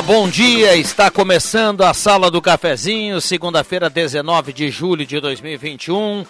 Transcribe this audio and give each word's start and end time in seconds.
Bom 0.00 0.28
dia. 0.28 0.74
Está 0.76 1.10
começando 1.10 1.82
a 1.82 1.92
Sala 1.92 2.30
do 2.30 2.40
Cafezinho, 2.40 3.20
segunda-feira, 3.20 3.90
19 3.90 4.52
de 4.52 4.70
julho 4.70 5.04
de 5.04 5.20
2021. 5.20 6.24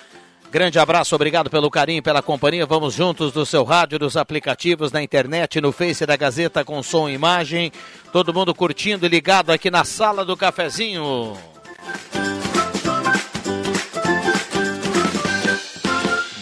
Grande 0.50 0.78
abraço, 0.78 1.14
obrigado 1.14 1.48
pelo 1.48 1.70
carinho, 1.70 2.02
pela 2.02 2.20
companhia. 2.20 2.66
Vamos 2.66 2.94
juntos 2.94 3.32
do 3.32 3.46
seu 3.46 3.62
rádio, 3.62 3.98
dos 3.98 4.16
aplicativos, 4.16 4.90
na 4.90 5.02
internet, 5.02 5.60
no 5.60 5.70
Face 5.70 6.04
da 6.04 6.16
Gazeta 6.16 6.64
com 6.64 6.82
som 6.82 7.08
e 7.08 7.12
imagem. 7.12 7.70
Todo 8.12 8.34
mundo 8.34 8.54
curtindo 8.54 9.06
e 9.06 9.08
ligado 9.08 9.50
aqui 9.50 9.70
na 9.70 9.84
Sala 9.84 10.24
do 10.24 10.36
Cafezinho. 10.36 11.36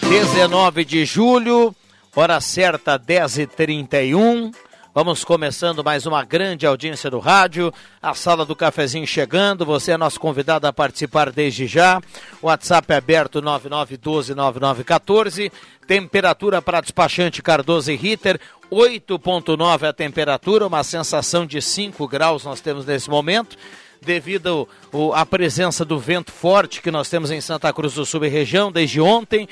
19 0.09 0.85
de 0.85 1.05
julho, 1.05 1.75
hora 2.17 2.41
certa 2.41 2.99
10h31. 2.99 4.53
Vamos 4.93 5.23
começando 5.23 5.85
mais 5.85 6.05
uma 6.05 6.25
grande 6.25 6.67
audiência 6.67 7.09
do 7.09 7.21
rádio. 7.21 7.73
A 8.03 8.13
sala 8.13 8.45
do 8.45 8.57
cafezinho 8.57 9.07
chegando. 9.07 9.65
Você 9.65 9.93
é 9.93 9.97
nosso 9.97 10.19
convidado 10.19 10.67
a 10.67 10.73
participar 10.73 11.31
desde 11.31 11.69
já. 11.69 12.03
O 12.43 12.49
WhatsApp 12.49 12.93
é 12.93 12.97
aberto 12.97 13.41
99129914. 13.41 15.53
Temperatura 15.87 16.61
para 16.61 16.81
despachante 16.81 17.41
Cardoso 17.41 17.93
e 17.93 17.97
Ritter 17.97 18.41
8.9 18.71 19.89
a 19.89 19.93
temperatura, 19.93 20.67
uma 20.67 20.83
sensação 20.83 21.47
de 21.47 21.63
5 21.63 22.09
graus 22.09 22.45
nós 22.45 22.61
temos 22.61 22.85
nesse 22.87 23.11
momento 23.11 23.57
devido 24.01 24.67
à 25.13 25.27
presença 25.27 25.85
do 25.85 25.99
vento 25.99 26.33
forte 26.33 26.81
que 26.81 26.91
nós 26.91 27.09
temos 27.09 27.31
em 27.31 27.41
Santa 27.41 27.73
Cruz 27.73 27.95
do 27.95 28.07
Sul 28.07 28.25
e 28.25 28.29
região 28.29 28.73
desde 28.73 29.01
ontem 29.01 29.49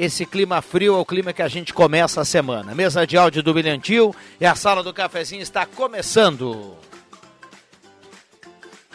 esse 0.00 0.24
clima 0.24 0.62
frio 0.62 0.94
é 0.94 0.98
o 0.98 1.04
clima 1.04 1.30
que 1.30 1.42
a 1.42 1.48
gente 1.48 1.74
começa 1.74 2.22
a 2.22 2.24
semana. 2.24 2.74
Mesa 2.74 3.06
de 3.06 3.18
áudio 3.18 3.42
do 3.42 3.52
Bilhantil 3.52 4.16
e 4.40 4.46
a 4.46 4.54
sala 4.54 4.82
do 4.82 4.94
cafezinho 4.94 5.42
está 5.42 5.66
começando. 5.66 6.74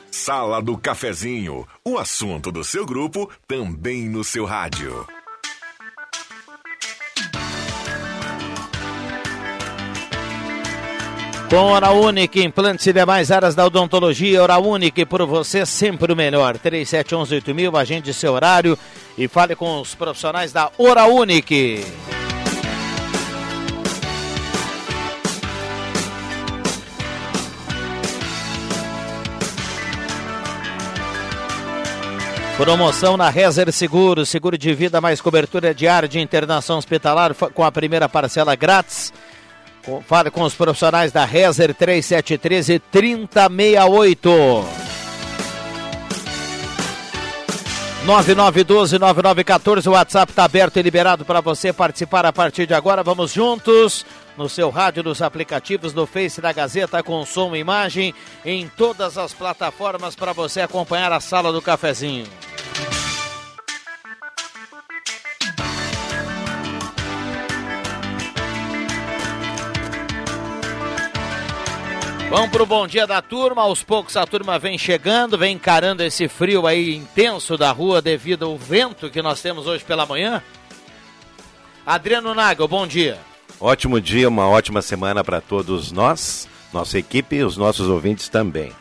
Sala 0.09 0.61
do 0.64 0.76
Cafezinho, 0.78 1.67
o 1.83 2.00
assunto 2.00 2.52
do 2.52 2.64
seu 2.64 2.86
grupo 2.86 3.30
também 3.48 4.09
no 4.09 4.23
seu 4.23 4.45
rádio. 4.45 5.06
Com 11.50 11.58
Hora 11.58 11.92
Única, 11.92 12.39
implantes 12.39 12.88
e 12.88 12.94
demais 12.94 13.30
áreas 13.30 13.53
da 13.53 13.66
odontologia, 13.66 14.42
Hora 14.42 14.58
Única, 14.58 15.06
por 15.06 15.23
você 15.28 15.66
sempre 15.66 16.11
o 16.11 16.16
melhor. 16.16 16.58
37118000, 16.58 17.80
agende 17.80 18.14
seu 18.14 18.33
horário 18.33 18.76
e 19.17 19.27
fale 19.27 19.55
com 19.55 19.81
os 19.81 19.95
profissionais 19.95 20.52
da 20.52 20.71
Hora 20.77 21.05
Unique. 21.05 21.83
Promoção 32.58 33.17
na 33.17 33.30
Rezer 33.30 33.69
Seguro, 33.73 34.25
seguro 34.25 34.58
de 34.58 34.73
vida 34.73 35.02
mais 35.02 35.19
cobertura 35.19 35.73
diária 35.73 36.08
de 36.08 36.21
internação 36.21 36.77
hospitalar 36.77 37.33
com 37.33 37.63
a 37.66 37.71
primeira 37.71 38.08
parcela 38.08 38.55
grátis. 38.55 39.11
Fale 40.08 40.31
com 40.31 40.41
os 40.41 40.55
profissionais 40.55 41.11
da 41.11 41.25
Rezer 41.25 41.75
3713 41.75 42.80
3068. 42.80 44.66
9912-9914, 48.06 49.88
o 49.88 49.92
WhatsApp 49.92 50.31
está 50.31 50.44
aberto 50.44 50.78
e 50.78 50.81
liberado 50.84 51.25
para 51.25 51.42
você 51.42 51.73
participar 51.73 52.23
a 52.23 52.31
partir 52.31 52.67
de 52.67 52.75
agora. 52.75 53.02
Vamos 53.02 53.34
juntos 53.34 54.06
no 54.38 54.48
seu 54.48 54.70
rádio, 54.70 55.02
nos 55.02 55.23
aplicativos, 55.23 55.92
no 55.92 56.06
Face 56.06 56.39
da 56.39 56.53
Gazeta, 56.53 57.02
com 57.02 57.26
som 57.26 57.56
e 57.56 57.59
imagem, 57.59 58.14
em 58.45 58.67
todas 58.67 59.17
as 59.17 59.33
plataformas 59.33 60.16
para 60.16 60.33
você 60.33 60.61
acompanhar 60.61 61.11
a 61.11 61.20
sala 61.20 61.52
do 61.52 61.64
cafezinho. 61.64 62.27
Vamos 72.36 72.50
pro 72.50 72.66
bom 72.66 72.86
dia 72.86 73.08
da 73.08 73.22
turma. 73.22 73.62
Aos 73.62 73.82
poucos 73.82 74.18
a 74.18 74.26
turma 74.28 74.60
vem 74.60 74.78
chegando, 74.78 75.38
vem 75.38 75.56
encarando 75.56 76.04
esse 76.04 76.28
frio 76.28 76.68
aí 76.68 76.94
intenso 76.94 77.58
da 77.58 77.72
rua 77.72 78.02
devido 78.02 78.44
ao 78.44 78.58
vento 78.58 79.10
que 79.10 79.22
nós 79.22 79.42
temos 79.42 79.68
hoje 79.68 79.86
pela 79.86 80.06
manhã. 80.06 80.44
Adriano 81.86 82.36
Nagel, 82.36 82.68
bom 82.68 82.86
dia. 82.86 83.18
Ótimo 83.58 84.02
dia, 84.02 84.28
uma 84.28 84.50
ótima 84.50 84.82
semana 84.82 85.23
para 85.23 85.40
todos 85.40 85.94
nós, 85.94 86.46
nossa 86.73 87.00
equipe 87.00 87.38
e 87.38 87.44
os 87.46 87.56
nossos 87.56 87.88
ouvintes 87.88 88.28
também. 88.28 88.73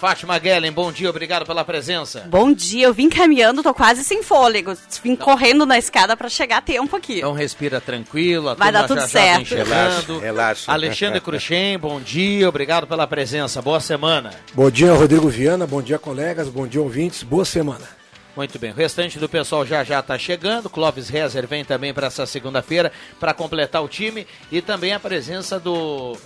Fátima 0.00 0.38
Guellen, 0.38 0.72
bom 0.72 0.90
dia, 0.90 1.10
obrigado 1.10 1.44
pela 1.44 1.62
presença. 1.62 2.24
Bom 2.26 2.54
dia, 2.54 2.86
eu 2.86 2.94
vim 2.94 3.10
caminhando, 3.10 3.62
tô 3.62 3.74
quase 3.74 4.02
sem 4.02 4.22
fôlego. 4.22 4.72
Vim 5.02 5.10
Não. 5.10 5.16
correndo 5.18 5.66
na 5.66 5.76
escada 5.76 6.16
para 6.16 6.26
chegar 6.30 6.56
a 6.56 6.62
tempo 6.62 6.96
aqui. 6.96 7.18
Então 7.18 7.34
respira 7.34 7.82
tranquilo, 7.82 8.56
vai 8.56 8.72
dar 8.72 8.86
tudo 8.86 9.02
já 9.02 9.08
certo. 9.08 9.44
Já 9.44 9.56
relaxa, 9.56 10.18
relaxa. 10.18 10.72
Alexandre 10.72 11.20
Cruxem, 11.20 11.78
bom 11.78 12.00
dia, 12.00 12.48
obrigado 12.48 12.86
pela 12.86 13.06
presença, 13.06 13.60
boa 13.60 13.78
semana. 13.78 14.30
Bom 14.54 14.70
dia, 14.70 14.90
Rodrigo 14.94 15.28
Viana, 15.28 15.66
bom 15.66 15.82
dia, 15.82 15.98
colegas, 15.98 16.48
bom 16.48 16.66
dia, 16.66 16.80
ouvintes, 16.80 17.22
boa 17.22 17.44
semana. 17.44 18.00
Muito 18.34 18.58
bem, 18.58 18.70
o 18.70 18.74
restante 18.74 19.18
do 19.18 19.28
pessoal 19.28 19.66
já 19.66 19.84
já 19.84 20.00
está 20.00 20.16
chegando. 20.16 20.70
Clóvis 20.70 21.10
Rezer 21.10 21.46
vem 21.46 21.62
também 21.62 21.92
para 21.92 22.06
essa 22.06 22.24
segunda-feira 22.24 22.90
para 23.18 23.34
completar 23.34 23.82
o 23.82 23.88
time 23.88 24.26
e 24.50 24.62
também 24.62 24.94
a 24.94 25.00
presença 25.00 25.60
do 25.60 26.16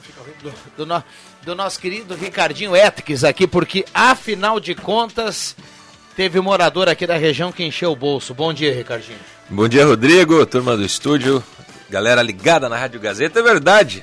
do, 0.42 0.84
do, 0.84 1.04
do 1.44 1.54
nosso 1.54 1.78
querido 1.78 2.14
Ricardinho 2.14 2.74
Etques 2.74 3.22
aqui, 3.22 3.46
porque 3.46 3.84
afinal 3.92 4.58
de 4.58 4.74
contas 4.74 5.54
teve 6.16 6.38
um 6.38 6.42
morador 6.42 6.88
aqui 6.88 7.06
da 7.06 7.16
região 7.16 7.52
que 7.52 7.62
encheu 7.62 7.92
o 7.92 7.96
bolso. 7.96 8.32
Bom 8.32 8.52
dia, 8.52 8.74
Ricardinho. 8.74 9.18
Bom 9.50 9.68
dia, 9.68 9.84
Rodrigo, 9.84 10.44
turma 10.46 10.74
do 10.76 10.82
estúdio, 10.82 11.44
galera 11.90 12.22
ligada 12.22 12.68
na 12.68 12.78
Rádio 12.78 12.98
Gazeta. 12.98 13.40
É 13.40 13.42
verdade, 13.42 14.02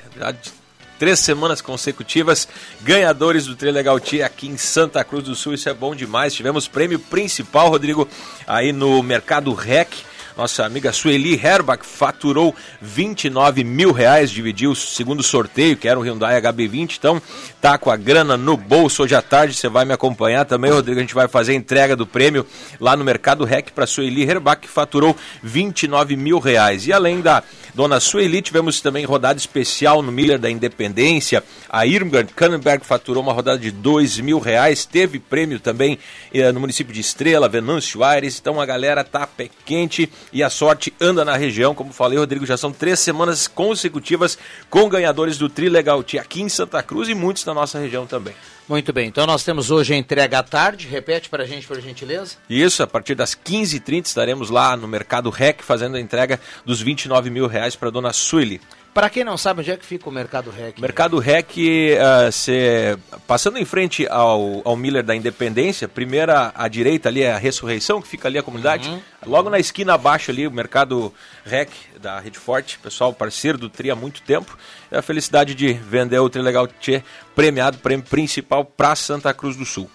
três 1.00 1.18
semanas 1.18 1.60
consecutivas 1.60 2.46
ganhadores 2.82 3.46
do 3.46 3.56
Trilegal 3.56 3.98
Tia 3.98 4.24
aqui 4.24 4.46
em 4.46 4.56
Santa 4.56 5.02
Cruz 5.02 5.24
do 5.24 5.34
Sul. 5.34 5.54
Isso 5.54 5.68
é 5.68 5.74
bom 5.74 5.96
demais. 5.96 6.32
Tivemos 6.32 6.68
prêmio 6.68 7.00
principal, 7.00 7.70
Rodrigo, 7.70 8.08
aí 8.46 8.72
no 8.72 9.02
Mercado 9.02 9.52
Rec. 9.52 9.92
Nossa 10.36 10.64
amiga 10.64 10.92
Sueli 10.92 11.34
Herbach 11.34 11.84
faturou 11.84 12.54
29 12.80 13.64
mil 13.64 13.92
reais, 13.92 14.30
dividiu 14.30 14.70
o 14.70 14.76
segundo 14.76 15.22
sorteio, 15.22 15.76
que 15.76 15.86
era 15.86 15.98
o 15.98 16.02
Hyundai 16.02 16.40
HB20. 16.40 16.96
Então, 16.98 17.22
tá 17.62 17.78
com 17.78 17.92
a 17.92 17.96
grana 17.96 18.36
no 18.36 18.56
bolso. 18.56 19.04
Hoje 19.04 19.14
à 19.14 19.22
tarde 19.22 19.54
você 19.54 19.68
vai 19.68 19.84
me 19.84 19.92
acompanhar 19.92 20.44
também, 20.44 20.72
Rodrigo. 20.72 20.98
A 20.98 21.02
gente 21.02 21.14
vai 21.14 21.28
fazer 21.28 21.52
a 21.52 21.54
entrega 21.54 21.94
do 21.94 22.04
prêmio 22.04 22.44
lá 22.80 22.96
no 22.96 23.04
Mercado 23.04 23.44
Rec 23.44 23.70
para 23.70 23.86
Sueli 23.86 24.28
Herbach, 24.28 24.60
que 24.60 24.68
faturou 24.68 25.16
29 25.44 26.16
mil 26.16 26.40
reais. 26.40 26.88
E 26.88 26.92
além 26.92 27.20
da 27.20 27.40
Dona 27.72 28.00
Sueli, 28.00 28.42
tivemos 28.42 28.80
também 28.80 29.04
rodada 29.04 29.38
especial 29.38 30.02
no 30.02 30.10
Miller 30.10 30.40
da 30.40 30.50
Independência. 30.50 31.44
A 31.68 31.86
Irmgard 31.86 32.34
Kannenberg 32.34 32.84
faturou 32.84 33.22
uma 33.22 33.32
rodada 33.32 33.60
de 33.60 33.70
dois 33.70 34.18
mil 34.18 34.40
reais. 34.40 34.84
Teve 34.84 35.20
prêmio 35.20 35.60
também 35.60 36.00
eh, 36.34 36.50
no 36.50 36.58
município 36.58 36.92
de 36.92 37.00
Estrela, 37.00 37.48
Venâncio 37.48 38.02
Aires. 38.02 38.40
Então 38.40 38.60
a 38.60 38.66
galera 38.66 39.04
tá 39.04 39.24
pé 39.24 39.48
quente 39.64 40.10
e 40.32 40.42
a 40.42 40.50
sorte 40.50 40.92
anda 41.00 41.24
na 41.24 41.36
região. 41.36 41.76
Como 41.76 41.92
falei, 41.92 42.18
Rodrigo, 42.18 42.44
já 42.44 42.56
são 42.56 42.72
três 42.72 42.98
semanas 42.98 43.46
consecutivas 43.46 44.36
com 44.68 44.88
ganhadores 44.88 45.38
do 45.38 45.48
Trilegal 45.48 46.02
Tia 46.02 46.22
aqui 46.22 46.42
em 46.42 46.48
Santa 46.48 46.82
Cruz 46.82 47.08
e 47.08 47.14
muitos 47.14 47.44
na 47.44 47.51
nossa 47.54 47.78
região 47.78 48.06
também. 48.06 48.34
Muito 48.68 48.92
bem, 48.92 49.08
então 49.08 49.26
nós 49.26 49.44
temos 49.44 49.70
hoje 49.70 49.92
a 49.92 49.96
entrega 49.96 50.38
à 50.38 50.42
tarde, 50.42 50.86
repete 50.86 51.28
para 51.28 51.42
a 51.42 51.46
gente, 51.46 51.66
por 51.66 51.80
gentileza. 51.80 52.36
Isso, 52.48 52.82
a 52.82 52.86
partir 52.86 53.14
das 53.14 53.34
15h30 53.34 54.06
estaremos 54.06 54.50
lá 54.50 54.76
no 54.76 54.86
Mercado 54.86 55.30
REC 55.30 55.62
fazendo 55.62 55.96
a 55.96 56.00
entrega 56.00 56.40
dos 56.64 56.80
29 56.80 57.30
mil 57.30 57.46
reais 57.46 57.76
para 57.76 57.88
a 57.88 57.90
dona 57.90 58.12
Sueli. 58.12 58.60
Para 58.94 59.08
quem 59.08 59.24
não 59.24 59.38
sabe, 59.38 59.60
onde 59.60 59.70
é 59.70 59.76
que 59.76 59.86
fica 59.86 60.06
o 60.06 60.12
Mercado 60.12 60.50
Rec? 60.50 60.78
Mercado 60.78 61.18
Rec, 61.18 61.56
uh, 61.56 62.30
cê, 62.30 62.98
passando 63.26 63.56
em 63.56 63.64
frente 63.64 64.06
ao, 64.06 64.60
ao 64.66 64.76
Miller 64.76 65.02
da 65.02 65.16
Independência, 65.16 65.88
primeira 65.88 66.52
à 66.54 66.68
direita 66.68 67.08
ali 67.08 67.22
é 67.22 67.32
a 67.32 67.38
Ressurreição, 67.38 68.02
que 68.02 68.08
fica 68.08 68.28
ali 68.28 68.36
a 68.36 68.42
comunidade. 68.42 68.90
Uhum. 68.90 69.00
Logo 69.24 69.48
na 69.48 69.58
esquina 69.58 69.94
abaixo 69.94 70.30
ali, 70.30 70.46
o 70.46 70.50
Mercado 70.50 71.12
Rec 71.42 71.70
da 72.02 72.20
Rede 72.20 72.38
Forte, 72.38 72.78
pessoal 72.80 73.14
parceiro 73.14 73.56
do 73.56 73.70
Tri 73.70 73.90
há 73.90 73.96
muito 73.96 74.20
tempo. 74.20 74.58
É 74.90 74.98
a 74.98 75.02
felicidade 75.02 75.54
de 75.54 75.72
vender 75.72 76.18
o 76.18 76.28
Tri 76.28 76.42
Legal 76.42 76.66
Tchê 76.66 77.02
premiado, 77.34 77.78
prêmio 77.78 78.04
principal 78.04 78.62
para 78.62 78.94
Santa 78.94 79.32
Cruz 79.32 79.56
do 79.56 79.64
Sul. 79.64 79.88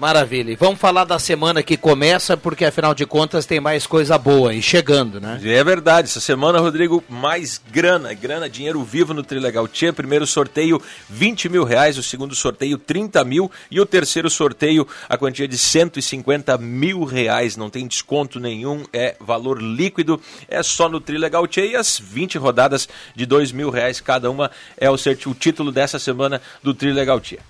Maravilha. 0.00 0.50
E 0.50 0.56
vamos 0.56 0.80
falar 0.80 1.04
da 1.04 1.18
semana 1.18 1.62
que 1.62 1.76
começa, 1.76 2.34
porque 2.34 2.64
afinal 2.64 2.94
de 2.94 3.04
contas 3.04 3.44
tem 3.44 3.60
mais 3.60 3.86
coisa 3.86 4.16
boa 4.16 4.54
e 4.54 4.62
chegando, 4.62 5.20
né? 5.20 5.38
É 5.44 5.62
verdade. 5.62 6.08
Essa 6.08 6.20
semana, 6.20 6.58
Rodrigo, 6.58 7.04
mais 7.06 7.60
grana, 7.70 8.14
grana, 8.14 8.48
dinheiro 8.48 8.82
vivo 8.82 9.12
no 9.12 9.22
Trilegal 9.22 9.68
Tia. 9.68 9.92
Primeiro 9.92 10.26
sorteio, 10.26 10.80
20 11.10 11.50
mil 11.50 11.64
reais. 11.64 11.98
O 11.98 12.02
segundo 12.02 12.34
sorteio, 12.34 12.78
30 12.78 13.22
mil. 13.26 13.52
E 13.70 13.78
o 13.78 13.84
terceiro 13.84 14.30
sorteio, 14.30 14.88
a 15.06 15.18
quantia 15.18 15.46
de 15.46 15.58
150 15.58 16.56
mil 16.56 17.04
reais. 17.04 17.54
Não 17.58 17.68
tem 17.68 17.86
desconto 17.86 18.40
nenhum, 18.40 18.84
é 18.94 19.16
valor 19.20 19.60
líquido. 19.60 20.18
É 20.48 20.62
só 20.62 20.88
no 20.88 20.98
Trilegal 20.98 21.46
Tia. 21.46 21.66
E 21.66 21.76
as 21.76 21.98
20 21.98 22.38
rodadas 22.38 22.88
de 23.14 23.26
2 23.26 23.52
mil 23.52 23.68
reais 23.68 24.00
cada 24.00 24.30
uma 24.30 24.50
é 24.78 24.90
o, 24.90 24.94
o 24.94 25.34
título 25.34 25.70
dessa 25.70 25.98
semana 25.98 26.40
do 26.62 26.72
Trilegal 26.72 27.20
Tia. 27.20 27.40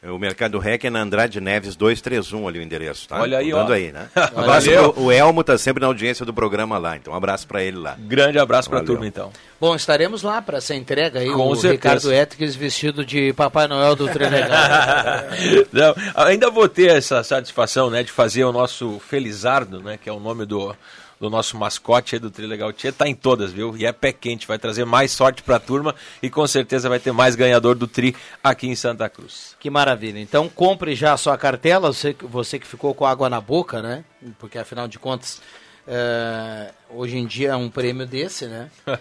O 0.00 0.16
Mercado 0.16 0.60
Rec 0.60 0.84
é 0.84 0.90
na 0.90 1.00
Andrade 1.00 1.40
Neves 1.40 1.74
231 1.74 2.46
ali 2.46 2.60
o 2.60 2.62
endereço, 2.62 3.08
tá? 3.08 3.20
Olha 3.20 3.38
aí, 3.38 3.50
Dando 3.50 3.70
ó. 3.70 3.74
aí, 3.74 3.90
né? 3.90 4.08
Valeu. 4.32 4.92
pro- 4.92 5.02
o 5.02 5.10
Elmo 5.10 5.42
tá 5.42 5.58
sempre 5.58 5.80
na 5.80 5.88
audiência 5.88 6.24
do 6.24 6.32
programa 6.32 6.78
lá, 6.78 6.96
então 6.96 7.12
um 7.12 7.16
abraço 7.16 7.48
pra 7.48 7.64
ele 7.64 7.78
lá. 7.78 7.96
Grande 7.98 8.38
abraço 8.38 8.70
pra 8.70 8.78
Valeu. 8.78 8.92
turma, 8.94 9.08
então. 9.08 9.32
Bom, 9.60 9.74
estaremos 9.74 10.22
lá 10.22 10.40
para 10.40 10.58
essa 10.58 10.72
entrega 10.72 11.18
aí. 11.18 11.28
Com 11.32 11.48
o 11.48 11.56
certeza. 11.56 11.72
Ricardo 11.72 12.12
Etques 12.12 12.54
vestido 12.54 13.04
de 13.04 13.32
Papai 13.32 13.66
Noel 13.66 13.96
do 13.96 14.06
Trilegal. 14.08 14.48
Não, 15.72 15.94
ainda 16.14 16.48
vou 16.48 16.68
ter 16.68 16.90
essa 16.96 17.24
satisfação, 17.24 17.90
né, 17.90 18.04
de 18.04 18.12
fazer 18.12 18.44
o 18.44 18.52
nosso 18.52 19.00
Felizardo, 19.00 19.82
né, 19.82 19.98
que 20.00 20.08
é 20.08 20.12
o 20.12 20.20
nome 20.20 20.46
do, 20.46 20.76
do 21.20 21.28
nosso 21.28 21.56
mascote 21.56 22.14
aí 22.14 22.18
do 22.18 22.30
Trilegal 22.30 22.72
Tia, 22.72 22.92
tá 22.92 23.08
em 23.08 23.14
todas, 23.14 23.52
viu? 23.52 23.76
E 23.76 23.84
é 23.84 23.92
pé 23.92 24.12
quente, 24.12 24.46
vai 24.46 24.58
trazer 24.58 24.84
mais 24.84 25.10
sorte 25.10 25.42
pra 25.42 25.58
turma 25.58 25.94
e 26.22 26.30
com 26.30 26.46
certeza 26.46 26.88
vai 26.88 26.98
ter 26.98 27.12
mais 27.12 27.34
ganhador 27.34 27.74
do 27.74 27.86
Tri 27.86 28.14
aqui 28.42 28.68
em 28.68 28.74
Santa 28.76 29.08
Cruz. 29.08 29.56
que 29.58 29.70
maravilha. 29.70 30.18
Então 30.18 30.48
compre 30.48 30.94
já 30.94 31.12
a 31.12 31.16
sua 31.16 31.36
cartela, 31.36 31.92
você, 31.92 32.14
você 32.20 32.58
que 32.58 32.66
ficou 32.66 32.94
com 32.94 33.04
água 33.04 33.28
na 33.28 33.40
boca, 33.40 33.82
né? 33.82 34.04
Porque 34.38 34.58
afinal 34.58 34.86
de 34.88 34.98
contas, 34.98 35.40
é, 35.90 36.68
hoje 36.90 37.16
em 37.16 37.24
dia 37.24 37.52
é 37.52 37.56
um 37.56 37.70
prêmio 37.70 38.06
desse, 38.06 38.44
né? 38.46 38.68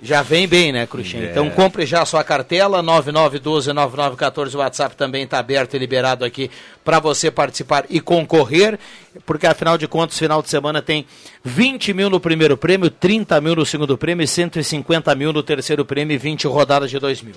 Já 0.00 0.22
vem 0.22 0.46
bem, 0.46 0.70
né, 0.70 0.86
Cruxem? 0.86 1.20
É. 1.20 1.30
Então 1.30 1.50
compre 1.50 1.84
já 1.84 2.02
a 2.02 2.06
sua 2.06 2.22
cartela, 2.22 2.80
9912-9914, 2.84 4.54
o 4.54 4.58
WhatsApp 4.58 4.96
também 4.96 5.24
está 5.24 5.40
aberto 5.40 5.74
e 5.74 5.78
liberado 5.78 6.24
aqui 6.24 6.48
para 6.84 7.00
você 7.00 7.28
participar 7.32 7.84
e 7.90 8.00
concorrer, 8.00 8.78
porque 9.26 9.48
afinal 9.48 9.76
de 9.76 9.88
contas, 9.88 10.16
final 10.16 10.40
de 10.40 10.48
semana 10.48 10.80
tem 10.80 11.04
20 11.42 11.92
mil 11.92 12.08
no 12.08 12.20
primeiro 12.20 12.56
prêmio, 12.56 12.88
30 12.88 13.40
mil 13.40 13.56
no 13.56 13.66
segundo 13.66 13.98
prêmio, 13.98 14.26
150 14.28 15.12
mil 15.16 15.32
no 15.32 15.42
terceiro 15.42 15.84
prêmio 15.84 16.14
e 16.14 16.18
20 16.18 16.46
rodadas 16.46 16.88
de 16.88 17.00
2 17.00 17.22
mil. 17.22 17.34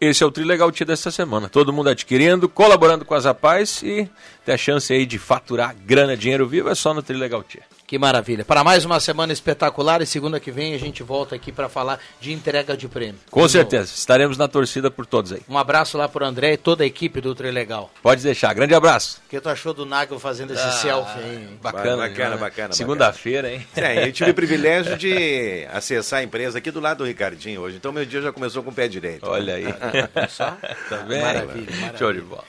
Esse 0.00 0.22
é 0.22 0.26
o 0.26 0.30
Trilegal 0.30 0.72
Tia 0.72 0.86
desta 0.86 1.10
semana. 1.10 1.50
Todo 1.50 1.74
mundo 1.74 1.90
adquirindo, 1.90 2.48
colaborando 2.48 3.04
com 3.04 3.12
as 3.12 3.26
rapazes 3.26 3.82
e 3.82 4.10
ter 4.46 4.52
a 4.52 4.56
chance 4.56 4.90
aí 4.90 5.04
de 5.04 5.18
faturar 5.18 5.76
grana, 5.84 6.16
dinheiro 6.16 6.48
vivo, 6.48 6.70
é 6.70 6.74
só 6.74 6.94
no 6.94 7.02
Trilegal 7.02 7.42
Tia. 7.42 7.62
Que 7.90 7.98
maravilha. 7.98 8.44
Para 8.44 8.62
mais 8.62 8.84
uma 8.84 9.00
semana 9.00 9.32
espetacular 9.32 10.00
e 10.00 10.06
segunda 10.06 10.38
que 10.38 10.52
vem 10.52 10.74
a 10.74 10.78
gente 10.78 11.02
volta 11.02 11.34
aqui 11.34 11.50
para 11.50 11.68
falar 11.68 11.98
de 12.20 12.32
entrega 12.32 12.76
de 12.76 12.86
prêmio. 12.86 13.18
Com 13.28 13.48
certeza, 13.48 13.92
estaremos 13.92 14.38
na 14.38 14.46
torcida 14.46 14.92
por 14.92 15.04
todos 15.04 15.32
aí. 15.32 15.40
Um 15.48 15.58
abraço 15.58 15.98
lá 15.98 16.08
pro 16.08 16.24
André 16.24 16.52
e 16.52 16.56
toda 16.56 16.84
a 16.84 16.86
equipe 16.86 17.20
do 17.20 17.34
Trilegal. 17.34 17.90
Pode 18.00 18.22
deixar. 18.22 18.54
Grande 18.54 18.76
abraço. 18.76 19.20
O 19.26 19.28
que 19.28 19.40
tu 19.40 19.48
achou 19.48 19.74
do 19.74 19.84
Nagel 19.84 20.20
fazendo 20.20 20.52
esse 20.52 20.70
selfie 20.74 21.18
aí? 21.18 21.34
hein? 21.34 21.58
Bacana, 21.60 22.08
Bacana, 22.08 22.30
né? 22.30 22.36
bacana, 22.36 22.72
Segunda-feira, 22.74 23.52
hein? 23.52 23.66
É, 23.74 24.06
eu 24.06 24.12
tive 24.12 24.30
o 24.30 24.34
privilégio 24.34 24.96
de 24.96 25.66
acessar 25.72 26.20
a 26.20 26.22
empresa 26.22 26.58
aqui 26.58 26.70
do 26.70 26.78
lado 26.78 26.98
do 26.98 27.06
Ricardinho 27.06 27.60
hoje, 27.60 27.74
então 27.78 27.90
meu 27.90 28.06
dia 28.06 28.22
já 28.22 28.30
começou 28.30 28.62
com 28.62 28.70
o 28.70 28.72
pé 28.72 28.86
direito. 28.86 29.26
Olha 29.28 29.54
aí. 29.56 29.64
Só? 30.30 30.56
Tá 30.88 30.96
vendo? 31.08 31.22
Maravilha, 31.22 31.66
maravilha. 31.72 31.98
Show 31.98 32.12
de 32.12 32.20
bola. 32.20 32.44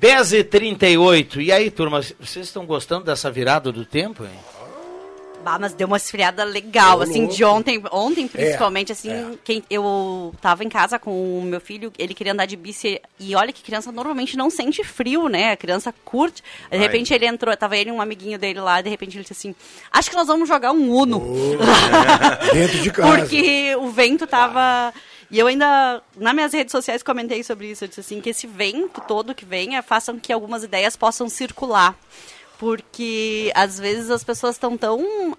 10h38. 0.00 1.42
E 1.42 1.50
aí, 1.50 1.70
turma, 1.70 2.02
vocês 2.20 2.46
estão 2.46 2.66
gostando 2.66 3.06
dessa 3.06 3.30
virada 3.30 3.72
do 3.72 3.86
tempo, 3.86 4.24
hein? 4.24 4.38
Bah, 5.42 5.58
mas 5.58 5.74
deu 5.74 5.86
uma 5.86 5.96
esfriada 5.96 6.44
legal, 6.44 7.00
assim, 7.02 7.22
louco. 7.22 7.34
de 7.34 7.44
ontem, 7.44 7.82
ontem 7.90 8.28
principalmente, 8.28 8.92
assim, 8.92 9.10
é. 9.10 9.32
quem, 9.44 9.62
eu 9.68 10.34
tava 10.40 10.64
em 10.64 10.68
casa 10.68 10.98
com 10.98 11.38
o 11.38 11.42
meu 11.42 11.60
filho, 11.60 11.92
ele 11.98 12.14
queria 12.14 12.32
andar 12.32 12.46
de 12.46 12.56
bici, 12.56 13.00
e 13.18 13.34
olha 13.34 13.52
que 13.52 13.62
criança 13.62 13.90
normalmente 13.90 14.36
não 14.36 14.48
sente 14.50 14.84
frio, 14.84 15.28
né, 15.28 15.52
a 15.52 15.56
criança 15.56 15.92
curte, 16.04 16.42
de 16.70 16.76
Ai. 16.76 16.78
repente 16.78 17.12
ele 17.12 17.26
entrou, 17.26 17.56
tava 17.56 17.76
ele 17.76 17.90
e 17.90 17.92
um 17.92 18.00
amiguinho 18.00 18.38
dele 18.38 18.60
lá, 18.60 18.80
de 18.80 18.88
repente 18.88 19.16
ele 19.16 19.22
disse 19.22 19.32
assim, 19.32 19.54
acho 19.90 20.08
que 20.08 20.16
nós 20.16 20.26
vamos 20.26 20.48
jogar 20.48 20.72
um 20.72 20.92
Uno, 20.92 21.20
Dentro 22.52 22.78
de 22.78 22.90
casa. 22.90 23.18
porque 23.18 23.74
o 23.76 23.90
vento 23.90 24.26
tava... 24.26 24.92
E 25.30 25.38
eu 25.38 25.46
ainda, 25.46 26.02
nas 26.14 26.34
minhas 26.34 26.52
redes 26.52 26.70
sociais, 26.70 27.02
comentei 27.02 27.42
sobre 27.42 27.70
isso. 27.70 27.84
Eu 27.84 27.88
disse 27.88 28.00
assim, 28.00 28.20
que 28.20 28.28
esse 28.28 28.46
vento 28.46 29.00
todo 29.08 29.34
que 29.34 29.46
venha 29.46 29.82
faça 29.82 30.12
com 30.12 30.20
que 30.20 30.30
algumas 30.30 30.62
ideias 30.62 30.94
possam 30.94 31.26
circular. 31.26 31.96
Porque, 32.62 33.50
às 33.56 33.76
vezes, 33.76 34.08
as 34.08 34.22
pessoas 34.22 34.54
estão 34.54 34.78
tão 34.78 35.36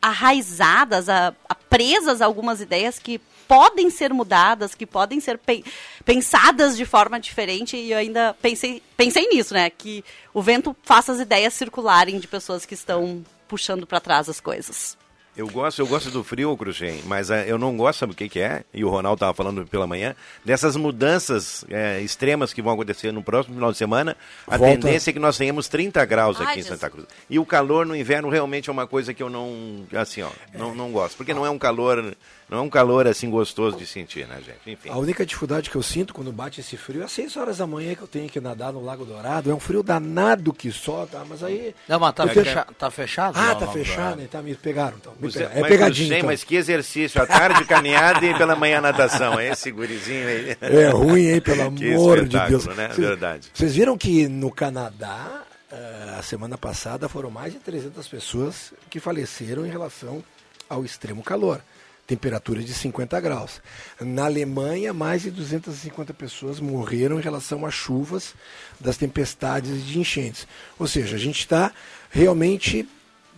arraizadas, 0.00 1.06
a, 1.06 1.34
a 1.46 1.54
presas 1.54 2.22
a 2.22 2.24
algumas 2.24 2.62
ideias 2.62 2.98
que 2.98 3.20
podem 3.46 3.90
ser 3.90 4.14
mudadas, 4.14 4.74
que 4.74 4.86
podem 4.86 5.20
ser 5.20 5.36
pe- 5.36 5.62
pensadas 6.06 6.74
de 6.74 6.86
forma 6.86 7.20
diferente. 7.20 7.76
E 7.76 7.92
eu 7.92 7.98
ainda 7.98 8.34
pensei, 8.40 8.82
pensei 8.96 9.28
nisso, 9.28 9.52
né? 9.52 9.68
Que 9.68 10.02
o 10.32 10.40
vento 10.40 10.74
faça 10.84 11.12
as 11.12 11.20
ideias 11.20 11.52
circularem 11.52 12.18
de 12.18 12.26
pessoas 12.26 12.64
que 12.64 12.72
estão 12.72 13.22
puxando 13.46 13.86
para 13.86 14.00
trás 14.00 14.26
as 14.26 14.40
coisas. 14.40 14.96
Eu 15.38 15.46
gosto, 15.46 15.78
eu 15.78 15.86
gosto 15.86 16.10
do 16.10 16.24
frio, 16.24 16.56
Cruxem, 16.56 17.00
mas 17.06 17.30
eh, 17.30 17.44
eu 17.46 17.56
não 17.56 17.76
gosto, 17.76 18.00
sabe 18.00 18.12
o 18.12 18.16
que, 18.16 18.28
que 18.28 18.40
é? 18.40 18.64
E 18.74 18.84
o 18.84 18.88
Ronaldo 18.88 19.14
estava 19.18 19.32
falando 19.32 19.64
pela 19.64 19.86
manhã, 19.86 20.16
dessas 20.44 20.74
mudanças 20.74 21.64
eh, 21.70 22.00
extremas 22.00 22.52
que 22.52 22.60
vão 22.60 22.72
acontecer 22.72 23.12
no 23.12 23.22
próximo 23.22 23.54
final 23.54 23.70
de 23.70 23.78
semana. 23.78 24.16
A 24.48 24.56
Volta. 24.56 24.74
tendência 24.74 25.10
é 25.10 25.12
que 25.12 25.20
nós 25.20 25.38
tenhamos 25.38 25.68
30 25.68 26.04
graus 26.06 26.40
Ai, 26.40 26.46
aqui 26.46 26.52
em 26.54 26.62
Jesus. 26.64 26.80
Santa 26.80 26.90
Cruz. 26.90 27.06
E 27.30 27.38
o 27.38 27.46
calor 27.46 27.86
no 27.86 27.94
inverno 27.94 28.28
realmente 28.28 28.68
é 28.68 28.72
uma 28.72 28.88
coisa 28.88 29.14
que 29.14 29.22
eu 29.22 29.30
não, 29.30 29.86
assim, 29.94 30.22
ó, 30.22 30.30
não, 30.54 30.74
não 30.74 30.90
gosto. 30.90 31.16
Porque 31.16 31.32
não 31.32 31.46
é 31.46 31.50
um 31.50 31.58
calor, 31.58 32.16
não 32.48 32.58
é 32.58 32.60
um 32.60 32.68
calor 32.68 33.06
assim 33.06 33.30
gostoso 33.30 33.76
de 33.76 33.86
sentir, 33.86 34.26
né, 34.26 34.40
gente? 34.44 34.58
Enfim. 34.66 34.88
A 34.88 34.98
única 34.98 35.24
dificuldade 35.24 35.70
que 35.70 35.76
eu 35.76 35.82
sinto 35.84 36.12
quando 36.12 36.32
bate 36.32 36.60
esse 36.60 36.76
frio 36.76 37.02
é 37.02 37.04
às 37.04 37.12
6 37.12 37.36
horas 37.36 37.58
da 37.58 37.66
manhã 37.66 37.94
que 37.94 38.02
eu 38.02 38.08
tenho 38.08 38.28
que 38.28 38.40
nadar 38.40 38.72
no 38.72 38.84
Lago 38.84 39.04
Dourado. 39.04 39.48
É 39.48 39.54
um 39.54 39.60
frio 39.60 39.84
danado 39.84 40.52
que 40.52 40.72
só, 40.72 41.06
tá? 41.06 41.24
Mas 41.28 41.44
aí. 41.44 41.76
Não, 41.86 42.00
mas 42.00 42.12
tá, 42.12 42.26
fecha- 42.26 42.66
tá 42.76 42.90
fechado? 42.90 43.36
Ah, 43.38 43.52
não, 43.52 43.60
tá 43.60 43.66
não, 43.66 43.72
fechado, 43.72 44.20
então 44.20 44.42
me 44.42 44.56
pegaram. 44.56 44.96
Então. 44.96 45.12
Me 45.20 45.27
Pegaram. 45.34 45.56
É 45.64 45.68
pegadinha. 45.68 46.16
Então. 46.18 46.26
mas 46.28 46.44
que 46.44 46.56
exercício, 46.56 47.20
à 47.22 47.26
tarde 47.26 47.64
caminhada 47.64 48.24
e 48.24 48.36
pela 48.36 48.54
manhã 48.56 48.80
natação. 48.80 49.38
É 49.38 49.50
esse 49.50 49.70
gurizinho 49.70 50.26
aí. 50.28 50.56
É 50.60 50.88
ruim, 50.88 51.26
hein? 51.28 51.40
Pelo 51.40 51.62
amor 51.68 52.26
de 52.26 52.38
Deus. 52.48 52.66
né? 52.66 52.88
Vocês- 52.88 52.96
Verdade. 53.08 53.48
Vocês 53.54 53.74
viram 53.74 53.96
que 53.98 54.28
no 54.28 54.50
Canadá, 54.50 55.42
eh, 55.72 56.14
a 56.18 56.22
semana 56.22 56.56
passada, 56.58 57.08
foram 57.08 57.30
mais 57.30 57.52
de 57.52 57.58
300 57.58 58.06
pessoas 58.08 58.72
que 58.90 58.98
faleceram 59.00 59.66
em 59.66 59.70
relação 59.70 60.22
ao 60.68 60.84
extremo 60.84 61.22
calor. 61.22 61.60
Temperatura 62.06 62.62
de 62.62 62.72
50 62.72 63.20
graus. 63.20 63.60
Na 64.00 64.24
Alemanha, 64.24 64.94
mais 64.94 65.20
de 65.20 65.30
250 65.30 66.14
pessoas 66.14 66.58
morreram 66.58 67.18
em 67.18 67.22
relação 67.22 67.66
às 67.66 67.74
chuvas 67.74 68.34
das 68.80 68.96
tempestades 68.96 69.84
de 69.86 69.98
enchentes. 69.98 70.48
Ou 70.78 70.86
seja, 70.86 71.16
a 71.16 71.18
gente 71.18 71.40
está 71.40 71.70
realmente 72.10 72.88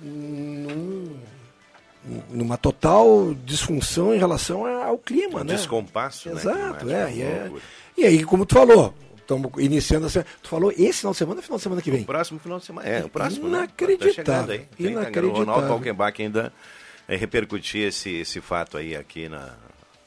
num- 0.00 1.16
numa 2.30 2.56
total 2.56 3.34
disfunção 3.44 4.14
em 4.14 4.18
relação 4.18 4.64
ao 4.66 4.96
clima, 4.98 5.44
né? 5.44 5.54
Descompasso, 5.54 6.28
né? 6.30 6.34
Exato, 6.36 6.90
é, 6.90 7.12
e 7.12 7.22
é. 7.22 7.50
E 7.96 8.04
aí, 8.04 8.24
como 8.24 8.46
tu 8.46 8.54
falou, 8.54 8.94
estamos 9.18 9.50
iniciando 9.58 10.06
a 10.06 10.10
semana. 10.10 10.30
Tu 10.42 10.48
falou 10.48 10.72
esse 10.72 11.00
final 11.00 11.12
de 11.12 11.18
semana 11.18 11.36
ou 11.38 11.42
final 11.42 11.56
de 11.58 11.62
semana 11.62 11.82
que 11.82 11.90
vem? 11.90 12.04
Próximo 12.04 12.40
final 12.40 12.58
de 12.58 12.64
semana. 12.64 12.88
É, 12.88 13.04
o 13.04 13.08
próximo. 13.08 13.48
Inacreditável, 13.48 14.06
Né? 14.08 14.24
Tá 14.24 14.32
chegando 14.34 14.50
aí. 14.50 14.58
30 14.58 14.76
graus. 14.76 14.90
inacreditável. 14.92 15.30
O 15.30 15.38
Ronaldo 15.38 15.68
Falkenbach 15.68 16.22
ainda 16.22 16.52
é, 17.06 17.16
repercutir 17.16 17.82
esse, 17.88 18.10
esse 18.16 18.40
fato 18.40 18.76
aí 18.78 18.96
aqui 18.96 19.28
na. 19.28 19.50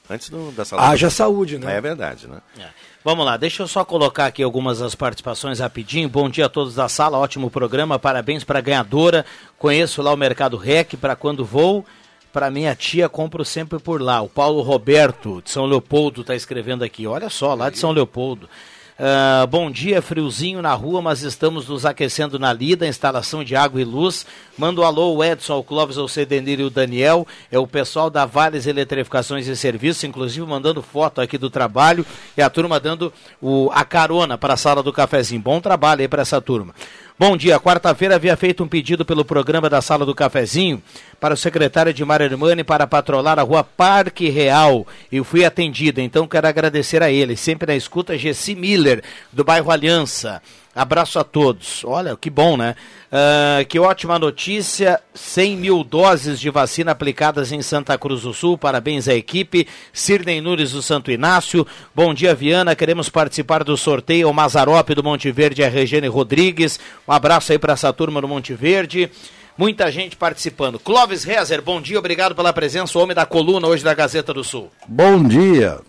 Antes 0.10 0.30
do, 0.30 0.52
da 0.52 0.66
sala. 0.66 0.90
Haja 0.90 1.10
saúde, 1.10 1.58
né? 1.58 1.78
É 1.78 1.82
verdade, 1.82 2.28
né? 2.28 2.42
É. 2.58 2.68
Vamos 3.06 3.26
lá, 3.26 3.36
deixa 3.36 3.62
eu 3.62 3.68
só 3.68 3.84
colocar 3.84 4.28
aqui 4.28 4.42
algumas 4.42 4.80
das 4.80 4.96
participações 4.96 5.60
rapidinho. 5.60 6.08
Bom 6.08 6.30
dia 6.30 6.46
a 6.46 6.50
todos 6.50 6.74
da 6.74 6.88
sala, 6.88 7.18
ótimo 7.18 7.50
programa, 7.50 8.00
parabéns 8.00 8.46
para 8.46 8.60
a 8.60 8.62
ganhadora. 8.62 9.26
Conheço 9.60 10.02
lá 10.02 10.14
o 10.14 10.16
Mercado 10.16 10.56
Rec, 10.56 10.94
para 10.96 11.14
quando 11.14 11.44
vou. 11.44 11.86
Para 12.32 12.50
minha 12.50 12.74
tia, 12.74 13.10
compro 13.10 13.44
sempre 13.44 13.78
por 13.78 14.02
lá. 14.02 14.22
O 14.22 14.30
Paulo 14.30 14.62
Roberto, 14.62 15.42
de 15.44 15.52
São 15.52 15.66
Leopoldo, 15.66 16.22
está 16.22 16.34
escrevendo 16.34 16.82
aqui. 16.82 17.06
Olha 17.06 17.30
só, 17.30 17.54
lá 17.54 17.70
de 17.70 17.78
São 17.78 17.92
Leopoldo. 17.92 18.48
Ah, 18.98 19.48
bom 19.50 19.72
dia, 19.72 20.04
friozinho 20.04 20.62
na 20.62 20.74
rua, 20.74 21.02
mas 21.02 21.24
estamos 21.24 21.68
nos 21.68 21.84
aquecendo 21.84 22.38
na 22.38 22.54
lida, 22.54 22.88
instalação 22.88 23.44
de 23.44 23.56
água 23.56 23.82
e 23.82 23.84
luz. 23.84 24.26
Manda 24.56 24.82
um 24.82 24.84
alô, 24.84 25.16
o 25.16 25.24
Edson, 25.24 25.54
ao 25.54 25.64
Clóvis, 25.64 25.98
ao 25.98 26.08
Cedenir 26.08 26.60
e 26.60 26.64
o 26.64 26.70
Daniel. 26.70 27.26
É 27.52 27.58
o 27.58 27.66
pessoal 27.66 28.12
da 28.12 28.26
Vales 28.26 28.68
Eletrificações 28.68 29.48
e 29.48 29.56
Serviços, 29.56 30.04
inclusive 30.04 30.46
mandando 30.46 30.84
foto 30.84 31.22
aqui 31.22 31.40
do 31.40 31.50
trabalho 31.50 32.06
e 32.38 32.42
a 32.42 32.50
turma 32.52 32.80
dando 32.80 33.12
o, 33.42 33.72
a 33.74 33.84
carona 33.84 34.38
para 34.38 34.54
a 34.54 34.58
sala 34.58 34.84
do 34.84 34.94
cafezinho. 34.94 35.42
Bom 35.42 35.60
trabalho 35.60 36.02
aí 36.02 36.08
para 36.08 36.22
essa 36.22 36.40
turma. 36.40 36.76
Bom 37.18 37.38
dia, 37.38 37.60
quarta-feira 37.60 38.16
havia 38.16 38.36
feito 38.36 38.64
um 38.64 38.68
pedido 38.68 39.06
pelo 39.06 39.24
programa 39.24 39.70
da 39.70 39.82
Sala 39.84 40.04
do 40.04 40.16
Cafezinho 40.16 40.82
para 41.24 41.36
o 41.36 41.38
secretário 41.38 41.92
Edmar 41.92 42.22
Hermani 42.22 42.66
para 42.66 42.86
patrolar 42.86 43.40
a 43.40 43.44
rua 43.44 43.64
Parque 43.64 44.28
Real 44.28 44.86
e 45.10 45.24
fui 45.24 45.46
atendida, 45.46 46.02
então 46.02 46.28
quero 46.28 46.46
agradecer 46.46 47.02
a 47.02 47.10
ele. 47.10 47.38
Sempre 47.38 47.68
na 47.68 47.78
escuta, 47.78 48.18
Gessi 48.18 48.54
Miller, 48.56 49.02
do 49.32 49.42
bairro 49.42 49.72
Aliança. 49.72 50.42
Abraço 50.76 51.18
a 51.20 51.24
todos. 51.24 51.82
Olha, 51.86 52.18
que 52.18 52.30
bom, 52.30 52.58
né? 52.58 52.76
Uh, 53.10 53.66
que 53.68 53.80
ótima 53.80 54.20
notícia: 54.20 55.00
100 55.14 55.56
mil 55.56 55.82
doses 55.82 56.42
de 56.42 56.50
vacina 56.50 56.92
aplicadas 56.92 57.54
em 57.54 57.62
Santa 57.62 57.98
Cruz 57.98 58.24
do 58.24 58.34
Sul. 58.34 58.58
Parabéns 58.58 59.08
à 59.08 59.14
equipe. 59.14 59.66
Sirnei 59.94 60.42
Nunes 60.42 60.74
do 60.74 60.82
Santo 60.82 61.10
Inácio. 61.10 61.66
Bom 61.96 62.14
dia, 62.14 62.36
Viana. 62.36 62.76
Queremos 62.76 63.08
participar 63.08 63.64
do 63.64 63.78
sorteio. 63.78 64.30
O 64.30 64.34
Mazarope 64.34 64.94
do 64.94 65.04
Monte 65.04 65.32
Verde 65.32 65.64
a 65.64 65.70
Regiane 65.70 66.08
Rodrigues. 66.08 66.82
Um 67.08 67.14
abraço 67.14 67.54
aí 67.54 67.60
para 67.60 67.72
essa 67.72 67.94
turma 67.94 68.20
do 68.20 68.28
Monte 68.28 68.54
Verde. 68.54 69.10
Muita 69.58 69.92
gente 69.92 70.16
participando. 70.16 70.80
Clóvis 70.80 71.24
Rezer, 71.24 71.62
bom 71.62 71.80
dia, 71.80 72.00
obrigado 72.00 72.34
pela 72.36 72.52
presença, 72.52 72.98
o 72.98 73.02
homem 73.02 73.16
da 73.16 73.26
coluna 73.26 73.68
hoje 73.68 73.84
da 73.84 73.94
Gazeta 73.94 74.34
do 74.34 74.44
Sul. 74.44 74.72
Bom 74.88 75.24
dia. 75.24 75.80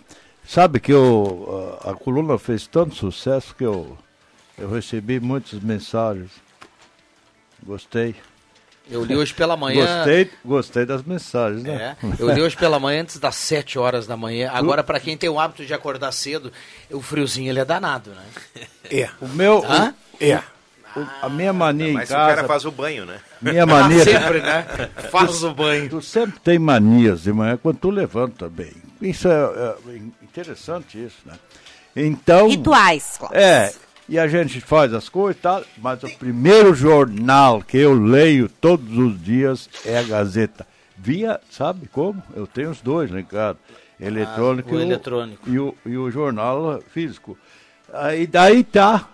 Sabe 0.47 0.78
que 0.78 0.92
eu, 0.92 1.80
a, 1.83 1.92
a 1.92 1.94
coluna 1.94 2.38
fez 2.38 2.66
tanto 2.66 2.94
sucesso 2.94 3.54
que 3.54 3.64
eu, 3.64 3.97
eu 4.59 4.71
recebi 4.71 5.18
muitas 5.18 5.59
mensagens. 5.61 6.30
Gostei. 7.62 8.14
Eu 8.90 9.02
li 9.02 9.16
hoje 9.16 9.33
pela 9.33 9.56
manhã. 9.56 9.97
Gostei, 9.97 10.30
gostei 10.44 10.85
das 10.85 11.02
mensagens, 11.02 11.62
né? 11.62 11.97
É, 12.02 12.06
eu 12.18 12.30
li 12.30 12.42
hoje 12.42 12.54
pela 12.54 12.78
manhã 12.78 13.00
antes 13.00 13.18
das 13.18 13.35
7 13.37 13.78
horas 13.78 14.06
da 14.06 14.14
manhã. 14.14 14.50
Agora, 14.52 14.85
para 14.85 15.00
quem 15.00 15.16
tem 15.16 15.30
o 15.30 15.40
hábito 15.40 15.64
de 15.64 15.73
acordar 15.73 16.12
cedo, 16.12 16.52
o 16.90 17.00
friozinho 17.00 17.50
ele 17.50 17.61
é 17.61 17.64
danado, 17.64 18.11
né? 18.11 18.66
É. 18.90 19.09
O 19.23 19.28
meu. 19.28 19.64
Hã? 19.66 19.94
É. 20.21 20.42
O, 20.97 21.07
a 21.23 21.29
minha 21.29 21.53
mania 21.53 21.89
em 21.89 21.93
Mas 21.93 22.09
casa. 22.09 22.33
o 22.33 22.37
cara 22.37 22.49
faz 22.49 22.65
o 22.65 22.71
banho, 22.71 23.05
né? 23.05 23.19
Minha 23.43 23.67
mania. 23.67 24.03
sempre, 24.05 24.41
né? 24.41 24.67
Faz 25.11 25.43
o 25.43 25.53
banho. 25.53 25.89
Tu 25.89 26.03
sempre 26.03 26.39
tem 26.41 26.59
manias 26.59 27.23
de 27.23 27.33
manhã 27.33 27.59
quando 27.61 27.79
tu 27.79 27.91
levanta 27.91 28.49
bem. 28.49 28.73
Isso 29.03 29.29
é, 29.29 29.33
é 29.33 29.97
interessante 30.23 31.05
isso, 31.05 31.19
né? 31.27 31.35
Então. 31.97 32.49
Rituais. 32.49 33.19
É. 33.33 33.73
E 34.09 34.19
a 34.19 34.29
gente 34.29 34.61
faz 34.61 34.93
as 34.93 35.09
coisas 35.09 35.39
e 35.39 35.43
tal, 35.43 35.65
mas 35.79 36.03
o 36.03 36.11
primeiro 36.19 36.75
jornal 36.75 37.63
que 37.63 37.79
eu 37.79 37.95
leio 37.95 38.49
todos 38.49 38.99
os 38.99 39.23
dias 39.23 39.69
é 39.85 39.99
a 39.99 40.03
Gazeta. 40.03 40.67
Via, 40.97 41.41
sabe 41.51 41.89
como? 41.89 42.23
Eu 42.37 42.47
tenho 42.47 42.71
os 42.71 42.81
dois 42.83 43.11
em 43.11 43.25
casa. 43.25 43.59
Eletrônico, 43.99 44.75
o 44.75 44.79
e, 44.79 44.83
eletrônico. 44.83 45.49
E, 45.49 45.59
o, 45.59 45.75
e 45.87 45.97
o 45.97 46.11
jornal 46.11 46.83
físico. 46.93 47.39
Aí 47.93 48.27
daí 48.27 48.63
tá. 48.63 49.09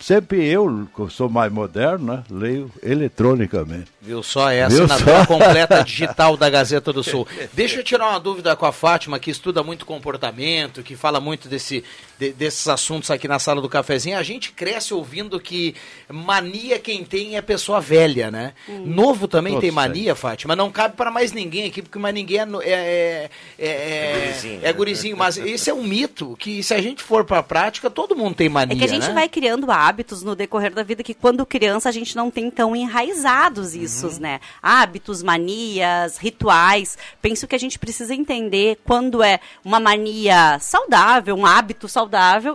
Sempre 0.00 0.46
eu, 0.46 0.88
que 0.94 1.10
sou 1.12 1.28
mais 1.28 1.52
moderno, 1.52 2.14
né? 2.14 2.24
Leio 2.30 2.70
eletronicamente. 2.82 3.90
Viu 4.00 4.22
só 4.22 4.48
é 4.50 4.62
a 4.62 4.68
Viu 4.68 4.84
assinatura 4.84 5.18
só? 5.20 5.26
completa 5.26 5.82
digital 5.82 6.36
da 6.36 6.48
Gazeta 6.48 6.92
do 6.92 7.02
Sul. 7.02 7.26
Deixa 7.52 7.80
eu 7.80 7.84
tirar 7.84 8.10
uma 8.10 8.20
dúvida 8.20 8.54
com 8.54 8.64
a 8.64 8.72
Fátima, 8.72 9.18
que 9.18 9.30
estuda 9.30 9.62
muito 9.62 9.84
comportamento, 9.84 10.84
que 10.84 10.94
fala 10.94 11.18
muito 11.20 11.48
desse, 11.48 11.82
de- 12.18 12.32
desses 12.32 12.66
assuntos 12.68 13.10
aqui 13.10 13.28
na 13.28 13.38
sala 13.38 13.60
do 13.62 13.68
cafezinho. 13.68 14.18
A 14.18 14.22
gente 14.22 14.52
cresce 14.52 14.92
ouvindo 14.92 15.38
que 15.38 15.74
mania 16.10 16.78
quem 16.78 17.04
tem 17.04 17.36
é 17.36 17.42
pessoa 17.42 17.80
velha, 17.80 18.30
né? 18.30 18.54
Novo 18.68 19.28
também 19.28 19.52
Todos 19.54 19.62
tem 19.62 19.70
mania, 19.70 20.14
Fátima. 20.14 20.56
Não 20.56 20.70
cabe 20.70 20.96
para 20.96 21.10
mais 21.10 21.32
ninguém 21.32 21.66
aqui, 21.68 21.80
porque 21.82 21.98
mais 21.98 22.14
ninguém 22.14 22.38
é, 22.38 22.44
no- 22.44 22.60
é, 22.62 22.66
é, 22.66 23.30
é, 23.58 23.68
é, 23.68 24.12
gurizinho, 24.20 24.58
é 24.58 24.62
né? 24.66 24.72
gurizinho. 24.72 25.16
Mas 25.16 25.36
isso 25.36 25.70
é 25.70 25.74
um 25.74 25.84
mito, 25.84 26.36
que 26.38 26.62
se 26.62 26.74
a 26.74 26.80
gente 26.80 27.02
for 27.02 27.24
para 27.24 27.38
a 27.38 27.42
prática, 27.42 27.88
todo 27.88 28.16
mundo 28.16 28.34
tem 28.34 28.48
mania, 28.48 28.74
É 28.74 28.78
que 28.78 28.84
a 28.84 28.88
gente 28.88 29.06
né? 29.08 29.14
vai 29.14 29.28
criando 29.28 29.70
hábitos 29.70 30.22
no 30.22 30.34
decorrer 30.34 30.72
da 30.74 30.82
vida 30.82 31.02
que 31.02 31.14
quando 31.14 31.46
criança 31.46 31.88
a 31.88 31.92
gente 31.92 32.16
não 32.16 32.30
tem 32.30 32.50
tão 32.50 32.74
enraizados 32.74 33.74
isso, 33.74 34.08
Uhum. 34.08 34.18
né? 34.20 34.40
Hábitos, 34.62 35.22
manias, 35.22 36.18
rituais. 36.18 36.98
Penso 37.22 37.46
que 37.46 37.54
a 37.54 37.58
gente 37.58 37.78
precisa 37.78 38.14
entender 38.14 38.78
quando 38.84 39.22
é 39.22 39.38
uma 39.64 39.78
mania 39.78 40.58
saudável, 40.60 41.36
um 41.36 41.46
hábito 41.46 41.86
saudável 41.88 42.07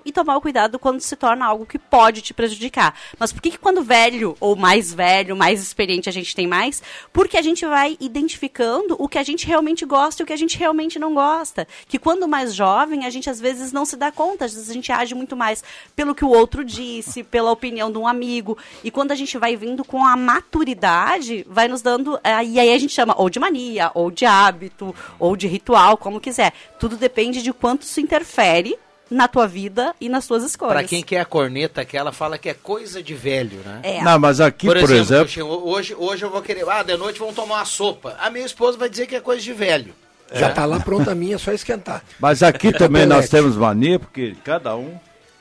e 0.05 0.11
tomar 0.11 0.37
o 0.37 0.41
cuidado 0.41 0.79
quando 0.79 0.99
se 0.99 1.15
torna 1.15 1.45
algo 1.45 1.65
que 1.65 1.77
pode 1.77 2.21
te 2.21 2.33
prejudicar. 2.33 2.93
Mas 3.19 3.31
por 3.31 3.41
que, 3.41 3.51
que 3.51 3.57
quando 3.57 3.83
velho 3.83 4.35
ou 4.39 4.55
mais 4.55 4.93
velho, 4.93 5.35
mais 5.35 5.61
experiente 5.61 6.09
a 6.09 6.11
gente 6.11 6.35
tem 6.35 6.47
mais? 6.47 6.81
Porque 7.11 7.37
a 7.37 7.41
gente 7.41 7.65
vai 7.65 7.95
identificando 7.99 8.95
o 8.99 9.07
que 9.07 9.17
a 9.17 9.23
gente 9.23 9.45
realmente 9.45 9.85
gosta 9.85 10.21
e 10.21 10.23
o 10.23 10.25
que 10.25 10.33
a 10.33 10.37
gente 10.37 10.57
realmente 10.57 10.97
não 10.97 11.13
gosta. 11.13 11.67
Que 11.87 11.99
quando 11.99 12.27
mais 12.27 12.53
jovem, 12.53 13.05
a 13.05 13.09
gente 13.09 13.29
às 13.29 13.39
vezes 13.39 13.71
não 13.71 13.85
se 13.85 13.95
dá 13.95 14.11
conta, 14.11 14.45
às 14.45 14.53
vezes 14.53 14.69
a 14.69 14.73
gente 14.73 14.91
age 14.91 15.13
muito 15.13 15.35
mais 15.35 15.63
pelo 15.95 16.15
que 16.15 16.25
o 16.25 16.29
outro 16.29 16.63
disse, 16.63 17.23
pela 17.23 17.51
opinião 17.51 17.91
de 17.91 17.97
um 17.97 18.07
amigo. 18.07 18.57
E 18.83 18.89
quando 18.89 19.11
a 19.11 19.15
gente 19.15 19.37
vai 19.37 19.55
vindo 19.55 19.83
com 19.83 20.05
a 20.05 20.15
maturidade, 20.15 21.45
vai 21.49 21.67
nos 21.67 21.81
dando. 21.81 22.19
eh, 22.23 22.43
E 22.45 22.59
aí 22.59 22.73
a 22.73 22.77
gente 22.77 22.93
chama 22.93 23.13
ou 23.17 23.29
de 23.29 23.39
mania, 23.39 23.91
ou 23.93 24.09
de 24.09 24.25
hábito, 24.25 24.95
ou 25.19 25.35
de 25.35 25.47
ritual, 25.47 25.97
como 25.97 26.19
quiser. 26.19 26.53
Tudo 26.79 26.97
depende 26.97 27.41
de 27.41 27.53
quanto 27.53 27.83
isso 27.83 27.99
interfere 27.99 28.77
na 29.13 29.27
tua 29.27 29.47
vida 29.47 29.93
e 30.01 30.09
nas 30.09 30.25
tuas 30.25 30.43
escolhas. 30.43 30.73
Para 30.73 30.83
quem 30.83 31.03
quer 31.03 31.19
a 31.19 31.25
corneta, 31.25 31.81
aquela 31.81 32.11
fala 32.11 32.37
que 32.37 32.49
é 32.49 32.53
coisa 32.53 33.01
de 33.01 33.13
velho, 33.13 33.59
né? 33.63 33.79
É. 33.83 34.01
Não, 34.01 34.17
mas 34.17 34.41
aqui, 34.41 34.65
por, 34.65 34.75
exemplo, 34.77 35.27
Xuxinho, 35.27 35.45
hoje, 35.45 35.95
hoje 35.95 36.25
eu 36.25 36.31
vou 36.31 36.41
querer. 36.41 36.67
Ah, 36.67 36.81
de 36.81 36.97
noite 36.97 37.19
vamos 37.19 37.35
tomar 37.35 37.55
uma 37.55 37.65
sopa. 37.65 38.17
A 38.19 38.31
minha 38.31 38.45
esposa 38.45 38.77
vai 38.77 38.89
dizer 38.89 39.05
que 39.05 39.15
é 39.15 39.19
coisa 39.19 39.41
de 39.41 39.53
velho. 39.53 39.93
Já 40.33 40.49
tá 40.49 40.65
lá 40.65 40.79
pronta 40.79 41.11
a 41.11 41.15
minha, 41.15 41.35
é 41.35 41.37
só 41.37 41.51
esquentar. 41.51 42.03
Mas 42.19 42.41
aqui 42.41 42.71
também 42.73 43.05
nós 43.05 43.29
temos 43.29 43.55
mania, 43.55 43.99
porque 43.99 44.35
cada 44.43 44.75
um 44.75 44.97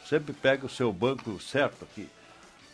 sempre 0.06 0.34
pega 0.34 0.66
o 0.66 0.68
seu 0.68 0.92
banco 0.92 1.40
certo 1.40 1.86
aqui. 1.90 2.06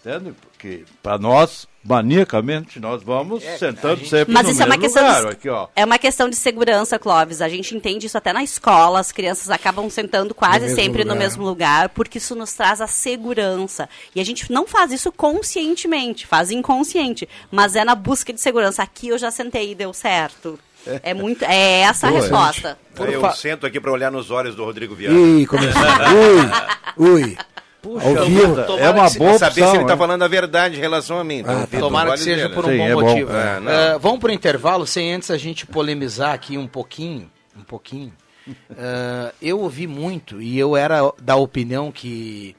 Entende? 0.00 0.34
Porque 0.40 0.84
para 1.00 1.16
nós, 1.16 1.68
maniacamente, 1.88 2.78
nós 2.78 3.02
vamos 3.02 3.42
É, 3.42 3.54
a 3.54 3.58
sentando 3.58 3.96
gente- 3.96 4.10
sempre 4.10 4.34
Mas 4.34 4.44
no 4.46 4.52
isso 4.52 4.62
é 4.62 4.64
uma 4.66 4.76
mesmo 4.76 4.82
questão 4.82 5.02
lugar. 5.06 5.22
de, 5.22 5.28
Aqui, 5.28 5.48
ó. 5.48 5.68
é 5.74 5.84
uma 5.84 5.98
questão 5.98 6.28
de 6.28 6.36
segurança, 6.36 6.98
Clóvis. 6.98 7.40
A 7.40 7.48
gente 7.48 7.74
entende 7.74 8.06
isso 8.06 8.18
até 8.18 8.32
na 8.32 8.42
escola. 8.44 9.00
As 9.00 9.10
crianças 9.12 9.50
acabam 9.50 9.88
sentando 9.88 10.34
quase 10.34 10.60
mesmo 10.60 10.76
sempre 10.76 11.04
no 11.04 11.12
lugar. 11.14 11.18
mesmo 11.24 11.44
lugar, 11.44 11.88
porque 11.90 12.18
isso 12.18 12.34
nos 12.34 12.52
traz 12.52 12.80
a 12.80 12.86
segurança. 12.86 13.88
E 14.14 14.20
a 14.20 14.24
gente 14.24 14.50
não 14.52 14.66
faz 14.66 14.92
isso 14.92 15.10
conscientemente, 15.10 16.26
faz 16.26 16.50
inconsciente, 16.50 17.28
mas 17.50 17.74
é 17.76 17.84
na 17.84 17.94
busca 17.94 18.32
de 18.32 18.40
segurança. 18.40 18.82
Aqui 18.82 19.08
eu 19.08 19.18
já 19.18 19.30
sentei 19.30 19.72
e 19.72 19.74
deu 19.74 19.92
certo. 19.94 20.58
É 21.02 21.12
muito, 21.12 21.44
é 21.44 21.80
essa 21.80 22.06
a 22.06 22.10
Boa. 22.10 22.20
resposta. 22.22 22.78
Aí 22.98 23.12
eu 23.12 23.20
fa- 23.20 23.32
sento 23.34 23.66
aqui 23.66 23.78
para 23.78 23.92
olhar 23.92 24.10
nos 24.10 24.30
olhos 24.30 24.54
do 24.54 24.64
Rodrigo 24.64 24.94
Viana. 24.94 25.18
Ih, 25.18 25.46
começou. 25.46 25.82
ui, 26.98 27.10
ui. 27.24 27.38
Ao 27.84 28.24
vivo. 28.26 28.62
tomara 28.64 28.82
é 28.84 28.90
uma 28.90 29.10
que 29.10 29.18
boa 29.18 29.38
saber 29.38 29.50
opção. 29.60 29.70
se 29.70 29.76
ele 29.76 29.84
está 29.84 29.96
falando 29.96 30.22
a 30.22 30.28
verdade 30.28 30.76
em 30.76 30.80
relação 30.80 31.18
a 31.18 31.24
mim. 31.24 31.38
Então, 31.38 31.54
Ah, 31.56 31.64
Vitor, 31.64 31.80
Tomara 31.80 32.10
que 32.12 32.18
seja 32.18 32.48
por 32.50 32.64
um 32.64 32.68
Sim, 32.68 32.78
bom 32.78 32.84
é 32.84 32.92
bom. 32.94 33.00
motivo. 33.02 33.32
É. 33.32 33.56
Eh, 33.94 33.98
vamos 34.00 34.18
para 34.18 34.30
o 34.30 34.32
intervalo, 34.32 34.86
sem 34.86 35.12
antes 35.14 35.30
a 35.30 35.36
gente 35.38 35.64
polemizar 35.66 36.32
aqui 36.34 36.58
um 36.58 36.66
pouquinho. 36.66 37.30
Um 37.56 37.62
pouquinho. 37.62 38.12
Eh, 38.70 39.32
eu 39.42 39.60
ouvi 39.60 39.86
muito 39.86 40.40
e 40.40 40.58
eu 40.58 40.74
era 40.76 41.00
da 41.20 41.36
opinião 41.36 41.92
que. 41.92 42.56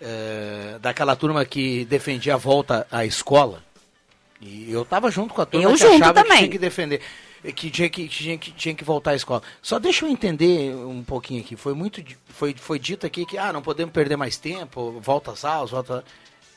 eh, 0.00 0.76
daquela 0.80 1.16
turma 1.16 1.44
que 1.44 1.84
defendia 1.86 2.34
a 2.34 2.36
volta 2.36 2.86
à 2.90 3.04
escola. 3.04 3.62
E 4.40 4.70
eu 4.72 4.82
estava 4.82 5.10
junto 5.10 5.32
com 5.34 5.40
a 5.42 5.46
turma 5.46 5.68
Eu 5.68 5.74
que 5.74 5.80
junto 5.80 5.94
achava 6.02 6.14
que 6.14 6.22
também. 6.22 6.38
tinha 6.38 6.50
que 6.50 6.58
defender. 6.58 7.00
Que 7.42 7.70
tinha 7.70 7.88
que, 7.88 8.06
tinha, 8.06 8.36
que 8.36 8.50
tinha 8.52 8.74
que 8.74 8.84
voltar 8.84 9.12
à 9.12 9.14
escola. 9.14 9.42
Só 9.62 9.78
deixa 9.78 10.04
eu 10.04 10.10
entender 10.10 10.74
um 10.74 11.02
pouquinho 11.02 11.40
aqui. 11.40 11.56
Foi 11.56 11.72
muito 11.72 12.02
foi, 12.28 12.54
foi 12.54 12.78
dito 12.78 13.06
aqui 13.06 13.24
que 13.24 13.38
ah, 13.38 13.52
não 13.52 13.62
podemos 13.62 13.92
perder 13.92 14.16
mais 14.16 14.36
tempo, 14.36 15.00
volta 15.00 15.32
às 15.32 15.44
aulas, 15.44 15.70
volta. 15.70 16.04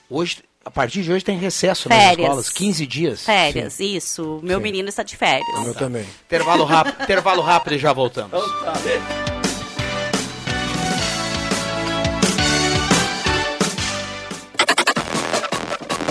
Hoje, 0.09 0.43
a 0.65 0.69
partir 0.71 1.01
de 1.03 1.11
hoje 1.11 1.23
tem 1.23 1.37
recesso 1.37 1.89
nas 1.89 1.97
Férias. 1.97 2.19
escolas, 2.19 2.49
15 2.49 2.87
dias. 2.87 3.23
Férias, 3.25 3.79
isso. 3.79 4.39
Meu 4.43 4.57
Sim. 4.59 4.63
menino 4.63 4.89
está 4.89 5.03
de 5.03 5.15
férias. 5.15 5.59
O 5.59 5.61
meu 5.63 5.73
também. 5.73 6.05
Intervalo 6.25 6.63
rápido, 6.63 7.01
intervalo 7.03 7.41
rápido 7.41 7.75
e 7.75 7.79
já 7.79 7.93
voltamos. 7.93 8.31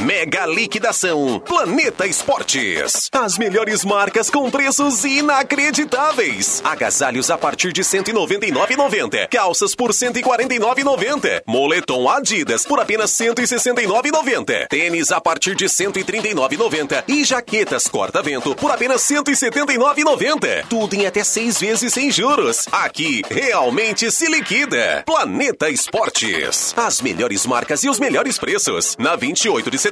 Mega 0.04 0.47
liquidação 0.47 1.38
Planeta 1.38 2.09
Esportes. 2.09 3.09
As 3.12 3.38
melhores 3.38 3.85
marcas 3.85 4.28
com 4.28 4.50
preços 4.50 5.04
inacreditáveis. 5.04 6.61
Agasalhos 6.64 7.30
a 7.30 7.38
partir 7.38 7.73
de 7.73 7.82
199,90. 7.82 9.28
Calças 9.28 9.76
por 9.76 9.92
149,90. 9.92 11.42
Moletom 11.47 12.09
Adidas 12.09 12.66
por 12.66 12.80
apenas 12.80 13.12
169,90. 13.12 14.66
Tênis 14.68 15.12
a 15.12 15.21
partir 15.21 15.54
de 15.54 15.66
139,90 15.66 17.04
e 17.06 17.23
jaquetas 17.23 17.87
corta-vento 17.87 18.56
por 18.56 18.73
apenas 18.73 19.02
179,90. 19.02 20.66
Tudo 20.68 20.94
em 20.94 21.06
até 21.06 21.23
seis 21.23 21.61
vezes 21.61 21.92
sem 21.92 22.11
juros. 22.11 22.66
Aqui 22.73 23.23
realmente 23.30 24.11
se 24.11 24.26
liquida. 24.26 25.04
Planeta 25.06 25.71
Esportes. 25.71 26.75
As 26.76 27.00
melhores 27.00 27.47
marcas 27.47 27.85
e 27.85 27.88
os 27.88 28.00
melhores 28.00 28.37
preços. 28.37 28.97
Na 28.99 29.14
28 29.14 29.71
de 29.71 29.78
setembro, 29.78 29.91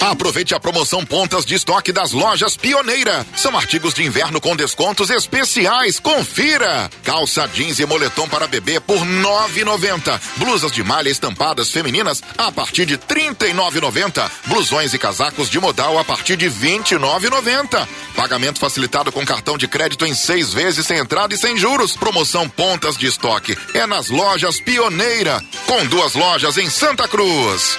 Aproveite 0.00 0.54
a 0.54 0.60
promoção 0.60 1.04
Pontas 1.04 1.44
de 1.44 1.54
Estoque 1.54 1.92
das 1.92 2.12
lojas 2.12 2.56
Pioneira. 2.56 3.26
São 3.36 3.54
artigos 3.54 3.92
de 3.92 4.02
inverno 4.02 4.40
com 4.40 4.56
descontos 4.56 5.10
especiais. 5.10 6.00
Confira! 6.00 6.90
Calça 7.04 7.46
jeans 7.48 7.78
e 7.78 7.84
moletom 7.84 8.26
para 8.26 8.46
bebê 8.46 8.80
por 8.80 8.98
9,90. 8.98 10.18
Blusas 10.36 10.72
de 10.72 10.82
malha 10.82 11.10
estampadas 11.10 11.70
femininas 11.70 12.22
a 12.38 12.50
partir 12.50 12.86
de 12.86 12.96
39,90. 12.96 14.30
Blusões 14.46 14.94
e 14.94 14.98
casacos 14.98 15.50
de 15.50 15.60
modal 15.60 15.98
a 15.98 16.04
partir 16.04 16.36
de 16.36 16.46
29,90. 16.50 17.86
Pagamento 18.16 18.58
facilitado 18.58 19.12
com 19.12 19.24
cartão 19.24 19.58
de 19.58 19.68
crédito 19.68 20.06
em 20.06 20.14
seis 20.14 20.52
vezes 20.52 20.86
sem 20.86 20.98
entrada 20.98 21.34
e 21.34 21.38
sem 21.38 21.58
juros. 21.58 21.94
Promoção 21.94 22.48
Pontas 22.48 22.96
de 22.96 23.06
Estoque. 23.06 23.56
É 23.74 23.86
nas 23.86 24.08
lojas 24.08 24.58
Pioneira. 24.60 25.44
Com 25.66 25.84
duas 25.86 26.14
lojas 26.14 26.56
em 26.56 26.70
Santa 26.70 27.06
Cruz. 27.06 27.78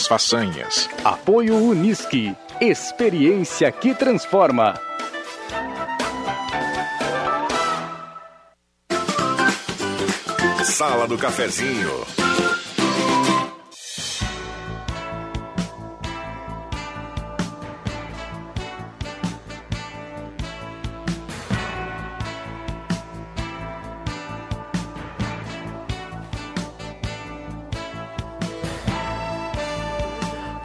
Façanhas. 0.06 0.88
Apoio 1.04 1.56
Unisque. 1.56 2.34
Experiência 2.60 3.70
que 3.72 3.94
transforma. 3.94 4.74
Sala 10.64 11.08
do 11.08 11.18
Cafezinho. 11.18 12.06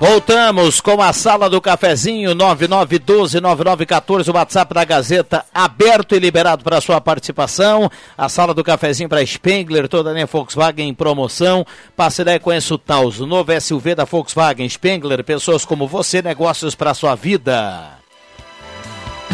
Voltamos 0.05 0.81
com 0.81 1.01
a 1.01 1.13
sala 1.13 1.49
do 1.49 1.61
cafezinho 1.61 2.35
99129914, 2.35 4.27
o 4.27 4.35
WhatsApp 4.35 4.73
da 4.73 4.83
Gazeta 4.83 5.45
aberto 5.53 6.13
e 6.13 6.19
liberado 6.19 6.61
para 6.61 6.81
sua 6.81 6.99
participação. 6.99 7.89
A 8.17 8.27
sala 8.27 8.53
do 8.53 8.65
cafezinho 8.65 9.07
para 9.07 9.25
Spengler, 9.25 9.87
toda 9.87 10.09
a 10.09 10.13
linha 10.13 10.25
Volkswagen 10.25 10.89
em 10.89 10.93
promoção. 10.93 11.65
Passe 11.95 12.21
daí 12.21 12.37
conheça 12.37 12.73
o 12.73 12.77
Taos, 12.77 13.21
o 13.21 13.25
novo 13.25 13.57
SUV 13.61 13.95
da 13.95 14.03
Volkswagen 14.03 14.67
Spengler, 14.67 15.23
pessoas 15.23 15.63
como 15.63 15.87
você, 15.87 16.21
negócios 16.21 16.75
para 16.75 16.93
sua 16.93 17.15
vida. 17.15 18.02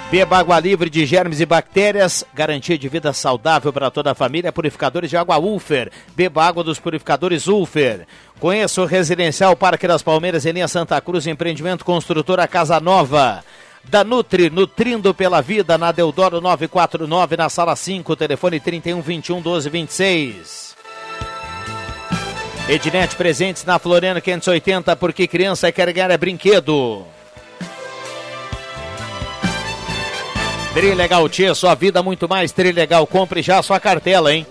Beba 0.09 0.37
água 0.37 0.57
livre 0.57 0.89
de 0.89 1.05
germes 1.05 1.41
e 1.41 1.45
bactérias, 1.45 2.23
garantia 2.33 2.77
de 2.77 2.87
vida 2.87 3.11
saudável 3.11 3.73
para 3.73 3.91
toda 3.91 4.11
a 4.11 4.15
família. 4.15 4.53
Purificadores 4.53 5.09
de 5.09 5.17
água 5.17 5.37
Ulfer. 5.37 5.91
Beba 6.15 6.45
água 6.45 6.63
dos 6.63 6.79
purificadores 6.79 7.45
Ulfer. 7.45 8.07
Conheça 8.39 8.81
o 8.81 8.85
Residencial 8.85 9.53
Parque 9.53 9.85
das 9.85 10.01
Palmeiras 10.01 10.45
em 10.45 10.53
linha 10.53 10.67
Santa 10.69 11.01
Cruz, 11.01 11.27
empreendimento 11.27 11.83
construtora 11.83 12.47
Casa 12.47 12.79
Nova. 12.79 13.43
Da 13.83 14.01
Nutri, 14.05 14.49
nutrindo 14.49 15.13
pela 15.13 15.41
vida, 15.41 15.77
na 15.77 15.91
Deodoro 15.91 16.39
949, 16.39 17.35
na 17.35 17.49
sala 17.49 17.75
5, 17.75 18.15
telefone 18.15 18.61
31 18.61 19.01
21 19.01 19.41
12 19.41 19.69
26. 19.69 20.75
Ednet 22.69 23.13
presentes 23.17 23.65
na 23.65 23.77
Floriano 23.77 24.21
580, 24.21 24.95
porque 24.95 25.27
criança 25.27 25.69
quer 25.69 25.91
ganhar 25.91 26.11
é 26.11 26.17
brinquedo. 26.17 27.05
Trilegal 30.77 31.27
Tia, 31.27 31.55
sua 31.55 31.73
vida 31.73 32.03
muito 32.03 32.29
mais 32.29 32.51
Trilegal. 32.51 33.07
Compre 33.07 33.41
já 33.41 33.57
a 33.57 33.63
sua 33.63 33.79
cartela, 33.79 34.31
hein? 34.31 34.45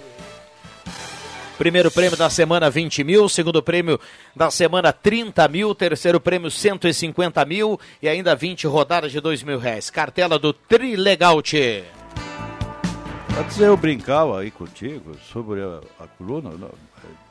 Primeiro 1.57 1.89
prêmio 1.89 2.19
da 2.19 2.29
semana 2.29 2.69
20 2.69 3.05
mil, 3.05 3.29
segundo 3.29 3.63
prêmio 3.63 4.01
da 4.35 4.51
semana 4.51 4.93
30 4.93 5.47
mil, 5.47 5.73
terceiro 5.73 6.19
prêmio 6.19 6.51
150 6.51 7.45
mil 7.45 7.79
e 8.03 8.09
ainda 8.09 8.35
20 8.35 8.67
rodadas 8.67 9.13
de 9.13 9.21
2 9.21 9.45
mil 9.45 9.57
reais. 9.61 9.89
Cartela 9.89 10.37
do 10.37 10.53
Trilegal 10.53 11.41
Tchê. 11.43 11.85
Antes 13.39 13.61
eu 13.61 13.77
brincava 13.77 14.41
aí 14.41 14.51
contigo 14.51 15.17
sobre 15.33 15.63
a, 15.63 15.79
a 16.01 16.09
coluna, 16.09 16.51
não, 16.59 16.71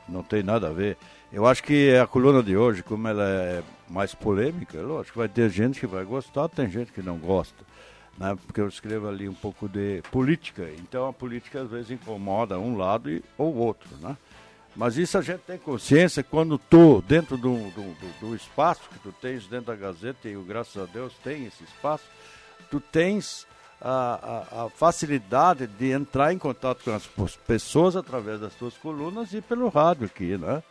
não, 0.08 0.22
tem 0.22 0.42
nada 0.42 0.68
a 0.68 0.72
ver. 0.72 0.96
Eu 1.30 1.44
acho 1.44 1.62
que 1.62 1.94
a 1.94 2.06
coluna 2.06 2.42
de 2.42 2.56
hoje, 2.56 2.82
como 2.82 3.06
ela 3.06 3.28
é 3.28 3.62
mais 3.90 4.14
polêmica, 4.14 4.80
lógico, 4.80 5.18
vai 5.18 5.28
ter 5.28 5.50
gente 5.50 5.80
que 5.80 5.86
vai 5.86 6.02
gostar, 6.02 6.48
tem 6.48 6.70
gente 6.70 6.92
que 6.92 7.02
não 7.02 7.18
gosta 7.18 7.65
né? 8.18 8.36
porque 8.46 8.60
eu 8.60 8.68
escrevo 8.68 9.08
ali 9.08 9.28
um 9.28 9.34
pouco 9.34 9.68
de 9.68 10.02
política. 10.10 10.70
Então 10.78 11.08
a 11.08 11.12
política 11.12 11.62
às 11.62 11.70
vezes 11.70 11.90
incomoda 11.90 12.58
um 12.58 12.76
lado 12.76 13.10
e, 13.10 13.22
ou 13.36 13.54
outro. 13.54 13.88
Né? 14.00 14.16
Mas 14.74 14.98
isso 14.98 15.16
a 15.16 15.22
gente 15.22 15.40
tem 15.40 15.58
consciência 15.58 16.22
quando 16.22 16.58
tu, 16.58 17.02
dentro 17.08 17.36
do, 17.36 17.54
do, 17.70 18.20
do, 18.20 18.36
espaço 18.36 18.82
que 18.92 18.98
tu 18.98 19.12
tens 19.20 19.46
dentro 19.46 19.66
da 19.66 19.76
Gazeta, 19.76 20.28
e 20.28 20.32
eu, 20.32 20.42
graças 20.42 20.76
a 20.82 20.86
Deus 20.86 21.14
tem 21.24 21.46
esse 21.46 21.64
espaço, 21.64 22.04
tu 22.70 22.78
tens 22.78 23.46
a, 23.80 24.44
a, 24.60 24.64
a, 24.64 24.70
facilidade 24.70 25.66
de 25.66 25.92
entrar 25.92 26.32
em 26.32 26.38
contato 26.38 26.84
com 26.84 27.24
as 27.24 27.36
pessoas 27.36 27.96
através 27.96 28.38
das 28.40 28.54
tuas 28.54 28.76
colunas 28.76 29.32
e 29.32 29.40
pelo 29.40 29.68
rádio 29.68 30.06
aqui, 30.06 30.36
né? 30.36 30.62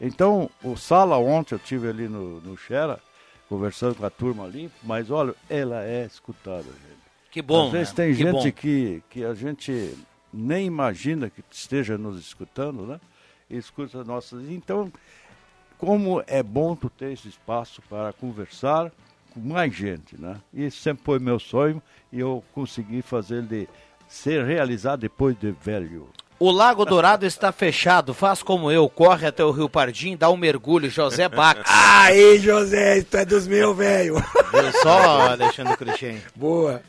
Então, 0.00 0.50
o 0.62 0.76
Sala 0.76 1.16
ontem 1.16 1.54
eu 1.54 1.58
tive 1.58 1.88
ali 1.88 2.08
no, 2.08 2.40
no 2.40 2.56
Xera, 2.56 3.00
conversando 3.48 3.94
com 3.94 4.06
a 4.06 4.10
turma 4.10 4.44
ali, 4.44 4.70
mas 4.82 5.10
olha, 5.10 5.34
ela 5.48 5.84
é 5.84 6.04
escutada, 6.04 6.64
gente. 6.64 7.04
Que 7.30 7.42
bom. 7.42 7.66
Às 7.66 7.72
vezes 7.72 7.92
né? 7.92 7.96
tem 7.96 8.14
que 8.14 8.22
gente 8.22 8.32
bom. 8.32 8.52
que, 8.52 9.02
que 9.10 9.24
a 9.24 9.34
gente 9.34 9.94
nem 10.32 10.66
imagina 10.66 11.30
que 11.30 11.42
esteja 11.50 11.96
nos 11.96 12.18
escutando, 12.18 12.86
né? 12.86 13.00
Escuta 13.48 14.02
nossas. 14.04 14.48
Então, 14.48 14.92
como 15.78 16.22
é 16.26 16.42
bom 16.42 16.74
tu 16.74 16.88
ter 16.88 17.12
esse 17.12 17.28
espaço 17.28 17.82
para 17.88 18.12
conversar 18.12 18.90
com 19.32 19.40
mais 19.40 19.74
gente, 19.74 20.20
né? 20.20 20.40
E 20.52 20.70
sempre 20.70 21.04
foi 21.04 21.18
meu 21.18 21.38
sonho 21.38 21.82
e 22.12 22.20
eu 22.20 22.42
consegui 22.52 23.02
fazer 23.02 23.38
ele 23.38 23.68
ser 24.08 24.44
realizado 24.44 25.00
depois 25.00 25.36
de 25.38 25.50
velho. 25.50 26.08
O 26.38 26.50
Lago 26.50 26.84
Dourado 26.84 27.24
está 27.24 27.52
fechado. 27.52 28.12
Faz 28.12 28.42
como 28.42 28.70
eu, 28.70 28.88
corre 28.88 29.26
até 29.26 29.44
o 29.44 29.50
Rio 29.50 29.68
Pardim, 29.68 30.16
dá 30.16 30.28
um 30.30 30.36
mergulho. 30.36 30.90
José 30.90 31.28
Bax. 31.28 31.62
Aí, 31.68 32.38
José, 32.38 33.02
tu 33.02 33.16
é 33.16 33.24
dos 33.24 33.46
meus, 33.46 33.76
velho. 33.76 34.14
Viu 34.16 34.72
só, 34.82 35.30
Alexandre 35.30 35.76
Cruxem? 35.76 36.20
Boa. 36.34 36.82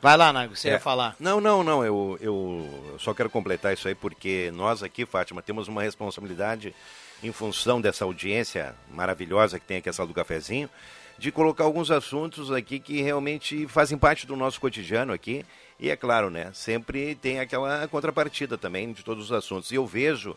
Vai 0.00 0.16
lá, 0.16 0.32
Nago, 0.32 0.54
você 0.56 0.68
É. 0.68 0.72
ia 0.72 0.80
falar. 0.80 1.16
Não, 1.18 1.40
não, 1.40 1.64
não. 1.64 1.84
Eu, 1.84 2.16
eu 2.20 2.96
só 2.98 3.12
quero 3.12 3.28
completar 3.28 3.72
isso 3.74 3.88
aí 3.88 3.94
porque 3.94 4.52
nós 4.54 4.82
aqui, 4.82 5.04
Fátima, 5.04 5.42
temos 5.42 5.66
uma 5.68 5.82
responsabilidade 5.82 6.74
em 7.22 7.32
função 7.32 7.80
dessa 7.80 8.04
audiência 8.04 8.74
maravilhosa 8.92 9.58
que 9.58 9.66
tem 9.66 9.78
aqui 9.78 9.88
essa 9.88 10.06
do 10.06 10.14
cafezinho, 10.14 10.70
de 11.18 11.32
colocar 11.32 11.64
alguns 11.64 11.90
assuntos 11.90 12.52
aqui 12.52 12.78
que 12.78 13.02
realmente 13.02 13.66
fazem 13.66 13.98
parte 13.98 14.26
do 14.26 14.36
nosso 14.36 14.60
cotidiano 14.60 15.12
aqui. 15.12 15.44
E 15.78 15.90
é 15.90 15.96
claro, 15.96 16.30
né? 16.30 16.50
Sempre 16.54 17.14
tem 17.14 17.38
aquela 17.38 17.86
contrapartida 17.88 18.56
também 18.56 18.92
de 18.92 19.04
todos 19.04 19.26
os 19.26 19.32
assuntos. 19.32 19.70
E 19.70 19.74
eu 19.74 19.86
vejo 19.86 20.36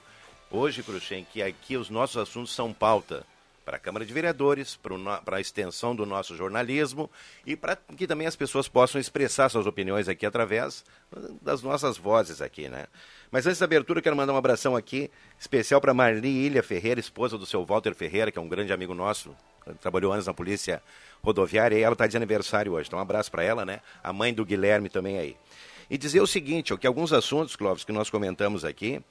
hoje, 0.51 0.83
Cruxem, 0.83 1.25
que 1.31 1.41
aqui 1.41 1.77
os 1.77 1.89
nossos 1.89 2.17
assuntos 2.17 2.53
são 2.53 2.73
pauta 2.73 3.25
para 3.69 3.77
a 3.77 3.79
Câmara 3.79 4.03
de 4.03 4.11
Vereadores, 4.11 4.79
para 5.23 5.37
a 5.37 5.39
extensão 5.39 5.95
do 5.95 6.03
nosso 6.03 6.35
jornalismo 6.35 7.07
e 7.45 7.55
para 7.55 7.75
que 7.75 8.07
também 8.07 8.25
as 8.25 8.35
pessoas 8.35 8.67
possam 8.67 8.99
expressar 8.99 9.47
suas 9.47 9.67
opiniões 9.67 10.09
aqui 10.09 10.25
através 10.25 10.83
das 11.39 11.61
nossas 11.61 11.95
vozes 11.95 12.41
aqui, 12.41 12.67
né? 12.67 12.87
Mas 13.29 13.45
antes 13.45 13.59
da 13.59 13.65
abertura, 13.65 14.01
quero 14.01 14.15
mandar 14.15 14.33
um 14.33 14.37
abração 14.37 14.75
aqui 14.75 15.11
especial 15.39 15.79
para 15.79 15.93
Marli 15.93 16.47
Ilha 16.47 16.63
Ferreira, 16.63 16.99
esposa 16.99 17.37
do 17.37 17.45
seu 17.45 17.63
Walter 17.63 17.93
Ferreira, 17.93 18.31
que 18.31 18.39
é 18.39 18.41
um 18.41 18.49
grande 18.49 18.73
amigo 18.73 18.95
nosso, 18.95 19.35
trabalhou 19.79 20.11
anos 20.11 20.25
na 20.25 20.33
polícia 20.33 20.81
rodoviária 21.23 21.77
e 21.77 21.81
ela 21.81 21.93
está 21.93 22.07
de 22.07 22.17
aniversário 22.17 22.73
hoje. 22.73 22.87
Então, 22.87 22.99
um 22.99 23.01
abraço 23.01 23.31
para 23.31 23.43
ela, 23.43 23.65
né? 23.65 23.79
A 24.03 24.11
mãe 24.13 24.33
do 24.33 24.45
Guilherme 24.45 24.89
também 24.89 25.17
aí. 25.17 25.35
E 25.89 25.97
dizer 25.97 26.21
o 26.21 26.27
seguinte, 26.27 26.73
ó, 26.73 26.77
que 26.77 26.85
alguns 26.85 27.11
assuntos, 27.11 27.55
Clóvis, 27.55 27.83
que 27.83 27.91
nós 27.91 28.09
comentamos 28.09 28.63
aqui, 28.63 29.01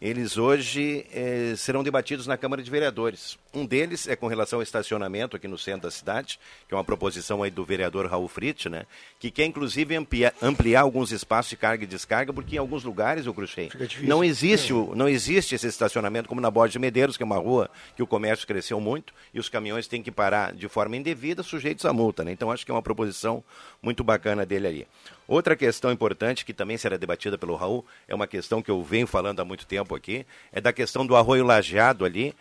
eles 0.00 0.36
hoje 0.36 1.06
eh, 1.12 1.54
serão 1.56 1.84
debatidos 1.84 2.26
na 2.26 2.36
Câmara 2.36 2.62
de 2.62 2.70
Vereadores. 2.70 3.38
Um 3.54 3.64
deles 3.64 4.08
é 4.08 4.16
com 4.16 4.26
relação 4.26 4.58
ao 4.58 4.62
estacionamento 4.64 5.36
aqui 5.36 5.46
no 5.46 5.56
centro 5.56 5.82
da 5.82 5.90
cidade, 5.90 6.40
que 6.66 6.74
é 6.74 6.76
uma 6.76 6.82
proposição 6.82 7.42
aí 7.42 7.50
do 7.50 7.64
vereador 7.64 8.06
Raul 8.06 8.26
Fritz, 8.26 8.64
né? 8.66 8.84
Que 9.20 9.30
quer 9.30 9.44
inclusive 9.44 9.94
amplia- 9.94 10.34
ampliar 10.42 10.80
alguns 10.80 11.12
espaços 11.12 11.50
de 11.50 11.56
carga 11.56 11.84
e 11.84 11.86
descarga, 11.86 12.32
porque 12.32 12.56
em 12.56 12.58
alguns 12.58 12.82
lugares, 12.82 13.26
o 13.28 13.32
Cruxem, 13.32 13.70
não 14.02 14.24
existe, 14.24 14.72
o, 14.72 14.92
não 14.96 15.08
existe 15.08 15.54
esse 15.54 15.68
estacionamento 15.68 16.28
como 16.28 16.40
na 16.40 16.50
Borda 16.50 16.72
de 16.72 16.78
Medeiros, 16.80 17.16
que 17.16 17.22
é 17.22 17.26
uma 17.26 17.38
rua 17.38 17.70
que 17.94 18.02
o 18.02 18.06
comércio 18.08 18.44
cresceu 18.46 18.80
muito 18.80 19.14
e 19.32 19.38
os 19.38 19.48
caminhões 19.48 19.86
têm 19.86 20.02
que 20.02 20.10
parar 20.10 20.52
de 20.52 20.68
forma 20.68 20.96
indevida, 20.96 21.42
sujeitos 21.44 21.84
à 21.84 21.92
multa, 21.92 22.24
né? 22.24 22.32
Então 22.32 22.50
acho 22.50 22.64
que 22.64 22.72
é 22.72 22.74
uma 22.74 22.82
proposição 22.82 23.44
muito 23.80 24.02
bacana 24.02 24.44
dele 24.44 24.66
ali. 24.66 24.88
Outra 25.28 25.54
questão 25.56 25.92
importante 25.92 26.44
que 26.44 26.52
também 26.52 26.76
será 26.76 26.96
debatida 26.96 27.38
pelo 27.38 27.54
Raul 27.54 27.86
é 28.08 28.14
uma 28.14 28.26
questão 28.26 28.60
que 28.60 28.70
eu 28.70 28.82
venho 28.82 29.06
falando 29.06 29.40
há 29.40 29.44
muito 29.44 29.64
tempo 29.64 29.94
aqui, 29.94 30.26
é 30.52 30.60
da 30.60 30.72
questão 30.72 31.06
do 31.06 31.14
arroio 31.16 31.44
lajeado 31.44 32.04
ali, 32.04 32.34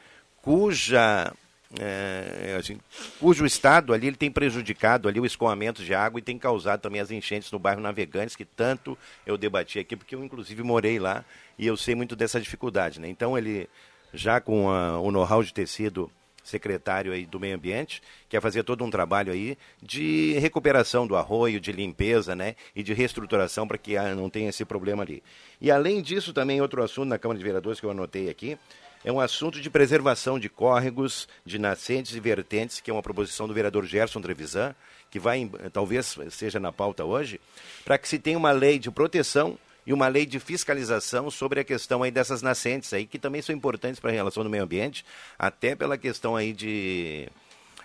cuja 0.44 1.34
é, 1.80 2.56
assim, 2.60 2.78
cujo 3.20 3.46
estado 3.46 3.94
ali 3.94 4.06
ele 4.08 4.16
tem 4.16 4.30
prejudicado 4.30 5.08
ali 5.08 5.20
o 5.20 5.26
escoamento 5.26 5.84
de 5.84 5.96
água 5.96 6.20
e 6.20 6.22
tem 6.22 6.38
causado 6.38 6.82
também 6.82 7.02
as 7.02 7.10
enchentes 7.10 7.52
no 7.52 7.58
bairro 7.58 7.82
Navegantes, 7.82 8.36
que 8.36 8.46
tanto 8.46 8.96
eu 9.26 9.38
debati 9.38 9.80
aqui, 9.80 9.96
porque 9.96 10.14
eu 10.14 10.24
inclusive 10.24 10.62
morei 10.62 11.00
lá 11.00 11.26
e 11.58 11.66
eu 11.66 11.76
sei 11.76 11.96
muito 11.96 12.16
dessa 12.16 12.40
dificuldade. 12.40 13.00
Né? 13.00 13.08
Então 13.08 13.36
ele, 13.36 13.68
já 14.14 14.40
com 14.40 14.70
a- 14.70 15.00
o 15.00 15.10
know-how 15.12 15.42
de 15.42 15.52
ter 15.52 15.68
sido 15.68 16.12
secretário 16.44 17.14
aí 17.14 17.26
do 17.26 17.40
meio 17.40 17.56
ambiente, 17.56 18.04
quer 18.28 18.42
fazer 18.42 18.64
todo 18.64 18.84
um 18.84 18.90
trabalho 18.90 19.32
aí 19.32 19.58
de 19.82 20.34
recuperação 20.40 21.08
do 21.08 21.16
arroio, 21.16 21.58
de 21.58 21.72
limpeza, 21.72 22.36
né, 22.36 22.58
e 22.76 22.84
de 22.84 22.94
reestruturação 22.94 23.66
para 23.66 23.78
que 23.78 23.96
ah, 23.96 24.14
não 24.14 24.30
tenha 24.30 24.50
esse 24.50 24.66
problema 24.66 25.04
ali. 25.04 25.24
E 25.62 25.72
além 25.72 26.02
disso, 26.02 26.34
também 26.34 26.60
outro 26.60 26.84
assunto 26.84 27.08
na 27.08 27.18
Câmara 27.18 27.38
de 27.38 27.46
Vereadores 27.46 27.80
que 27.80 27.86
eu 27.86 27.92
anotei 27.92 28.30
aqui, 28.30 28.58
é 29.04 29.12
um 29.12 29.20
assunto 29.20 29.60
de 29.60 29.70
preservação 29.70 30.40
de 30.40 30.50
córregos, 30.50 31.28
de 31.46 31.60
nascentes 31.60 32.16
e 32.16 32.20
vertentes, 32.20 32.80
que 32.80 32.90
é 32.90 32.94
uma 32.94 33.04
proposição 33.04 33.48
do 33.48 33.54
vereador 33.54 33.86
Gerson 33.86 34.22
Trevisan, 34.22 34.74
que 35.12 35.20
vai, 35.20 35.40
em- 35.40 35.52
talvez 35.72 36.18
seja 36.32 36.60
na 36.60 36.72
pauta 36.72 37.04
hoje, 37.04 37.40
para 37.84 37.98
que 37.98 38.08
se 38.08 38.18
tenha 38.18 38.38
uma 38.38 38.52
lei 38.52 38.80
de 38.80 38.90
proteção 38.90 39.58
e 39.86 39.92
uma 39.92 40.08
lei 40.08 40.26
de 40.26 40.40
fiscalização 40.40 41.30
sobre 41.30 41.60
a 41.60 41.64
questão 41.64 42.02
aí 42.04 42.10
dessas 42.12 42.42
nascentes 42.42 42.94
aí, 42.94 43.06
que 43.06 43.20
também 43.20 43.42
são 43.42 43.54
importantes 43.54 44.00
para 44.00 44.10
a 44.12 44.14
relação 44.14 44.42
do 44.44 44.50
meio 44.50 44.64
ambiente, 44.64 45.06
até 45.38 45.76
pela 45.76 45.98
questão 45.98 46.36
aí 46.38 46.54
de, 46.54 47.28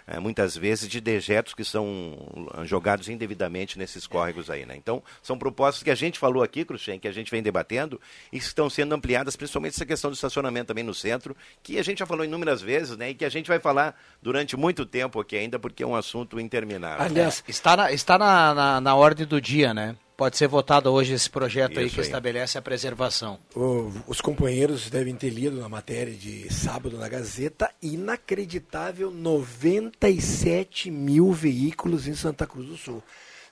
eh, 0.09 0.19
muitas 0.19 0.57
vezes, 0.57 0.89
de 0.89 1.01
dejetos 1.01 1.55
que 1.55 1.65
são 1.65 2.17
ah, 2.55 2.65
jogados 2.65 3.09
indevidamente 3.09 3.79
nesses 3.79 4.07
córregos 4.07 4.49
aí, 4.49 4.65
né? 4.65 4.75
Então, 4.77 5.03
são 5.23 5.39
propostas 5.39 5.83
que 5.83 5.91
a 5.91 5.95
gente 5.95 6.19
falou 6.19 6.43
aqui, 6.43 6.65
Cruxem, 6.65 6.99
que 6.99 7.09
a 7.09 7.13
gente 7.13 7.31
vem 7.31 7.43
debatendo 7.43 8.01
e 8.33 8.39
que 8.39 8.45
estão 8.45 8.71
sendo 8.71 8.95
ampliadas, 8.95 9.37
principalmente 9.37 9.75
essa 9.75 9.87
questão 9.87 10.11
do 10.11 10.15
estacionamento 10.15 10.69
também 10.69 10.85
no 10.85 10.95
centro, 10.95 11.37
que 11.63 11.79
a 11.79 11.83
gente 11.83 11.99
já 11.99 12.07
falou 12.07 12.25
inúmeras 12.25 12.63
vezes, 12.63 12.97
né? 12.97 13.11
E 13.11 13.15
que 13.15 13.25
a 13.25 13.29
gente 13.29 13.49
vai 13.49 13.59
falar 13.59 13.95
durante 14.23 14.57
muito 14.57 14.87
tempo 14.87 15.21
aqui 15.21 15.37
ainda, 15.37 15.59
porque 15.59 15.83
é 15.83 15.87
um 15.87 15.95
assunto 15.95 16.41
interminável. 16.41 17.05
Aliás, 17.05 17.45
Está 17.47 17.77
na, 17.77 17.93
está 17.93 18.19
na, 18.19 18.55
na, 18.55 18.81
na 18.81 18.95
ordem 18.95 19.27
do 19.27 19.41
dia, 19.41 19.75
né? 19.75 19.97
Pode 20.19 20.37
ser 20.37 20.49
votado 20.49 20.93
hoje 20.93 21.13
esse 21.15 21.31
projeto 21.31 21.79
aí 21.79 21.89
que 21.89 22.01
aí. 22.01 22.05
estabelece 22.07 22.59
a 22.59 22.63
preservação. 22.63 23.39
o- 23.55 23.93
os 24.05 24.21
companheiros 24.21 24.91
devem 24.91 25.15
ter 25.15 25.31
lido 25.31 25.61
na 25.61 25.69
matéria 25.69 26.13
de 26.13 26.53
sábado 26.53 26.99
na 26.99 27.09
Gazeta, 27.09 27.71
inacreditável 27.81 29.13
97 29.13 30.91
mil 30.91 31.33
veículos 31.33 32.09
em 32.09 32.15
Santa 32.17 32.49
Cruz 32.49 32.67
do 32.67 32.77
Sul, 32.77 33.01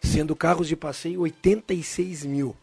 sendo 0.03 0.35
carros 0.35 0.67
de 0.67 0.75
passeio 0.75 1.21
86 1.21 2.25
mil. 2.27 2.57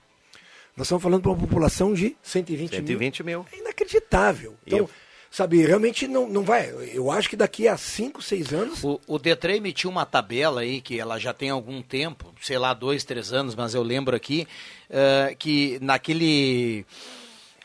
Nós 0.76 0.88
estamos 0.88 1.02
falando 1.02 1.22
para 1.22 1.32
uma 1.32 1.40
população 1.40 1.94
de 1.94 2.18
120, 2.22 2.72
120 2.76 3.24
mil. 3.24 3.40
mil. 3.40 3.48
É 3.54 3.60
inacreditável. 3.62 4.56
E 4.66 4.70
Então, 4.74 4.80
eu- 4.80 4.90
sabe, 5.36 5.66
realmente 5.66 6.08
não, 6.08 6.30
não 6.30 6.44
vai. 6.44 6.72
Eu 6.94 7.10
acho 7.10 7.28
que 7.30 7.36
daqui 7.36 7.68
a 7.68 7.76
5, 7.76 8.22
6 8.22 8.54
anos. 8.54 8.84
O, 8.84 9.00
o 9.08 9.18
Detran 9.18 9.56
emitiu 9.56 9.90
uma 9.90 10.06
tabela 10.06 10.62
aí, 10.62 10.80
que 10.80 11.00
ela 11.00 11.18
já 11.20 11.34
tem 11.34 11.50
algum 11.50 11.82
tempo, 11.82 12.32
sei 12.42 12.58
lá, 12.60 12.74
dois, 12.74 13.04
três 13.04 13.34
anos, 13.34 13.56
mas 13.56 13.74
eu 13.74 13.82
lembro 13.82 14.16
aqui, 14.16 14.48
eh, 14.90 15.36
que 15.40 15.80
naquele 15.82 16.86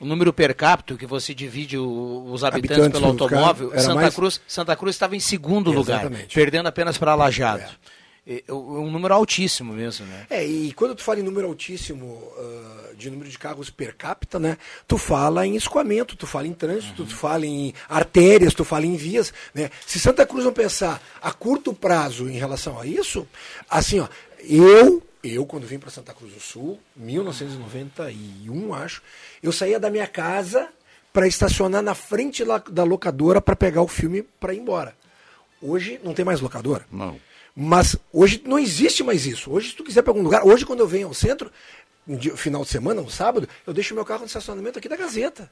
o 0.00 0.04
número 0.06 0.32
per 0.32 0.54
capita 0.54 0.94
que 0.96 1.06
você 1.06 1.34
divide 1.34 1.76
o- 1.76 2.30
os 2.32 2.44
habitantes, 2.44 2.70
Habitantes 2.86 3.00
pelo 3.00 3.06
automóvel, 3.12 3.70
Santa, 3.80 3.94
mais- 3.96 4.14
Cruz, 4.14 4.40
Santa 4.46 4.76
Cruz 4.76 4.94
estava 4.94 5.16
em 5.16 5.20
segundo 5.20 5.70
lugar, 5.72 6.00
Exatamente. 6.04 6.34
perdendo 6.34 6.68
apenas 6.68 6.96
para 6.96 7.14
Lajado. 7.16 7.62
É, 7.62 7.97
é 8.28 8.52
um 8.52 8.90
número 8.90 9.14
altíssimo 9.14 9.72
mesmo, 9.72 10.04
né? 10.04 10.26
É, 10.28 10.44
e 10.44 10.70
quando 10.74 10.94
tu 10.94 11.02
fala 11.02 11.18
em 11.18 11.22
número 11.22 11.46
altíssimo 11.46 12.30
ah, 12.36 12.92
de 12.94 13.08
número 13.10 13.30
de 13.30 13.38
carros 13.38 13.70
per 13.70 13.96
capita, 13.96 14.38
né? 14.38 14.58
Tu 14.86 14.98
fala 14.98 15.46
em 15.46 15.56
escoamento, 15.56 16.14
tu 16.14 16.26
fala 16.26 16.46
em 16.46 16.52
trânsito, 16.52 17.06
tu 17.06 17.16
fala 17.16 17.46
em 17.46 17.72
artérias, 17.88 18.52
tu 18.52 18.64
fala 18.64 18.84
em 18.84 18.96
vias, 18.96 19.32
né? 19.54 19.70
Se 19.86 19.98
Santa 19.98 20.26
Cruz 20.26 20.44
não 20.44 20.52
pensar 20.52 21.00
a 21.22 21.32
curto 21.32 21.72
prazo 21.72 22.28
em 22.28 22.36
relação 22.36 22.78
a 22.78 22.84
isso, 22.84 23.26
assim, 23.70 24.00
ó, 24.00 24.08
eu, 24.40 25.02
eu 25.24 25.46
quando 25.46 25.66
vim 25.66 25.78
para 25.78 25.88
Santa 25.90 26.12
Cruz 26.12 26.34
do 26.34 26.40
Sul, 26.40 26.78
1991, 26.96 28.74
acho, 28.74 29.00
eu 29.42 29.52
saía 29.52 29.80
da 29.80 29.88
minha 29.88 30.06
casa 30.06 30.68
para 31.14 31.26
estacionar 31.26 31.82
na 31.82 31.94
frente 31.94 32.44
lá 32.44 32.58
da 32.58 32.84
locadora 32.84 33.40
para 33.40 33.56
pegar 33.56 33.80
o 33.80 33.88
filme 33.88 34.22
para 34.22 34.52
ir 34.52 34.58
embora. 34.58 34.94
Hoje 35.62 35.98
não 36.04 36.14
tem 36.14 36.24
mais 36.24 36.40
locadora. 36.40 36.86
Não. 36.92 37.18
Mas 37.60 37.96
hoje 38.12 38.40
não 38.46 38.56
existe 38.56 39.02
mais 39.02 39.26
isso. 39.26 39.50
Hoje, 39.50 39.70
se 39.70 39.74
tu 39.74 39.82
quiser 39.82 40.02
para 40.02 40.12
algum 40.12 40.22
lugar, 40.22 40.46
hoje 40.46 40.64
quando 40.64 40.78
eu 40.78 40.86
venho 40.86 41.08
ao 41.08 41.14
centro, 41.14 41.50
no 42.06 42.16
dia- 42.16 42.36
final 42.36 42.62
de 42.62 42.68
semana, 42.70 43.02
no 43.02 43.10
sábado, 43.10 43.48
eu 43.66 43.72
deixo 43.74 43.94
meu 43.96 44.04
carro 44.04 44.20
no 44.20 44.26
estacionamento 44.26 44.78
aqui 44.78 44.88
da 44.88 44.94
Gazeta. 44.96 45.50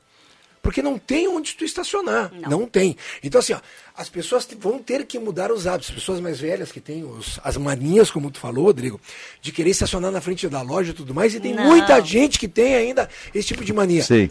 Porque 0.62 0.82
não 0.82 0.98
tem 0.98 1.26
onde 1.28 1.54
tu 1.54 1.64
estacionar. 1.64 2.32
Não, 2.48 2.66
tem. 2.66 2.96
Então, 3.22 3.38
assim, 3.40 3.52
ó, 3.54 3.60
as 3.96 4.08
pessoas 4.08 4.48
vão 4.58 4.78
ter 4.78 5.04
que 5.04 5.18
mudar 5.18 5.50
os 5.52 5.66
hábitos. 5.66 5.88
As 5.90 5.94
pessoas 5.96 6.20
mais 6.20 6.38
velhas 6.40 6.70
que 6.72 6.80
têm 6.80 7.04
os- 7.04 7.38
as 7.44 7.56
manias, 7.56 8.10
como 8.10 8.30
tu 8.30 8.38
falou, 8.38 8.64
Rodrigo, 8.66 9.00
de 9.40 9.50
querer 9.52 9.70
estacionar 9.70 10.10
na 10.12 10.20
frente 10.20 10.48
da 10.48 10.62
loja 10.62 10.90
e 10.90 10.94
tudo 10.94 11.12
mais. 11.14 11.34
E 11.34 11.40
tem 11.40 11.54
Não. 11.54 11.64
muita 11.64 12.00
gente 12.00 12.38
que 12.38 12.48
tem 12.48 12.74
ainda 12.76 13.08
esse 13.34 13.48
tipo 13.48 13.64
de 13.64 13.72
mania. 13.72 14.02
Sim. 14.02 14.28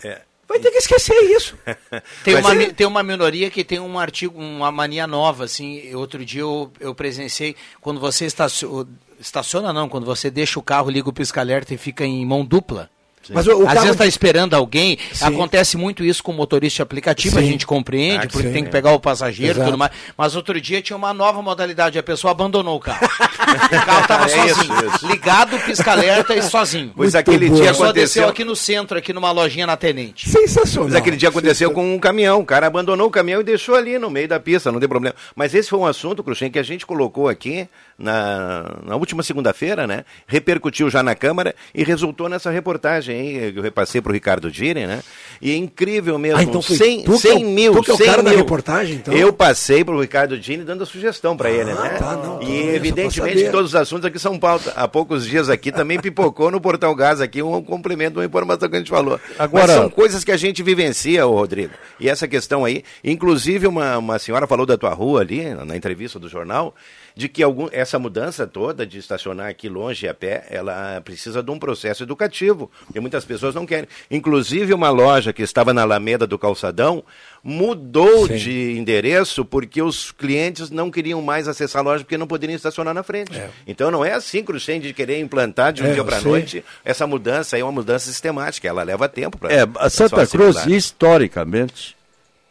Vai 0.47 0.59
ter 0.59 0.71
que 0.71 0.77
esquecer 0.77 1.15
isso. 1.35 1.57
Tem 2.23 2.35
uma, 2.35 2.73
tem 2.73 2.87
uma 2.87 3.03
minoria 3.03 3.49
que 3.49 3.63
tem 3.63 3.79
um 3.79 3.97
artigo, 3.97 4.39
uma 4.39 4.71
mania 4.71 5.07
nova, 5.07 5.45
assim. 5.45 5.93
Outro 5.95 6.23
dia 6.23 6.41
eu, 6.41 6.71
eu 6.79 6.93
presenciei, 6.93 7.55
quando 7.81 7.99
você 7.99 8.25
estaciona, 8.25 8.87
estaciona 9.19 9.73
não, 9.73 9.89
quando 9.89 10.05
você 10.05 10.29
deixa 10.29 10.59
o 10.59 10.63
carro, 10.63 10.89
liga 10.89 11.09
o 11.09 11.13
pisca-alerta 11.13 11.73
e 11.73 11.77
fica 11.77 12.05
em 12.05 12.25
mão 12.25 12.45
dupla. 12.45 12.89
Mas 13.33 13.47
o, 13.47 13.51
o 13.51 13.61
Às 13.61 13.65
carro 13.67 13.75
vezes 13.81 13.91
está 13.91 14.05
esperando 14.05 14.53
alguém. 14.53 14.97
Sim. 15.13 15.25
Acontece 15.25 15.77
muito 15.77 16.03
isso 16.03 16.23
com 16.23 16.31
o 16.31 16.35
motorista 16.35 16.77
de 16.77 16.81
aplicativo, 16.81 17.37
a 17.37 17.41
Sim. 17.41 17.47
gente 17.47 17.65
compreende, 17.65 18.25
Ah, 18.25 18.29
porque 18.29 18.47
sim, 18.47 18.53
tem 18.53 18.63
que 18.63 18.69
é. 18.69 18.71
pegar 18.71 18.91
o 18.91 18.99
passageiro 18.99 19.53
e 19.53 19.55
Exato. 19.57 19.65
tudo 19.71 19.77
mais. 19.77 19.91
Mas 20.17 20.35
outro 20.35 20.59
dia 20.61 20.81
tinha 20.81 20.95
uma 20.97 21.13
nova 21.13 21.41
modalidade, 21.41 21.97
a 21.97 22.03
pessoa 22.03 22.31
abandonou 22.31 22.75
o 22.77 22.79
carro. 22.79 23.05
o 23.05 23.85
carro 23.85 24.01
estava 24.01 24.25
É 24.35 24.45
isso, 24.47 24.55
sozinho. 24.65 24.95
isso. 24.95 25.07
Ligado, 25.07 25.59
pisca-alerta 25.59 26.35
e 26.35 26.41
sozinho. 26.41 26.91
Pois 26.95 27.13
Muito 27.13 27.17
aquele 27.29 27.49
bom. 27.49 27.55
dia 27.55 27.65
A 27.65 27.67
pessoa 27.73 27.93
desceu 27.93 28.23
aconteceu. 28.23 28.29
aqui 28.29 28.43
no 28.43 28.55
centro, 28.55 28.97
aqui 28.97 29.13
numa 29.13 29.31
lojinha 29.31 29.65
na 29.67 29.77
Tenente. 29.77 30.29
Sensacional. 30.29 30.89
Mas 30.89 30.95
aquele 30.95 31.17
dia 31.17 31.29
aconteceu 31.29 31.71
com 31.71 31.93
um 31.95 31.99
caminhão. 31.99 32.39
O 32.41 32.45
cara 32.45 32.67
abandonou 32.67 33.07
o 33.07 33.11
caminhão 33.11 33.41
e 33.41 33.43
deixou 33.43 33.75
ali 33.75 33.97
no 33.99 34.09
meio 34.09 34.27
da 34.27 34.39
pista, 34.39 34.71
não 34.71 34.79
tem 34.79 34.89
problema. 34.89 35.15
Mas 35.35 35.53
esse 35.53 35.69
foi 35.69 35.79
um 35.79 35.85
assunto, 35.85 36.23
Cruxem, 36.23 36.51
que 36.51 36.59
a 36.59 36.63
gente 36.63 36.85
colocou 36.85 37.27
aqui 37.29 37.67
na, 37.97 38.75
na 38.83 38.95
última 38.95 39.23
segunda-feira, 39.23 39.87
né? 39.87 40.03
Repercutiu 40.27 40.89
já 40.89 41.01
na 41.01 41.15
Câmara 41.15 41.55
e 41.73 41.83
resultou 41.83 42.27
nessa 42.29 42.51
reportagem 42.51 43.14
que 43.51 43.53
eu 43.59 43.63
repassei 43.63 44.01
para 44.01 44.09
o 44.09 44.13
Ricardo 44.13 44.49
Giri, 44.49 44.85
né? 44.85 45.01
E 45.41 45.51
é 45.51 45.55
incrível 45.55 46.17
mesmo. 46.17 46.39
Ah, 46.39 46.43
então 46.43 46.61
foi 46.61 46.75
100, 46.77 47.03
tu 47.03 47.11
que 47.13 47.17
100 47.19 47.41
é 47.41 47.45
mil, 47.45 47.73
tu 47.73 47.83
que 47.83 47.91
é 47.91 47.93
o 47.93 47.97
100 47.97 48.05
cara 48.05 48.23
da 48.23 48.29
mil. 48.29 48.39
reportagem, 48.39 48.95
então? 48.95 49.13
Eu 49.13 49.31
passei 49.33 49.83
para 49.83 49.93
o 49.95 50.01
Ricardo 50.01 50.35
Gini 50.41 50.63
dando 50.63 50.83
a 50.83 50.85
sugestão 50.85 51.35
para 51.35 51.49
ele, 51.51 51.73
né? 51.73 51.89
tá, 51.99 52.15
não, 52.15 52.41
e 52.41 52.45
pra 52.63 52.73
evidentemente 52.73 53.49
todos 53.51 53.71
os 53.71 53.75
assuntos 53.75 54.05
aqui 54.05 54.17
são 54.19 54.37
pauta. 54.39 54.73
Há 54.75 54.87
poucos 54.87 55.25
dias 55.25 55.49
aqui 55.49 55.71
também 55.71 55.99
pipocou 55.99 56.49
no 56.49 56.61
Portal 56.61 56.95
Gás 56.95 57.19
aqui 57.21 57.41
um 57.41 57.61
complemento, 57.61 58.19
uma 58.19 58.25
informação 58.25 58.69
que 58.69 58.75
a 58.75 58.79
gente 58.79 58.89
falou. 58.89 59.19
Agora- 59.37 59.67
Mas 59.67 59.75
são 59.75 59.89
coisas 59.89 60.23
que 60.23 60.31
a 60.31 60.37
gente 60.37 60.63
vivencia, 60.63 61.27
ô 61.27 61.33
Rodrigo. 61.35 61.73
E 61.99 62.07
essa 62.09 62.27
questão 62.27 62.63
aí, 62.65 62.83
inclusive 63.03 63.67
uma, 63.67 63.97
uma 63.97 64.19
senhora 64.19 64.47
falou 64.47 64.65
da 64.65 64.77
tua 64.77 64.93
rua 64.93 65.21
ali, 65.21 65.43
na 65.65 65.75
entrevista 65.75 66.17
do 66.19 66.29
jornal, 66.29 66.73
de 67.15 67.29
que 67.29 67.41
algum, 67.41 67.69
essa 67.71 67.97
mudança 67.97 68.45
toda 68.45 68.85
de 68.85 68.97
estacionar 68.97 69.47
aqui 69.47 69.69
longe 69.69 70.07
a 70.07 70.13
pé, 70.13 70.45
ela 70.49 70.99
precisa 71.01 71.41
de 71.41 71.49
um 71.49 71.57
processo 71.57 72.03
educativo, 72.03 72.69
porque 72.85 72.99
muitas 72.99 73.23
pessoas 73.23 73.55
não 73.55 73.65
querem. 73.65 73.87
Inclusive 74.11 74.73
uma 74.73 74.89
loja 74.89 75.31
que 75.31 75.41
estava 75.41 75.73
na 75.73 75.83
Alameda 75.83 76.27
do 76.27 76.37
Calçadão 76.37 77.03
mudou 77.41 78.27
Sim. 78.27 78.35
de 78.35 78.77
endereço 78.77 79.45
porque 79.45 79.81
os 79.81 80.11
clientes 80.11 80.69
não 80.69 80.91
queriam 80.91 81.21
mais 81.21 81.47
acessar 81.47 81.81
a 81.81 81.85
loja 81.85 82.03
porque 82.03 82.17
não 82.17 82.27
poderiam 82.27 82.55
estacionar 82.55 82.93
na 82.93 83.03
frente. 83.03 83.41
Então 83.65 83.89
não 83.89 84.03
é 84.03 84.13
assim, 84.13 84.43
Cruxem, 84.43 84.81
de 84.81 84.93
querer 84.93 85.19
implantar 85.19 85.71
de 85.71 85.83
um 85.83 85.87
É, 85.87 85.93
dia 85.93 86.03
para 86.03 86.19
noite 86.21 86.65
essa 86.83 87.07
mudança 87.07 87.57
é 87.57 87.63
uma 87.63 87.71
mudança 87.71 88.07
sistemática, 88.07 88.67
ela 88.67 88.83
leva 88.83 89.07
tempo 89.07 89.37
para 89.37 89.53
É, 89.53 89.65
a 89.77 89.89
Santa 89.89 90.27
Cruz, 90.27 90.65
historicamente, 90.65 91.95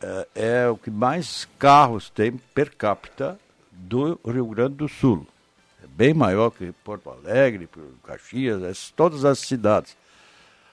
é, 0.01 0.27
é 0.35 0.69
o 0.69 0.77
que 0.77 0.91
mais 0.91 1.47
carros 1.59 2.09
tem 2.09 2.33
per 2.55 2.71
capita 2.77 3.39
do 3.77 4.19
Rio 4.27 4.47
Grande 4.47 4.75
do 4.77 4.89
Sul. 4.89 5.27
É 5.83 5.87
bem 5.87 6.15
maior 6.15 6.51
que 6.51 6.73
Porto 6.85 7.11
Alegre, 7.11 7.69
Caxias, 8.05 8.63
essas- 8.63 8.91
todas 8.97 9.25
as 9.25 9.39
cidades. 9.39 9.97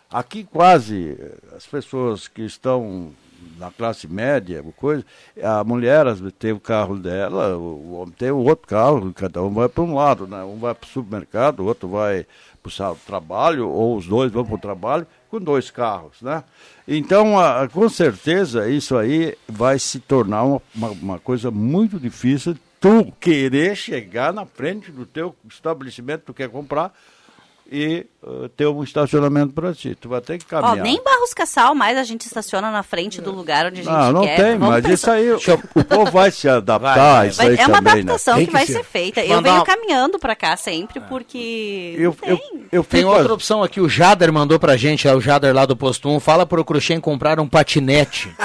Aqui 0.10 0.44
quase 0.44 1.18
eh, 1.20 1.56
as 1.56 1.66
pessoas 1.66 2.28
que 2.28 2.42
estão 2.42 3.12
na 3.58 3.72
classe 3.72 4.08
média, 4.08 4.64
coisa, 4.76 5.04
a 5.42 5.64
mulher 5.64 6.06
tem 6.38 6.52
o 6.52 6.60
carro 6.60 6.98
dela, 6.98 7.58
o, 7.58 7.94
homem 7.94 8.14
tem 8.16 8.30
o 8.30 8.38
outro 8.38 8.68
carro, 8.68 9.12
cada 9.14 9.42
um 9.42 9.50
vai 9.52 9.68
para 9.68 9.84
um 9.84 9.96
lado, 9.96 10.28
né? 10.28 10.44
um 10.44 10.60
vai 10.60 10.76
para 10.76 10.86
o 10.86 10.90
supermercado, 10.90 11.62
o 11.62 11.66
outro 11.66 11.88
vai 11.90 12.26
para 12.62 12.92
o 12.92 12.96
trabalho, 13.08 13.68
ou 13.68 13.98
os 13.98 14.06
dois 14.06 14.32
vão 14.32 14.46
para 14.46 14.54
o 14.56 14.60
trabalho 14.60 15.08
com 15.30 15.40
dois 15.40 15.72
carros. 15.72 16.22
Né? 16.22 16.44
Então, 16.88 17.40
a- 17.40 17.68
com 17.68 17.90
certeza, 17.90 18.70
isso 18.70 18.96
aí 18.96 19.36
vai 19.48 19.80
se 19.80 20.00
tornar 20.00 20.44
uma, 20.44 20.62
uma, 20.76 20.90
uma 20.90 21.20
coisa 21.20 21.50
muito 21.50 22.00
difícil, 22.00 22.56
tu 22.82 23.14
querer 23.20 23.76
chegar 23.78 24.34
na 24.34 24.46
frente 24.46 24.92
do 24.92 25.06
teu 25.06 25.34
estabelecimento 25.50 26.20
que 26.22 26.26
tu 26.26 26.34
quer 26.34 26.50
comprar 26.50 26.92
e 27.74 28.06
eh, 28.22 28.50
ter 28.58 28.68
um 28.68 28.84
estacionamento 28.84 29.54
para 29.54 29.74
ti. 29.74 29.96
Tu 29.96 30.10
vai 30.10 30.20
ter 30.20 30.38
que 30.38 30.44
Ó, 30.54 30.60
caminhar. 30.60 30.84
nem 30.84 30.98
em 30.98 31.02
Barros 31.04 31.34
Cassal 31.34 31.74
mais 31.74 31.98
a 31.98 32.04
gente 32.04 32.26
estaciona 32.26 32.70
na 32.70 32.84
frente 32.84 33.22
do 33.22 33.32
lugar 33.32 33.68
onde 33.68 33.80
a 33.80 33.84
gente 33.86 33.94
Não, 33.94 34.12
não 34.12 34.22
quer. 34.24 34.36
tem, 34.36 34.58
Vamos 34.58 34.68
mas 34.76 34.86
pensar- 34.86 35.22
isso 35.22 35.50
aí 35.50 35.56
o, 35.78 35.86
povo 35.86 36.12
vai 36.12 36.32
se 36.32 36.50
adaptar 36.50 36.96
Vai, 36.96 37.26
a 37.28 37.30
isso 37.30 37.38
Vai- 37.38 37.48
aí 37.52 37.56
é 37.58 37.68
uma 37.68 37.78
também, 37.78 37.94
né? 37.94 38.00
adaptação 38.02 38.36
Tem 38.36 38.46
que, 38.46 38.52
que 38.52 38.58
vai 38.58 38.66
ser. 38.66 38.74
ser 38.74 38.84
feita. 38.84 39.22
Eu 39.24 39.42
venho 39.42 39.56
uma- 39.56 39.64
caminhando 39.66 40.20
pra 40.20 40.36
cá 40.36 40.58
sempre 40.58 41.00
porque 41.08 41.96
Eu, 41.98 42.14
não 42.22 42.30
eu, 42.30 42.38
tem. 42.38 42.66
eu 42.74 42.84
Tem 42.84 43.00
fico 43.04 43.10
outra 43.14 43.34
opção 43.34 43.64
aqui, 43.64 43.80
o 43.80 43.88
Jader 43.88 44.34
mandou 44.34 44.60
pra 44.60 44.76
gente, 44.76 45.08
é 45.08 45.16
o 45.16 45.22
Jader 45.22 45.56
lá 45.56 45.66
do 45.66 45.78
Posto 45.78 46.10
1, 46.10 46.20
fala 46.20 46.46
pro 46.46 46.66
Cruxem 46.66 47.00
comprar 47.00 47.40
um 47.40 47.48
patinete. 47.48 48.36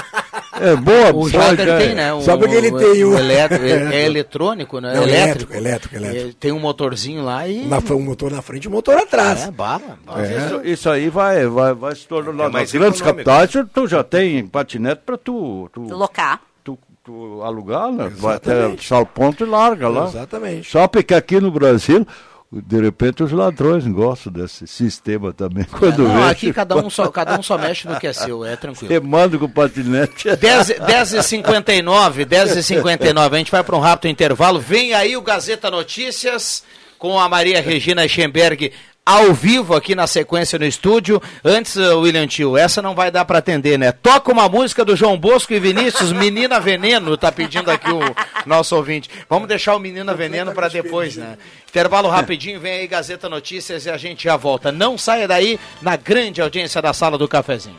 É 0.60 0.76
boa, 0.76 1.12
O 1.14 1.28
ideia. 1.28 1.78
tem, 1.78 1.94
né? 1.94 2.14
Um, 2.14 2.20
Só 2.22 2.36
porque 2.36 2.54
ele 2.54 2.70
tem 2.72 3.04
um- 3.04 3.18
eletro- 3.18 3.64
é, 3.64 3.94
é 3.96 4.04
eletrônico, 4.06 4.80
né? 4.80 4.94
Não, 4.94 5.02
elétrico. 5.02 5.52
elétrico, 5.52 5.54
elétrico, 5.54 5.96
elétrico. 5.96 6.28
É, 6.30 6.32
Tem 6.40 6.52
um 6.52 6.58
motorzinho 6.60 7.24
lá 7.24 7.46
e... 7.46 7.64
Na, 7.66 7.78
um 7.78 8.00
motor 8.02 8.30
na 8.30 8.40
frente 8.42 8.64
e 8.64 8.68
um 8.68 8.72
motor 8.72 8.96
atrás. 8.96 9.44
É, 9.44 9.50
bala. 9.50 9.98
bala. 10.04 10.22
Isso, 10.26 10.60
isso 10.64 10.90
aí 10.90 11.08
vai, 11.08 11.46
vai, 11.46 11.74
vai 11.74 11.94
se 11.94 12.06
tornar. 12.06 12.30
É 12.46 12.48
mais 12.48 12.52
nas 12.52 12.72
grandes 12.72 13.00
econômico. 13.00 13.28
capitais, 13.30 13.66
tu 13.72 13.86
já 13.86 14.02
tem 14.04 14.46
patinete 14.46 15.02
para 15.04 15.16
tu, 15.16 15.68
tu, 15.72 15.82
Locar. 15.82 16.40
tu, 16.64 16.78
tu 17.04 17.42
alugar, 17.42 17.92
né? 17.92 18.10
Vai 18.16 18.36
até 18.36 18.76
sal 18.80 19.04
ponto 19.06 19.44
e 19.44 19.46
larga 19.48 19.88
lá. 19.88 20.06
Exatamente. 20.06 20.70
Só 20.70 20.88
porque 20.88 21.14
aqui 21.14 21.40
no 21.40 21.50
Brasil, 21.50 22.06
de 22.52 22.80
repente 22.80 23.22
os 23.22 23.32
ladrões 23.32 23.86
gostam 23.86 24.32
desse 24.32 24.66
sistema 24.66 25.32
também. 25.32 25.64
Quando 25.64 26.04
Não, 26.04 26.22
vê, 26.22 26.30
aqui 26.30 26.52
cada 26.52 26.76
um, 26.76 26.88
só, 26.88 27.08
cada 27.08 27.38
um 27.38 27.42
só 27.42 27.58
mexe 27.58 27.88
no 27.88 27.98
que 27.98 28.06
é 28.06 28.12
seu, 28.12 28.44
é 28.44 28.56
tranquilo. 28.56 28.92
você 28.92 29.00
manda 29.00 29.36
com 29.36 29.46
o 29.46 29.48
patinete. 29.48 30.34
10, 30.36 30.78
10 30.86 31.12
e 31.14 31.22
59 31.22 32.24
10 32.24 32.56
e 32.56 32.62
59 32.62 33.34
a 33.34 33.38
gente 33.38 33.50
vai 33.50 33.64
para 33.64 33.76
um 33.76 33.80
rápido 33.80 34.10
intervalo. 34.10 34.60
Vem 34.60 34.94
aí 34.94 35.16
o 35.16 35.22
Gazeta 35.22 35.70
Notícias 35.70 36.62
com 36.98 37.18
a 37.18 37.28
Maria 37.28 37.60
Regina 37.60 38.06
Schemberg 38.06 38.72
ao 39.06 39.32
vivo 39.32 39.76
aqui 39.76 39.94
na 39.94 40.08
sequência 40.08 40.58
no 40.58 40.64
estúdio. 40.64 41.22
Antes, 41.44 41.76
uh, 41.76 42.00
William 42.00 42.26
Tio, 42.26 42.56
essa 42.56 42.82
não 42.82 42.92
vai 42.92 43.08
dar 43.08 43.24
para 43.24 43.38
atender, 43.38 43.78
né? 43.78 43.92
Toca 43.92 44.32
uma 44.32 44.48
música 44.48 44.84
do 44.84 44.96
João 44.96 45.16
Bosco 45.16 45.52
e 45.52 45.60
Vinícius, 45.60 46.10
Menina 46.10 46.58
Veneno, 46.58 47.16
tá 47.16 47.30
pedindo 47.30 47.70
aqui 47.70 47.90
o 47.90 48.00
nosso 48.44 48.74
ouvinte. 48.74 49.08
Vamos 49.30 49.46
deixar 49.46 49.76
o 49.76 49.78
Menina 49.78 50.12
Veneno 50.12 50.52
para 50.52 50.66
depois, 50.66 51.16
né? 51.16 51.38
Intervalo 51.68 52.08
rapidinho, 52.08 52.58
vem 52.58 52.80
aí 52.80 52.86
Gazeta 52.88 53.28
Notícias 53.28 53.86
e 53.86 53.90
a 53.90 53.96
gente 53.96 54.24
já 54.24 54.36
volta. 54.36 54.72
Não 54.72 54.98
saia 54.98 55.28
daí 55.28 55.60
na 55.80 55.94
grande 55.94 56.42
audiência 56.42 56.82
da 56.82 56.92
sala 56.92 57.16
do 57.16 57.28
cafezinho. 57.28 57.76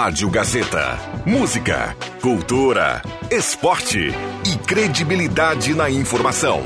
Rádio 0.00 0.30
Gazeta. 0.30 0.96
Música, 1.26 1.96
cultura, 2.22 3.02
esporte 3.32 3.98
e 4.46 4.56
credibilidade 4.64 5.74
na 5.74 5.90
informação. 5.90 6.62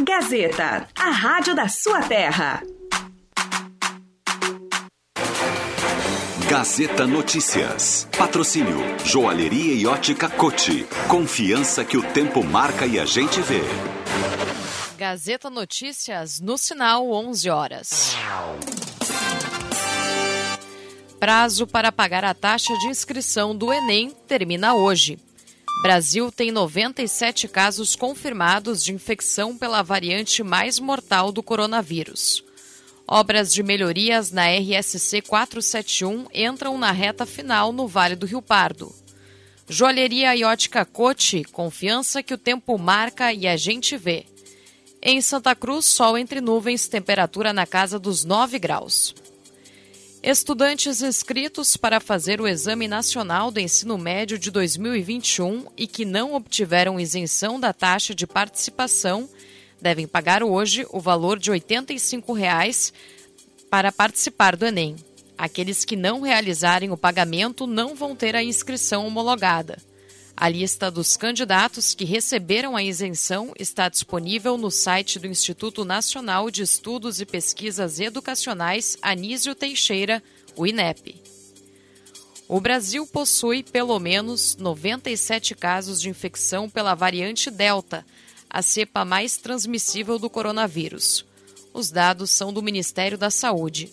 Gazeta, 0.00 0.88
a 0.98 1.10
rádio 1.10 1.54
da 1.54 1.68
sua 1.68 2.00
terra. 2.00 2.62
Gazeta 6.48 7.06
Notícias. 7.06 8.08
Patrocínio 8.16 8.78
Joalheria 9.04 9.74
e 9.74 9.86
Ótica 9.86 10.30
Cote. 10.30 10.86
Confiança 11.08 11.84
que 11.84 11.98
o 11.98 12.02
tempo 12.02 12.42
marca 12.42 12.86
e 12.86 12.98
a 12.98 13.04
gente 13.04 13.38
vê. 13.42 13.60
Gazeta 14.96 15.50
Notícias 15.50 16.40
no 16.40 16.56
sinal 16.56 17.06
11 17.12 17.50
horas. 17.50 18.16
Prazo 21.18 21.66
para 21.66 21.90
pagar 21.90 22.24
a 22.24 22.34
taxa 22.34 22.76
de 22.78 22.88
inscrição 22.88 23.56
do 23.56 23.72
Enem 23.72 24.14
termina 24.28 24.74
hoje. 24.74 25.18
Brasil 25.82 26.30
tem 26.30 26.52
97 26.52 27.48
casos 27.48 27.96
confirmados 27.96 28.84
de 28.84 28.92
infecção 28.92 29.56
pela 29.56 29.82
variante 29.82 30.42
mais 30.42 30.78
mortal 30.78 31.32
do 31.32 31.42
coronavírus. 31.42 32.44
Obras 33.08 33.52
de 33.52 33.62
melhorias 33.62 34.30
na 34.30 34.46
RSC 34.46 35.22
471 35.22 36.26
entram 36.34 36.76
na 36.76 36.92
reta 36.92 37.24
final 37.24 37.72
no 37.72 37.88
Vale 37.88 38.14
do 38.14 38.26
Rio 38.26 38.42
Pardo. 38.42 38.94
Joalheria 39.68 40.36
e 40.36 40.44
ótica 40.44 40.84
Cote, 40.84 41.44
confiança 41.44 42.22
que 42.22 42.34
o 42.34 42.38
tempo 42.38 42.76
marca 42.76 43.32
e 43.32 43.46
a 43.46 43.56
gente 43.56 43.96
vê. 43.96 44.26
Em 45.00 45.20
Santa 45.22 45.54
Cruz, 45.54 45.86
sol 45.86 46.18
entre 46.18 46.40
nuvens, 46.40 46.88
temperatura 46.88 47.52
na 47.52 47.64
casa 47.66 47.98
dos 47.98 48.24
9 48.24 48.58
graus. 48.58 49.14
Estudantes 50.26 51.02
inscritos 51.02 51.76
para 51.76 52.00
fazer 52.00 52.40
o 52.40 52.48
Exame 52.48 52.88
Nacional 52.88 53.52
do 53.52 53.60
Ensino 53.60 53.96
Médio 53.96 54.36
de 54.36 54.50
2021 54.50 55.66
e 55.76 55.86
que 55.86 56.04
não 56.04 56.34
obtiveram 56.34 56.98
isenção 56.98 57.60
da 57.60 57.72
taxa 57.72 58.12
de 58.12 58.26
participação 58.26 59.28
devem 59.80 60.04
pagar 60.04 60.42
hoje 60.42 60.84
o 60.90 60.98
valor 60.98 61.38
de 61.38 61.48
85 61.52 62.32
reais 62.32 62.92
para 63.70 63.92
participar 63.92 64.56
do 64.56 64.66
Enem. 64.66 64.96
Aqueles 65.38 65.84
que 65.84 65.94
não 65.94 66.22
realizarem 66.22 66.90
o 66.90 66.96
pagamento 66.96 67.64
não 67.64 67.94
vão 67.94 68.16
ter 68.16 68.34
a 68.34 68.42
inscrição 68.42 69.06
homologada. 69.06 69.78
A 70.38 70.50
lista 70.50 70.90
dos 70.90 71.16
candidatos 71.16 71.94
que 71.94 72.04
receberam 72.04 72.76
a 72.76 72.82
isenção 72.82 73.54
está 73.58 73.88
disponível 73.88 74.58
no 74.58 74.70
site 74.70 75.18
do 75.18 75.26
Instituto 75.26 75.82
Nacional 75.82 76.50
de 76.50 76.62
Estudos 76.62 77.22
e 77.22 77.24
Pesquisas 77.24 77.98
Educacionais 77.98 78.98
Anísio 79.00 79.54
Teixeira, 79.54 80.22
o 80.54 80.66
INEP. 80.66 81.22
O 82.46 82.60
Brasil 82.60 83.06
possui 83.06 83.62
pelo 83.62 83.98
menos 83.98 84.56
97 84.56 85.54
casos 85.54 86.02
de 86.02 86.10
infecção 86.10 86.68
pela 86.68 86.94
variante 86.94 87.50
Delta, 87.50 88.04
a 88.50 88.60
cepa 88.60 89.06
mais 89.06 89.38
transmissível 89.38 90.18
do 90.18 90.28
coronavírus. 90.28 91.24
Os 91.72 91.90
dados 91.90 92.30
são 92.30 92.52
do 92.52 92.62
Ministério 92.62 93.16
da 93.16 93.30
Saúde. 93.30 93.90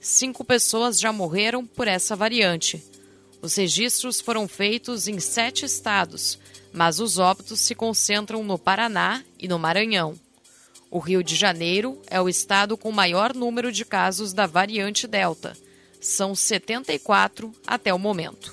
Cinco 0.00 0.44
pessoas 0.44 0.98
já 0.98 1.12
morreram 1.12 1.64
por 1.64 1.86
essa 1.86 2.16
variante. 2.16 2.82
Os 3.44 3.56
registros 3.56 4.22
foram 4.22 4.48
feitos 4.48 5.06
em 5.06 5.20
sete 5.20 5.66
estados, 5.66 6.38
mas 6.72 6.98
os 6.98 7.18
óbitos 7.18 7.60
se 7.60 7.74
concentram 7.74 8.42
no 8.42 8.58
Paraná 8.58 9.22
e 9.38 9.46
no 9.46 9.58
Maranhão. 9.58 10.18
O 10.90 10.98
Rio 10.98 11.22
de 11.22 11.36
Janeiro 11.36 12.00
é 12.06 12.18
o 12.18 12.26
estado 12.26 12.74
com 12.74 12.90
maior 12.90 13.34
número 13.34 13.70
de 13.70 13.84
casos 13.84 14.32
da 14.32 14.46
variante 14.46 15.06
Delta. 15.06 15.54
São 16.00 16.34
74 16.34 17.52
até 17.66 17.92
o 17.92 17.98
momento. 17.98 18.50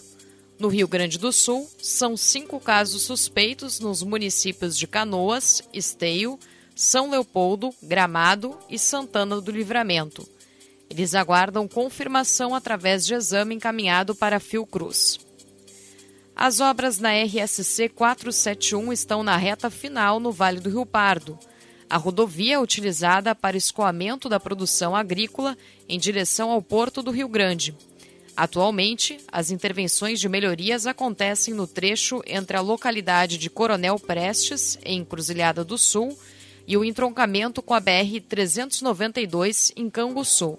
No 0.59 0.67
Rio 0.67 0.89
Grande 0.89 1.17
do 1.17 1.31
Sul, 1.31 1.71
são 1.81 2.17
cinco 2.17 2.59
casos 2.59 3.03
suspeitos 3.03 3.79
nos 3.79 4.03
municípios 4.03 4.77
de 4.77 4.87
Canoas, 4.87 5.61
Esteio, 5.71 6.37
São 6.75 7.09
Leopoldo, 7.09 7.73
Gramado 7.81 8.59
e 8.69 8.77
Santana 8.77 9.39
do 9.39 9.51
Livramento. 9.51 10.27
Eles 10.91 11.15
aguardam 11.15 11.69
confirmação 11.69 12.53
através 12.53 13.05
de 13.05 13.13
exame 13.13 13.55
encaminhado 13.55 14.13
para 14.13 14.35
a 14.35 14.39
Fiocruz. 14.41 15.21
As 16.35 16.59
obras 16.59 16.99
na 16.99 17.13
RSC 17.13 17.87
471 17.87 18.91
estão 18.91 19.23
na 19.23 19.37
reta 19.37 19.69
final 19.69 20.19
no 20.19 20.33
Vale 20.33 20.59
do 20.59 20.69
Rio 20.69 20.85
Pardo. 20.85 21.39
A 21.89 21.95
rodovia 21.95 22.55
é 22.55 22.59
utilizada 22.59 23.33
para 23.33 23.55
escoamento 23.55 24.27
da 24.27 24.37
produção 24.37 24.93
agrícola 24.93 25.57
em 25.87 25.97
direção 25.97 26.51
ao 26.51 26.61
Porto 26.61 27.01
do 27.01 27.09
Rio 27.09 27.29
Grande. 27.29 27.73
Atualmente, 28.35 29.17
as 29.31 29.49
intervenções 29.49 30.19
de 30.19 30.27
melhorias 30.27 30.85
acontecem 30.85 31.53
no 31.53 31.67
trecho 31.67 32.21
entre 32.27 32.57
a 32.57 32.61
localidade 32.61 33.37
de 33.37 33.49
Coronel 33.49 33.97
Prestes, 33.97 34.77
em 34.83 35.05
Cruzilhada 35.05 35.63
do 35.63 35.77
Sul, 35.77 36.19
e 36.67 36.75
o 36.75 36.83
entroncamento 36.83 37.61
com 37.61 37.73
a 37.73 37.79
BR-392 37.79 39.71
em 39.77 39.89
Canguçu. 39.89 40.57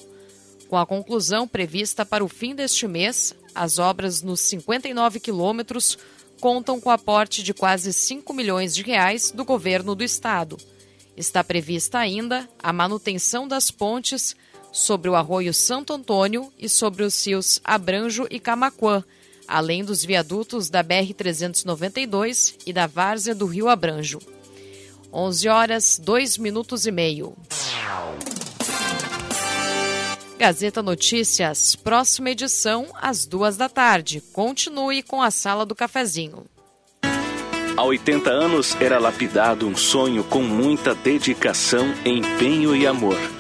Com 0.73 0.79
a 0.79 0.87
conclusão 0.87 1.47
prevista 1.47 2.03
para 2.03 2.25
o 2.25 2.29
fim 2.29 2.55
deste 2.55 2.89
mês, 2.89 3.35
as 3.55 3.79
obras 3.79 4.23
nos 4.23 4.41
59 4.41 5.21
quilômetros 5.21 5.99
contam 6.41 6.81
com 6.81 6.89
aporte 6.89 7.43
de 7.43 7.53
quase 7.53 7.93
5 7.93 8.33
milhões 8.33 8.75
de 8.75 8.83
reais 8.83 9.31
do 9.31 9.45
governo 9.45 9.95
do 9.95 10.03
estado. 10.03 10.57
Está 11.15 11.45
prevista 11.45 11.99
ainda 11.99 12.49
a 12.59 12.73
manutenção 12.73 13.47
das 13.47 13.71
pontes 13.71 14.35
sobre 14.73 15.11
o 15.11 15.15
arroio 15.15 15.53
Santo 15.53 15.93
Antônio 15.93 16.51
e 16.59 16.71
sobre 16.71 17.03
os 17.03 17.27
rios 17.27 17.61
Abranjo 17.63 18.27
e 18.31 18.41
Camaquã, 18.41 19.05
além 19.47 19.85
dos 19.85 20.03
viadutos 20.03 20.71
da 20.71 20.83
BR-392 20.83 22.55
e 22.65 22.73
da 22.73 22.87
várzea 22.87 23.35
do 23.35 23.45
rio 23.45 23.69
Abranjo. 23.69 24.21
11 25.13 25.49
horas, 25.51 26.01
2 26.03 26.39
minutos 26.39 26.87
e 26.87 26.91
meio. 26.91 27.37
Gazeta 30.43 30.83
Notícias, 30.83 31.77
próxima 31.77 32.31
edição 32.31 32.89
às 33.01 33.25
duas 33.25 33.57
da 33.57 33.69
tarde. 33.69 34.21
Continue 34.33 35.01
com 35.01 35.23
a 35.23 35.31
Sala 35.31 35.65
do 35.65 35.73
Cafezinho. 35.73 36.47
Há 37.77 37.85
80 37.85 38.29
anos 38.29 38.77
era 38.81 38.99
lapidado 38.99 39.69
um 39.69 39.77
sonho 39.77 40.25
com 40.25 40.43
muita 40.43 40.97
dedicação, 40.97 41.87
empenho 42.05 42.75
e 42.75 42.89
amor. 42.89 43.17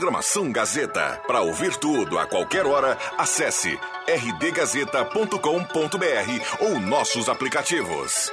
Programação 0.00 0.50
Gazeta. 0.50 1.20
Para 1.26 1.42
ouvir 1.42 1.76
tudo 1.76 2.18
a 2.18 2.26
qualquer 2.26 2.64
hora, 2.64 2.96
acesse 3.18 3.78
rdgazeta.com.br 4.08 5.36
ou 6.58 6.80
nossos 6.80 7.28
aplicativos. 7.28 8.32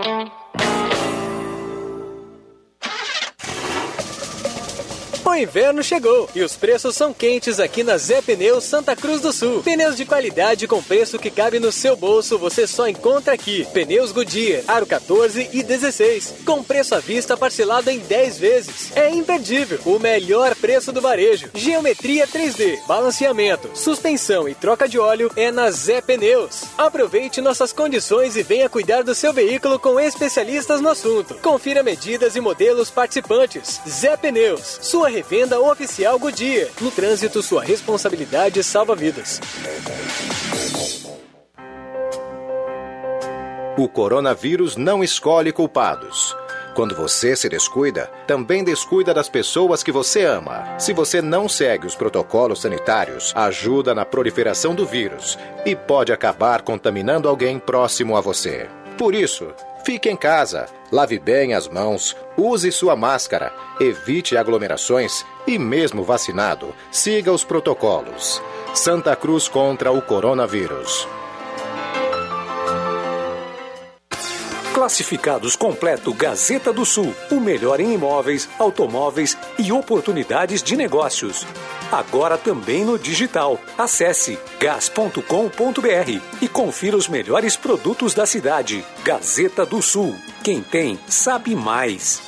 O 5.31 5.35
inverno 5.35 5.81
chegou 5.81 6.29
e 6.35 6.43
os 6.43 6.57
preços 6.57 6.93
são 6.93 7.13
quentes 7.13 7.57
aqui 7.57 7.85
na 7.85 7.97
Zé 7.97 8.21
Pneus 8.21 8.65
Santa 8.65 8.97
Cruz 8.97 9.21
do 9.21 9.31
Sul. 9.31 9.63
Pneus 9.63 9.95
de 9.95 10.03
qualidade 10.03 10.67
com 10.67 10.83
preço 10.83 11.17
que 11.17 11.31
cabe 11.31 11.57
no 11.57 11.71
seu 11.71 11.95
bolso 11.95 12.37
você 12.37 12.67
só 12.67 12.85
encontra 12.85 13.33
aqui. 13.33 13.65
Pneus 13.71 14.11
Goodyear, 14.11 14.61
aro 14.67 14.85
14 14.85 15.49
e 15.53 15.63
16, 15.63 16.33
com 16.45 16.61
preço 16.61 16.95
à 16.95 16.99
vista 16.99 17.37
parcelado 17.37 17.89
em 17.89 17.99
10 17.99 18.39
vezes. 18.39 18.91
É 18.93 19.09
imperdível, 19.09 19.79
o 19.85 19.97
melhor 19.99 20.53
preço 20.53 20.91
do 20.91 20.99
varejo. 20.99 21.49
Geometria 21.55 22.27
3D, 22.27 22.85
balanceamento, 22.85 23.69
suspensão 23.73 24.49
e 24.49 24.53
troca 24.53 24.85
de 24.85 24.99
óleo 24.99 25.31
é 25.37 25.49
na 25.49 25.71
Zé 25.71 26.01
Pneus. 26.01 26.65
Aproveite 26.77 27.39
nossas 27.39 27.71
condições 27.71 28.35
e 28.35 28.43
venha 28.43 28.67
cuidar 28.67 29.01
do 29.01 29.15
seu 29.15 29.31
veículo 29.31 29.79
com 29.79 29.97
especialistas 29.97 30.81
no 30.81 30.89
assunto. 30.89 31.35
Confira 31.35 31.81
medidas 31.81 32.35
e 32.35 32.41
modelos 32.41 32.91
participantes. 32.91 33.79
Zé 33.87 34.17
Pneus, 34.17 34.77
sua 34.81 35.20
revenda 35.21 35.59
oficial 35.59 36.17
Goodyear. 36.17 36.69
No 36.81 36.89
trânsito, 36.89 37.43
sua 37.43 37.63
responsabilidade 37.63 38.63
salva 38.63 38.95
vidas. 38.95 39.39
O 43.77 43.87
coronavírus 43.87 44.75
não 44.75 45.03
escolhe 45.03 45.51
culpados. 45.51 46.35
Quando 46.73 46.95
você 46.95 47.35
se 47.35 47.47
descuida, 47.47 48.09
também 48.25 48.63
descuida 48.63 49.13
das 49.13 49.29
pessoas 49.29 49.83
que 49.83 49.91
você 49.91 50.25
ama. 50.25 50.79
Se 50.79 50.91
você 50.91 51.21
não 51.21 51.47
segue 51.47 51.85
os 51.85 51.95
protocolos 51.95 52.61
sanitários, 52.61 53.31
ajuda 53.35 53.93
na 53.93 54.05
proliferação 54.05 54.73
do 54.73 54.85
vírus 54.85 55.37
e 55.65 55.75
pode 55.75 56.11
acabar 56.11 56.63
contaminando 56.63 57.29
alguém 57.29 57.59
próximo 57.59 58.17
a 58.17 58.21
você. 58.21 58.67
Por 58.97 59.13
isso, 59.13 59.53
fique 59.85 60.09
em 60.09 60.15
casa, 60.15 60.67
lave 60.91 61.19
bem 61.19 61.53
as 61.53 61.67
mãos, 61.67 62.15
use 62.37 62.71
sua 62.71 62.95
máscara, 62.95 63.53
evite 63.79 64.37
aglomerações 64.37 65.25
e, 65.45 65.57
mesmo 65.57 66.03
vacinado, 66.03 66.73
siga 66.91 67.31
os 67.31 67.43
protocolos. 67.43 68.41
Santa 68.73 69.15
Cruz 69.15 69.47
contra 69.47 69.91
o 69.91 70.01
coronavírus. 70.01 71.07
Classificados 74.73 75.55
completo 75.55 76.13
Gazeta 76.13 76.71
do 76.71 76.85
Sul. 76.85 77.13
O 77.29 77.39
melhor 77.39 77.79
em 77.79 77.93
imóveis, 77.93 78.49
automóveis 78.57 79.37
e 79.59 79.71
oportunidades 79.71 80.63
de 80.63 80.75
negócios. 80.75 81.45
Agora 81.91 82.37
também 82.37 82.85
no 82.85 82.97
digital. 82.97 83.59
Acesse 83.77 84.39
gas.com.br 84.59 86.21
e 86.41 86.47
confira 86.47 86.95
os 86.95 87.09
melhores 87.09 87.57
produtos 87.57 88.13
da 88.13 88.25
cidade. 88.25 88.85
Gazeta 89.03 89.65
do 89.65 89.81
Sul. 89.81 90.15
Quem 90.43 90.61
tem, 90.61 90.97
sabe 91.07 91.53
mais. 91.53 92.21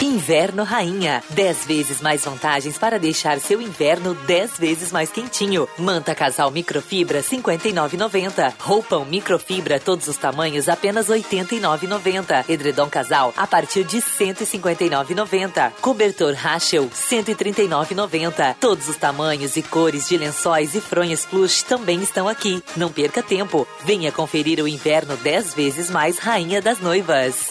Inverno 0.00 0.62
Rainha. 0.62 1.22
10 1.30 1.66
vezes 1.66 2.00
mais 2.02 2.24
vantagens 2.24 2.76
para 2.76 2.98
deixar 2.98 3.40
seu 3.40 3.62
inverno 3.62 4.14
10 4.14 4.58
vezes 4.58 4.92
mais 4.92 5.10
quentinho. 5.10 5.66
Manta 5.78 6.14
casal 6.14 6.50
microfibra 6.50 7.22
59,90. 7.22 8.54
Roupão 8.58 9.04
microfibra 9.04 9.80
todos 9.80 10.06
os 10.06 10.16
tamanhos 10.16 10.68
apenas 10.68 11.08
89,90. 11.08 12.44
Edredom 12.48 12.90
casal 12.90 13.32
a 13.36 13.46
partir 13.46 13.84
de 13.84 13.98
159,90. 13.98 15.72
Cobertor 15.80 16.34
Rachel 16.34 16.88
139,90. 16.90 18.56
Todos 18.60 18.88
os 18.88 18.96
tamanhos 18.96 19.56
e 19.56 19.62
cores 19.62 20.08
de 20.08 20.18
lençóis 20.18 20.74
e 20.74 20.80
fronhas 20.80 21.24
plush 21.24 21.62
também 21.62 22.02
estão 22.02 22.28
aqui. 22.28 22.62
Não 22.76 22.92
perca 22.92 23.22
tempo. 23.22 23.66
Venha 23.84 24.12
conferir 24.12 24.62
o 24.62 24.68
inverno 24.68 25.16
10 25.16 25.54
vezes 25.54 25.90
mais 25.90 26.18
Rainha 26.18 26.60
das 26.60 26.80
Noivas. 26.80 27.50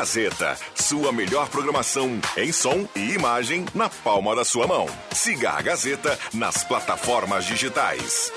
Gazeta, 0.00 0.56
sua 0.74 1.12
melhor 1.12 1.46
programação 1.50 2.18
em 2.34 2.50
som 2.52 2.88
e 2.96 3.12
imagem 3.12 3.66
na 3.74 3.90
palma 3.90 4.34
da 4.34 4.46
sua 4.46 4.66
mão. 4.66 4.86
Siga 5.12 5.50
a 5.50 5.60
Gazeta 5.60 6.18
nas 6.32 6.64
plataformas 6.64 7.44
digitais. 7.44 8.32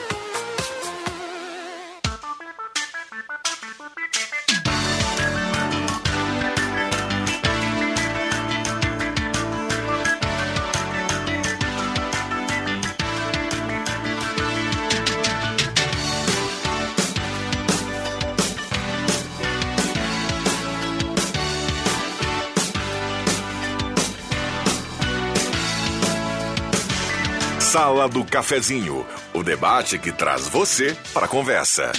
Sala 27.74 28.08
do 28.08 28.24
Cafezinho, 28.24 29.04
o 29.34 29.42
debate 29.42 29.98
que 29.98 30.12
traz 30.12 30.48
você 30.48 30.96
para 31.12 31.26
a 31.26 31.28
conversa. 31.28 31.92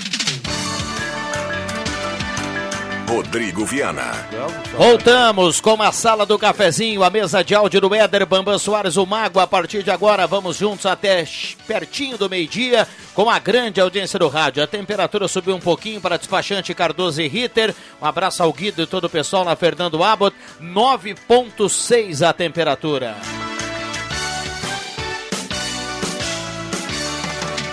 Rodrigo 3.08 3.64
Viana. 3.64 4.12
Voltamos 4.76 5.60
com 5.60 5.82
a 5.82 5.90
sala 5.90 6.24
do 6.24 6.38
cafezinho, 6.38 7.02
a 7.02 7.10
mesa 7.10 7.42
de 7.42 7.56
áudio 7.56 7.80
do 7.80 7.92
Éder 7.92 8.24
Bambam 8.24 8.56
Soares, 8.56 8.96
o 8.96 9.04
Mago. 9.04 9.40
A 9.40 9.48
partir 9.48 9.82
de 9.82 9.90
agora, 9.90 10.28
vamos 10.28 10.58
juntos 10.58 10.86
até 10.86 11.24
pertinho 11.66 12.16
do 12.16 12.30
meio-dia 12.30 12.86
com 13.12 13.28
a 13.28 13.40
grande 13.40 13.80
audiência 13.80 14.16
do 14.16 14.28
rádio. 14.28 14.62
A 14.62 14.68
temperatura 14.68 15.26
subiu 15.26 15.56
um 15.56 15.60
pouquinho 15.60 16.00
para 16.00 16.16
despachante 16.16 16.72
Cardoso 16.72 17.20
e 17.20 17.26
Ritter. 17.26 17.74
Um 18.00 18.06
abraço 18.06 18.44
ao 18.44 18.52
Guido 18.52 18.82
e 18.82 18.86
todo 18.86 19.04
o 19.04 19.10
pessoal 19.10 19.44
na 19.44 19.56
Fernando 19.56 20.04
Abbott. 20.04 20.36
9,6 20.62 22.24
a 22.24 22.32
temperatura. 22.32 23.16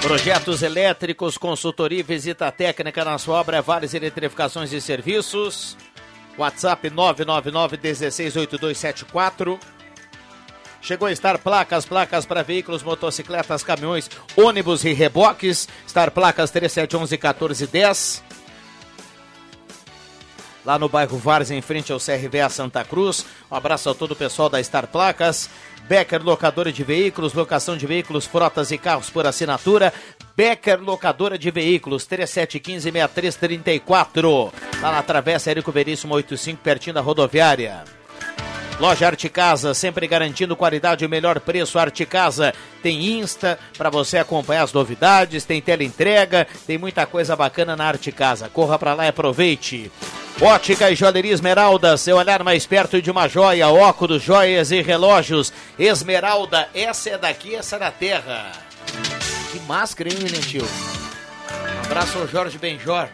Projetos 0.01 0.63
elétricos, 0.63 1.37
consultoria 1.37 1.99
e 1.99 2.03
visita 2.03 2.51
técnica 2.51 3.05
na 3.05 3.19
sua 3.19 3.39
obra 3.39 3.61
Vales 3.61 3.93
Eletrificações 3.93 4.73
e 4.73 4.81
Serviços. 4.81 5.77
WhatsApp 6.35 6.89
999-168274. 6.89 9.59
Chegou 10.81 11.07
a 11.07 11.11
estar 11.11 11.37
placas, 11.37 11.85
placas 11.85 12.25
para 12.25 12.41
veículos, 12.41 12.81
motocicletas, 12.81 13.63
caminhões, 13.63 14.09
ônibus 14.35 14.83
e 14.83 14.91
reboques. 14.91 15.69
Estar 15.85 16.09
placas 16.09 16.51
3711-1410. 16.51 18.23
Lá 20.65 20.79
no 20.79 20.89
bairro 20.89 21.17
Vars, 21.17 21.51
em 21.51 21.61
frente 21.61 21.91
ao 21.91 21.99
CRVA 21.99 22.49
Santa 22.49 22.83
Cruz. 22.83 23.23
Um 23.51 23.55
abraço 23.55 23.89
a 23.89 23.93
todo 23.93 24.11
o 24.11 24.15
pessoal 24.15 24.49
da 24.49 24.63
Star 24.63 24.87
Placas. 24.87 25.47
Becker 25.91 26.23
Locadora 26.23 26.71
de 26.71 26.85
Veículos, 26.85 27.33
locação 27.33 27.75
de 27.75 27.85
veículos, 27.85 28.25
frotas 28.25 28.71
e 28.71 28.77
carros 28.77 29.09
por 29.09 29.27
assinatura. 29.27 29.91
Becker 30.37 30.79
Locadora 30.79 31.37
de 31.37 31.51
Veículos, 31.51 32.07
3715-6334. 32.07 34.53
Lá 34.81 34.93
na 34.93 35.03
Travessa 35.03 35.51
Érico 35.51 35.69
Veríssimo 35.69 36.13
85, 36.13 36.61
pertinho 36.63 36.93
da 36.93 37.01
rodoviária. 37.01 37.83
Loja 38.81 39.05
Arte 39.05 39.29
Casa, 39.29 39.75
sempre 39.75 40.07
garantindo 40.07 40.55
qualidade 40.55 41.03
e 41.03 41.07
o 41.07 41.09
melhor 41.09 41.39
preço. 41.39 41.77
Arte 41.77 42.03
Casa 42.03 42.51
tem 42.81 43.19
Insta 43.19 43.59
para 43.77 43.91
você 43.91 44.17
acompanhar 44.17 44.63
as 44.63 44.73
novidades, 44.73 45.45
tem 45.45 45.61
teleentrega, 45.61 46.47
tem 46.65 46.79
muita 46.79 47.05
coisa 47.05 47.35
bacana 47.35 47.75
na 47.75 47.85
Arte 47.85 48.11
Casa. 48.11 48.49
Corra 48.49 48.79
para 48.79 48.95
lá 48.95 49.05
e 49.05 49.09
aproveite. 49.09 49.91
Ótica 50.41 50.89
e 50.89 50.95
Joalheria 50.95 51.31
Esmeralda, 51.31 51.95
seu 51.95 52.17
olhar 52.17 52.43
mais 52.43 52.65
perto 52.65 52.99
de 52.99 53.11
uma 53.11 53.27
joia, 53.27 53.69
óculos, 53.69 54.23
joias 54.23 54.71
e 54.71 54.81
relógios. 54.81 55.53
Esmeralda, 55.77 56.67
essa 56.73 57.11
é 57.11 57.17
daqui, 57.19 57.53
essa 57.53 57.75
é 57.75 57.79
da 57.79 57.91
terra. 57.91 58.51
Que 59.51 59.59
máscara, 59.59 60.09
hein, 60.09 60.17
tio? 60.41 60.65
Um 60.65 61.85
abraço 61.85 62.17
ao 62.17 62.27
Jorge 62.27 62.57
Benjor. 62.57 63.07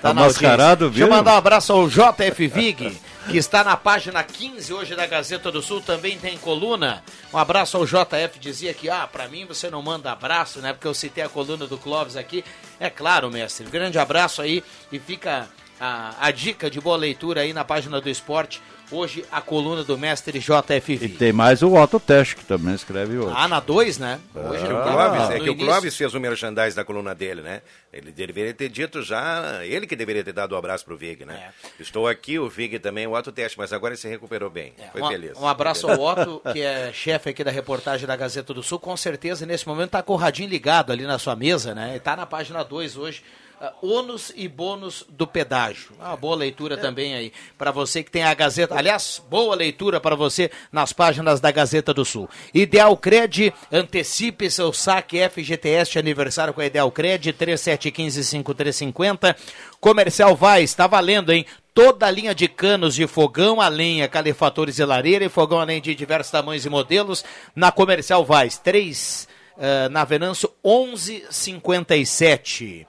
Tá 0.00 0.14
mascarado, 0.14 0.88
viu? 0.88 1.06
Deixa 1.06 1.12
eu 1.12 1.16
mandar 1.16 1.34
um 1.34 1.38
abraço 1.38 1.72
ao 1.72 1.88
JF 1.88 2.46
Vig, 2.46 2.96
que 3.28 3.36
está 3.36 3.62
na 3.62 3.76
página 3.76 4.22
15 4.22 4.72
hoje 4.72 4.96
da 4.96 5.06
Gazeta 5.06 5.50
do 5.50 5.62
Sul, 5.62 5.80
também 5.80 6.18
tem 6.18 6.38
coluna. 6.38 7.02
Um 7.32 7.38
abraço 7.38 7.76
ao 7.76 7.84
JF, 7.84 8.38
dizia 8.38 8.72
que, 8.72 8.88
ah, 8.88 9.06
para 9.06 9.28
mim 9.28 9.44
você 9.44 9.70
não 9.70 9.82
manda 9.82 10.10
abraço, 10.10 10.60
né? 10.60 10.72
Porque 10.72 10.86
eu 10.86 10.94
citei 10.94 11.22
a 11.22 11.28
coluna 11.28 11.66
do 11.66 11.78
Clóvis 11.78 12.16
aqui. 12.16 12.44
É 12.78 12.88
claro, 12.88 13.30
mestre. 13.30 13.66
Grande 13.66 13.98
abraço 13.98 14.42
aí 14.42 14.64
e 14.90 14.98
fica 14.98 15.48
a, 15.80 16.14
a 16.18 16.30
dica 16.30 16.70
de 16.70 16.80
boa 16.80 16.96
leitura 16.96 17.42
aí 17.42 17.52
na 17.52 17.64
página 17.64 18.00
do 18.00 18.08
esporte. 18.08 18.60
Hoje 18.92 19.24
a 19.30 19.40
coluna 19.40 19.84
do 19.84 19.96
mestre 19.96 20.40
JFV. 20.40 21.06
E 21.06 21.08
tem 21.08 21.32
mais 21.32 21.62
o 21.62 21.74
Otto 21.74 22.00
Tesch, 22.00 22.34
que 22.34 22.44
também 22.44 22.74
escreve 22.74 23.18
hoje. 23.18 23.32
Ah, 23.36 23.46
na 23.46 23.60
2, 23.60 23.98
né? 23.98 24.18
Hoje 24.34 24.66
ah, 24.66 24.78
o 24.78 24.82
Clóvis, 24.82 25.30
é 25.30 25.40
que 25.40 25.50
o 25.50 25.56
Clóvis 25.56 25.96
fez 25.96 26.12
o 26.12 26.18
merchandise 26.18 26.74
da 26.74 26.84
coluna 26.84 27.14
dele, 27.14 27.40
né? 27.40 27.62
Ele 27.92 28.10
deveria 28.10 28.52
ter 28.52 28.68
dito 28.68 29.00
já, 29.00 29.64
ele 29.64 29.86
que 29.86 29.94
deveria 29.94 30.24
ter 30.24 30.32
dado 30.32 30.52
o 30.52 30.54
um 30.56 30.58
abraço 30.58 30.84
pro 30.84 30.96
Vig, 30.96 31.24
né? 31.24 31.50
É. 31.64 31.82
Estou 31.82 32.08
aqui, 32.08 32.38
o 32.38 32.48
Vig 32.48 32.80
também, 32.80 33.06
o 33.06 33.12
Otto 33.12 33.30
Tesch, 33.30 33.54
mas 33.56 33.72
agora 33.72 33.94
ele 33.94 34.00
se 34.00 34.08
recuperou 34.08 34.50
bem. 34.50 34.72
É. 34.76 34.88
Foi 34.88 35.02
um, 35.02 35.08
feliz. 35.08 35.38
Um 35.38 35.46
abraço 35.46 35.88
ao 35.88 36.00
Otto, 36.00 36.42
que 36.52 36.60
é 36.60 36.92
chefe 36.92 37.30
aqui 37.30 37.44
da 37.44 37.50
reportagem 37.52 38.08
da 38.08 38.16
Gazeta 38.16 38.52
do 38.52 38.62
Sul. 38.62 38.80
Com 38.80 38.96
certeza, 38.96 39.46
nesse 39.46 39.68
momento, 39.68 39.86
está 39.86 40.02
com 40.02 40.14
o 40.14 40.16
radinho 40.16 40.48
ligado 40.48 40.90
ali 40.90 41.04
na 41.04 41.18
sua 41.18 41.36
mesa, 41.36 41.74
né? 41.74 41.96
Está 41.96 42.16
na 42.16 42.26
página 42.26 42.64
2 42.64 42.96
hoje 42.96 43.22
uh, 43.60 43.86
ônus 43.86 44.32
e 44.34 44.48
bônus 44.48 45.04
do 45.08 45.26
pedágio. 45.26 45.90
Uma 45.98 46.16
boa 46.16 46.36
leitura 46.36 46.74
é. 46.74 46.78
também 46.78 47.14
aí 47.14 47.32
para 47.58 47.70
você 47.70 48.02
que 48.02 48.10
tem 48.10 48.24
a 48.24 48.34
Gazeta. 48.34 48.74
Aliás, 48.74 49.22
boa 49.28 49.54
leitura 49.54 50.00
para 50.00 50.16
você 50.16 50.50
nas 50.72 50.92
páginas 50.92 51.40
da 51.40 51.50
Gazeta 51.50 51.92
do 51.92 52.04
Sul. 52.04 52.28
Ideal 52.54 52.96
Cred, 52.96 53.52
antecipe 53.70 54.50
seu 54.50 54.72
saque 54.72 55.18
FGTS 55.28 55.92
de 55.92 55.98
aniversário 55.98 56.54
com 56.54 56.60
a 56.60 56.66
Ideal 56.66 56.90
Cred, 56.90 57.32
3715-5350. 57.34 59.36
Comercial 59.80 60.34
vai, 60.34 60.62
está 60.62 60.86
valendo, 60.86 61.32
hein? 61.32 61.44
Toda 61.72 62.06
a 62.06 62.10
linha 62.10 62.34
de 62.34 62.48
canos 62.48 62.96
de 62.96 63.06
fogão 63.06 63.60
a 63.60 63.68
lenha, 63.68 64.08
calefatores 64.08 64.80
e 64.80 64.84
lareira 64.84 65.24
e 65.24 65.28
fogão 65.28 65.60
a 65.60 65.64
lenha 65.64 65.80
de 65.80 65.94
diversos 65.94 66.32
tamanhos 66.32 66.66
e 66.66 66.68
modelos 66.68 67.24
na 67.54 67.70
Comercial 67.70 68.24
Vaz. 68.24 68.58
3 68.58 69.28
uh, 69.56 69.88
na 69.90 70.04
Venâncio 70.04 70.50
1157. 70.64 72.88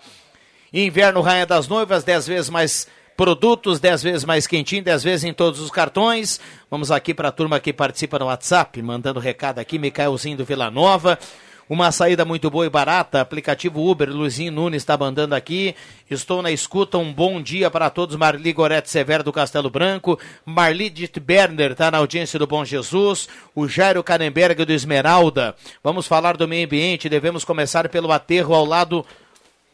Inverno 0.74 1.20
Rainha 1.20 1.46
das 1.46 1.68
Noivas, 1.68 2.02
10 2.06 2.28
vezes 2.28 2.50
mais 2.50 2.88
produtos, 3.18 3.78
10 3.82 4.04
vezes 4.04 4.24
mais 4.24 4.48
quentinho, 4.48 4.82
10 4.82 5.04
vezes 5.04 5.24
em 5.26 5.34
todos 5.34 5.60
os 5.60 5.70
cartões. 5.70 6.40
Vamos 6.70 6.92
aqui 6.92 7.14
para 7.14 7.28
a 7.28 7.32
turma 7.32 7.60
que 7.60 7.74
participa 7.74 8.18
no 8.18 8.28
WhatsApp, 8.28 8.82
mandando 8.82 9.20
recado 9.20 9.60
aqui, 9.60 9.78
Micaelzinho 9.78 10.38
do 10.38 10.46
Vila 10.46 10.72
Nova. 10.72 11.20
Uma 11.68 11.92
saída 11.92 12.24
muito 12.24 12.50
boa 12.50 12.66
e 12.66 12.70
barata, 12.70 13.20
aplicativo 13.20 13.86
Uber, 13.86 14.10
Luizinho 14.10 14.52
Nunes 14.52 14.82
está 14.82 14.98
mandando 14.98 15.36
aqui. 15.36 15.76
Estou 16.10 16.42
na 16.42 16.52
escuta, 16.52 16.98
um 16.98 17.14
bom 17.14 17.42
dia 17.42 17.70
para 17.70 17.90
todos. 17.90 18.16
Marli 18.16 18.54
Gorete 18.54 18.90
Severo 18.90 19.26
do 19.26 19.34
Castelo 19.34 19.70
Branco, 19.70 20.18
Marli 20.46 20.90
Berner 21.22 21.72
está 21.72 21.92
na 21.92 21.98
audiência 21.98 22.40
do 22.40 22.48
Bom 22.48 22.64
Jesus, 22.64 23.28
o 23.54 23.68
Jairo 23.68 24.04
Canemberg 24.04 24.64
do 24.64 24.72
Esmeralda. 24.72 25.54
Vamos 25.84 26.08
falar 26.08 26.38
do 26.38 26.48
meio 26.48 26.66
ambiente, 26.66 27.10
devemos 27.10 27.44
começar 27.44 27.90
pelo 27.90 28.12
aterro 28.12 28.54
ao 28.54 28.66
lado 28.66 29.06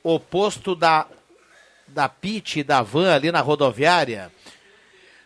oposto 0.09 0.75
da, 0.75 1.05
da 1.87 2.07
PIT 2.07 2.63
da 2.63 2.81
van 2.81 3.13
ali 3.13 3.31
na 3.31 3.41
rodoviária. 3.41 4.31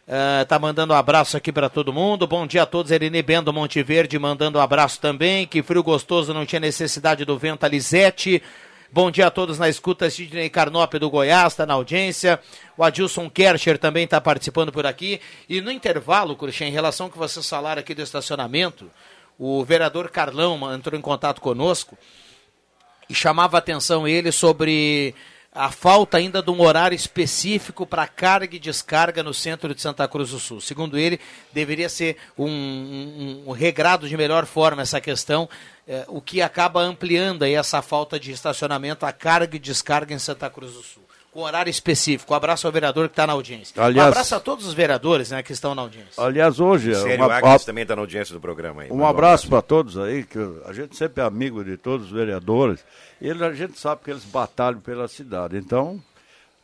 Uh, 0.07 0.45
tá 0.45 0.59
mandando 0.59 0.93
um 0.93 0.95
abraço 0.97 1.37
aqui 1.37 1.51
para 1.51 1.69
todo 1.69 1.93
mundo. 1.93 2.27
Bom 2.27 2.45
dia 2.47 2.63
a 2.63 2.65
todos. 2.65 2.91
Erine 2.91 3.21
Bendo 3.21 3.53
Monte 3.53 3.81
Verde 3.83 4.17
mandando 4.17 4.57
um 4.57 4.61
abraço 4.61 4.99
também. 4.99 5.45
Que 5.47 5.61
frio 5.61 5.83
gostoso, 5.83 6.33
não 6.33 6.45
tinha 6.45 6.59
necessidade 6.59 7.23
do 7.23 7.37
vento. 7.37 7.63
Alisete. 7.63 8.41
Bom 8.91 9.09
dia 9.09 9.27
a 9.27 9.31
todos 9.31 9.57
na 9.57 9.69
escuta. 9.69 10.09
Sidney 10.09 10.49
Carnop 10.49 10.95
do 10.95 11.09
Goiás 11.09 11.53
está 11.53 11.65
na 11.65 11.75
audiência. 11.75 12.39
O 12.75 12.83
Adilson 12.83 13.29
Kercher 13.29 13.77
também 13.77 14.03
está 14.03 14.19
participando 14.19 14.71
por 14.71 14.85
aqui. 14.85 15.21
E 15.47 15.61
no 15.61 15.71
intervalo, 15.71 16.35
Cruxem, 16.35 16.67
em 16.67 16.73
relação 16.73 17.05
ao 17.05 17.11
que 17.11 17.17
vocês 17.17 17.47
falaram 17.47 17.79
aqui 17.79 17.93
do 17.93 18.01
estacionamento, 18.01 18.91
o 19.39 19.63
vereador 19.63 20.09
Carlão 20.09 20.73
entrou 20.73 20.99
em 20.99 21.01
contato 21.01 21.39
conosco 21.39 21.97
e 23.11 23.13
chamava 23.13 23.57
a 23.57 23.59
atenção 23.59 24.07
ele 24.07 24.31
sobre 24.31 25.13
a 25.53 25.69
falta 25.69 26.17
ainda 26.17 26.41
de 26.41 26.49
um 26.49 26.61
horário 26.61 26.95
específico 26.95 27.85
para 27.85 28.07
carga 28.07 28.55
e 28.55 28.59
descarga 28.59 29.21
no 29.21 29.33
centro 29.33 29.75
de 29.75 29.81
Santa 29.81 30.07
Cruz 30.07 30.29
do 30.29 30.39
Sul. 30.39 30.61
Segundo 30.61 30.97
ele, 30.97 31.19
deveria 31.51 31.89
ser 31.89 32.15
um, 32.37 32.47
um, 32.47 33.43
um 33.47 33.51
regrado 33.51 34.07
de 34.07 34.15
melhor 34.15 34.45
forma 34.45 34.81
essa 34.81 35.01
questão, 35.01 35.49
eh, 35.85 36.05
o 36.07 36.21
que 36.21 36.41
acaba 36.41 36.79
ampliando 36.79 37.43
aí 37.43 37.53
essa 37.53 37.81
falta 37.81 38.17
de 38.17 38.31
estacionamento, 38.31 39.05
a 39.05 39.11
carga 39.11 39.57
e 39.57 39.59
descarga 39.59 40.13
em 40.13 40.19
Santa 40.19 40.49
Cruz 40.49 40.71
do 40.71 40.81
Sul. 40.81 41.03
Com 41.31 41.43
horário 41.43 41.69
específico. 41.69 42.33
Um 42.33 42.35
abraço 42.35 42.67
ao 42.67 42.73
vereador 42.73 43.07
que 43.07 43.13
está 43.13 43.25
na 43.25 43.31
audiência. 43.33 43.81
Aliás, 43.81 44.07
um 44.07 44.11
abraço 44.11 44.35
a 44.35 44.39
todos 44.39 44.65
os 44.65 44.73
vereadores 44.73 45.31
né, 45.31 45.41
que 45.41 45.53
estão 45.53 45.73
na 45.73 45.81
audiência. 45.81 46.21
Aliás, 46.21 46.59
hoje. 46.59 46.93
Sério 46.93 47.25
uma, 47.25 47.33
Agnes 47.33 47.63
também 47.63 47.83
está 47.83 47.95
na 47.95 48.01
audiência 48.01 48.33
do 48.33 48.41
programa 48.41 48.81
aí. 48.81 48.91
Um 48.91 49.05
abraço 49.05 49.47
para 49.47 49.61
todos 49.61 49.97
aí, 49.97 50.25
que 50.25 50.37
a 50.65 50.73
gente 50.73 50.95
sempre 50.97 51.23
é 51.23 51.25
amigo 51.25 51.63
de 51.63 51.77
todos 51.77 52.07
os 52.07 52.11
vereadores. 52.11 52.83
E 53.21 53.29
ele, 53.29 53.45
a 53.45 53.53
gente 53.53 53.79
sabe 53.79 54.03
que 54.03 54.11
eles 54.11 54.25
batalham 54.25 54.81
pela 54.81 55.07
cidade. 55.07 55.55
Então, 55.55 56.03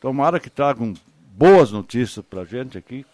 tomara 0.02 0.38
que 0.38 0.50
tragam 0.50 0.94
boas 1.32 1.72
notícias 1.72 2.26
para 2.30 2.42
a 2.42 2.46
gente 2.46 2.78
aqui 2.78 3.06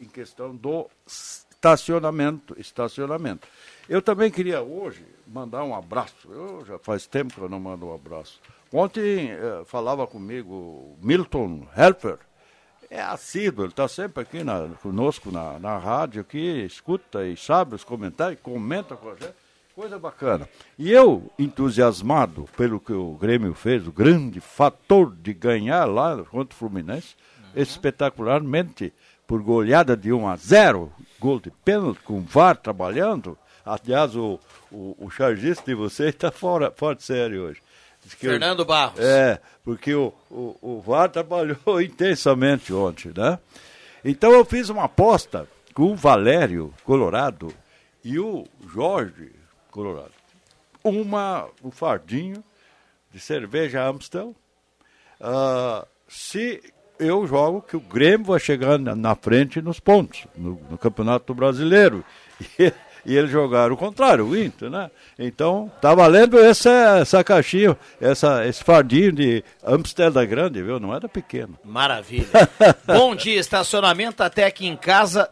em 0.00 0.06
questão 0.06 0.54
do 0.54 0.88
estacionamento. 1.06 2.54
Estacionamento. 2.56 3.48
Eu 3.88 4.00
também 4.00 4.30
queria 4.30 4.62
hoje 4.62 5.04
mandar 5.26 5.64
um 5.64 5.74
abraço. 5.74 6.28
Eu 6.30 6.64
já 6.64 6.78
faz 6.78 7.06
tempo 7.06 7.34
que 7.34 7.40
eu 7.40 7.48
não 7.48 7.58
mando 7.58 7.86
um 7.86 7.94
abraço. 7.94 8.40
Ontem 8.72 9.30
eh, 9.30 9.62
falava 9.66 10.06
comigo 10.06 10.96
Milton 11.02 11.66
Helfer. 11.76 12.18
É 12.88 13.00
assíduo, 13.00 13.64
ele 13.64 13.72
está 13.72 13.86
sempre 13.86 14.22
aqui 14.22 14.42
na, 14.42 14.68
conosco 14.82 15.30
na, 15.30 15.58
na 15.58 15.78
rádio, 15.78 16.22
aqui, 16.22 16.64
escuta 16.64 17.24
e 17.24 17.36
sabe 17.36 17.76
os 17.76 17.84
comentários, 17.84 18.40
comenta 18.40 18.96
com 18.96 19.10
a 19.10 19.14
gente. 19.14 19.34
Coisa 19.74 19.98
bacana. 19.98 20.48
E 20.78 20.90
eu, 20.90 21.30
entusiasmado 21.38 22.48
pelo 22.56 22.80
que 22.80 22.92
o 22.92 23.14
Grêmio 23.14 23.54
fez, 23.54 23.86
o 23.86 23.92
grande 23.92 24.40
fator 24.40 25.14
de 25.14 25.32
ganhar 25.32 25.84
lá 25.84 26.16
contra 26.24 26.54
o 26.54 26.58
Fluminense, 26.58 27.14
uhum. 27.38 27.62
espetacularmente, 27.62 28.92
por 29.26 29.40
goleada 29.40 29.96
de 29.96 30.12
1 30.12 30.28
a 30.28 30.36
0, 30.36 30.92
gol 31.18 31.38
de 31.38 31.50
pênalti, 31.64 32.00
com 32.02 32.18
o 32.18 32.22
VAR 32.22 32.56
trabalhando. 32.56 33.38
Aliás, 33.64 34.16
o, 34.16 34.40
o, 34.72 34.96
o 34.98 35.10
chargista 35.10 35.64
de 35.64 35.74
vocês 35.74 36.10
está 36.10 36.32
fora, 36.32 36.72
fora 36.76 36.96
de 36.96 37.04
série 37.04 37.38
hoje. 37.38 37.62
Fernando 38.16 38.64
Barros. 38.64 39.00
É, 39.00 39.40
porque 39.64 39.94
o, 39.94 40.12
o, 40.30 40.56
o 40.60 40.80
VAR 40.80 41.08
trabalhou 41.08 41.56
intensamente 41.80 42.72
ontem, 42.72 43.12
né? 43.16 43.38
Então 44.04 44.32
eu 44.32 44.44
fiz 44.44 44.68
uma 44.68 44.84
aposta 44.84 45.46
com 45.74 45.92
o 45.92 45.96
Valério 45.96 46.72
Colorado 46.84 47.52
e 48.04 48.18
o 48.18 48.44
Jorge 48.72 49.32
Colorado. 49.70 50.12
Uma, 50.82 51.48
um 51.62 51.70
fardinho 51.70 52.42
de 53.12 53.20
cerveja 53.20 53.86
Amstel. 53.86 54.34
Uh, 55.20 55.86
se 56.08 56.62
eu 56.98 57.26
jogo 57.26 57.62
que 57.62 57.76
o 57.76 57.80
Grêmio 57.80 58.26
vai 58.26 58.40
chegar 58.40 58.78
na, 58.78 58.94
na 58.94 59.14
frente 59.14 59.60
nos 59.60 59.80
pontos, 59.80 60.26
no, 60.36 60.60
no 60.70 60.78
Campeonato 60.78 61.34
Brasileiro. 61.34 62.04
E, 62.58 62.72
e 63.04 63.16
eles 63.16 63.30
jogaram 63.30 63.74
o 63.74 63.76
contrário, 63.76 64.26
o 64.26 64.36
Inter, 64.36 64.70
né? 64.70 64.90
Então, 65.18 65.70
tá 65.80 65.94
valendo 65.94 66.38
essa, 66.38 66.98
essa 67.00 67.22
caixinha, 67.24 67.76
essa, 68.00 68.46
esse 68.46 68.62
fardinho 68.62 69.12
de 69.12 69.44
Amsterdã 69.64 70.24
Grande, 70.26 70.62
viu? 70.62 70.78
Não 70.80 70.94
era 70.94 71.08
pequeno. 71.08 71.58
Maravilha. 71.64 72.26
Bom 72.86 73.14
dia, 73.14 73.38
estacionamento 73.38 74.22
até 74.22 74.46
aqui 74.46 74.66
em 74.66 74.76
casa 74.76 75.28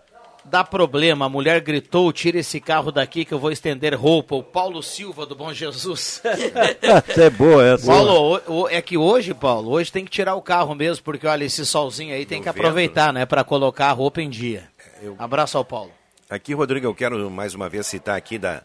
dá 0.48 0.64
problema. 0.64 1.26
A 1.26 1.28
mulher 1.28 1.60
gritou: 1.60 2.12
tira 2.12 2.38
esse 2.38 2.60
carro 2.60 2.90
daqui 2.90 3.24
que 3.24 3.32
eu 3.32 3.38
vou 3.38 3.52
estender 3.52 3.94
roupa. 3.94 4.34
O 4.34 4.42
Paulo 4.42 4.82
Silva 4.82 5.26
do 5.26 5.34
Bom 5.34 5.52
Jesus. 5.52 6.22
essa 6.82 7.22
é 7.22 7.30
boa 7.30 7.64
essa. 7.64 7.86
Paulo, 7.86 8.40
o, 8.46 8.62
o, 8.62 8.68
é 8.68 8.80
que 8.82 8.96
hoje, 8.96 9.34
Paulo, 9.34 9.70
hoje 9.70 9.92
tem 9.92 10.04
que 10.04 10.10
tirar 10.10 10.34
o 10.34 10.42
carro 10.42 10.74
mesmo, 10.74 11.04
porque 11.04 11.26
olha, 11.26 11.44
esse 11.44 11.64
solzinho 11.64 12.14
aí 12.14 12.26
tem 12.26 12.42
que 12.42 12.48
aproveitar, 12.48 13.12
né, 13.12 13.26
para 13.26 13.44
colocar 13.44 13.86
a 13.86 13.92
roupa 13.92 14.20
em 14.20 14.30
dia. 14.30 14.64
Eu... 15.02 15.14
Abraço 15.18 15.56
ao 15.56 15.64
Paulo. 15.64 15.97
Aqui, 16.30 16.52
Rodrigo, 16.52 16.86
eu 16.86 16.94
quero 16.94 17.30
mais 17.30 17.54
uma 17.54 17.70
vez 17.70 17.86
citar 17.86 18.14
aqui 18.14 18.38
da, 18.38 18.62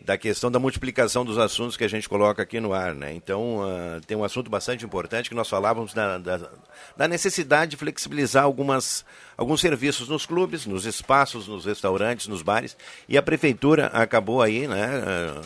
da 0.00 0.18
questão 0.18 0.50
da 0.50 0.58
multiplicação 0.58 1.24
dos 1.24 1.38
assuntos 1.38 1.76
que 1.76 1.84
a 1.84 1.88
gente 1.88 2.08
coloca 2.08 2.42
aqui 2.42 2.58
no 2.58 2.72
ar, 2.72 2.96
né? 2.96 3.12
Então, 3.14 3.58
uh, 3.58 4.00
tem 4.04 4.16
um 4.16 4.24
assunto 4.24 4.50
bastante 4.50 4.84
importante 4.84 5.28
que 5.28 5.34
nós 5.36 5.48
falávamos 5.48 5.94
da, 5.94 6.18
da, 6.18 6.50
da, 6.96 7.06
necessidade 7.06 7.70
de 7.70 7.76
flexibilizar 7.76 8.42
algumas, 8.42 9.04
alguns 9.36 9.60
serviços 9.60 10.08
nos 10.08 10.26
clubes, 10.26 10.66
nos 10.66 10.84
espaços, 10.84 11.46
nos 11.46 11.64
restaurantes, 11.64 12.26
nos 12.26 12.42
bares, 12.42 12.76
e 13.08 13.16
a 13.16 13.22
prefeitura 13.22 13.86
acabou 13.86 14.42
aí, 14.42 14.66
né, 14.66 14.88
uh, 14.98 15.42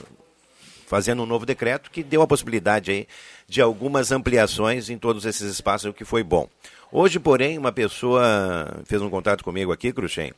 fazendo 0.86 1.24
um 1.24 1.26
novo 1.26 1.44
decreto 1.44 1.90
que 1.90 2.02
deu 2.02 2.22
a 2.22 2.26
possibilidade 2.26 2.90
aí 2.90 3.06
de 3.46 3.60
algumas 3.60 4.10
ampliações 4.10 4.88
em 4.88 4.96
todos 4.96 5.26
esses 5.26 5.52
espaços, 5.52 5.90
o 5.90 5.92
que 5.92 6.06
foi 6.06 6.22
bom. 6.22 6.48
Hoje, 6.90 7.18
porém, 7.20 7.58
uma 7.58 7.70
pessoa 7.70 8.82
fez 8.86 9.02
um 9.02 9.10
contato 9.10 9.44
comigo 9.44 9.70
aqui, 9.72 9.92
Cruxem, 9.92 10.32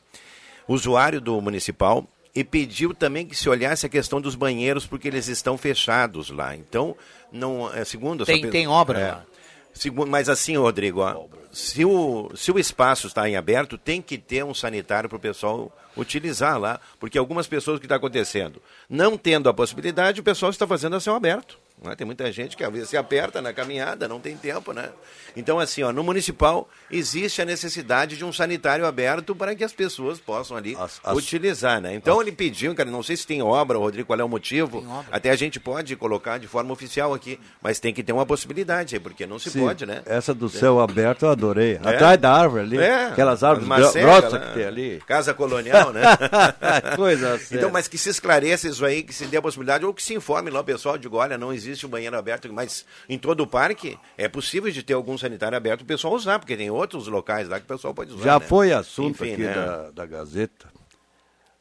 usuário 0.67 1.19
do 1.19 1.39
municipal, 1.41 2.07
e 2.35 2.43
pediu 2.43 2.93
também 2.93 3.27
que 3.27 3.35
se 3.35 3.47
olhasse 3.47 3.85
a 3.85 3.89
questão 3.89 4.19
dos 4.19 4.35
banheiros 4.35 4.85
porque 4.85 5.07
eles 5.07 5.27
estão 5.27 5.57
fechados 5.57 6.29
lá. 6.29 6.55
Então, 6.55 6.95
não 7.31 7.71
é 7.73 7.85
segundo 7.85 8.25
tem, 8.25 8.49
tem 8.49 8.67
obra 8.67 8.99
é, 8.99 9.11
lá. 9.11 9.25
Segundo, 9.73 10.09
mas 10.09 10.29
assim, 10.29 10.57
Rodrigo, 10.57 11.01
ó, 11.01 11.25
se, 11.51 11.85
o, 11.85 12.31
se 12.35 12.51
o 12.51 12.57
espaço 12.57 13.07
está 13.07 13.29
em 13.29 13.35
aberto, 13.35 13.77
tem 13.77 14.01
que 14.01 14.17
ter 14.17 14.43
um 14.43 14.53
sanitário 14.53 15.07
para 15.07 15.17
o 15.17 15.19
pessoal 15.19 15.71
utilizar 15.95 16.59
lá, 16.59 16.79
porque 16.99 17.17
algumas 17.17 17.45
pessoas 17.45 17.77
o 17.77 17.79
que 17.79 17.85
está 17.85 17.95
acontecendo, 17.95 18.61
não 18.89 19.15
tendo 19.15 19.47
a 19.47 19.53
possibilidade, 19.53 20.19
o 20.19 20.23
pessoal 20.23 20.49
está 20.49 20.65
fazendo 20.65 20.95
a 20.95 20.99
céu 20.99 21.15
aberto. 21.15 21.59
Né? 21.83 21.95
Tem 21.95 22.05
muita 22.05 22.31
gente 22.31 22.55
que 22.55 22.63
às 22.63 22.71
vezes 22.71 22.89
se 22.89 22.97
aperta 22.97 23.41
na 23.41 23.53
caminhada, 23.53 24.07
não 24.07 24.19
tem 24.19 24.35
tempo, 24.37 24.71
né? 24.73 24.89
Então, 25.35 25.59
assim, 25.59 25.83
ó, 25.83 25.91
no 25.91 26.03
municipal 26.03 26.67
existe 26.89 27.41
a 27.41 27.45
necessidade 27.45 28.17
de 28.17 28.23
um 28.23 28.31
sanitário 28.31 28.85
aberto 28.85 29.35
para 29.35 29.55
que 29.55 29.63
as 29.63 29.73
pessoas 29.73 30.19
possam 30.19 30.55
ali 30.55 30.75
as, 30.79 31.01
as, 31.03 31.17
utilizar, 31.17 31.81
né? 31.81 31.93
Então 31.95 32.19
as... 32.19 32.21
ele 32.21 32.31
pediu, 32.35 32.73
cara, 32.75 32.89
não 32.89 33.03
sei 33.03 33.17
se 33.17 33.25
tem 33.25 33.41
obra, 33.41 33.77
Rodrigo, 33.77 34.07
qual 34.07 34.19
é 34.19 34.23
o 34.23 34.29
motivo. 34.29 34.85
Até 35.11 35.31
a 35.31 35.35
gente 35.35 35.59
pode 35.59 35.95
colocar 35.95 36.37
de 36.37 36.47
forma 36.47 36.71
oficial 36.71 37.13
aqui, 37.13 37.39
mas 37.61 37.79
tem 37.79 37.93
que 37.93 38.03
ter 38.03 38.13
uma 38.13 38.25
possibilidade, 38.25 38.99
porque 38.99 39.25
não 39.25 39.39
se 39.39 39.49
Sim, 39.49 39.61
pode, 39.61 39.85
né? 39.85 40.01
Essa 40.05 40.33
do 40.33 40.49
céu 40.49 40.79
aberto 40.79 41.25
eu 41.25 41.31
adorei. 41.31 41.79
É. 41.83 41.89
Atrás 41.89 42.19
da 42.19 42.31
árvore 42.31 42.63
ali, 42.63 42.77
é. 42.77 43.07
aquelas 43.07 43.43
árvores 43.43 43.67
grossas 43.93 44.33
né? 44.33 44.39
que 44.39 44.53
tem 44.53 44.65
ali. 44.65 45.01
Casa 45.07 45.33
colonial, 45.33 45.91
né? 45.91 46.01
Coisa 46.95 47.33
assim. 47.33 47.57
Então, 47.57 47.69
mas 47.71 47.87
que 47.87 47.97
se 47.97 48.09
esclareça 48.09 48.67
isso 48.67 48.85
aí, 48.85 49.03
que 49.03 49.13
se 49.13 49.25
dê 49.25 49.37
a 49.37 49.41
possibilidade, 49.41 49.85
ou 49.85 49.93
que 49.93 50.03
se 50.03 50.13
informe 50.13 50.49
lá 50.49 50.59
o 50.59 50.63
pessoal, 50.63 50.97
digo, 50.97 51.17
olha, 51.17 51.37
não 51.37 51.51
existe 51.51 51.72
existe 51.73 51.85
um 51.85 51.89
banheiro 51.89 52.17
aberto, 52.17 52.51
mas 52.51 52.85
em 53.09 53.17
todo 53.17 53.41
o 53.41 53.47
parque 53.47 53.97
é 54.17 54.27
possível 54.27 54.71
de 54.71 54.83
ter 54.83 54.93
algum 54.93 55.17
sanitário 55.17 55.57
aberto 55.57 55.81
o 55.81 55.85
pessoal 55.85 56.13
usar, 56.13 56.39
porque 56.39 56.55
tem 56.55 56.69
outros 56.69 57.07
locais 57.07 57.49
lá 57.49 57.59
que 57.59 57.65
o 57.65 57.67
pessoal 57.67 57.93
pode 57.93 58.13
usar. 58.13 58.23
Já 58.23 58.39
né? 58.39 58.45
foi 58.45 58.71
assunto 58.71 59.23
Enfim, 59.23 59.33
aqui 59.33 59.43
né? 59.43 59.53
da, 59.53 59.91
da 59.91 60.05
Gazeta, 60.05 60.67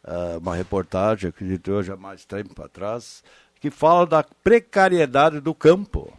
uh, 0.05 0.39
uma 0.39 0.55
reportagem, 0.55 1.29
acredito 1.29 1.73
hoje 1.73 1.93
há 1.93 1.97
mais 1.97 2.25
tempo 2.25 2.63
atrás, 2.63 3.25
que 3.61 3.71
fala 3.71 4.07
da 4.07 4.23
precariedade 4.23 5.41
do 5.41 5.55
campo. 5.55 6.13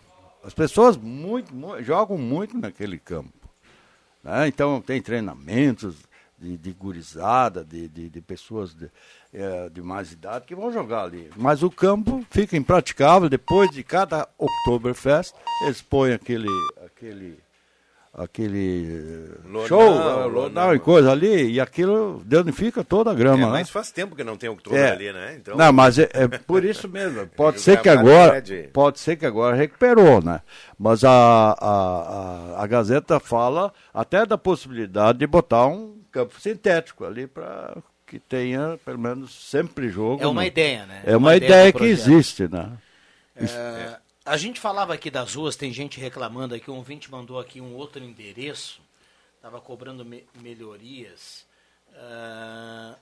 As 0.44 0.54
pessoas 0.54 0.98
muito, 0.98 1.54
muito 1.54 1.84
jogam 1.84 2.18
muito 2.18 2.58
naquele 2.58 2.98
campo. 2.98 3.50
Né? 4.24 4.48
Então 4.48 4.82
tem 4.82 5.02
treinamentos 5.02 5.96
de, 6.44 6.58
de 6.58 6.72
gurizada, 6.74 7.64
de, 7.64 7.88
de, 7.88 8.10
de 8.10 8.22
pessoas 8.22 8.74
de, 8.74 8.90
é, 9.34 9.70
de 9.70 9.82
mais 9.82 10.12
idade 10.12 10.46
que 10.46 10.54
vão 10.54 10.74
jogar 10.74 11.04
ali. 11.04 11.30
Mas 11.38 11.64
o 11.64 11.72
campo 11.72 12.24
fica 12.30 12.58
impraticável. 12.58 13.30
Depois 13.30 13.72
de 13.72 13.82
cada 13.82 14.28
Oktoberfest, 14.38 15.34
eles 15.64 15.82
põem 15.82 16.12
aquele, 16.12 16.50
aquele, 16.86 17.40
aquele 18.14 19.32
Lodão, 19.46 19.68
show, 19.68 20.28
Lodão 20.28 20.76
e 20.76 20.80
coisa 20.80 21.14
ali, 21.14 21.54
e 21.54 21.62
aquilo 21.62 22.22
danifica 22.26 22.84
toda 22.84 23.12
a 23.12 23.14
grama. 23.14 23.44
É, 23.44 23.50
mas 23.50 23.68
né? 23.70 23.74
faz 23.74 23.90
tempo 23.90 24.14
que 24.14 24.24
não 24.24 24.36
tem 24.36 24.50
Oktober 24.50 24.78
é. 24.78 24.92
ali, 24.92 25.14
né? 25.14 25.38
Então... 25.40 25.56
Não, 25.56 25.72
mas 25.72 25.98
é, 25.98 26.10
é 26.12 26.28
por 26.28 26.66
isso 26.66 26.90
mesmo. 26.90 27.26
Pode 27.38 27.62
ser 27.62 27.82
que 27.82 27.88
agora, 27.88 28.44
pode 28.74 29.00
ser 29.00 29.16
que 29.16 29.26
agora 29.26 29.56
recuperou, 29.56 30.22
né? 30.22 30.42
Mas 30.78 31.06
a, 31.06 31.10
a, 31.10 32.58
a, 32.58 32.64
a 32.64 32.68
Gazeta 32.68 33.18
fala 33.18 33.72
até 33.94 34.26
da 34.26 34.38
possibilidade 34.38 35.20
de 35.20 35.28
botar 35.28 35.68
um 35.68 36.03
campo 36.14 36.40
sintético 36.40 37.04
ali 37.04 37.28
para 37.28 37.76
que 38.06 38.20
tenha, 38.20 38.80
pelo 38.86 39.00
menos, 39.00 39.34
sempre 39.34 39.90
jogo. 39.90 40.24
É 40.24 40.28
uma 40.28 40.46
ideia, 40.46 40.86
né? 40.86 41.02
É 41.04 41.18
uma, 41.18 41.30
uma 41.30 41.36
ideia, 41.36 41.68
ideia 41.68 41.74
que 41.74 41.86
existe, 41.86 42.48
né? 42.48 42.72
É, 43.36 43.98
a 44.24 44.38
gente 44.38 44.60
falava 44.60 44.94
aqui 44.94 45.10
das 45.10 45.34
ruas, 45.34 45.56
tem 45.56 45.74
gente 45.74 46.00
reclamando 46.00 46.54
aqui, 46.54 46.70
um 46.70 46.76
ouvinte 46.76 47.12
mandou 47.12 47.40
aqui 47.40 47.60
um 47.60 47.74
outro 47.74 48.04
endereço, 48.04 48.80
estava 49.36 49.60
cobrando 49.60 50.06
me 50.06 50.24
melhorias. 50.40 51.46
Ah, 51.96 52.96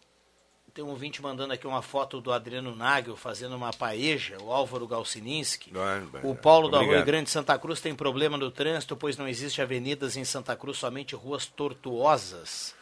tem 0.74 0.84
um 0.86 0.89
ouvinte 0.89 1.22
mandando 1.22 1.51
aqui 1.51 1.68
uma 1.68 1.82
foto 1.82 2.22
do 2.22 2.32
Adriano 2.32 2.74
Nagel 2.74 3.18
fazendo 3.18 3.57
uma 3.57 3.74
paeja, 3.74 4.38
o 4.41 4.53
Álvaro 4.53 4.88
Galcininski. 4.88 5.74
O 6.24 6.34
Paulo 6.34 6.70
da 6.70 6.80
Rua. 6.80 7.01
Grande 7.01 7.30
Santa 7.30 7.59
Cruz 7.59 7.82
tem 7.82 7.93
problema 7.93 8.38
no 8.38 8.49
trânsito, 8.49 8.95
pois 8.95 9.18
não 9.18 9.28
existe 9.28 9.62
avenidas 9.62 10.16
em 10.16 10.24
Santa 10.24 10.55
Cruz, 10.55 10.78
somente 10.78 11.14
ruas 11.14 11.45
tortuosas. 11.45 12.74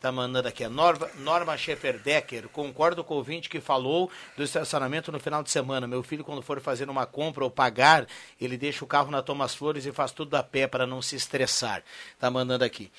Tá 0.00 0.10
mandando 0.10 0.48
aqui 0.48 0.64
a 0.64 0.70
Norma, 0.70 1.10
Norma 1.18 1.56
Schefferdecker. 1.58 2.48
Concordo 2.48 3.04
com 3.04 3.12
o 3.12 3.16
ouvinte 3.18 3.50
que 3.50 3.60
falou 3.60 4.10
do 4.34 4.42
estacionamento 4.42 5.12
no 5.12 5.20
final 5.20 5.42
de 5.42 5.50
semana. 5.50 5.86
Meu 5.86 6.02
filho, 6.02 6.24
quando 6.24 6.40
for 6.40 6.58
fazer 6.58 6.88
uma 6.88 7.04
compra 7.04 7.44
ou 7.44 7.50
pagar, 7.50 8.06
ele 8.40 8.56
deixa 8.56 8.82
o 8.82 8.88
carro 8.88 9.10
na 9.10 9.20
Thomas 9.20 9.54
Flores 9.54 9.84
e 9.84 9.92
faz 9.92 10.10
tudo 10.10 10.34
a 10.36 10.42
pé 10.42 10.66
para 10.66 10.86
não 10.86 11.02
se 11.02 11.16
estressar. 11.16 11.82
Tá 12.18 12.30
mandando 12.30 12.64
aqui. 12.64 12.90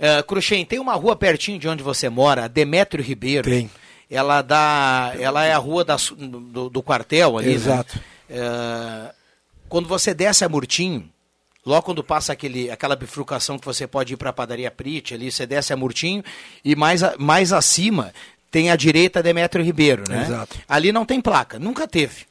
Uh, 0.00 0.24
Cruxem, 0.24 0.64
tem 0.64 0.80
uma 0.80 0.94
rua 0.94 1.14
pertinho 1.14 1.60
de 1.60 1.68
onde 1.68 1.82
você 1.82 2.08
mora, 2.08 2.48
Demétrio 2.48 3.04
Ribeiro. 3.04 3.48
Tem. 3.48 3.70
Ela 4.10 4.42
dá, 4.42 5.14
ela 5.20 5.44
é 5.44 5.52
a 5.52 5.58
rua 5.58 5.84
da 5.84 5.96
do, 5.96 6.68
do 6.68 6.82
quartel 6.82 7.38
ali. 7.38 7.50
né? 7.50 7.54
Exato. 7.54 8.00
Uh, 8.28 9.14
quando 9.68 9.86
você 9.86 10.12
desce 10.12 10.44
a 10.44 10.48
Murtinho, 10.48 11.08
logo 11.64 11.82
quando 11.82 12.02
passa 12.04 12.32
aquele, 12.32 12.70
aquela 12.70 12.96
bifurcação 12.96 13.58
que 13.58 13.64
você 13.66 13.86
pode 13.86 14.14
ir 14.14 14.16
para 14.16 14.30
a 14.30 14.32
padaria 14.32 14.70
Prit, 14.70 15.14
ali 15.14 15.30
você 15.30 15.46
desce 15.46 15.72
a 15.72 15.76
Murtinho 15.76 16.22
e 16.64 16.74
mais, 16.76 17.02
a- 17.02 17.14
mais 17.18 17.52
acima 17.52 18.12
tem 18.50 18.70
a 18.70 18.76
direita 18.76 19.22
Demétrio 19.22 19.64
Ribeiro, 19.64 20.04
né? 20.08 20.22
Exato. 20.22 20.58
Ali 20.68 20.92
não 20.92 21.06
tem 21.06 21.20
placa, 21.20 21.58
nunca 21.58 21.86
teve, 21.88 22.26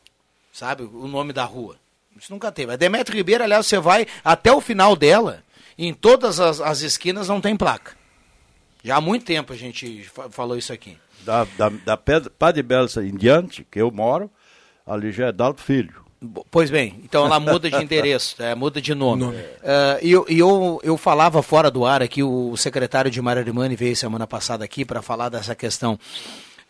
sabe, 0.54 0.84
o 0.84 1.08
nome 1.08 1.34
da 1.34 1.44
rua. 1.46 1.76
Isso 2.20 2.32
nunca 2.32 2.52
teve. 2.52 2.74
A 2.74 2.76
Demétrio 2.76 3.18
Ribeiro, 3.18 3.44
aliás, 3.44 3.66
você 3.66 3.80
vai 3.80 4.06
até 4.24 4.52
o 4.52 4.62
final 4.62 4.96
dela, 4.96 5.44
em 5.78 5.94
todas 5.94 6.40
as, 6.40 6.62
as 6.62 6.82
esquinas 6.82 7.28
não 7.28 7.42
tem 7.42 7.56
placa. 7.56 7.94
Já 8.84 8.98
há 8.98 9.02
muito 9.02 9.26
tempo 9.26 9.54
a 9.54 9.56
gente 9.56 10.04
fa- 10.04 10.30
falou 10.30 10.58
isso 10.58 10.72
aqui. 10.74 10.98
Da, 11.22 11.46
da, 11.58 11.70
da 11.70 11.98
Pedra- 11.98 12.32
Padre 12.38 12.62
Belsa 12.62 13.04
em 13.04 13.16
diante, 13.16 13.66
que 13.72 13.80
eu 13.82 13.90
moro, 13.92 14.30
ali 14.86 15.12
já 15.12 15.28
é 15.28 15.32
Dalto 15.32 15.62
Filho. 15.62 16.01
Pois 16.52 16.70
bem, 16.70 17.00
então 17.04 17.26
ela 17.26 17.40
muda 17.40 17.70
de 17.70 17.84
endereço, 17.84 18.42
é, 18.44 18.54
muda 18.54 18.80
de 18.80 18.94
nome. 18.94 19.36
Ah, 19.64 19.98
e 20.02 20.12
eu, 20.12 20.26
eu, 20.30 20.80
eu 20.84 20.96
falava 20.96 21.42
fora 21.42 21.72
do 21.72 21.84
ar 21.84 22.04
aqui, 22.04 22.22
o 22.22 22.56
secretário 22.56 23.10
de 23.10 23.20
Mararimani 23.20 23.76
veio 23.76 23.96
semana 23.96 24.28
passada 24.28 24.64
aqui 24.64 24.86
para 24.86 25.02
falar 25.02 25.30
dessa 25.30 25.56
questão 25.56 25.98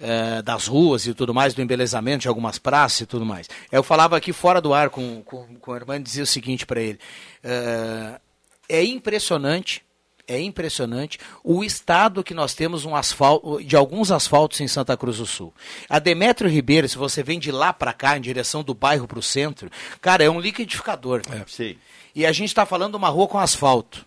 eh, 0.04 0.42
das 0.42 0.66
ruas 0.66 1.06
e 1.06 1.14
tudo 1.14 1.32
mais, 1.32 1.54
do 1.54 1.62
embelezamento 1.62 2.24
de 2.24 2.28
algumas 2.28 2.58
praças 2.58 3.02
e 3.02 3.06
tudo 3.06 3.24
mais. 3.24 3.48
Eu 3.72 3.84
falava 3.84 4.18
aqui 4.18 4.34
fora 4.34 4.60
do 4.60 4.74
ar 4.74 4.90
com, 4.90 5.22
com, 5.22 5.46
com 5.58 5.72
o 5.72 5.76
irmão 5.76 5.96
e 5.96 6.00
dizia 6.00 6.24
o 6.24 6.28
seguinte 6.28 6.66
para 6.66 6.82
ele: 6.82 6.98
eh, 7.44 8.20
é 8.68 8.84
impressionante. 8.84 9.84
É 10.32 10.40
impressionante 10.40 11.20
o 11.44 11.62
estado 11.62 12.24
que 12.24 12.34
nós 12.34 12.54
temos 12.54 12.86
um 12.86 12.96
asfalto, 12.96 13.62
de 13.62 13.76
alguns 13.76 14.12
asfaltos 14.12 14.62
em 14.62 14.68
Santa 14.68 14.96
Cruz 14.96 15.18
do 15.18 15.26
Sul. 15.26 15.54
A 15.90 16.00
Demétrio 16.00 16.50
Ribeiro, 16.50 16.88
se 16.88 16.98
você 16.98 17.22
vem 17.22 17.38
de 17.38 17.52
lá 17.52 17.74
para 17.74 17.92
cá, 17.92 18.18
em 18.18 18.22
direção 18.22 18.64
do 18.64 18.74
bairro 18.74 19.08
para 19.08 19.20
o 19.20 19.22
centro, 19.22 19.70
cara, 20.00 20.24
é 20.24 20.30
um 20.30 20.40
liquidificador. 20.40 21.22
Sim. 21.48 21.76
E 22.16 22.26
a 22.26 22.32
gente 22.32 22.48
está 22.48 22.66
falando 22.66 22.92
de 22.92 22.98
uma 22.98 23.10
rua 23.10 23.28
com 23.28 23.38
asfalto. 23.38 24.06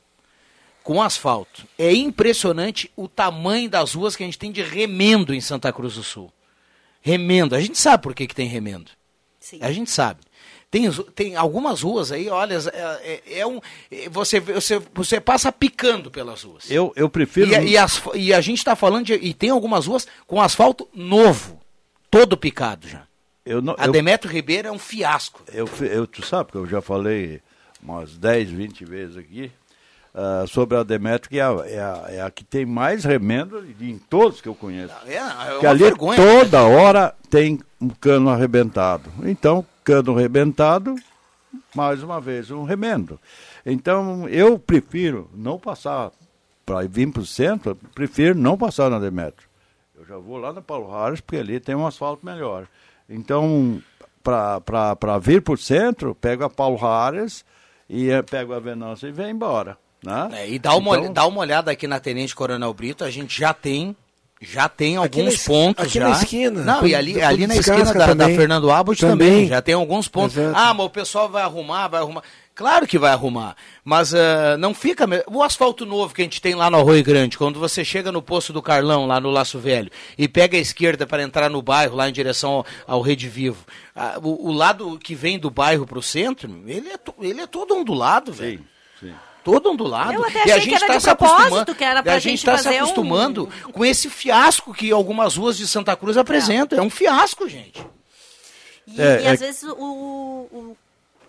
Com 0.82 1.02
asfalto. 1.02 1.66
É 1.78 1.92
impressionante 1.92 2.90
o 2.96 3.06
tamanho 3.06 3.68
das 3.68 3.92
ruas 3.92 4.16
que 4.16 4.22
a 4.22 4.26
gente 4.26 4.38
tem 4.38 4.50
de 4.50 4.62
remendo 4.62 5.34
em 5.34 5.40
Santa 5.42 5.72
Cruz 5.72 5.94
do 5.94 6.02
Sul. 6.02 6.32
Remendo. 7.02 7.54
A 7.54 7.60
gente 7.60 7.76
sabe 7.76 8.02
por 8.02 8.14
que, 8.14 8.26
que 8.26 8.34
tem 8.34 8.48
remendo. 8.48 8.90
A 9.60 9.70
gente 9.70 9.90
sabe. 9.90 10.20
Tem, 10.74 10.90
tem 11.14 11.36
algumas 11.36 11.82
ruas 11.82 12.10
aí, 12.10 12.28
olha, 12.28 12.58
é, 12.72 13.20
é- 13.28 13.38
é 13.38 13.46
um. 13.46 13.60
é- 13.92 14.08
Você, 14.08 14.40
você, 14.40 14.82
você 14.92 15.20
passa 15.20 15.52
picando 15.52 16.10
pelas 16.10 16.42
ruas. 16.42 16.68
Eu, 16.68 16.92
eu 16.96 17.08
prefiro. 17.08 17.48
E, 17.48 17.54
a- 17.54 17.62
e 17.62 17.78
as- 17.78 18.02
e 18.12 18.34
a 18.34 18.40
gente 18.40 18.58
está 18.58 18.74
falando 18.74 19.06
de. 19.06 19.14
E 19.14 19.32
tem 19.32 19.50
algumas 19.50 19.86
ruas 19.86 20.04
com 20.26 20.40
asfalto 20.42 20.88
novo. 20.92 21.60
Todo 22.10 22.36
picado 22.36 22.88
já. 22.88 23.02
eu 23.46 23.62
não, 23.62 23.76
A 23.78 23.86
eu- 23.86 23.92
Demetrio 23.92 24.32
Ribeiro 24.32 24.66
é 24.66 24.72
um 24.72 24.78
fiasco. 24.78 25.42
Eu, 25.52 25.68
eu, 25.82 26.08
tu 26.08 26.26
sabe 26.26 26.50
que 26.50 26.58
eu 26.58 26.66
já 26.66 26.80
falei 26.82 27.40
umas 27.80 28.16
10, 28.16 28.50
20 28.50 28.84
vezes 28.84 29.16
aqui 29.16 29.52
ah, 30.16 30.44
sobre 30.46 30.76
a 30.76 30.84
Demetrio, 30.84 31.28
que 31.28 31.38
é 31.40 31.42
a, 31.42 31.66
é, 31.66 31.80
a, 31.80 32.04
é 32.08 32.22
a 32.22 32.30
que 32.30 32.44
tem 32.44 32.64
mais 32.64 33.04
remendo 33.04 33.66
em 33.80 33.98
todos 33.98 34.40
que 34.40 34.48
eu 34.48 34.54
conheço. 34.54 34.94
É, 35.06 35.16
é 35.16 35.58
que 35.58 35.66
ali 35.66 35.82
vergonha. 35.82 36.16
toda 36.16 36.62
hora 36.62 37.12
tem 37.28 37.60
um 37.80 37.88
cano 37.88 38.30
arrebentado. 38.30 39.10
Então, 39.24 39.66
cano 39.82 40.16
arrebentado, 40.16 40.94
mais 41.74 42.00
uma 42.00 42.20
vez, 42.20 42.48
um 42.52 42.62
remendo. 42.62 43.18
Então, 43.66 44.28
eu 44.28 44.56
prefiro 44.56 45.28
não 45.34 45.58
passar 45.58 46.12
para 46.64 46.82
vir 46.82 47.10
para 47.10 47.22
o 47.22 47.26
centro, 47.26 47.76
prefiro 47.92 48.38
não 48.38 48.56
passar 48.56 48.88
na 48.88 49.00
Demetrio. 49.00 49.48
Eu 49.98 50.06
já 50.06 50.16
vou 50.16 50.36
lá 50.36 50.52
na 50.52 50.62
Paulo 50.62 50.92
Rares, 50.92 51.20
porque 51.20 51.38
ali 51.38 51.58
tem 51.58 51.74
um 51.74 51.86
asfalto 51.86 52.24
melhor. 52.24 52.68
Então, 53.08 53.82
para 54.22 55.18
vir 55.20 55.42
para 55.42 55.54
o 55.54 55.58
centro, 55.58 56.14
pego 56.14 56.44
a 56.44 56.50
Paulo 56.50 56.76
Rares 56.76 57.44
e 57.88 58.10
eh, 58.10 58.22
pego 58.22 58.52
a 58.52 58.60
Venâncio 58.60 59.08
e 59.08 59.12
vem 59.12 59.30
embora. 59.30 59.76
Né? 60.04 60.28
É, 60.42 60.48
e 60.50 60.58
dá 60.58 60.74
uma, 60.74 60.98
Então, 60.98 61.12
dá 61.12 61.26
uma 61.26 61.40
olhada 61.40 61.70
aqui 61.70 61.86
na 61.86 61.98
Tenente 62.00 62.34
Coronel 62.34 62.72
Brito, 62.74 63.04
a 63.04 63.10
gente 63.10 63.38
já 63.38 63.52
tem. 63.54 63.96
Já 64.40 64.68
tem 64.68 64.98
Aqui 64.98 65.20
alguns 65.20 65.34
es- 65.34 65.44
pontos 65.46 65.82
aqui 65.86 65.98
já. 65.98 66.08
na 66.08 66.16
esquina, 66.16 66.60
Não, 66.62 66.86
e 66.86 66.94
ali, 66.94 67.22
ali 67.22 67.46
na 67.46 67.56
esquina 67.56 67.94
da, 67.94 68.12
da. 68.12 68.26
Fernando 68.26 68.70
Abbott 68.70 69.00
também. 69.00 69.30
Também. 69.30 69.48
Já 69.48 69.62
tem 69.62 69.74
alguns 69.74 70.06
pontos. 70.06 70.36
Exato. 70.36 70.54
Ah, 70.58 70.74
mas 70.74 70.84
o 70.86 70.90
pessoal 70.90 71.30
vai 71.30 71.42
arrumar, 71.42 71.88
vai 71.88 72.00
arrumar. 72.00 72.22
Claro 72.54 72.86
que 72.86 72.98
vai 72.98 73.10
arrumar, 73.10 73.56
mas 73.82 74.12
ah, 74.14 74.56
não 74.58 74.74
fica. 74.74 75.06
O 75.28 75.42
asfalto 75.42 75.86
novo 75.86 76.12
que 76.14 76.20
a 76.20 76.24
gente 76.24 76.42
tem 76.42 76.54
lá 76.54 76.68
no 76.68 76.76
Arroio 76.76 77.02
Grande, 77.02 77.38
quando 77.38 77.58
você 77.58 77.82
chega 77.84 78.12
no 78.12 78.20
posto 78.20 78.52
do 78.52 78.60
Carlão, 78.60 79.06
lá 79.06 79.18
no 79.18 79.30
Laço 79.30 79.58
Velho, 79.58 79.90
e 80.18 80.28
pega 80.28 80.58
a 80.58 80.60
esquerda 80.60 81.06
para 81.06 81.22
entrar 81.22 81.48
no 81.48 81.62
bairro, 81.62 81.96
lá 81.96 82.06
em 82.08 82.12
direção 82.12 82.50
ao, 82.52 82.66
ao 82.86 83.00
Rede 83.00 83.28
Vivo, 83.30 83.64
ah, 83.96 84.18
o, 84.22 84.50
o 84.50 84.52
lado 84.52 84.98
que 85.02 85.14
vem 85.14 85.38
do 85.38 85.48
bairro 85.48 85.86
para 85.86 85.98
o 85.98 86.02
centro, 86.02 86.50
ele 86.66 86.90
é, 86.90 86.98
to- 86.98 87.14
ele 87.20 87.40
é 87.40 87.46
todo 87.46 87.74
ondulado, 87.74 88.30
velho. 88.32 88.60
Todo 89.44 89.70
ondulado. 89.70 90.14
Eu 90.14 90.24
até 90.24 90.38
e 90.38 90.40
achei 90.42 90.52
a 90.52 90.54
que 90.56 90.64
gente 90.70 90.74
era 90.74 90.86
está 90.86 90.96
de 90.96 91.02
se 91.02 91.10
acostumando. 91.10 91.46
propósito, 91.48 91.74
que 91.74 91.84
era 91.84 92.02
pra 92.02 92.12
e 92.12 92.16
a 92.16 92.18
gente 92.18 92.30
gente 92.30 92.38
está 92.38 92.56
se 92.58 92.64
fazer 92.64 92.76
um- 92.80 92.84
acostumando 92.84 93.48
com 93.72 93.84
esse 93.84 94.08
fiasco 94.10 94.72
que 94.72 94.90
algumas 94.90 95.36
ruas 95.36 95.56
de 95.56 95.68
Santa 95.68 95.94
Cruz 95.94 96.16
apresentam. 96.16 96.78
É 96.78 96.82
um 96.82 96.88
fiasco, 96.90 97.48
gente. 97.48 97.84
E, 98.86 99.00
É, 99.00 99.22
e 99.22 99.24
é- 99.26 99.30
às 99.30 99.40
vezes 99.40 99.62
o, 99.62 99.74
o- 99.78 100.76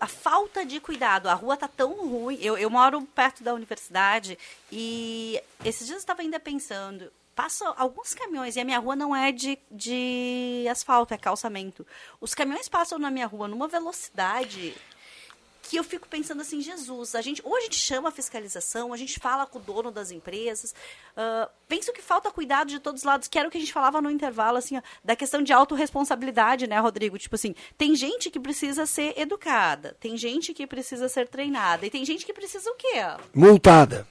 a 0.00 0.06
falta 0.06 0.64
de 0.64 0.78
cuidado, 0.80 1.26
a 1.28 1.34
rua 1.34 1.56
tá 1.56 1.68
tão 1.68 1.92
ruim. 2.08 2.38
Eu, 2.40 2.56
eu 2.58 2.68
moro 2.70 3.02
perto 3.14 3.42
da 3.44 3.54
universidade 3.54 4.38
e 4.72 5.40
esses 5.64 5.86
dias 5.86 5.96
eu 5.96 6.00
estava 6.00 6.22
ainda 6.22 6.40
pensando. 6.40 7.10
Passam 7.34 7.74
alguns 7.76 8.14
caminhões, 8.14 8.56
e 8.56 8.60
a 8.60 8.64
minha 8.64 8.78
rua 8.78 8.96
não 8.96 9.14
é 9.14 9.30
de, 9.30 9.58
de 9.70 10.66
asfalto, 10.70 11.12
é 11.12 11.18
calçamento. 11.18 11.86
Os 12.18 12.34
caminhões 12.34 12.66
passam 12.66 12.98
na 12.98 13.10
minha 13.10 13.26
rua 13.26 13.46
numa 13.46 13.68
velocidade 13.68 14.74
que 15.66 15.76
eu 15.76 15.84
fico 15.84 16.08
pensando 16.08 16.40
assim, 16.40 16.60
Jesus, 16.60 17.14
a 17.14 17.20
gente, 17.20 17.42
ou 17.44 17.56
a 17.56 17.60
gente 17.60 17.76
chama 17.76 18.08
a 18.08 18.12
fiscalização, 18.12 18.92
a 18.92 18.96
gente 18.96 19.18
fala 19.18 19.46
com 19.46 19.58
o 19.58 19.62
dono 19.62 19.90
das 19.90 20.10
empresas, 20.10 20.74
ah, 21.16 21.48
penso 21.68 21.92
que 21.92 22.02
falta 22.02 22.30
cuidado 22.30 22.68
de 22.68 22.78
todos 22.78 23.02
os 23.02 23.04
lados, 23.04 23.28
que 23.28 23.38
era 23.38 23.48
o 23.48 23.50
que 23.50 23.58
a 23.58 23.60
gente 23.60 23.72
falava 23.72 24.00
no 24.00 24.10
intervalo, 24.10 24.58
assim, 24.58 24.76
ó, 24.76 24.82
da 25.04 25.16
questão 25.16 25.42
de 25.42 25.52
autorresponsabilidade, 25.52 26.66
né, 26.66 26.78
Rodrigo? 26.78 27.18
Tipo 27.18 27.34
assim, 27.34 27.54
tem 27.76 27.94
gente 27.94 28.30
que 28.30 28.40
precisa 28.40 28.86
ser 28.86 29.18
educada, 29.18 29.96
tem 30.00 30.16
gente 30.16 30.54
que 30.54 30.66
precisa 30.66 31.08
ser 31.08 31.28
treinada, 31.28 31.86
e 31.86 31.90
tem 31.90 32.04
gente 32.04 32.24
que 32.24 32.32
precisa 32.32 32.70
o 32.70 32.74
quê? 32.74 32.96
multada. 33.34 34.06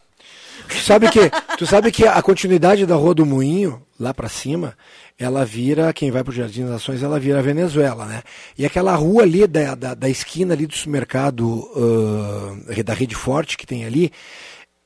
Tu 0.68 0.78
sabe 0.80 1.10
que, 1.10 1.20
tu 1.58 1.66
sabe 1.66 1.92
que 1.92 2.08
a 2.08 2.22
continuidade 2.22 2.86
da 2.86 2.96
Rua 2.96 3.14
do 3.14 3.26
Moinho, 3.26 3.82
lá 4.00 4.14
pra 4.14 4.28
cima, 4.28 4.76
ela 5.18 5.46
vira, 5.46 5.94
quem 5.94 6.12
vai 6.12 6.24
pro 6.24 6.34
Jardim 6.34 6.62
das 6.62 6.72
Nações, 6.72 7.04
ela 7.04 7.20
vira 7.20 7.40
a 7.40 7.42
Venezuela, 7.42 8.06
né? 8.06 8.24
E 8.58 8.66
aquela 8.66 8.96
rua 8.96 9.24
ali 9.24 9.46
da, 9.48 9.76
da, 9.76 9.94
da 9.94 10.10
esquina 10.10 10.54
ali 10.54 10.66
do 10.66 10.76
supermercado 10.76 11.70
ah, 11.76 12.84
da 12.84 12.94
Rede 12.94 13.16
Forte 13.16 13.58
que 13.58 13.68
tem 13.68 13.86
ali, 13.86 14.12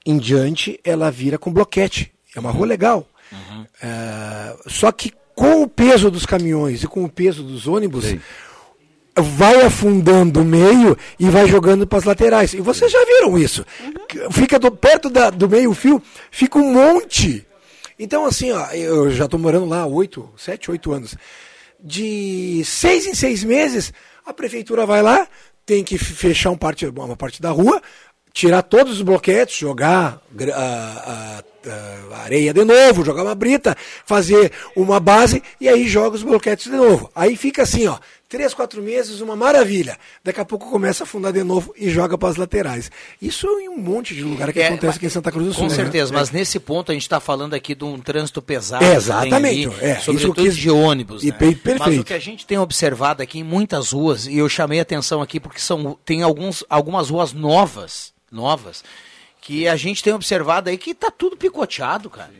em 0.06 0.18
diante, 0.18 0.80
ela 0.84 1.10
vira 1.10 1.38
com 1.38 1.52
bloquete. 1.52 2.12
É 2.36 2.40
uma 2.40 2.52
rua 2.52 2.68
legal. 2.68 3.08
Ah, 3.82 4.56
só 4.68 4.92
que 4.92 5.14
com 5.36 5.64
o 5.64 5.68
peso 5.68 6.12
dos 6.12 6.26
caminhões 6.26 6.84
e 6.84 6.88
com 6.88 7.04
o 7.06 7.10
peso 7.10 7.44
dos 7.44 7.66
ônibus, 7.66 8.14
vai 9.22 9.62
afundando 9.62 10.42
o 10.42 10.46
meio 10.46 10.98
e 11.20 11.30
vai 11.30 11.48
jogando 11.48 11.86
para 11.88 12.00
as 12.00 12.04
laterais. 12.06 12.54
E 12.54 12.62
vocês 12.62 12.92
já 12.92 13.04
viram 13.06 13.38
isso. 13.38 13.66
Fica 14.32 14.58
do- 14.60 14.72
perto 14.72 15.10
da- 15.10 15.30
do 15.30 15.48
meio-fio, 15.50 16.02
fica 16.32 16.58
um 16.58 16.74
monte. 16.74 17.46
Então, 17.98 18.26
assim, 18.26 18.52
ó, 18.52 18.66
eu 18.72 19.12
já 19.12 19.26
estou 19.26 19.40
morando 19.40 19.66
lá 19.66 19.82
há 19.82 19.86
oito, 19.86 20.30
sete, 20.38 20.72
oito 20.72 20.92
anos. 20.92 21.16
De 21.82 22.62
seis 22.66 23.06
em 23.06 23.14
seis 23.14 23.44
meses, 23.44 23.94
a 24.26 24.34
prefeitura 24.34 24.86
vai 24.86 25.02
lá, 25.02 25.28
tem 25.66 25.84
que 25.84 25.98
fechar 25.98 26.50
um 26.50 26.58
parte, 26.58 26.86
uma 26.86 27.16
parte 27.16 27.42
da 27.42 27.52
rua, 27.52 27.82
tirar 28.34 28.62
todos 28.64 28.94
os 28.94 29.02
bloquetes, 29.02 29.58
jogar 29.58 30.22
gra- 30.32 30.56
a- 30.56 31.38
a 31.40 31.44
areia 32.24 32.54
de 32.54 32.64
novo, 32.64 33.04
jogar 33.06 33.24
uma 33.24 33.36
brita, 33.36 33.76
fazer 34.06 34.52
uma 34.76 35.00
base 35.00 35.42
e 35.60 35.68
aí 35.68 35.88
joga 35.88 36.16
os 36.16 36.24
bloquetes 36.24 36.66
de 36.66 36.78
novo. 36.78 37.10
Aí 37.16 37.36
fica 37.36 37.64
assim, 37.64 37.88
ó, 37.88 37.98
três, 38.28 38.54
quatro 38.54 38.82
meses, 38.82 39.22
uma 39.22 39.36
maravilha. 39.36 39.98
Daqui 40.24 40.40
a 40.40 40.46
pouco 40.46 40.70
começa 40.70 41.04
a 41.04 41.06
afundar 41.06 41.34
de 41.34 41.44
novo 41.44 41.74
e 41.78 41.90
joga 41.90 42.18
para 42.18 42.30
as 42.30 42.36
laterais. 42.38 42.92
Isso 43.22 43.48
em 43.60 43.70
um 43.70 43.78
monte 43.78 44.14
de 44.16 44.24
lugar 44.24 44.54
que 44.54 44.60
É, 44.60 44.68
acontece 44.68 44.98
aqui 44.98 45.06
em 45.08 45.10
Santa 45.10 45.32
Cruz 45.32 45.48
do 45.48 45.54
Sul. 45.54 45.64
Com 45.64 45.70
né? 45.70 45.76
certeza, 45.76 46.14
É. 46.14 46.16
mas 46.16 46.30
nesse 46.32 46.60
ponto 46.60 46.92
a 46.92 46.94
gente 46.94 47.04
está 47.04 47.20
falando 47.20 47.54
aqui 47.54 47.74
de 47.76 47.84
um 47.84 48.00
trânsito 48.00 48.42
pesado. 48.42 48.84
É, 48.86 48.96
exatamente, 48.96 49.68
ali, 49.70 49.76
é, 49.82 49.94
isso 49.94 50.06
sobretudo 50.06 50.42
eu 50.42 50.46
quis- 50.46 50.58
de 50.58 50.70
ônibus. 50.70 51.24
e 51.24 51.28
né? 51.32 51.32
per- 51.38 51.58
perfeito. 51.58 51.80
Mas 51.90 52.00
o 52.00 52.04
que 52.04 52.14
a 52.14 52.20
gente 52.20 52.46
tem 52.46 52.58
observado 52.58 53.22
aqui 53.24 53.40
em 53.40 53.44
muitas 53.44 53.92
ruas, 53.92 54.28
e 54.28 54.38
eu 54.38 54.48
chamei 54.48 54.80
a 54.80 54.84
atenção 54.84 55.22
aqui 55.22 55.40
porque 55.40 55.60
são, 55.60 55.98
tem 56.06 56.22
alguns, 56.22 56.64
algumas 56.70 57.10
ruas 57.10 57.34
novas, 57.34 58.14
novas, 58.32 58.84
que 59.50 59.68
a 59.68 59.76
gente 59.76 60.04
tem 60.04 60.14
observado 60.14 60.70
aí 60.70 60.78
que 60.78 60.94
tá 60.94 61.10
tudo 61.10 61.36
picoteado, 61.36 62.08
cara. 62.08 62.32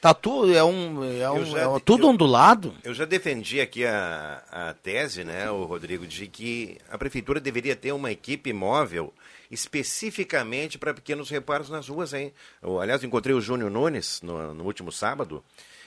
Tá 0.00 0.12
tudo, 0.12 0.52
é 0.52 0.64
um, 0.64 1.04
é 1.04 1.30
um, 1.30 1.44
já- 1.46 1.60
é 1.76 1.78
tudo 1.84 2.08
ondulado. 2.08 2.74
Eu 2.82 2.92
já 2.92 3.04
defendi 3.04 3.60
aqui 3.60 3.86
a, 3.86 4.42
a 4.50 4.74
tese, 4.74 5.22
né, 5.22 5.48
o 5.48 5.62
Rodrigo, 5.64 6.04
de 6.06 6.26
que 6.26 6.76
a 6.90 6.98
prefeitura 6.98 7.38
deveria 7.40 7.76
ter 7.76 7.92
uma 7.92 8.10
equipe 8.10 8.52
móvel 8.52 9.14
especificamente 9.48 10.76
para 10.76 10.92
pequenos 10.92 11.30
reparos 11.30 11.70
nas 11.70 11.88
ruas, 11.88 12.12
hein? 12.12 12.32
Eu, 12.60 12.80
aliás, 12.80 13.04
encontrei 13.04 13.34
o 13.34 13.40
Júnior 13.40 13.70
Nunes 13.70 14.20
no, 14.22 14.52
no 14.52 14.64
último 14.64 14.90
sábado. 14.90 15.42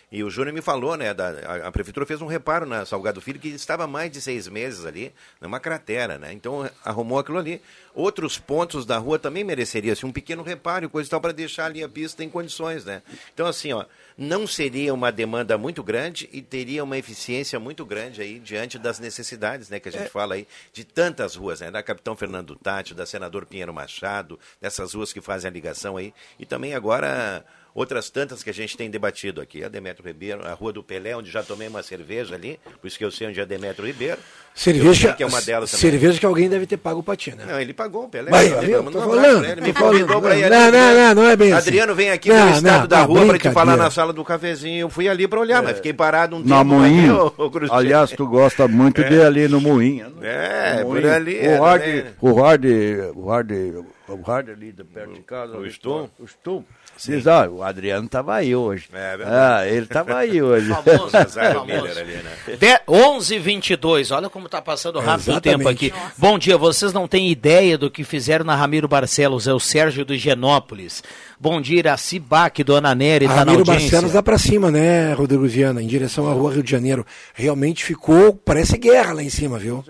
E 0.10 0.24
o 0.24 0.30
Júnior 0.30 0.54
me 0.54 0.62
falou, 0.62 0.96
né? 0.96 1.14
Da, 1.14 1.28
a, 1.28 1.68
a 1.68 1.72
prefeitura 1.72 2.06
fez 2.06 2.22
um 2.22 2.28
reparo 2.28 2.66
na 2.66 2.86
Salgado 2.86 3.20
Filho 3.20 3.40
que 3.40 3.50
estava 3.50 3.84
há 3.84 3.88
mais 3.88 4.10
de 4.10 4.22
seis 4.22 4.48
meses 4.48 4.86
ali, 4.86 5.14
numa 5.42 5.60
cratera, 5.60 6.18
né? 6.18 6.32
Então 6.32 6.70
arrumou 6.84 7.20
aquilo 7.20 7.38
ali. 7.38 7.62
Outros 7.94 8.38
pontos 8.38 8.86
da 8.86 8.98
rua 8.98 9.20
também 9.20 9.44
mereceria 9.44 9.92
assim, 9.92 10.06
um 10.06 10.12
pequeno 10.12 10.44
reparo 10.44 10.86
e 10.86 10.88
coisa 10.88 11.08
e 11.08 11.12
tal 11.12 11.20
para 11.20 11.34
deixar 11.34 11.66
ali 11.66 11.84
a 11.84 11.90
pista 11.90 12.24
em 12.24 12.30
condições, 12.30 12.86
né? 12.86 13.02
Então, 13.34 13.46
assim, 13.48 13.74
ó, 13.74 13.84
não 14.18 14.48
seria 14.48 14.94
uma 14.94 15.12
demanda 15.12 15.58
muito 15.58 15.84
grande 15.84 16.30
e 16.32 16.42
teria 16.42 16.86
uma 16.86 16.98
eficiência 16.98 17.60
muito 17.60 17.86
grande 17.86 18.22
aí 18.22 18.40
diante 18.40 18.80
das 18.80 19.00
necessidades, 19.00 19.70
né? 19.70 19.78
Que 19.78 19.90
a 19.90 19.92
gente 19.92 20.10
fala 20.10 20.36
aí 20.36 20.48
de 20.72 20.86
tantas 20.86 21.36
ruas, 21.36 21.60
né? 21.60 21.70
Da 21.70 21.84
Capitão 21.84 22.16
Fernando 22.16 22.56
Tati, 22.56 22.94
da 22.94 23.06
Senador 23.06 23.46
Pinheiro 23.46 23.74
Machado, 23.74 24.40
dessas 24.62 24.94
ruas 24.94 25.12
que 25.12 25.20
fazem 25.20 25.50
a 25.50 25.54
ligação 25.54 25.98
aí. 25.98 26.14
E 26.40 26.46
também 26.46 26.74
agora 26.74 27.44
outras 27.78 28.10
tantas 28.10 28.42
que 28.42 28.50
a 28.50 28.54
gente 28.54 28.76
tem 28.76 28.90
debatido 28.90 29.40
aqui. 29.40 29.64
A 29.64 29.68
Demetrio 29.70 30.08
Ribeiro, 30.08 30.46
a 30.46 30.52
Rua 30.54 30.74
do 30.74 30.82
Pelé, 30.84 31.16
onde 31.16 31.30
já 31.30 31.44
tomei 31.44 31.68
uma 31.68 31.84
cerveja 31.84 32.34
ali, 32.34 32.60
por 32.82 32.88
isso 32.88 32.98
que 32.98 33.06
eu 33.06 33.12
sei 33.12 33.28
onde 33.28 33.40
é 33.40 33.46
Demetrio 33.46 33.86
Ribeiro. 33.86 34.18
Eu 34.18 34.60
Cerveja, 34.60 35.14
que 35.14 35.22
é 35.22 35.26
uma 35.28 35.40
delas 35.40 35.70
também. 35.70 35.92
cerveja 35.92 36.20
que 36.20 36.26
alguém 36.26 36.50
deve 36.50 36.66
ter 36.66 36.78
pago 36.78 37.04
pra 37.04 37.16
ti, 37.16 37.30
né? 37.36 37.46
Não, 37.48 37.62
ele 37.62 37.74
pagou 37.76 38.06
o 38.06 38.10
Pelé. 38.10 38.32
Mandou 38.82 39.04
Tô 39.04 39.08
falando, 39.08 39.40
pra 39.42 39.52
ele, 39.52 39.62
tô 39.62 39.68
me 39.68 39.74
falando. 39.74 39.92
convidou 40.00 40.22
pra 40.22 40.36
ir 40.36 40.50
Não, 40.50 40.58
ali, 40.58 40.72
não, 40.72 40.72
né? 40.72 41.14
não, 41.14 41.16
não 41.24 41.30
é 41.30 41.36
bem 41.36 41.54
assim. 41.54 41.68
Adriano 41.70 41.94
vem 41.94 42.10
aqui 42.10 42.30
Não, 42.30 42.46
no 42.50 42.56
estado 42.56 42.64
não, 42.82 42.88
da 42.88 42.98
tá, 42.98 43.04
rua 43.04 43.26
para 43.28 43.38
te 43.38 43.52
falar 43.52 43.78
na 43.78 43.92
sala 43.92 44.12
do 44.12 44.26
cafezinho. 44.26 44.80
Eu 44.82 44.90
fui 44.90 45.08
ali 45.08 45.28
para 45.28 45.40
olhar, 45.40 45.62
mas 45.62 45.76
fiquei 45.76 45.94
parado 45.94 46.36
um 46.38 46.40
Na 46.44 46.58
tempo. 46.64 46.72
Moinho. 46.74 47.28
ô, 47.38 47.52
Cruzeiro. 47.52 47.72
Aliás, 47.76 48.10
tu 48.10 48.26
gosta 48.26 48.68
muito 48.68 49.00
É. 49.02 49.08
de 49.10 49.14
ir 49.14 49.22
ali 49.22 49.48
no 49.48 49.62
Moinho. 49.62 50.12
É, 50.24 50.78
No 50.80 50.86
por 50.88 50.94
Moinho. 50.96 51.14
ali. 51.14 51.38
é, 51.38 51.60
O 51.60 51.64
hard, 51.64 51.84
o 52.20 52.34
hard, 52.42 52.66
o 53.16 53.30
hard, 53.30 53.52
o 54.10 54.22
hard 54.24 54.50
ali 54.50 54.72
de 54.72 54.84
perto 54.84 55.14
de 55.14 55.22
casa. 55.22 55.54
O 55.56 55.60
ali, 55.60 55.70
Stum? 55.70 56.10
O 56.20 56.26
Stum. 56.26 56.64
Diz, 57.06 57.28
ah, 57.28 57.48
o 57.50 57.62
Adriano 57.64 58.08
tava 58.10 58.36
aí 58.36 58.56
hoje. 58.56 58.88
É 58.94 59.18
verdade. 59.18 59.32
ah, 59.62 59.68
ele 59.68 59.86
tava 59.86 60.16
aí 60.18 60.42
hoje. 60.44 60.68
Famoso, 60.74 61.14
Nazário 61.14 61.60
famoso. 61.60 62.00
Ali, 62.00 62.14
né? 62.14 62.34
De 62.60 62.82
11 62.88 63.40
22 63.40 64.12
olha 64.12 64.30
como 64.30 64.46
está 64.48 64.62
passando 64.62 65.00
rápido 65.00 65.28
o 65.28 65.32
Exatamente. 65.34 65.58
tempo 65.58 65.70
aqui. 65.70 65.94
Bom 66.18 66.40
dia, 66.40 66.58
vocês 66.58 66.92
não 66.94 67.08
têm 67.08 67.30
ideia 67.30 67.78
do 67.78 67.92
que 67.92 68.04
fizeram 68.04 68.44
na 68.46 68.56
Ramiro 68.56 68.88
Barcelos, 68.88 69.48
é 69.48 69.54
o 69.54 69.60
Sérgio 69.60 70.04
do 70.04 70.16
Genópolis. 70.16 71.04
Bom 71.40 71.62
dia, 71.62 71.80
Iraci 71.80 72.18
Bac, 72.20 72.64
Dona 72.64 72.96
Nery, 72.96 73.28
tá 73.28 73.46
na 73.46 73.52
audiência. 73.52 73.74
Barcelos 73.74 74.14
dá 74.14 74.24
pra 74.24 74.38
cima, 74.38 74.72
né, 74.72 75.14
Rodrigo 75.14 75.46
Viana, 75.48 75.82
em 75.84 75.88
direção 75.88 76.28
à 76.28 76.34
rua 76.34 76.54
Rio 76.54 76.64
de 76.64 76.72
Janeiro. 76.72 77.06
Realmente 77.34 77.84
ficou, 77.84 78.34
parece 78.34 78.78
guerra 78.78 79.14
lá 79.14 79.22
em 79.24 79.30
cima, 79.30 79.60
viu? 79.60 79.84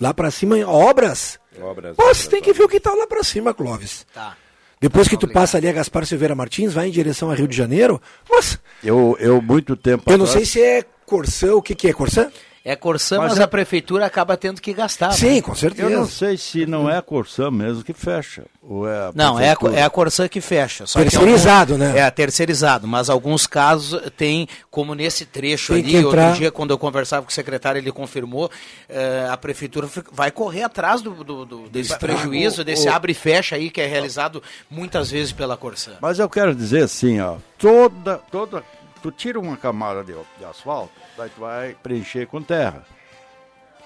Lá 0.00 0.14
pra 0.14 0.30
cima, 0.30 0.56
obras. 0.66 1.38
Obras. 1.60 1.94
Pô, 1.96 2.04
você 2.14 2.28
tem 2.28 2.40
que 2.40 2.52
ver 2.52 2.62
o 2.62 2.68
que 2.68 2.80
tá 2.80 2.94
lá 2.94 3.06
pra 3.06 3.22
cima, 3.22 3.52
Clóvis. 3.52 4.06
Tá. 4.14 4.34
Depois 4.80 5.06
que 5.08 5.16
tu 5.16 5.28
passa 5.28 5.58
ali 5.58 5.68
a 5.68 5.72
Gaspar 5.72 6.06
Silveira 6.06 6.34
Martins, 6.34 6.72
vai 6.72 6.88
em 6.88 6.90
direção 6.90 7.30
a 7.30 7.34
Rio 7.34 7.46
de 7.46 7.54
Janeiro, 7.56 8.00
nossa, 8.30 8.58
Eu, 8.82 9.14
eu 9.20 9.42
muito 9.42 9.76
tempo 9.76 10.10
eu 10.10 10.16
não 10.16 10.24
atrás- 10.24 10.48
sei 10.48 10.62
se 10.62 10.66
é 10.66 10.82
Corsã, 11.04 11.54
o 11.54 11.60
que 11.60 11.74
que 11.74 11.88
é 11.88 11.92
Corsã? 11.92 12.30
É 12.62 12.76
Corsã, 12.76 13.16
Mas 13.18 13.30
mas, 13.32 13.38
é- 13.40 13.42
a 13.42 13.48
prefeitura 13.48 14.04
acaba 14.04 14.36
tendo 14.36 14.60
que 14.60 14.74
gastar. 14.74 15.12
Sim, 15.12 15.36
né? 15.36 15.40
com 15.42 15.52
Eu 15.52 15.56
certeza. 15.56 15.88
não 15.88 16.06
sei 16.06 16.36
se 16.36 16.66
não 16.66 16.90
é 16.90 16.98
a 16.98 17.02
Corsã 17.02 17.50
mesmo 17.50 17.82
que 17.82 17.94
fecha. 17.94 18.44
Ou 18.62 18.86
é 18.86 18.94
a 19.08 19.12
Não, 19.14 19.40
é 19.40 19.48
a, 19.50 19.56
é 19.76 19.82
a 19.82 19.88
Corsã 19.88 20.28
que 20.28 20.42
fecha. 20.42 20.86
Só 20.86 20.98
que 20.98 21.06
Terceirizado, 21.08 21.72
algum- 21.72 21.84
né? 21.86 21.98
É, 22.00 22.10
terceirizado. 22.10 22.86
Mas 22.86 23.08
alguns 23.08 23.46
casos 23.46 23.98
tem, 24.14 24.46
como 24.70 24.94
nesse 24.94 25.24
trecho 25.24 25.72
Tem 25.72 25.82
ali, 25.82 25.96
entrar- 25.96 26.26
outro 26.26 26.38
dia, 26.38 26.50
quando 26.52 26.70
eu 26.72 26.78
conversava 26.78 27.22
com 27.24 27.30
o 27.30 27.32
secretário, 27.34 27.78
ele 27.78 27.90
confirmou, 27.90 28.50
eh, 28.90 29.26
a 29.30 29.36
prefeitura 29.38 29.88
vai 30.12 30.30
correr 30.30 30.62
atrás 30.62 31.00
do, 31.00 31.12
do- 31.24 31.46
do- 31.46 31.68
desse 31.70 31.92
Estrago, 31.92 32.20
prejuízo, 32.20 32.62
desse 32.62 32.88
o- 32.88 32.92
abre 32.92 33.12
e 33.12 33.14
fecha 33.14 33.56
aí, 33.56 33.70
que 33.70 33.80
é 33.80 33.86
realizado 33.86 34.42
muitas 34.70 35.10
vezes 35.10 35.32
pela 35.32 35.56
Corsã. 35.56 35.92
Mas 36.02 36.18
eu 36.18 36.28
quero 36.28 36.54
dizer 36.54 36.84
assim, 36.84 37.18
ó, 37.20 37.36
toda, 37.56 38.18
toda, 38.30 38.62
tu 39.02 39.10
tira 39.10 39.38
uma 39.38 39.56
camada 39.56 40.04
de, 40.04 40.14
de 40.38 40.44
asfalto, 40.44 40.92
daí 41.16 41.30
tu 41.30 41.40
vai 41.40 41.76
preencher 41.82 42.26
com 42.26 42.42
terra. 42.42 42.84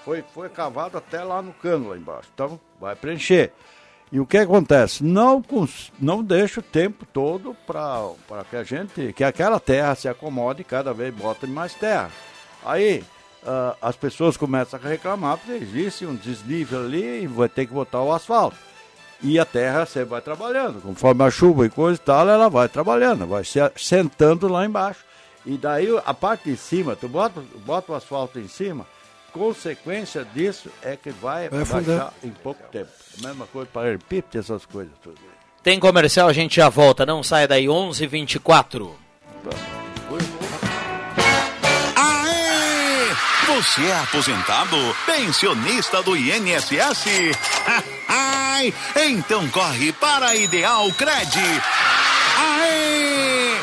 Foi, 0.03 0.23
foi 0.33 0.49
cavado 0.49 0.97
até 0.97 1.23
lá 1.23 1.41
no 1.41 1.53
cano 1.53 1.89
lá 1.89 1.97
embaixo, 1.97 2.29
então 2.33 2.59
vai 2.79 2.95
preencher. 2.95 3.51
E 4.11 4.19
o 4.19 4.25
que 4.25 4.37
acontece? 4.37 5.03
Não, 5.03 5.43
não 5.99 6.23
deixa 6.23 6.59
o 6.59 6.63
tempo 6.63 7.05
todo 7.05 7.55
para 7.65 8.43
que 8.49 8.55
a 8.55 8.63
gente, 8.63 9.13
que 9.13 9.23
aquela 9.23 9.59
terra 9.59 9.95
se 9.95 10.07
acomode 10.07 10.61
e 10.61 10.65
cada 10.65 10.93
vez 10.93 11.13
bota 11.13 11.47
mais 11.47 11.73
terra. 11.73 12.11
Aí 12.63 13.03
ah, 13.45 13.75
as 13.81 13.95
pessoas 13.95 14.35
começam 14.35 14.79
a 14.81 14.87
reclamar 14.87 15.37
porque 15.37 15.51
existe 15.53 16.05
um 16.05 16.15
desnível 16.15 16.79
ali 16.79 17.23
e 17.23 17.27
vai 17.27 17.47
ter 17.47 17.67
que 17.67 17.73
botar 17.73 18.01
o 18.01 18.11
asfalto. 18.11 18.57
E 19.21 19.39
a 19.39 19.45
terra 19.45 19.85
sempre 19.85 20.09
vai 20.09 20.21
trabalhando. 20.21 20.81
Conforme 20.81 21.23
a 21.23 21.31
chuva 21.31 21.65
e 21.65 21.69
coisa 21.69 21.99
e 21.99 22.03
tal, 22.03 22.27
ela 22.27 22.49
vai 22.49 22.67
trabalhando, 22.67 23.25
vai 23.25 23.43
se 23.43 23.59
sentando 23.77 24.47
lá 24.47 24.65
embaixo. 24.65 25.04
E 25.45 25.57
daí 25.57 25.87
a 26.05 26.13
parte 26.13 26.49
de 26.49 26.57
cima, 26.57 26.95
tu 26.95 27.07
bota, 27.07 27.41
bota 27.65 27.91
o 27.91 27.95
asfalto 27.95 28.39
em 28.39 28.47
cima, 28.47 28.85
consequência 29.31 30.25
disso 30.33 30.69
é 30.81 30.95
que 30.95 31.11
vai, 31.11 31.49
Vai 31.49 31.65
baixar 31.65 32.13
em 32.23 32.31
pouco 32.31 32.63
tempo. 32.71 32.89
A 33.21 33.27
mesma 33.27 33.45
coisa 33.47 33.69
para 33.71 33.91
repito 33.91 34.37
essas 34.37 34.65
coisas 34.65 34.93
tudo. 35.03 35.19
Tem 35.61 35.79
comercial, 35.79 36.27
a 36.29 36.33
gente 36.33 36.55
já 36.55 36.69
volta. 36.69 37.05
Não 37.05 37.21
saia 37.21 37.47
daí, 37.47 37.67
11 37.67 38.07
24 38.07 38.95
Aê! 41.95 43.15
Você 43.47 43.81
é 43.81 43.99
aposentado? 43.99 44.77
Pensionista 45.05 46.01
do 46.01 46.15
INSS? 46.15 47.05
Ai, 48.07 48.73
então 48.95 49.47
corre 49.49 49.91
para 49.93 50.27
a 50.27 50.35
Ideal 50.35 50.91
Cred. 50.93 51.39
Aê! 52.37 53.34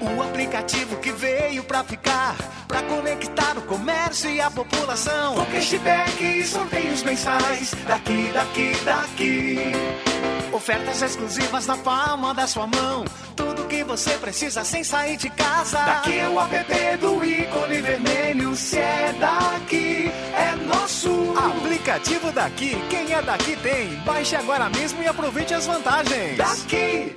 O 0.00 0.22
aplicativo 0.22 0.96
que 0.96 1.12
veio 1.12 1.62
pra 1.64 1.84
ficar. 1.84 2.34
Pra 2.66 2.82
conectar 2.82 3.58
o 3.58 3.62
comércio 3.62 4.30
e 4.30 4.40
a 4.40 4.50
população. 4.50 5.34
Com 5.34 5.44
cashback 5.46 6.24
e 6.24 6.46
sorteios 6.46 7.02
mensais. 7.02 7.74
Daqui, 7.86 8.30
daqui, 8.32 8.72
daqui. 8.84 9.58
Ofertas 10.52 11.02
exclusivas 11.02 11.66
na 11.66 11.76
palma 11.76 12.32
da 12.32 12.46
sua 12.46 12.66
mão. 12.66 13.04
Tudo 13.36 13.66
que 13.66 13.84
você 13.84 14.10
precisa 14.18 14.64
sem 14.64 14.82
sair 14.82 15.16
de 15.16 15.28
casa. 15.30 15.78
Daqui 15.78 16.18
é 16.18 16.28
o 16.28 16.40
app 16.40 16.96
do 16.98 17.24
ícone 17.24 17.80
vermelho. 17.82 18.56
Se 18.56 18.78
é 18.78 19.14
daqui, 19.20 20.10
é 20.34 20.56
nosso. 20.66 21.34
Aplicativo 21.36 22.32
daqui, 22.32 22.76
quem 22.88 23.12
é 23.12 23.22
daqui 23.22 23.56
tem. 23.56 23.94
Baixe 24.04 24.34
agora 24.34 24.70
mesmo 24.70 25.02
e 25.02 25.06
aproveite 25.06 25.52
as 25.52 25.66
vantagens. 25.66 26.38
Daqui. 26.38 27.16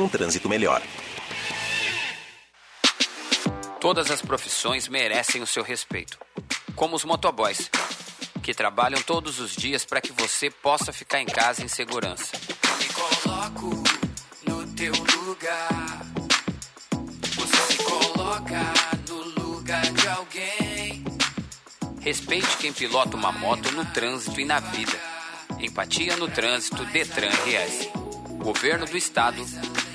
um 0.01 0.09
trânsito 0.09 0.49
melhor. 0.49 0.81
Todas 3.79 4.11
as 4.11 4.21
profissões 4.21 4.87
merecem 4.87 5.41
o 5.41 5.47
seu 5.47 5.63
respeito. 5.63 6.17
Como 6.75 6.95
os 6.95 7.03
motoboys, 7.03 7.69
que 8.41 8.53
trabalham 8.53 9.01
todos 9.01 9.39
os 9.39 9.55
dias 9.55 9.85
para 9.85 10.01
que 10.01 10.11
você 10.11 10.49
possa 10.49 10.91
ficar 10.91 11.21
em 11.21 11.25
casa 11.25 11.63
em 11.63 11.67
segurança. 11.67 12.31
Me 12.79 12.87
coloco 12.89 13.83
no 14.47 14.67
teu 14.73 14.93
lugar. 14.93 16.05
Você 17.35 17.73
se 17.73 17.83
coloca 17.83 18.73
no 19.07 19.41
lugar 19.41 19.81
de 19.81 20.07
alguém. 20.07 21.05
Respeite 22.01 22.57
quem 22.57 22.73
pilota 22.73 23.15
uma 23.15 23.31
moto 23.31 23.71
no 23.71 23.85
trânsito 23.85 24.39
e 24.41 24.45
na 24.45 24.59
vida. 24.59 24.99
Empatia 25.59 26.17
no 26.17 26.27
trânsito 26.27 26.83
Detran 26.85 27.29
RS. 27.29 27.89
Governo 28.43 28.87
do 28.87 28.97
Estado, 28.97 29.45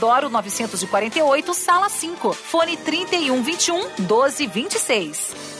948, 0.00 1.54
sala 1.54 1.88
5. 1.88 2.32
Fone 2.34 2.76
3121 2.76 4.06
1226. 4.08 5.59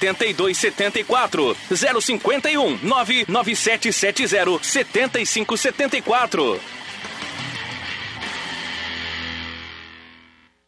8274 0.01 1.55
051 1.69 2.79
99770 2.81 4.59
7574 4.61 6.59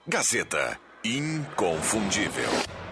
Gazeta 0.06 0.78
Inconfundível. 1.04 2.83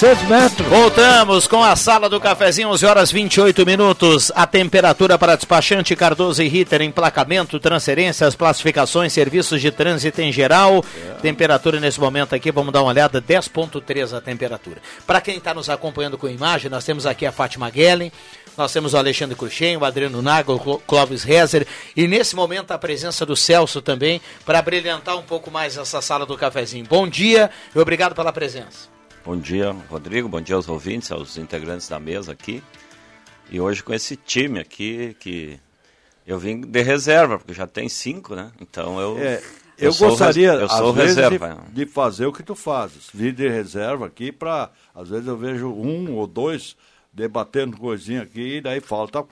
6 0.00 0.22
metros. 0.30 0.66
Voltamos 0.66 1.46
com 1.46 1.62
a 1.62 1.76
sala 1.76 2.08
do 2.08 2.18
cafezinho, 2.18 2.70
11 2.70 2.86
horas 2.86 3.12
28 3.12 3.66
minutos. 3.66 4.32
A 4.34 4.46
temperatura 4.46 5.18
para 5.18 5.36
despachante 5.36 5.94
Cardoso 5.94 6.42
e 6.42 6.48
Ritter, 6.48 6.80
emplacamento, 6.80 7.60
transferências, 7.60 8.34
classificações, 8.34 9.12
serviços 9.12 9.60
de 9.60 9.70
trânsito 9.70 10.22
em 10.22 10.32
geral. 10.32 10.82
Temperatura 11.20 11.78
nesse 11.78 12.00
momento 12.00 12.34
aqui, 12.34 12.50
vamos 12.50 12.72
dar 12.72 12.80
uma 12.80 12.88
olhada, 12.88 13.20
10.3 13.20 14.16
a 14.16 14.22
temperatura. 14.22 14.80
Para 15.06 15.20
quem 15.20 15.36
está 15.36 15.52
nos 15.52 15.68
acompanhando 15.68 16.16
com 16.16 16.26
imagem, 16.26 16.70
nós 16.70 16.82
temos 16.82 17.04
aqui 17.04 17.26
a 17.26 17.32
Fátima 17.32 17.68
Guellen, 17.68 18.10
nós 18.56 18.72
temos 18.72 18.94
o 18.94 18.96
Alexandre 18.96 19.36
Cruxem, 19.36 19.76
o 19.76 19.84
Adriano 19.84 20.22
Naga, 20.22 20.50
o 20.50 20.58
Cló- 20.58 20.78
Clóvis 20.86 21.24
Rezer 21.24 21.66
e 21.94 22.08
nesse 22.08 22.34
momento 22.34 22.70
a 22.70 22.78
presença 22.78 23.26
do 23.26 23.36
Celso 23.36 23.82
também 23.82 24.18
para 24.46 24.62
brilhantar 24.62 25.18
um 25.18 25.22
pouco 25.22 25.50
mais 25.50 25.76
essa 25.76 26.00
sala 26.00 26.24
do 26.24 26.38
cafezinho. 26.38 26.86
Bom 26.88 27.06
dia 27.06 27.50
e 27.76 27.78
obrigado 27.78 28.14
pela 28.14 28.32
presença. 28.32 28.99
Bom 29.30 29.38
dia, 29.38 29.70
Rodrigo. 29.88 30.28
Bom 30.28 30.40
dia 30.40 30.56
aos 30.56 30.68
ouvintes, 30.68 31.12
aos 31.12 31.36
integrantes 31.36 31.88
da 31.88 32.00
mesa 32.00 32.32
aqui. 32.32 32.60
E 33.48 33.60
hoje 33.60 33.80
com 33.80 33.94
esse 33.94 34.16
time 34.16 34.58
aqui 34.58 35.16
que 35.20 35.56
eu 36.26 36.36
vim 36.36 36.60
de 36.60 36.82
reserva, 36.82 37.38
porque 37.38 37.54
já 37.54 37.64
tem 37.64 37.88
cinco, 37.88 38.34
né? 38.34 38.50
Então 38.60 39.00
eu. 39.00 39.16
É, 39.18 39.40
eu, 39.78 39.92
sou 39.92 40.08
gostaria, 40.08 40.54
eu 40.54 40.64
às 40.64 40.94
vezes, 40.96 41.16
reserva. 41.16 41.64
de, 41.68 41.84
de 41.84 41.86
fazer 41.86 42.26
o 42.26 42.32
que 42.32 42.42
tu 42.42 42.56
fazes. 42.56 43.08
Vir 43.14 43.32
de 43.32 43.48
reserva 43.48 44.06
aqui 44.06 44.32
para. 44.32 44.68
Às 44.92 45.10
vezes 45.10 45.28
eu 45.28 45.36
vejo 45.36 45.68
um 45.68 46.12
ou 46.16 46.26
dois 46.26 46.76
debatendo 47.12 47.76
coisinha 47.76 48.22
aqui, 48.22 48.56
e 48.56 48.60
daí 48.60 48.80
falta. 48.80 49.24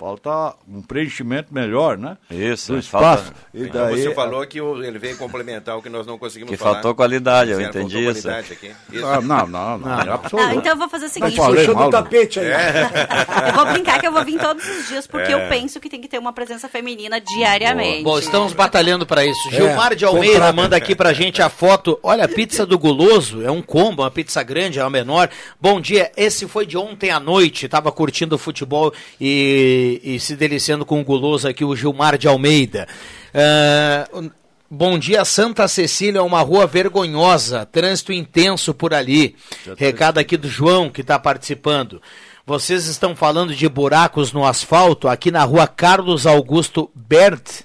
Falta 0.00 0.54
um 0.66 0.80
preenchimento 0.80 1.52
melhor, 1.52 1.98
né? 1.98 2.16
Isso, 2.30 2.72
Do 2.74 2.82
falta- 2.82 3.20
espaço. 3.20 3.32
E 3.52 3.64
Então 3.64 3.84
daí, 3.84 4.00
você 4.00 4.14
falou 4.14 4.46
que 4.46 4.58
ele 4.58 4.98
veio 4.98 5.14
complementar 5.18 5.76
o 5.76 5.82
que 5.82 5.90
nós 5.90 6.06
não 6.06 6.16
conseguimos 6.18 6.50
Que 6.50 6.56
falar. 6.56 6.72
faltou 6.76 6.94
qualidade, 6.94 7.50
eu 7.50 7.60
entendi 7.60 7.98
isso. 8.08 8.22
qualidade 8.22 8.50
aqui. 8.54 8.72
Isso. 8.90 9.04
Não, 9.20 9.46
não, 9.46 9.76
não, 9.76 10.00
é. 10.00 10.04
Ah, 10.42 10.54
então 10.54 10.72
eu 10.72 10.76
vou 10.78 10.88
fazer 10.88 11.04
o 11.04 11.08
seguinte. 11.10 11.36
Não 11.36 11.44
falei 11.44 11.66
do 11.66 11.74
mal, 11.74 11.84
não. 11.84 11.90
tapete 11.90 12.40
aí. 12.40 12.46
Eu 13.50 13.54
vou 13.54 13.66
brincar 13.66 14.00
que 14.00 14.06
eu 14.06 14.12
vou 14.12 14.24
vir 14.24 14.38
todos 14.38 14.66
os 14.66 14.88
dias, 14.88 15.06
porque 15.06 15.32
É. 15.32 15.34
eu 15.34 15.48
penso 15.48 15.78
que 15.80 15.88
tem 15.90 16.00
que 16.00 16.08
ter 16.08 16.18
uma 16.18 16.32
presença 16.32 16.66
feminina 16.68 17.20
diariamente. 17.20 18.02
Bom, 18.02 18.18
estamos 18.18 18.52
batalhando 18.54 19.04
para 19.06 19.24
isso. 19.26 19.48
É, 19.48 19.52
Gilmar 19.52 19.94
de 19.94 20.04
Almeida 20.04 20.50
manda 20.52 20.76
aqui 20.76 20.94
pra 20.94 21.12
gente 21.12 21.42
a 21.42 21.48
foto. 21.50 21.98
Olha, 22.02 22.24
a 22.24 22.28
pizza 22.28 22.64
do 22.64 22.78
Guloso, 22.78 23.42
é 23.44 23.50
um 23.50 23.60
combo, 23.60 24.02
uma 24.02 24.10
pizza 24.10 24.42
grande, 24.42 24.78
é 24.78 24.82
uma 24.82 24.88
menor. 24.90 25.28
Bom 25.60 25.78
dia, 25.80 26.10
esse 26.16 26.46
foi 26.48 26.64
de 26.64 26.78
ontem 26.78 27.10
à 27.10 27.20
noite, 27.20 27.68
tava 27.68 27.90
curtindo 27.92 28.36
o 28.36 28.38
futebol 28.38 28.92
e, 29.20 29.89
e 30.02 30.20
se 30.20 30.36
deliciando 30.36 30.84
com 30.84 31.00
o 31.00 31.04
Guloso 31.04 31.48
aqui, 31.48 31.64
o 31.64 31.74
Gilmar 31.74 32.18
de 32.18 32.28
Almeida. 32.28 32.86
Ah, 33.34 34.06
Bom 34.72 34.96
dia, 35.00 35.24
Santa 35.24 35.66
Cecília, 35.66 36.22
uma 36.22 36.42
rua 36.42 36.64
vergonhosa, 36.64 37.66
trânsito 37.66 38.12
intenso 38.12 38.72
por 38.72 38.94
ali. 38.94 39.34
Recado 39.76 40.18
aqui 40.18 40.36
do 40.36 40.48
João 40.48 40.88
que 40.88 41.00
está 41.00 41.18
participando. 41.18 42.00
Vocês 42.46 42.86
estão 42.86 43.16
falando 43.16 43.52
de 43.52 43.68
buracos 43.68 44.32
no 44.32 44.46
asfalto 44.46 45.08
aqui 45.08 45.32
na 45.32 45.42
rua 45.42 45.66
Carlos 45.66 46.24
Augusto 46.24 46.88
Bert. 46.94 47.64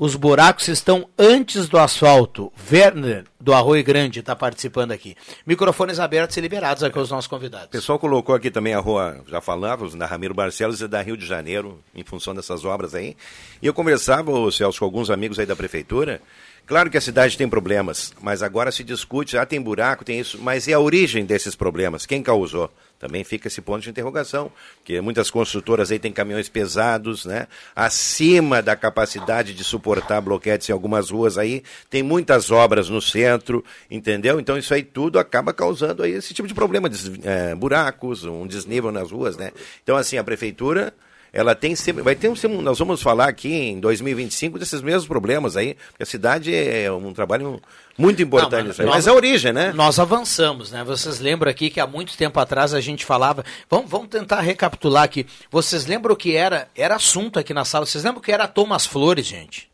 Os 0.00 0.14
buracos 0.14 0.68
estão 0.68 1.08
antes 1.18 1.68
do 1.68 1.76
asfalto. 1.76 2.52
Werner, 2.70 3.24
do 3.40 3.52
Arroio 3.52 3.82
Grande, 3.82 4.20
está 4.20 4.36
participando 4.36 4.92
aqui. 4.92 5.16
Microfones 5.44 5.98
abertos 5.98 6.36
e 6.36 6.40
liberados 6.40 6.84
aqui 6.84 6.96
aos 6.96 7.10
nossos 7.10 7.26
convidados. 7.26 7.66
O 7.66 7.70
pessoal 7.70 7.98
colocou 7.98 8.32
aqui 8.32 8.48
também 8.48 8.74
a 8.74 8.78
rua, 8.78 9.24
já 9.26 9.40
falávamos, 9.40 9.96
da 9.96 10.06
Ramiro 10.06 10.34
Barcelos 10.34 10.80
e 10.80 10.86
da 10.86 11.02
Rio 11.02 11.16
de 11.16 11.26
Janeiro, 11.26 11.82
em 11.92 12.04
função 12.04 12.32
dessas 12.32 12.64
obras 12.64 12.94
aí. 12.94 13.16
E 13.60 13.66
eu 13.66 13.74
conversava, 13.74 14.30
Celso, 14.52 14.78
com 14.78 14.84
alguns 14.84 15.10
amigos 15.10 15.36
aí 15.36 15.46
da 15.46 15.56
prefeitura. 15.56 16.22
Claro 16.68 16.90
que 16.90 16.98
a 16.98 17.00
cidade 17.00 17.38
tem 17.38 17.48
problemas, 17.48 18.12
mas 18.20 18.42
agora 18.42 18.70
se 18.70 18.84
discute, 18.84 19.38
ah, 19.38 19.46
tem 19.46 19.58
buraco, 19.58 20.04
tem 20.04 20.20
isso, 20.20 20.38
mas 20.38 20.68
é 20.68 20.74
a 20.74 20.78
origem 20.78 21.24
desses 21.24 21.56
problemas, 21.56 22.04
quem 22.04 22.22
causou? 22.22 22.70
Também 22.98 23.24
fica 23.24 23.48
esse 23.48 23.62
ponto 23.62 23.80
de 23.80 23.88
interrogação, 23.88 24.52
porque 24.76 25.00
muitas 25.00 25.30
construtoras 25.30 25.90
aí 25.90 25.98
têm 25.98 26.12
caminhões 26.12 26.50
pesados, 26.50 27.24
né? 27.24 27.46
Acima 27.74 28.60
da 28.60 28.76
capacidade 28.76 29.54
de 29.54 29.64
suportar 29.64 30.20
bloquetes 30.20 30.68
em 30.68 30.72
algumas 30.72 31.08
ruas 31.08 31.38
aí, 31.38 31.62
tem 31.88 32.02
muitas 32.02 32.50
obras 32.50 32.90
no 32.90 33.00
centro, 33.00 33.64
entendeu? 33.90 34.38
Então 34.38 34.58
isso 34.58 34.74
aí 34.74 34.82
tudo 34.82 35.18
acaba 35.18 35.54
causando 35.54 36.02
aí 36.02 36.12
esse 36.12 36.34
tipo 36.34 36.46
de 36.46 36.52
problema, 36.52 36.86
des, 36.90 37.10
é, 37.24 37.54
buracos, 37.54 38.24
um 38.24 38.46
desnível 38.46 38.92
nas 38.92 39.10
ruas, 39.10 39.38
né? 39.38 39.52
Então 39.82 39.96
assim, 39.96 40.18
a 40.18 40.24
prefeitura 40.24 40.92
ela 41.32 41.54
tem 41.54 41.74
sempre, 41.76 42.02
vai 42.02 42.14
ter 42.14 42.28
um, 42.28 42.60
nós 42.62 42.78
vamos 42.78 43.02
falar 43.02 43.28
aqui 43.28 43.52
em 43.52 43.80
2025 43.80 44.58
desses 44.58 44.80
mesmos 44.80 45.06
problemas 45.06 45.56
aí, 45.56 45.74
porque 45.90 46.02
a 46.02 46.06
cidade 46.06 46.54
é 46.54 46.90
um 46.90 47.12
trabalho 47.12 47.60
muito 47.98 48.22
importante 48.22 48.64
Não, 48.64 48.70
isso 48.70 48.80
aí, 48.82 48.86
nós- 48.86 48.96
mas 48.96 49.06
é 49.06 49.10
a 49.10 49.14
origem, 49.14 49.52
né? 49.52 49.72
Nós 49.74 49.98
avançamos, 49.98 50.70
né? 50.70 50.82
Vocês 50.84 51.18
lembram 51.20 51.50
aqui 51.50 51.68
que 51.70 51.80
há 51.80 51.86
muito 51.86 52.16
tempo 52.16 52.38
atrás 52.40 52.72
a 52.72 52.80
gente 52.80 53.04
falava. 53.04 53.44
Vamos, 53.68 53.90
vamos 53.90 54.08
tentar 54.08 54.40
recapitular 54.40 55.02
aqui. 55.02 55.26
Vocês 55.50 55.84
lembram 55.86 56.14
o 56.14 56.16
que 56.16 56.34
era? 56.36 56.68
Era 56.76 56.96
assunto 56.96 57.38
aqui 57.38 57.52
na 57.52 57.64
sala. 57.64 57.84
Vocês 57.86 58.04
lembram 58.04 58.20
o 58.20 58.22
que 58.22 58.30
era 58.32 58.44
a 58.44 58.48
Thomas 58.48 58.86
Flores, 58.86 59.26
gente? 59.26 59.68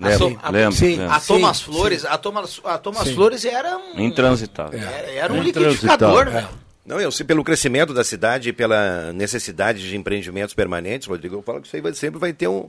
A 0.00 0.08
Lembro, 0.08 0.40
a, 0.42 0.50
lembro, 0.50 0.72
sim, 0.72 0.96
lembro. 0.96 1.12
a 1.14 1.20
Thomas 1.20 1.56
Sim, 1.58 1.64
Flores, 1.64 2.04
a 2.04 2.18
Thomas, 2.18 2.60
a 2.64 2.78
Thomas 2.78 3.04
Sim. 3.08 3.14
Flores 3.14 3.44
era 3.44 3.76
um, 3.76 4.00
Intransitável. 4.00 4.80
era, 4.80 5.10
era 5.12 5.32
um 5.32 5.40
liquidificador, 5.42 6.24
né? 6.30 6.48
Não, 6.84 7.00
eu 7.00 7.12
sei 7.12 7.24
pelo 7.24 7.44
crescimento 7.44 7.94
da 7.94 8.02
cidade 8.02 8.48
e 8.48 8.52
pela 8.52 9.12
necessidade 9.12 9.88
de 9.88 9.96
empreendimentos 9.96 10.52
permanentes, 10.54 11.06
Rodrigo, 11.06 11.36
eu 11.36 11.42
falo 11.42 11.60
que 11.60 11.66
isso 11.68 11.76
aí 11.76 11.82
vai, 11.82 11.94
sempre 11.94 12.18
vai 12.18 12.32
ter 12.32 12.48
um- 12.48 12.68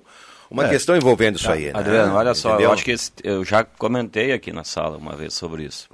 uma 0.52 0.66
É. 0.66 0.70
questão 0.70 0.96
envolvendo 0.96 1.38
isso 1.38 1.52
aí. 1.52 1.66
né? 1.66 1.72
Adriano, 1.74 2.14
olha 2.16 2.34
só, 2.36 2.50
Entendeu? 2.50 2.70
eu 2.70 2.74
acho 2.74 2.84
que 2.86 2.92
esse- 2.92 3.12
eu 3.24 3.44
já 3.44 3.64
comentei 3.64 4.32
aqui 4.32 4.54
na 4.54 4.64
sala 4.64 4.98
uma 4.98 5.16
vez 5.16 5.34
sobre 5.34 5.64
isso. 5.64 5.90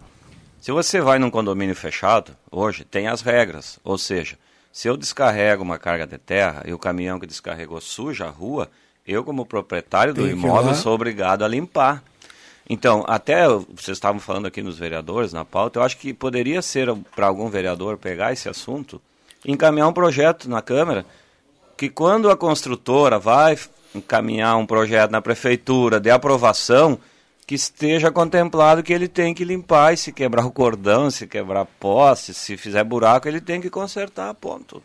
Se 0.59 0.71
você 0.73 0.99
vai 0.99 1.17
num 1.17 1.29
condomínio 1.31 1.73
fechado, 1.75 2.35
hoje 2.51 2.83
tem 2.83 3.07
as 3.07 3.21
regras. 3.21 3.79
Ou 3.85 3.97
seja, 3.97 4.37
se 4.69 4.89
eu 4.89 4.97
descarrego 4.97 5.63
uma 5.63 5.79
carga 5.79 6.05
de 6.05 6.17
terra 6.17 6.63
e 6.65 6.73
o 6.73 6.77
caminhão 6.77 7.17
que 7.21 7.25
descarregou 7.25 7.79
suja 7.79 8.25
a 8.25 8.29
rua, 8.29 8.69
eu, 9.07 9.23
como 9.23 9.45
proprietário 9.45 10.13
do 10.13 10.27
imóvel, 10.29 10.75
sou 10.75 10.93
obrigado 10.93 11.45
a 11.45 11.47
limpar. 11.47 12.03
Então, 12.69 13.03
até 13.07 13.47
vocês 13.47 13.97
estavam 13.97 14.19
falando 14.19 14.45
aqui 14.45 14.61
nos 14.61 14.77
vereadores, 14.77 15.33
na 15.33 15.43
pauta, 15.43 15.79
eu 15.79 15.83
acho 15.83 15.97
que 15.97 16.13
poderia 16.13 16.61
ser 16.61 16.93
para 17.15 17.25
algum 17.25 17.49
vereador 17.49 17.97
pegar 17.97 18.31
esse 18.31 18.47
assunto 18.47 19.01
encaminhar 19.45 19.87
um 19.87 19.93
projeto 19.93 20.49
na 20.49 20.61
Câmara 20.61 21.05
que 21.77 21.89
quando 21.89 22.29
a 22.29 22.35
construtora 22.35 23.17
vai 23.17 23.57
encaminhar 23.95 24.57
um 24.57 24.65
projeto 24.65 25.11
na 25.11 25.21
prefeitura 25.21 25.99
de 25.99 26.09
aprovação, 26.09 26.99
que 27.47 27.55
esteja 27.55 28.11
contemplado 28.11 28.83
que 28.83 28.93
ele 28.93 29.07
tem 29.07 29.33
que 29.33 29.43
limpar 29.43 29.93
e 29.93 29.97
se 29.97 30.11
quebrar 30.11 30.45
o 30.45 30.51
cordão, 30.51 31.09
se 31.09 31.25
quebrar 31.25 31.65
poste, 31.65 32.33
se 32.33 32.57
fizer 32.57 32.83
buraco, 32.83 33.27
ele 33.27 33.41
tem 33.41 33.59
que 33.59 33.69
consertar, 33.69 34.33
ponto. 34.35 34.83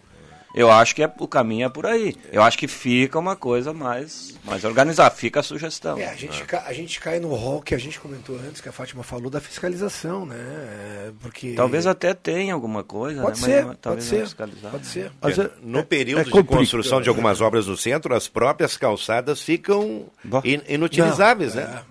Eu 0.55 0.71
acho 0.71 0.95
que 0.95 1.03
é, 1.03 1.13
o 1.19 1.27
caminho 1.27 1.67
é 1.67 1.69
por 1.69 1.85
aí. 1.85 2.15
Eu 2.31 2.41
acho 2.43 2.57
que 2.57 2.69
fica 2.69 3.19
uma 3.19 3.35
coisa 3.35 3.73
mais, 3.73 4.39
mais 4.45 4.63
organizada, 4.65 5.13
fica 5.15 5.41
a 5.41 5.43
sugestão. 5.43 5.99
É, 5.99 6.07
a, 6.09 6.15
gente 6.15 6.45
ca- 6.45 6.63
a 6.67 6.73
gente 6.73 7.01
cai 7.01 7.19
no 7.19 7.35
rol 7.35 7.61
que 7.61 7.75
a 7.75 7.79
gente 7.79 7.99
comentou 7.99 8.37
antes, 8.37 8.61
que 8.61 8.69
a 8.69 8.73
Fátima 8.73 9.03
falou, 9.03 9.29
da 9.29 9.41
fiscalização, 9.41 10.25
né? 10.25 10.37
É, 10.39 11.11
Porque... 11.21 11.55
Talvez 11.55 11.87
até 11.89 12.15
tenha 12.15 12.55
alguma 12.55 12.85
coisa, 12.85 13.21
Pode 13.21 13.41
né? 13.43 13.47
ser, 13.47 13.55
mas 13.57 13.65
pode 13.67 13.79
talvez 13.81 14.05
ser, 14.05 14.19
não 14.19 14.25
fiscalizar. 14.27 14.71
pode 14.71 14.87
ser. 14.87 15.13
Mas, 15.21 15.39
É, 15.39 15.51
no 15.61 15.79
é- 15.81 15.83
período 15.83 16.21
é 16.21 16.25
de 16.25 16.45
construção 16.45 17.01
de 17.03 17.09
algumas 17.09 17.41
obras 17.41 17.67
no 17.67 17.77
centro, 17.77 18.15
as 18.15 18.29
próprias 18.29 18.77
calçadas 18.77 19.41
ficam 19.43 20.07
in- 20.45 20.63
inutilizáveis, 20.69 21.57
Não, 21.57 21.63
né? 21.63 21.83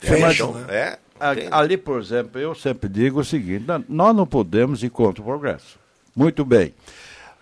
Fecham, 0.00 0.52
né? 0.52 0.66
É. 0.68 0.98
Ali, 1.50 1.76
por 1.76 2.00
exemplo, 2.00 2.40
eu 2.40 2.54
sempre 2.54 2.88
digo 2.88 3.20
o 3.20 3.24
seguinte: 3.24 3.64
nós 3.88 4.14
não 4.16 4.26
podemos 4.26 4.82
ir 4.82 4.90
contra 4.90 5.20
o 5.22 5.24
progresso. 5.24 5.78
Muito 6.16 6.44
bem. 6.44 6.74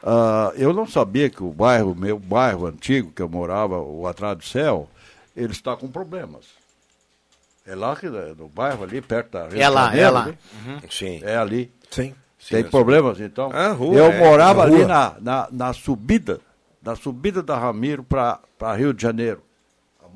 Ah, 0.02 0.52
eu 0.56 0.72
não 0.72 0.86
sabia 0.86 1.28
que 1.28 1.42
o 1.42 1.50
bairro, 1.50 1.94
meu 1.94 2.18
bairro 2.18 2.66
antigo, 2.66 3.10
que 3.12 3.22
eu 3.22 3.28
morava, 3.28 3.78
o 3.80 4.06
Atrás 4.06 4.36
do 4.38 4.44
Céu, 4.44 4.88
ele 5.36 5.52
está 5.52 5.76
com 5.76 5.88
problemas. 5.88 6.46
É 7.66 7.74
lá 7.74 7.94
que, 7.96 8.08
no 8.08 8.48
bairro 8.48 8.82
ali, 8.84 9.00
perto 9.00 9.32
da 9.32 9.48
Rio 9.48 9.60
É 9.60 9.68
lá, 9.68 9.88
de 9.90 9.96
Janeiro, 9.96 10.06
é 10.06 10.10
lá. 10.10 10.22
ali. 10.22 10.38
Uhum. 10.66 10.80
Sim. 10.90 11.20
É 11.22 11.36
ali. 11.36 11.72
Sim. 11.90 12.14
Tem 12.48 12.62
Sim, 12.62 12.70
problemas, 12.70 13.20
então? 13.20 13.50
A 13.52 13.68
rua, 13.72 13.96
eu 13.96 14.06
é. 14.06 14.18
morava 14.18 14.62
A 14.62 14.64
ali 14.64 14.84
na, 14.86 15.16
na, 15.20 15.48
na 15.50 15.72
subida, 15.72 16.40
na 16.80 16.94
subida 16.94 17.42
da 17.42 17.58
Ramiro 17.58 18.04
para 18.04 18.40
Rio 18.76 18.94
de 18.94 19.02
Janeiro. 19.02 19.42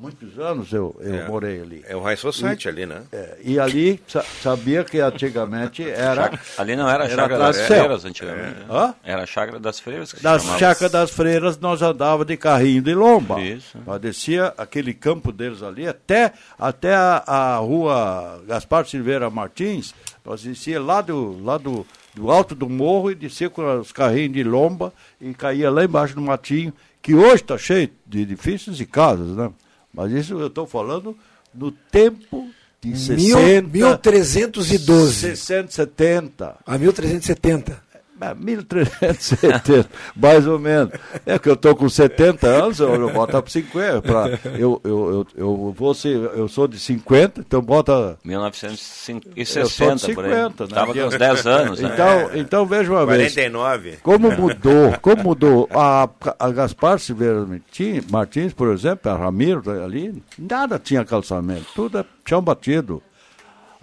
Muitos 0.03 0.37
anos 0.39 0.73
eu, 0.73 0.95
eu 1.01 1.15
É. 1.15 1.29
morei 1.29 1.61
ali. 1.63 1.85
É 1.87 1.95
o 1.95 2.01
High 2.03 2.17
Society 2.17 2.69
ali, 2.69 2.85
né? 2.85 3.03
É, 3.13 3.39
e 3.45 3.59
ali 3.59 4.03
sa- 4.09 4.25
sabia 4.43 4.83
que 4.83 4.99
antigamente 4.99 5.83
era. 5.89 6.23
Chácara- 6.25 6.41
Ali 6.59 6.75
não 6.77 6.89
era 6.91 7.05
a 7.05 7.09
chácara 7.09 7.39
das 7.39 7.61
freiras 7.67 8.05
antigamente. 8.05 8.59
né? 8.59 8.67
Hã? 8.69 8.95
Era 9.05 9.23
a 9.23 9.27
chácara 9.27 9.61
das 9.61 9.79
freiras 9.81 10.13
que 10.13 10.23
Das 10.23 10.43
chácaras 10.59 10.91
das 10.93 11.11
freiras 11.13 11.59
nós 11.59 11.81
andava 11.83 12.25
de 12.25 12.37
carrinho 12.37 12.83
de 12.83 12.95
lomba. 12.95 13.41
Isso. 13.41 13.79
Nós 13.87 14.01
descia 14.01 14.53
aquele 14.59 14.93
campo 14.93 15.31
deles 15.33 15.63
ali 15.63 15.87
até, 15.87 16.33
até 16.59 16.95
a, 16.95 17.23
a 17.27 17.57
rua 17.59 18.43
Gaspar 18.47 18.85
Silveira 18.87 19.31
Martins. 19.31 19.95
Nós 20.25 20.43
descia 20.43 20.81
lá 20.81 21.01
do, 21.01 21.43
lá 21.45 21.59
do, 21.59 21.87
do 22.15 22.31
alto 22.31 22.55
do 22.55 22.69
morro 22.69 23.11
e 23.11 23.15
descia 23.15 23.49
com 23.49 23.79
os 23.81 23.93
carrinhos 23.93 24.33
de 24.33 24.43
lomba 24.45 24.93
e 25.21 25.33
caía 25.35 25.71
lá 25.71 25.85
embaixo 25.85 26.15
do 26.15 26.21
matinho, 26.23 26.73
que 27.01 27.15
hoje 27.15 27.43
está 27.43 27.59
cheio 27.59 27.91
de 28.07 28.21
edifícios 28.21 28.81
e 28.81 28.87
casas, 28.87 29.29
né? 29.37 29.51
Mas 29.93 30.13
isso 30.13 30.35
eu 30.39 30.47
estou 30.47 30.67
falando 30.67 31.17
no 31.55 31.71
tempo 31.71 32.49
de 32.81 32.89
Mil- 32.89 32.97
60, 32.97 33.69
1312. 33.69 35.15
60, 35.15 35.71
70. 35.71 36.57
A 36.67 36.79
1370. 36.79 37.83
É, 38.23 38.35
1370, 38.35 39.87
mais 40.15 40.47
ou 40.47 40.59
menos. 40.59 40.93
É 41.27 41.39
que 41.39 41.49
eu 41.49 41.55
estou 41.55 41.75
com 41.75 41.89
70 41.89 42.47
anos, 42.47 42.79
eu, 42.79 42.95
eu 42.95 43.11
boto 43.13 43.33
para 43.33 43.51
50. 43.51 44.03
Pra, 44.03 44.39
eu, 44.57 44.81
eu, 44.85 45.11
eu, 45.11 45.27
eu, 45.37 45.75
vou 45.77 45.93
ser, 45.93 46.17
eu 46.17 46.47
sou 46.47 46.69
de 46.69 46.79
50, 46.79 47.41
então 47.41 47.61
bota. 47.61 48.17
1960, 48.25 49.29
eu 49.37 49.67
sou 49.67 49.95
de. 49.95 50.01
50, 50.03 50.65
né? 50.65 50.71
Tava 50.73 50.95
com 50.95 51.01
uns 51.01 51.19
10 51.19 51.47
anos, 51.47 51.81
né? 51.81 51.91
Então, 51.93 52.07
É. 52.07 52.39
então 52.39 52.65
veja 52.67 52.93
uma 52.93 53.05
49. 53.05 53.79
vez. 53.79 53.99
Como 54.01 54.31
mudou, 54.31 54.95
como 55.01 55.23
mudou. 55.23 55.69
A, 55.73 56.09
a 56.39 56.51
Gaspar 56.51 56.99
Silveira 56.99 57.45
Martins, 57.45 58.05
Martins, 58.11 58.53
por 58.53 58.69
exemplo, 58.73 59.11
a 59.11 59.17
Ramiro 59.17 59.63
ali, 59.85 60.23
nada 60.39 60.79
tinha 60.79 61.05
calçamento, 61.05 61.67
tudo 61.75 61.99
é 61.99 62.05
chão 62.25 62.41
batido. 62.41 63.03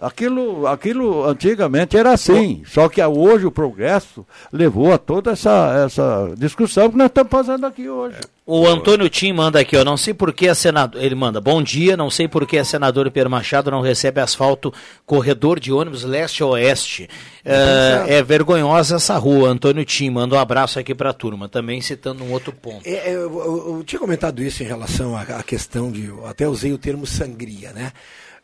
Aquilo, 0.01 0.65
aquilo 0.65 1.25
antigamente 1.25 1.97
era 1.97 2.13
assim, 2.13 2.63
só 2.65 2.87
que 2.87 3.03
hoje 3.03 3.45
o 3.45 3.51
progresso 3.51 4.25
levou 4.51 4.93
a 4.93 4.97
toda 4.97 5.31
essa, 5.31 5.83
essa 5.85 6.33
discussão 6.37 6.89
que 6.89 6.95
nós 6.97 7.07
estamos 7.07 7.29
fazendo 7.31 7.65
aqui 7.65 7.89
hoje. 7.89 8.15
O 8.45 8.65
Antônio 8.65 9.07
Tim 9.09 9.31
manda 9.33 9.59
aqui, 9.59 9.75
ó, 9.77 9.83
não 9.83 9.97
sei 9.97 10.13
por 10.13 10.33
que 10.33 10.47
a 10.47 10.55
senador, 10.55 11.03
ele 11.03 11.13
manda, 11.15 11.39
bom 11.41 11.61
dia, 11.61 11.95
não 11.97 12.09
sei 12.09 12.27
por 12.27 12.47
que 12.47 12.57
a 12.57 12.63
senadora 12.65 13.11
Pedro 13.11 13.29
Machado 13.29 13.69
não 13.69 13.81
recebe 13.81 14.19
asfalto 14.21 14.73
corredor 15.05 15.59
de 15.59 15.71
ônibus 15.71 16.03
leste-oeste. 16.03 17.07
É, 17.45 18.05
é 18.17 18.23
vergonhosa 18.23 18.95
essa 18.95 19.17
rua, 19.17 19.49
Antônio 19.49 19.83
Tim, 19.85 20.09
manda 20.09 20.35
um 20.35 20.39
abraço 20.39 20.79
aqui 20.79 20.95
para 20.95 21.09
a 21.11 21.13
turma, 21.13 21.47
também 21.49 21.79
citando 21.81 22.23
um 22.23 22.31
outro 22.31 22.51
ponto. 22.53 22.87
É, 22.87 23.09
é, 23.09 23.13
eu, 23.13 23.21
eu- 23.39 23.75
eu 23.77 23.83
tinha 23.83 23.99
comentado 23.99 24.41
isso 24.41 24.63
em 24.63 24.65
relação 24.65 25.15
à, 25.15 25.21
à 25.21 25.43
questão 25.43 25.91
de. 25.91 26.05
eu 26.05 26.25
Até 26.25 26.47
usei 26.47 26.71
o 26.73 26.77
termo 26.77 27.05
sangria, 27.05 27.71
né? 27.71 27.91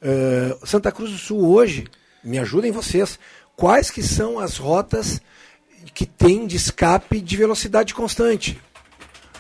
Ah, 0.06 0.56
Santa 0.64 0.91
Cruz 0.91 1.12
do 1.12 1.18
Sul 1.18 1.49
hoje, 1.49 1.88
me 2.24 2.38
ajudem 2.38 2.72
vocês, 2.72 3.18
quais 3.56 3.89
que 3.89 4.03
são 4.03 4.38
as 4.38 4.58
rotas 4.58 5.20
que 5.95 6.06
tem 6.06 6.45
de 6.45 6.56
escape 6.56 7.20
de 7.20 7.36
velocidade 7.36 7.93
constante? 7.93 8.62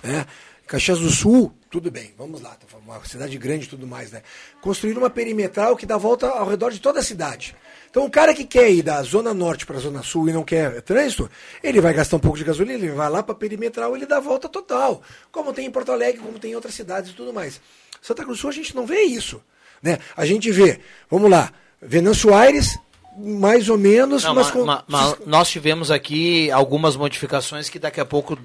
Né? 0.01 0.25
Caxias 0.65 0.99
do 0.99 1.11
Sul, 1.11 1.53
tudo 1.69 1.91
bem, 1.91 2.13
vamos 2.17 2.41
lá, 2.41 2.57
uma 2.83 3.03
cidade 3.05 3.37
grande 3.37 3.65
e 3.65 3.69
tudo 3.69 3.85
mais, 3.85 4.11
né? 4.11 4.23
Construir 4.61 4.97
uma 4.97 5.11
perimetral 5.11 5.75
que 5.75 5.85
dá 5.85 5.97
volta 5.97 6.27
ao 6.27 6.49
redor 6.49 6.71
de 6.71 6.79
toda 6.79 6.99
a 6.99 7.03
cidade. 7.03 7.55
Então, 7.89 8.03
o 8.03 8.09
cara 8.09 8.33
que 8.33 8.43
quer 8.43 8.71
ir 8.71 8.81
da 8.81 9.01
Zona 9.03 9.33
Norte 9.33 9.65
para 9.65 9.77
a 9.77 9.79
Zona 9.79 10.01
Sul 10.01 10.27
e 10.27 10.33
não 10.33 10.43
quer 10.43 10.81
trânsito, 10.81 11.29
ele 11.63 11.79
vai 11.79 11.93
gastar 11.93 12.17
um 12.17 12.19
pouco 12.19 12.37
de 12.37 12.43
gasolina, 12.43 12.83
ele 12.83 12.93
vai 12.93 13.09
lá 13.09 13.21
para 13.21 13.33
a 13.33 13.37
perimetral 13.37 13.93
e 13.93 13.99
ele 13.99 14.05
dá 14.07 14.17
a 14.17 14.21
volta 14.21 14.49
total. 14.49 15.03
Como 15.31 15.53
tem 15.53 15.67
em 15.67 15.71
Porto 15.71 15.91
Alegre, 15.91 16.21
como 16.21 16.39
tem 16.39 16.51
em 16.51 16.55
outras 16.55 16.73
cidades 16.73 17.11
e 17.11 17.13
tudo 17.13 17.31
mais. 17.31 17.61
Santa 18.01 18.23
Cruz 18.23 18.39
do 18.39 18.41
Sul 18.41 18.49
a 18.49 18.53
gente 18.53 18.75
não 18.75 18.87
vê 18.87 19.01
isso. 19.01 19.41
Né? 19.81 19.99
A 20.15 20.25
gente 20.25 20.51
vê, 20.51 20.79
vamos 21.09 21.29
lá, 21.29 21.51
Venâncio 21.81 22.33
Aires, 22.33 22.77
mais 23.17 23.69
ou 23.69 23.77
menos, 23.77 24.23
Não, 24.25 24.35
mas 24.35 24.47
ma- 24.47 24.51
com. 24.51 24.65
ma- 24.65 24.83
ma- 24.87 25.17
nós 25.25 25.49
tivemos 25.49 25.89
aqui 25.89 26.51
algumas 26.51 26.97
modificações 26.97 27.69
que 27.69 27.79
daqui 27.79 28.01
a 28.01 28.05
pouco 28.05 28.37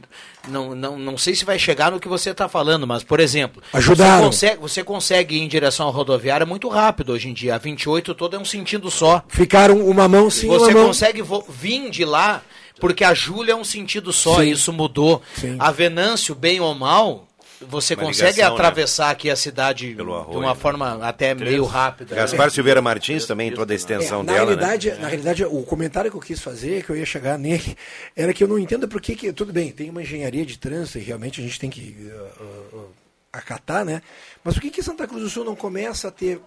não, 0.47 0.77
não, 0.77 0.97
não 0.97 1.19
sei 1.19 1.35
se 1.35 1.45
vai 1.45 1.59
chegar 1.59 1.91
no 1.91 1.99
que 1.99 2.07
você 2.07 2.31
está 2.31 2.49
falando, 2.49 2.87
mas 2.87 3.03
por 3.03 3.19
exemplo, 3.19 3.61
Ajudaram. 3.73 4.19
Você 4.31 4.47
consegue, 4.51 4.61
você 4.61 4.85
consegue 4.85 5.35
ir 5.37 5.41
em 5.41 5.49
direção 5.49 5.89
à 5.89 5.91
rodoviária 5.91 6.47
muito 6.47 6.69
rápido 6.69 7.13
hoje 7.13 7.29
em 7.29 7.33
dia. 7.33 7.57
A 7.57 7.59
28 7.59 8.15
toda 8.15 8.37
é 8.37 8.41
um 8.41 8.45
sentido 8.45 8.91
só. 8.93 9.25
Ficaram 9.29 9.77
uma 9.85 10.07
mão 10.07 10.31
sim, 10.31 10.47
você 10.47 10.67
uma 10.71 10.79
mão. 10.79 10.87
consegue 10.87 11.21
vo- 11.21 11.45
vir 11.49 11.91
de 11.91 12.05
lá 12.05 12.41
porque 12.79 13.03
a 13.03 13.13
Júlia 13.13 13.53
é 13.53 13.57
um 13.57 13.65
sentido 13.65 14.13
só. 14.13 14.37
Sim. 14.37 14.51
Isso 14.53 14.73
mudou. 14.73 15.21
Sim. 15.35 15.57
A 15.59 15.73
Venâncio, 15.73 16.33
bem 16.35 16.61
ou 16.61 16.75
mal, 16.77 17.27
você 17.61 17.95
Uma 17.95 18.05
consegue 18.05 18.33
ligação, 18.37 18.55
né? 18.55 18.61
atravessar 18.61 19.11
aqui 19.11 19.29
a 19.31 19.37
cidade 19.37 19.95
de 19.95 20.03
uma 20.03 20.55
forma 20.55 21.07
até 21.07 21.35
meio 21.35 21.65
rápida. 21.65 22.15
Gaspar 22.15 22.51
Silveira 22.51 22.81
Martins 22.81 23.27
também, 23.27 23.53
toda 23.53 23.73
a 23.73 23.77
extensão 23.77 24.21
É, 24.21 24.25
na 24.25 24.33
dela, 24.33 24.45
realidade, 24.47 24.91
né? 24.91 24.99
na 24.99 25.09
realidade, 25.09 25.45
o 25.45 25.63
comentário 25.63 26.11
que 26.11 26.17
eu 26.17 26.21
quis 26.21 26.41
fazer, 26.41 26.85
que 26.85 26.91
eu 26.91 26.97
ia 26.97 27.05
chegar 27.05 27.39
nele, 27.39 27.77
era 28.17 28.33
que 28.33 28.43
eu 28.43 28.49
não 28.49 28.59
entendo 28.59 28.89
por 28.89 29.01
que, 29.01 29.33
tudo 29.33 29.53
bem, 29.53 29.71
tem 29.71 29.91
uma 29.91 30.03
engenharia 30.03 30.45
de 30.47 30.59
trânsito 30.59 30.99
e 30.99 31.03
realmente 31.03 31.41
a 31.41 31.45
gente 31.45 31.61
tem 31.61 31.69
que 31.69 32.11
uh, 32.11 32.77
uh, 32.77 32.89
acatar, 33.33 33.85
né? 33.85 34.01
Mas 34.43 34.55
por 34.55 34.63
que 34.63 34.71
que 34.71 34.83
Santa 34.83 35.07
Cruz 35.07 35.23
do 35.23 35.31
Sul 35.31 35.45
não 35.45 35.55
começa 35.55 36.09
a 36.09 36.11
ter 36.11 36.41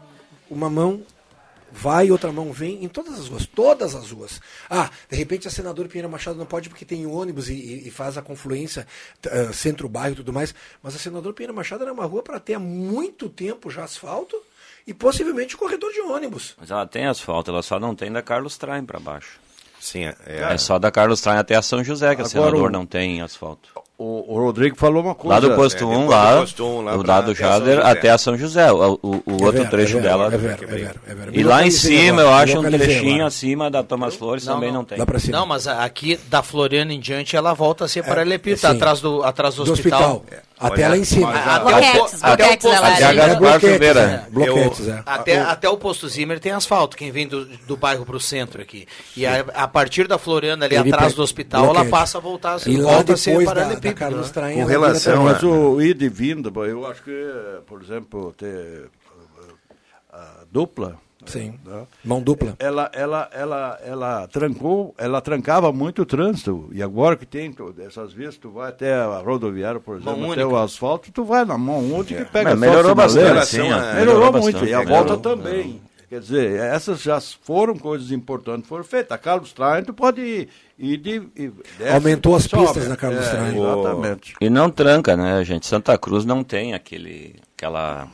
uma 0.49 0.69
mão 0.69 1.01
vai, 1.73 2.11
outra 2.11 2.31
mão 2.31 2.53
vem 2.53 2.83
em 2.83 2.87
todas 2.87 3.19
as 3.19 3.27
ruas, 3.27 3.45
todas 3.47 3.95
as 3.95 4.11
ruas. 4.11 4.39
Ah, 4.69 4.89
de 5.09 5.15
repente 5.17 5.47
a 5.47 5.51
senadora 5.51 5.89
Pinheiro 5.89 6.09
Machado 6.09 6.37
não 6.37 6.45
pode 6.45 6.69
porque 6.69 6.85
tem 6.85 7.05
ônibus 7.05 7.49
e, 7.49 7.87
e- 7.87 7.91
faz 7.91 8.17
a 8.17 8.21
confluência 8.21 8.85
uh, 9.25 9.53
centro-bairro 9.53 10.13
e 10.13 10.17
tudo 10.17 10.31
mais, 10.31 10.53
mas 10.81 10.95
a 10.95 10.99
senadora 10.99 11.33
Pinheiro 11.33 11.53
Machado 11.53 11.83
era 11.83 11.91
uma 11.91 12.05
rua 12.05 12.21
para 12.23 12.39
ter 12.39 12.53
há 12.53 12.59
muito 12.59 13.27
tempo 13.27 13.69
já 13.71 13.83
asfalto 13.83 14.35
e 14.85 14.93
possivelmente 14.93 15.57
corredor 15.57 15.91
de 15.91 16.01
ônibus. 16.01 16.55
Mas 16.59 16.69
ela 16.69 16.85
tem 16.85 17.05
asfalto, 17.07 17.49
ela 17.51 17.63
só 17.63 17.79
não 17.79 17.95
tem 17.95 18.11
da 18.11 18.21
Carlos 18.21 18.57
Traem 18.57 18.85
para 18.85 18.99
baixo. 18.99 19.39
Sim, 19.79 20.05
é, 20.05 20.15
é 20.53 20.57
só 20.57 20.77
da 20.79 20.91
Carlos 20.91 21.19
Traem 21.21 21.39
até 21.39 21.55
a 21.55 21.61
São 21.61 21.83
José 21.83 22.15
que 22.15 22.21
a 22.21 22.25
Agora 22.25 22.29
senador 22.29 22.69
o- 22.69 22.71
não 22.71 22.85
tem 22.85 23.21
asfalto. 23.21 23.69
O, 24.05 24.33
o 24.35 24.37
Rodrigo 24.39 24.75
falou 24.77 25.01
uma 25.01 25.15
coisa. 25.15 25.35
Lá 25.35 25.39
do 25.39 25.55
posto 25.55 25.83
É, 25.83 25.87
1, 25.87 26.03
do 26.05 26.09
lá, 26.11 26.37
posto 26.39 26.65
um, 26.65 26.81
lá 26.81 26.95
o 26.95 27.03
pra- 27.03 27.13
lado 27.13 27.31
até 27.31 27.41
São 27.41 27.49
Jader 27.53 27.85
até 27.85 28.09
a 28.09 28.17
São 28.17 28.37
José, 28.37 28.71
o, 28.71 28.99
o- 29.01 29.07
o 29.07 29.21
É 29.27 29.45
outro 29.45 29.51
vero, 29.51 29.69
trecho 29.69 29.97
é 29.97 30.01
vero, 30.01 30.03
dela. 30.03 30.25
é 30.25 30.37
vero, 30.37 30.63
é 30.63 30.65
vero, 31.15 31.31
é. 31.33 31.39
E 31.39 31.43
lá 31.43 31.65
em 31.65 31.71
cima, 31.71 32.21
agora, 32.21 32.27
eu 32.27 32.33
acho 32.57 32.59
um 32.59 32.63
trechinho 32.69 33.13
agora. 33.13 33.27
acima 33.27 33.71
da 33.71 33.81
Thomas 33.81 34.15
Flores 34.15 34.43
também 34.43 34.71
não, 34.73 34.83
tem. 34.83 34.97
Não, 35.29 35.45
mas 35.45 35.67
aqui 35.67 36.19
da 36.27 36.43
Floriana 36.43 36.91
em 36.93 36.99
diante 36.99 37.35
ela 37.37 37.53
volta 37.53 37.85
a 37.85 37.87
ser 37.87 38.03
paralelepípeda, 38.03 38.69
sim. 38.69 38.75
atrás 38.75 38.99
do, 38.99 39.23
atrás 39.23 39.55
do, 39.55 39.63
Do 39.63 39.71
hospital. 39.71 40.15
hospital. 40.17 40.41
Até 40.67 40.87
lá 40.87 40.97
em 40.97 41.03
cima. 41.03 41.31
Até, 41.33 41.91
o, 41.93 41.99
posto 41.99 42.17
Até 42.21 42.43
a 42.43 42.47
Zimmer- 42.95 43.15
Gaspar 43.15 43.37
Bloquetes, 43.39 43.69
Silveira. 43.69 43.99
é. 43.99 44.31
Bloquetes, 44.31 44.87
é. 44.87 45.03
Até, 45.05 45.69
O- 45.69 45.77
posto 45.77 46.07
Zimmer 46.09 46.39
tem 46.39 46.51
asfalto, 46.51 46.95
quem 46.97 47.11
vem 47.11 47.27
do, 47.27 47.45
do 47.45 47.75
bairro 47.77 48.05
para 48.05 48.15
o 48.15 48.19
centro 48.19 48.61
aqui. 48.61 48.87
E 49.15 49.25
a, 49.25 49.41
a 49.53 49.67
partir 49.67 50.07
da 50.07 50.17
Floriana 50.17 50.65
ali 50.65 50.75
Ele 50.75 50.91
atrás 50.93 51.13
do 51.13 51.21
hospital, 51.21 51.63
ela 51.63 51.73
bloquete. 51.73 51.91
passa 51.91 52.17
a 52.17 52.21
voltar 52.21 52.55
a 52.55 52.69
E 52.69 52.77
lá 52.77 52.93
volta 52.93 53.13
a 53.13 53.17
ser 53.17 53.43
paralelepípedo, 53.45 54.17
né? 54.17 54.29
Traem, 54.33 54.55
Com 54.55 54.61
ela 54.61 54.69
relação 54.69 55.23
vira 55.23 55.33
mas 55.33 55.43
o 55.43 55.81
ida 55.81 56.03
e 56.05 56.09
vinda, 56.09 56.49
bom, 56.49 56.65
eu 56.65 56.85
acho 56.87 57.03
que, 57.03 57.33
por 57.67 57.81
exemplo, 57.81 58.33
ter 58.37 58.89
a, 60.11 60.17
a 60.17 60.43
dupla. 60.51 60.97
Sim. 61.25 61.53
né? 61.65 61.83
Mão 62.03 62.21
dupla. 62.21 62.55
Ela, 62.59 62.89
ela, 62.93 63.29
ela, 63.33 63.79
ela 63.85 64.27
trancou, 64.27 64.93
ela 64.97 65.21
trancava 65.21 65.71
muito 65.71 66.01
o 66.01 66.05
trânsito. 66.05 66.69
E 66.73 66.81
agora 66.83 67.15
que 67.15 67.25
tem 67.25 67.53
essas 67.85 68.11
vias, 68.13 68.37
tu 68.37 68.49
vai 68.49 68.69
até 68.69 68.93
a 68.93 69.17
rodoviária, 69.19 69.79
por 69.79 69.95
exemplo, 69.97 70.17
Mão 70.17 70.31
até 70.31 70.43
única. 70.45 70.59
o 70.59 70.63
asfalto, 70.63 71.11
tu 71.11 71.23
vai 71.23 71.45
na 71.45 71.57
mão 71.57 71.79
única 71.79 72.21
e 72.21 72.25
pega 72.25 72.51
Mas 72.51 72.59
melhorou 72.59 72.93
bastante, 72.95 73.45
sinaleira. 73.45 73.45
sim, 73.45 73.59
ó. 73.61 73.63
Melhorou, 73.65 73.95
Melhorou 73.95 74.31
muito. 74.33 74.53
bastante, 74.53 74.69
E 74.69 74.73
a 74.73 74.79
melhorou. 74.79 75.05
volta 75.07 75.17
também. 75.29 75.81
Quer 76.09 76.19
dizer, 76.19 76.59
essas 76.59 77.01
já 77.01 77.19
foram 77.19 77.75
coisas 77.75 78.11
importantes, 78.11 78.69
foram 78.69 78.83
feitas. 78.83 79.11
A 79.13 79.17
Carlos 79.17 79.51
Traem, 79.51 79.83
tu 79.83 79.95
pode 79.95 80.21
ir, 80.21 80.47
ir 80.77 80.97
de, 80.97 81.15
e 81.35 81.47
desce, 81.79 81.91
Aumentou 81.91 82.35
as 82.35 82.43
sobe. 82.43 82.65
pistas 82.65 82.87
na 82.87 82.95
Carlos 82.95 83.25
É. 83.25 83.57
Exatamente. 83.57 84.35
E 84.39 84.47
não 84.47 84.69
tranca, 84.69 85.17
né, 85.17 85.43
gente? 85.43 85.65
Santa 85.65 85.97
Cruz 85.97 86.23
não 86.23 86.43
tem 86.43 86.75
aquele, 86.75 87.37
aquela, 87.57 88.07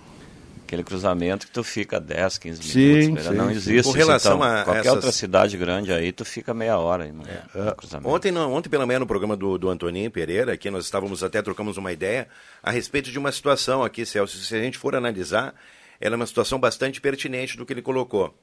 aquele 0.70 0.84
cruzamento 0.84 1.47
que 1.47 1.51
tu 1.51 1.63
fica 1.63 1.99
10, 1.99 2.38
15 2.38 2.63
Sim, 2.63 2.80
minutos. 2.80 3.26
sim, 3.26 3.34
não 3.34 3.47
sim. 3.49 3.51
existe. 3.55 3.84
Com 3.91 3.97
relação 3.97 4.38
então, 4.38 4.43
a 4.47 4.63
qualquer 4.63 4.80
essas- 4.82 4.93
outra 4.93 5.11
cidade 5.11 5.57
grande 5.57 5.91
aí, 5.91 6.11
tu 6.11 6.24
fica 6.24 6.53
meia 6.53 6.78
hora. 6.78 7.05
aí 7.05 7.11
no- 7.11 7.24
no 7.24 7.76
cruzamento. 7.76 8.07
Ontem, 8.09 8.32
não, 8.32 8.53
ontem 8.53 8.70
pela 8.70 8.86
manhã 8.86 8.99
no 8.99 9.07
programa 9.07 9.36
do, 9.36 9.57
do 9.57 9.70
Antoninho 9.70 10.11
Pereira, 10.11 10.53
aqui 10.53 10.70
nós 10.70 10.86
estávamos 10.86 11.24
até 11.24 11.41
trocamos 11.41 11.78
uma 11.78 11.91
ideia 11.91 12.28
a 12.61 12.70
respeito 12.72 13.09
de 13.11 13.17
uma 13.17 13.32
situação 13.32 13.84
aqui, 13.84 14.05
Celso. 14.05 14.38
Se 14.38 14.55
a 14.55 14.59
gente 14.61 14.78
for 14.78 14.95
analisar, 14.95 15.53
ela 15.99 16.13
é 16.13 16.17
uma 16.17 16.26
situação 16.28 16.59
bastante 16.59 17.01
pertinente 17.01 17.57
do 17.57 17.65
que 17.65 17.74
ele 17.74 17.82
colocou. 17.82 18.34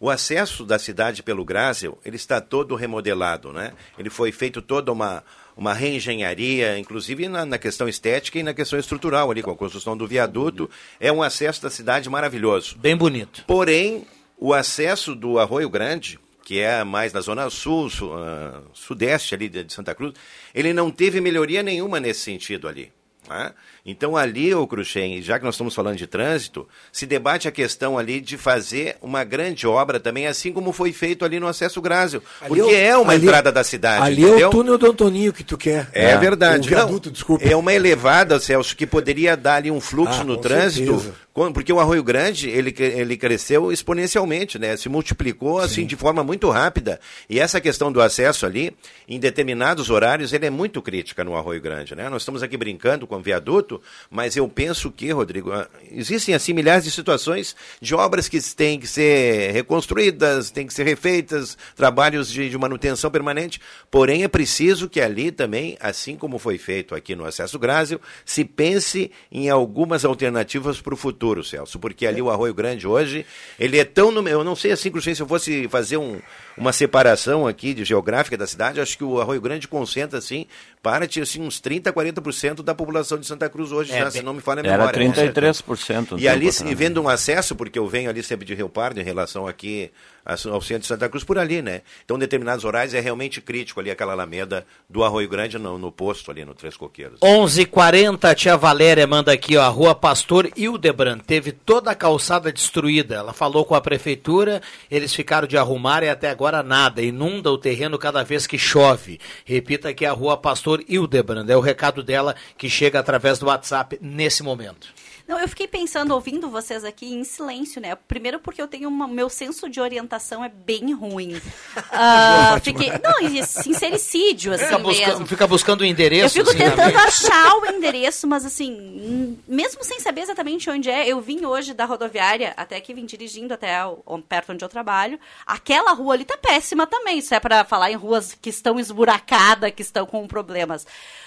O 0.00 0.10
acesso 0.10 0.64
da 0.64 0.78
cidade 0.78 1.22
pelo 1.22 1.44
Grásel, 1.44 1.98
ele 2.04 2.16
está 2.16 2.40
todo 2.40 2.74
remodelado, 2.74 3.52
né? 3.52 3.72
Ele 3.98 4.10
foi 4.10 4.32
feito 4.32 4.60
toda 4.60 4.92
uma, 4.92 5.22
uma 5.56 5.72
reengenharia, 5.72 6.78
inclusive 6.78 7.28
na, 7.28 7.46
na 7.46 7.58
questão 7.58 7.88
estética 7.88 8.38
e 8.38 8.42
na 8.42 8.52
questão 8.52 8.78
estrutural 8.78 9.30
ali, 9.30 9.42
com 9.42 9.50
a 9.50 9.56
construção 9.56 9.96
do 9.96 10.06
viaduto. 10.06 10.68
É 11.00 11.10
um 11.12 11.22
acesso 11.22 11.62
da 11.62 11.70
cidade 11.70 12.10
maravilhoso. 12.10 12.76
Bem 12.78 12.96
bonito. 12.96 13.44
Porém, 13.46 14.06
o 14.36 14.52
acesso 14.52 15.14
do 15.14 15.38
Arroio 15.38 15.70
Grande, 15.70 16.18
que 16.44 16.60
é 16.60 16.84
mais 16.84 17.12
na 17.12 17.20
zona 17.20 17.48
sul, 17.48 17.88
su- 17.88 18.12
ah, 18.12 18.62
sudeste 18.74 19.34
ali 19.34 19.48
de 19.48 19.64
de 19.64 19.72
Santa 19.72 19.94
Cruz, 19.94 20.12
ele 20.54 20.72
não 20.74 20.90
teve 20.90 21.20
melhoria 21.20 21.62
nenhuma 21.62 21.98
nesse 22.00 22.20
sentido 22.20 22.68
ali. 22.68 22.92
né? 23.28 23.54
Então 23.86 24.16
ali, 24.16 24.54
o 24.54 24.66
Cruxem, 24.66 25.20
já 25.20 25.38
que 25.38 25.44
nós 25.44 25.54
estamos 25.54 25.74
falando 25.74 25.96
de 25.96 26.06
trânsito, 26.06 26.66
se 26.90 27.04
debate 27.04 27.46
a 27.46 27.52
questão 27.52 27.98
ali 27.98 28.18
de 28.20 28.38
fazer 28.38 28.96
uma 29.02 29.22
grande 29.24 29.66
obra 29.66 30.00
também, 30.00 30.26
assim 30.26 30.52
como 30.52 30.72
foi 30.72 30.90
feito 30.90 31.22
ali 31.24 31.38
no 31.38 31.46
acesso 31.46 31.82
Grásio, 31.82 32.22
porque 32.48 32.62
é 32.62 32.86
é 32.86 32.96
o- 32.96 33.02
uma 33.02 33.12
ali- 33.12 33.26
entrada 33.26 33.52
da 33.52 33.62
cidade, 33.62 34.06
Ali 34.06 34.22
entendeu? 34.22 34.38
é 34.40 34.46
o 34.46 34.50
túnel 34.50 34.78
do 34.78 34.90
Antoninho 34.90 35.32
que 35.34 35.44
tu 35.44 35.58
quer. 35.58 35.88
É 35.92 36.16
verdade. 36.16 36.66
O 36.66 36.70
viaduto, 36.70 37.08
Não, 37.08 37.12
desculpa. 37.12 37.44
É 37.44 37.54
uma 37.54 37.74
elevada, 37.74 38.40
Celso, 38.40 38.74
que 38.74 38.86
poderia 38.86 39.36
dar 39.36 39.56
ali 39.56 39.70
um 39.70 39.80
fluxo 39.82 40.22
Ah, 40.22 40.24
no 40.24 40.38
trânsito. 40.38 40.92
certeza. 41.00 41.24
Porque 41.52 41.72
o 41.72 41.80
Arroio 41.80 42.04
Grande, 42.04 42.48
ele, 42.48 42.72
ele 42.78 43.16
cresceu 43.16 43.72
exponencialmente, 43.72 44.56
né? 44.56 44.76
Se 44.76 44.88
multiplicou, 44.88 45.58
assim, 45.58 45.84
de 45.84 45.96
forma 45.96 46.22
muito 46.22 46.48
rápida. 46.48 47.00
E 47.28 47.40
essa 47.40 47.60
questão 47.60 47.90
do 47.90 48.00
acesso 48.00 48.46
ali, 48.46 48.72
em 49.08 49.18
determinados 49.18 49.90
horários, 49.90 50.32
ele 50.32 50.46
é 50.46 50.50
muito 50.50 50.80
crítica 50.80 51.24
no 51.24 51.36
Arroio 51.36 51.60
Grande, 51.60 51.94
né? 51.96 52.08
Nós 52.08 52.22
estamos 52.22 52.40
aqui 52.40 52.56
brincando 52.56 53.04
com 53.04 53.16
o 53.16 53.20
viaduto, 53.20 53.73
mas 54.10 54.36
eu 54.36 54.48
penso 54.48 54.90
que, 54.90 55.10
Rodrigo, 55.10 55.52
ah, 55.52 55.68
existem, 55.90 56.34
assim, 56.34 56.52
milhares 56.52 56.84
de 56.84 56.90
situações 56.90 57.56
de 57.80 57.94
obras 57.94 58.28
que 58.28 58.40
têm 58.54 58.78
que 58.78 58.86
ser 58.86 59.52
reconstruídas, 59.52 60.50
têm 60.50 60.66
que 60.66 60.74
ser 60.74 60.84
refeitas, 60.84 61.56
trabalhos 61.76 62.30
de, 62.30 62.48
de 62.48 62.58
manutenção 62.58 63.10
permanente. 63.10 63.60
Porém, 63.90 64.24
é 64.24 64.28
preciso 64.28 64.88
que 64.88 65.00
ali 65.00 65.30
também, 65.30 65.76
assim 65.80 66.16
como 66.16 66.38
foi 66.38 66.58
feito 66.58 66.94
aqui 66.94 67.14
no 67.14 67.24
Acesso 67.24 67.58
Grásio, 67.58 68.00
se 68.24 68.44
pense 68.44 69.10
em 69.30 69.50
algumas 69.50 70.04
alternativas 70.04 70.80
para 70.80 70.94
o 70.94 70.96
futuro, 70.96 71.44
Celso. 71.44 71.78
Porque 71.78 72.06
ali 72.06 72.20
o 72.20 72.30
Arroio 72.30 72.54
Grande 72.54 72.86
hoje, 72.86 73.24
ele 73.58 73.78
é 73.78 73.84
tão... 73.84 74.12
Eu 74.26 74.44
não 74.44 74.56
sei 74.56 74.72
assim, 74.72 74.90
se 75.00 75.20
eu 75.20 75.26
fosse 75.26 75.68
fazer 75.68 75.96
um, 75.96 76.20
uma 76.56 76.72
separação 76.72 77.46
aqui 77.46 77.74
de 77.74 77.84
geográfica 77.84 78.36
da 78.36 78.46
cidade, 78.46 78.80
acho 78.80 78.96
que 78.96 79.04
o 79.04 79.20
Arroio 79.20 79.40
Grande 79.40 79.66
concentra, 79.66 80.18
assim, 80.18 80.46
para 80.82 81.04
assim, 81.04 81.40
uns 81.42 81.60
30%, 81.60 81.92
40% 81.92 82.62
da 82.62 82.74
população 82.74 83.18
de 83.18 83.26
Santa 83.26 83.48
Cruz 83.48 83.72
hoje, 83.72 83.92
É, 83.92 83.98
já, 83.98 84.02
bem- 84.04 84.12
se 84.12 84.22
não 84.22 84.34
me 84.34 84.40
falha 84.40 84.60
a 84.62 84.66
era 84.66 84.76
memória. 84.78 85.08
né? 85.08 85.14
33% 85.32 86.12
no 86.12 86.18
E 86.18 86.28
ali, 86.28 86.48
atrás. 86.48 86.78
vendo 86.78 87.02
um 87.02 87.08
acesso, 87.08 87.54
porque 87.56 87.78
eu 87.78 87.88
venho 87.88 88.08
ali 88.10 88.22
sempre 88.22 88.44
de 88.46 88.54
Rio 88.54 88.68
Pardo, 88.68 89.00
em 89.00 89.04
relação 89.04 89.46
aqui 89.46 89.90
ao 90.24 90.60
centro 90.60 90.82
de 90.82 90.86
Santa 90.86 91.08
Cruz, 91.08 91.22
por 91.22 91.38
ali, 91.38 91.60
né? 91.60 91.82
Então, 92.04 92.18
determinados 92.18 92.64
horários 92.64 92.94
é 92.94 93.00
realmente 93.00 93.40
crítico 93.40 93.80
ali 93.80 93.90
aquela 93.90 94.12
alameda 94.12 94.66
do 94.88 95.04
Arroio 95.04 95.28
Grande, 95.28 95.58
no, 95.58 95.78
no 95.78 95.92
posto 95.92 96.30
ali, 96.30 96.44
no 96.44 96.54
Três 96.54 96.76
Coqueiros. 96.76 97.20
11:40 97.20 98.24
a 98.24 98.34
tia 98.34 98.56
Valéria 98.56 99.06
manda 99.06 99.32
aqui, 99.32 99.56
ó, 99.56 99.62
a 99.62 99.68
rua 99.68 99.94
Pastor 99.94 100.50
Hildebrand 100.56 101.20
teve 101.20 101.52
toda 101.52 101.90
a 101.90 101.94
calçada 101.94 102.52
destruída. 102.52 103.16
Ela 103.16 103.32
falou 103.32 103.64
com 103.64 103.74
a 103.74 103.80
prefeitura, 103.80 104.62
eles 104.90 105.14
ficaram 105.14 105.46
de 105.46 105.58
arrumar 105.58 106.02
e 106.02 106.08
até 106.08 106.30
agora 106.30 106.62
nada. 106.62 107.02
Inunda 107.02 107.50
o 107.50 107.58
terreno 107.58 107.98
cada 107.98 108.22
vez 108.22 108.46
que 108.46 108.58
chove. 108.58 109.20
Repita 109.44 109.90
aqui 109.90 110.06
a 110.06 110.12
rua 110.12 110.36
Pastor 110.36 110.82
Hildebrand. 110.88 111.48
É 111.48 111.56
o 111.56 111.60
recado 111.60 112.02
dela 112.02 112.34
que 112.56 112.68
chega 112.70 112.98
através 112.98 113.38
do 113.38 113.46
WhatsApp 113.46 113.98
nesse 114.00 114.42
momento. 114.42 114.88
Não, 115.26 115.40
eu 115.40 115.48
fiquei 115.48 115.66
pensando, 115.66 116.12
ouvindo 116.12 116.50
vocês 116.50 116.84
aqui 116.84 117.14
em 117.14 117.24
silêncio, 117.24 117.80
né? 117.80 117.94
Primeiro 117.94 118.38
porque 118.38 118.60
eu 118.60 118.68
tenho 118.68 118.88
uma, 118.90 119.08
meu 119.08 119.30
senso 119.30 119.70
de 119.70 119.80
orientação 119.80 120.44
é 120.44 120.48
bem 120.48 120.92
ruim. 120.92 121.40
Ah, 121.96 122.58
fiquei, 122.62 122.90
não, 123.02 123.20
e 123.28 123.44
sincericídio, 123.44 124.52
assim 124.52 124.64
Fica, 124.64 124.78
busca- 124.78 125.06
mesmo. 125.06 125.26
fica 125.26 125.46
buscando 125.46 125.80
o 125.82 125.84
endereço. 125.84 126.38
Eu 126.38 126.44
fico 126.44 126.50
assim, 126.50 126.64
na 126.64 126.70
tentando 126.76 126.98
achar 126.98 127.54
o 127.56 127.66
endereço, 127.66 128.26
mas 128.26 128.44
assim, 128.44 128.72
hum, 128.72 129.36
mesmo 129.46 129.82
sem 129.84 130.00
saber 130.00 130.22
exatamente 130.22 130.68
onde 130.68 130.90
é, 130.90 131.06
eu 131.08 131.20
vim 131.20 131.44
hoje 131.44 131.72
da 131.72 131.84
rodoviária, 131.84 132.52
até 132.56 132.76
aqui 132.76 132.92
vim 132.92 133.06
dirigindo 133.06 133.54
até 133.54 133.84
o- 133.86 134.02
perto 134.28 134.52
onde 134.52 134.64
eu 134.64 134.68
trabalho. 134.68 135.18
Aquela 135.46 135.92
rua 135.92 136.14
ali 136.14 136.24
tá 136.24 136.36
péssima 136.36 136.86
também, 136.86 137.18
isso 137.18 137.34
é 137.34 137.40
para 137.40 137.64
falar 137.64 137.90
em 137.90 137.96
ruas 137.96 138.34
que 138.40 138.50
estão 138.50 138.78
esburacadas, 138.78 139.70
que 139.72 139.82
estão 139.82 140.04
com 140.06 140.26
problemas. 140.26 140.86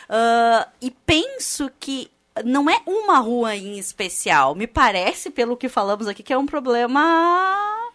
Ah, 0.09 0.67
e 0.81 0.91
penso 0.91 1.71
que 1.79 2.09
não 2.43 2.69
é 2.69 2.79
uma 2.85 3.19
rua 3.19 3.55
em 3.55 3.77
especial. 3.77 4.55
Me 4.55 4.67
parece, 4.67 5.29
pelo 5.29 5.57
que 5.57 5.69
falamos 5.69 6.07
aqui, 6.07 6.23
que 6.23 6.33
é 6.33 6.37
um 6.37 6.45
problema 6.45 7.86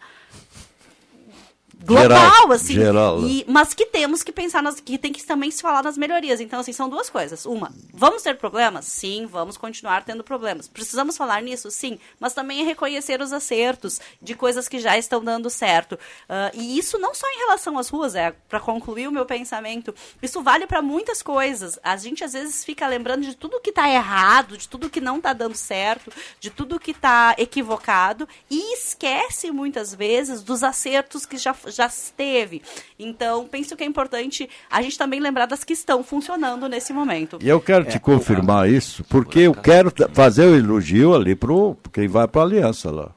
global, 1.85 2.09
Geral, 2.09 2.53
assim. 2.53 2.75
geral, 2.75 3.21
né? 3.21 3.29
E- 3.29 3.45
mas 3.49 3.75
que 3.75 3.87
temos 3.87 4.23
que 4.23 4.33
pensar 4.33 4.63
nas 4.63 4.81
que 4.81 4.97
tem 4.99 5.13
que 5.13 5.23
também 5.25 5.51
se 5.51 5.61
falar 5.63 5.83
nas 5.83 5.97
melhorias. 5.99 6.41
Então, 6.41 6.61
assim, 6.61 6.73
são 6.73 6.89
duas 6.89 7.09
coisas. 7.11 7.45
Uma, 7.47 7.73
vamos 7.93 8.23
ter 8.23 8.37
problemas? 8.37 8.85
Sim, 8.87 9.27
vamos 9.27 9.57
continuar 9.57 10.05
tendo 10.05 10.23
problemas. 10.25 10.69
Precisamos 10.69 11.17
falar 11.17 11.43
nisso? 11.43 11.71
Sim, 11.71 11.99
mas 12.21 12.33
também 12.35 12.61
é 12.61 12.65
reconhecer 12.65 13.21
os 13.21 13.33
acertos 13.33 14.01
de 14.21 14.35
coisas 14.35 14.69
que 14.69 14.79
já 14.79 14.97
estão 14.97 15.23
dando 15.23 15.51
certo. 15.51 15.99
Ah, 16.29 16.51
e 16.55 16.79
isso 16.79 16.99
não 16.99 17.15
só 17.15 17.27
em 17.29 17.39
relação 17.39 17.79
às 17.79 17.89
ruas, 17.89 18.15
é 18.15 18.33
para 18.49 18.61
concluir 18.61 19.09
o 19.09 19.13
meu 19.13 19.27
pensamento. 19.27 19.95
Isso 20.23 20.43
vale 20.43 20.67
para 20.67 20.83
muitas 20.83 21.23
coisas. 21.23 21.79
A 21.83 21.97
gente 21.97 22.23
às 22.25 22.33
vezes 22.33 22.65
fica 22.65 22.87
lembrando 22.87 23.23
de 23.23 23.35
tudo 23.37 23.61
que 23.61 23.71
está 23.71 23.89
errado, 23.89 24.57
de 24.57 24.69
tudo 24.69 24.91
que 24.91 25.01
não 25.01 25.17
está 25.17 25.33
dando 25.33 25.55
certo, 25.57 26.13
de 26.41 26.51
tudo 26.51 26.79
que 26.79 26.93
está 26.93 27.35
equivocado 27.39 28.29
e 28.51 28.75
esquece 28.75 29.51
muitas 29.51 29.95
vezes 29.95 30.43
dos 30.43 30.63
acertos 30.63 31.27
que 31.27 31.37
já, 31.37 31.55
já 31.75 31.91
teve. 32.17 32.63
Então, 32.99 33.47
penso 33.47 33.77
que 33.77 33.83
é 33.83 33.87
importante 33.87 34.49
a 34.71 34.81
gente 34.83 34.97
também 34.97 35.21
lembrar 35.21 35.47
das 35.47 35.65
que 35.65 35.73
estão 35.73 36.03
funcionando 36.05 36.69
nesse 36.69 36.93
momento. 36.93 37.39
E 37.41 37.49
eu 37.49 37.61
quero 37.61 37.85
te 37.85 37.99
confirmar 37.99 38.69
isso, 38.69 39.05
porque 39.05 39.41
eu 39.41 39.55
quero 39.55 39.93
fazer 40.13 40.47
o 40.47 40.57
elogio 40.57 41.15
ali 41.15 41.35
pro 41.35 41.77
quem 41.93 42.09
vai 42.09 42.29
para 42.29 42.43
a 42.43 42.45
Aliança 42.45 42.91
lá. 42.91 43.11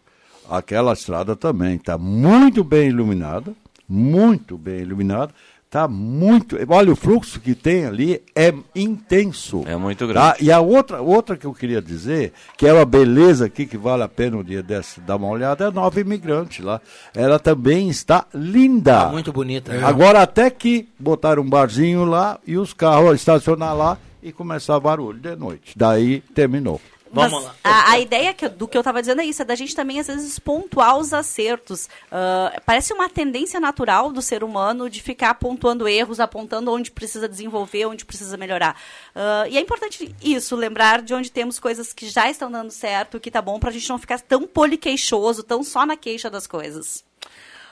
Aquela 0.50 0.94
estrada 0.94 1.36
também 1.36 1.76
está 1.76 1.98
muito 1.98 2.64
bem 2.64 2.90
iluminada, 2.90 3.54
muito 3.88 4.58
bem 4.58 4.80
iluminada. 4.80 5.34
Tá 5.70 5.88
muito. 5.90 6.56
Olha, 6.70 6.94
o 6.94 6.96
fluxo 6.96 7.40
que 7.40 7.54
tem 7.54 7.86
ali 7.86 8.22
é 8.34 8.54
intenso. 8.74 9.64
É 9.66 9.76
muito 9.76 10.08
Tá? 10.08 10.14
grande. 10.32 10.46
E 10.46 10.52
a 10.52 10.60
outra, 10.62 11.02
outra 11.02 11.36
que 11.36 11.46
eu 11.46 11.54
queria 11.54 11.82
dizer, 11.82 12.32
que 12.58 12.66
é 12.66 12.72
uma 12.72 12.86
beleza 12.86 13.46
aqui 13.46 13.66
que 13.66 13.78
vale 13.78 14.04
a 14.04 14.08
pena 14.08 14.38
um 14.38 14.44
dia 14.44 14.64
desse 14.64 15.02
dar 15.02 15.18
uma 15.18 15.28
olhada, 15.28 15.66
é 15.66 15.68
a 15.68 15.72
nova 15.72 16.00
imigrante 16.00 16.62
lá. 16.62 16.80
Ela 17.14 17.40
também 17.40 17.90
está 17.90 18.26
linda. 18.34 19.06
Tá 19.06 19.12
muito 19.12 19.34
bonita. 19.34 19.74
né? 19.74 19.84
Agora 19.84 20.22
até 20.22 20.50
que 20.50 20.88
botaram 20.98 21.44
um 21.44 21.50
barzinho 21.50 22.06
lá 22.06 22.40
e 22.48 22.58
os 22.58 22.72
carros 22.72 23.16
estacionar 23.16 23.76
lá 23.76 23.98
e 24.24 24.32
começar 24.32 24.80
barulho 24.80 25.20
de 25.20 25.36
noite. 25.36 25.74
Daí 25.76 26.22
terminou. 26.34 26.80
Mas 27.22 27.32
A, 27.64 27.92
a 27.92 28.00
ideia 28.00 28.34
que 28.34 28.48
do 28.50 28.68
que 28.68 28.78
eu 28.78 28.82
estava 28.82 29.02
dizendo 29.02 29.22
é 29.22 29.26
isso, 29.26 29.42
é 29.42 29.46
da 29.46 29.56
gente 29.56 29.76
também, 29.76 30.00
às 30.00 30.08
vezes, 30.08 30.38
pontuar 30.40 30.98
os 30.98 31.14
acertos. 31.14 31.90
Ah, 32.12 32.62
parece 32.66 32.94
uma 32.94 33.10
tendência 33.10 33.60
natural 33.60 34.12
do 34.12 34.22
ser 34.22 34.44
humano 34.44 34.90
de 34.90 35.02
ficar 35.02 35.34
pontuando 35.36 35.88
erros, 35.88 36.20
apontando 36.20 36.72
onde 36.72 36.92
precisa 36.92 37.28
desenvolver, 37.28 37.86
onde 37.86 38.06
precisa 38.06 38.38
melhorar. 38.38 38.80
Ah, 39.16 39.46
e 39.50 39.58
é 39.58 39.62
importante 39.62 40.14
isso, 40.22 40.56
lembrar 40.56 41.02
de 41.02 41.14
onde 41.14 41.32
temos 41.32 41.60
coisas 41.60 41.94
que 41.94 42.08
já 42.08 42.30
estão 42.30 42.52
dando 42.52 42.72
certo, 42.72 43.20
que 43.20 43.32
tá 43.32 43.42
bom, 43.42 43.60
pra 43.60 43.72
gente 43.72 43.90
não 43.90 43.98
ficar 43.98 44.20
tão 44.20 44.46
poliqueixoso, 44.46 45.44
tão 45.44 45.64
só 45.64 45.86
na 45.86 45.96
queixa 45.96 46.30
das 46.30 46.48
coisas. 46.48 47.04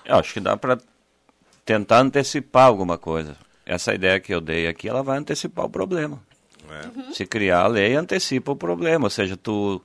Eu 0.05 0.15
acho 0.17 0.33
que 0.33 0.39
dá 0.39 0.57
para 0.57 0.77
tentar 1.65 1.99
antecipar 1.99 2.65
alguma 2.67 2.97
coisa. 2.97 3.37
Essa 3.65 3.93
ideia 3.93 4.19
que 4.19 4.33
eu 4.33 4.41
dei 4.41 4.67
aqui, 4.67 4.89
ela 4.89 5.01
vai 5.01 5.17
antecipar 5.17 5.65
o 5.65 5.69
problema. 5.69 6.21
Se 7.13 7.25
criar 7.25 7.61
a 7.61 7.67
lei, 7.67 7.95
antecipa 7.95 8.51
o 8.51 8.55
problema. 8.55 9.05
Ou 9.05 9.09
seja, 9.09 9.37
tu, 9.37 9.81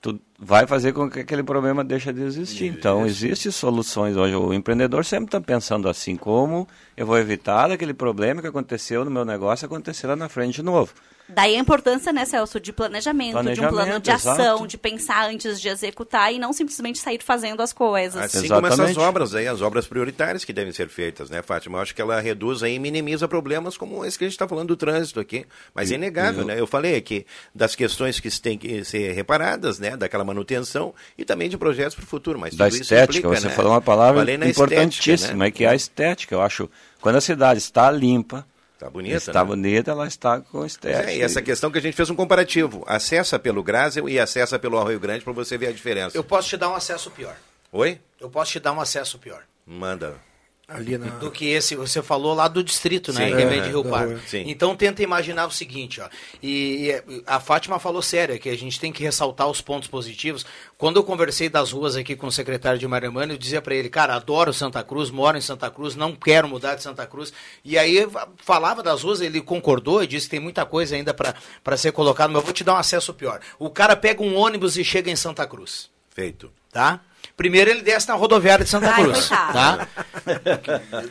tu 0.00 0.20
vai 0.38 0.66
fazer 0.66 0.92
com 0.92 1.10
que 1.10 1.20
aquele 1.20 1.42
problema 1.42 1.82
deixe 1.82 2.12
de 2.12 2.22
existir. 2.22 2.66
Então, 2.66 3.06
existem 3.06 3.50
soluções 3.50 4.16
hoje. 4.16 4.34
O 4.34 4.52
empreendedor 4.52 5.04
sempre 5.04 5.26
está 5.26 5.40
pensando 5.40 5.88
assim, 5.88 6.16
como 6.16 6.68
eu 6.96 7.06
vou 7.06 7.18
evitar 7.18 7.70
aquele 7.70 7.94
problema 7.94 8.40
que 8.40 8.48
aconteceu 8.48 9.04
no 9.04 9.10
meu 9.10 9.24
negócio 9.24 9.66
acontecer 9.66 10.06
lá 10.06 10.16
na 10.16 10.28
frente 10.28 10.56
de 10.56 10.62
novo. 10.62 10.92
Daí 11.26 11.56
a 11.56 11.58
importância, 11.58 12.12
né, 12.12 12.26
Celso, 12.26 12.60
de 12.60 12.70
planejamento, 12.70 13.42
de 13.42 13.52
um 13.52 13.68
plano 13.68 13.70
Planejamento, 13.70 14.02
de 14.02 14.10
ação, 14.10 14.34
exato. 14.34 14.66
de 14.66 14.76
pensar 14.76 15.30
antes 15.30 15.58
de 15.58 15.68
executar 15.68 16.32
e 16.32 16.38
não 16.38 16.52
simplesmente 16.52 16.98
sair 16.98 17.18
fazendo 17.22 17.62
as 17.62 17.72
coisas. 17.72 18.22
Assim 18.22 18.46
como 18.46 18.66
essas 18.66 18.96
obras 18.98 19.34
aí, 19.34 19.48
as 19.48 19.62
obras 19.62 19.86
prioritárias 19.86 20.44
que 20.44 20.52
devem 20.52 20.72
ser 20.72 20.88
feitas, 20.88 21.30
né, 21.30 21.40
Fátima? 21.42 21.78
Eu 21.78 21.82
acho 21.82 21.94
que 21.94 22.02
ela 22.02 22.20
reduz 22.20 22.62
aí 22.62 22.74
e 22.74 22.78
minimiza 22.78 23.26
problemas 23.26 23.76
como 23.78 24.04
esse 24.04 24.18
que 24.18 24.24
a 24.24 24.26
gente 24.26 24.34
está 24.34 24.46
falando 24.46 24.68
do 24.68 24.76
trânsito 24.76 25.18
aqui. 25.18 25.46
Mas 25.74 25.90
é 25.90 25.94
inegável, 25.94 26.44
né? 26.44 26.60
Eu 26.60 26.66
falei 26.66 26.94
aqui 26.94 27.24
das 27.54 27.74
questões 27.74 28.20
que 28.20 28.28
têm 28.40 28.58
que 28.58 28.84
ser 28.84 29.12
reparadas, 29.12 29.78
né? 29.78 29.96
Daquela 29.96 30.24
manutenção 30.24 30.94
e 31.16 31.24
também 31.24 31.48
de 31.48 31.56
projetos 31.56 31.94
para 31.94 32.04
o 32.04 32.06
futuro. 32.06 32.38
Mas 32.38 32.54
da 32.54 32.66
tudo 32.66 32.74
isso 32.74 32.82
estética, 32.82 33.18
implica, 33.18 33.40
você 33.40 33.48
né? 33.48 33.54
falou 33.54 33.72
uma 33.72 33.80
palavra 33.80 34.20
Falei 34.20 34.36
na 34.36 34.46
importantíssima, 34.46 35.14
estética, 35.14 35.38
né? 35.38 35.46
é 35.46 35.50
que 35.50 35.64
é 35.64 35.68
a 35.68 35.74
estética. 35.74 36.34
Eu 36.34 36.42
acho, 36.42 36.68
quando 37.00 37.16
a 37.16 37.20
cidade 37.20 37.58
está 37.58 37.90
limpa, 37.90 38.46
Está 38.74 38.90
bonita, 38.90 39.16
está 39.16 39.40
né? 39.40 39.44
bonita, 39.44 39.90
ela 39.92 40.06
está 40.06 40.40
com 40.40 40.58
Pois 40.58 40.72
estética. 40.72 41.10
é, 41.10 41.16
e 41.16 41.22
essa 41.22 41.40
questão 41.40 41.70
que 41.70 41.78
a 41.78 41.80
gente 41.80 41.94
fez 41.94 42.10
um 42.10 42.14
comparativo. 42.16 42.84
Acessa 42.86 43.38
pelo 43.38 43.62
Grásel 43.62 44.08
e 44.08 44.18
acessa 44.18 44.58
pelo 44.58 44.76
Arroio 44.78 44.98
Grande 44.98 45.24
para 45.24 45.32
você 45.32 45.56
ver 45.56 45.68
a 45.68 45.72
diferença. 45.72 46.16
Eu 46.16 46.24
posso 46.24 46.48
te 46.48 46.56
dar 46.56 46.68
um 46.68 46.74
acesso 46.74 47.10
pior. 47.10 47.36
Oi? 47.72 48.00
Eu 48.20 48.28
posso 48.28 48.52
te 48.52 48.60
dar 48.60 48.72
um 48.72 48.80
acesso 48.80 49.18
pior. 49.18 49.42
Manda. 49.66 50.16
Ali 50.66 50.96
na... 50.96 51.06
Do 51.18 51.30
que 51.30 51.46
esse, 51.46 51.76
você 51.76 52.02
falou 52.02 52.32
lá 52.32 52.48
do 52.48 52.64
distrito, 52.64 53.12
né? 53.12 53.28
Sim. 53.28 53.34
É, 53.34 53.60
de 53.60 53.68
Rio 53.68 53.84
Pardo. 53.84 54.14
Rio. 54.14 54.20
Sim. 54.26 54.44
Então 54.46 54.74
tenta 54.74 55.02
imaginar 55.02 55.46
o 55.46 55.50
seguinte, 55.50 56.00
ó. 56.00 56.08
E, 56.42 56.90
e 56.90 57.22
a 57.26 57.38
Fátima 57.38 57.78
falou 57.78 58.00
sério, 58.00 58.34
é 58.34 58.38
que 58.38 58.48
a 58.48 58.56
gente 58.56 58.80
tem 58.80 58.90
que 58.90 59.02
ressaltar 59.02 59.46
os 59.46 59.60
pontos 59.60 59.88
positivos. 59.88 60.46
Quando 60.78 60.96
eu 60.96 61.04
conversei 61.04 61.50
das 61.50 61.70
ruas 61.70 61.96
aqui 61.96 62.16
com 62.16 62.28
o 62.28 62.32
secretário 62.32 62.78
de 62.78 62.88
Marimano, 62.88 63.34
eu 63.34 63.38
dizia 63.38 63.60
para 63.60 63.74
ele, 63.74 63.90
cara, 63.90 64.14
adoro 64.14 64.54
Santa 64.54 64.82
Cruz, 64.82 65.10
moro 65.10 65.36
em 65.36 65.42
Santa 65.42 65.70
Cruz, 65.70 65.94
não 65.94 66.16
quero 66.16 66.48
mudar 66.48 66.76
de 66.76 66.82
Santa 66.82 67.06
Cruz. 67.06 67.30
E 67.62 67.76
aí 67.76 67.98
eu 67.98 68.10
falava 68.38 68.82
das 68.82 69.02
ruas, 69.02 69.20
ele 69.20 69.42
concordou 69.42 70.02
e 70.02 70.06
disse 70.06 70.26
que 70.26 70.30
tem 70.30 70.40
muita 70.40 70.64
coisa 70.64 70.96
ainda 70.96 71.12
para 71.12 71.76
ser 71.76 71.92
colocado, 71.92 72.30
mas 72.30 72.40
eu 72.40 72.44
vou 72.44 72.54
te 72.54 72.64
dar 72.64 72.74
um 72.74 72.78
acesso 72.78 73.12
pior. 73.12 73.38
O 73.58 73.68
cara 73.68 73.94
pega 73.94 74.22
um 74.22 74.34
ônibus 74.34 74.78
e 74.78 74.84
chega 74.84 75.10
em 75.10 75.16
Santa 75.16 75.46
Cruz. 75.46 75.90
Feito. 76.08 76.50
Tá? 76.72 77.00
Primeiro 77.36 77.70
ele 77.70 77.82
desce 77.82 78.08
na 78.08 78.14
rodoviária 78.14 78.64
de 78.64 78.70
Santa 78.70 78.90
Ai, 78.94 79.02
Cruz. 79.02 79.28
Tá? 79.28 79.88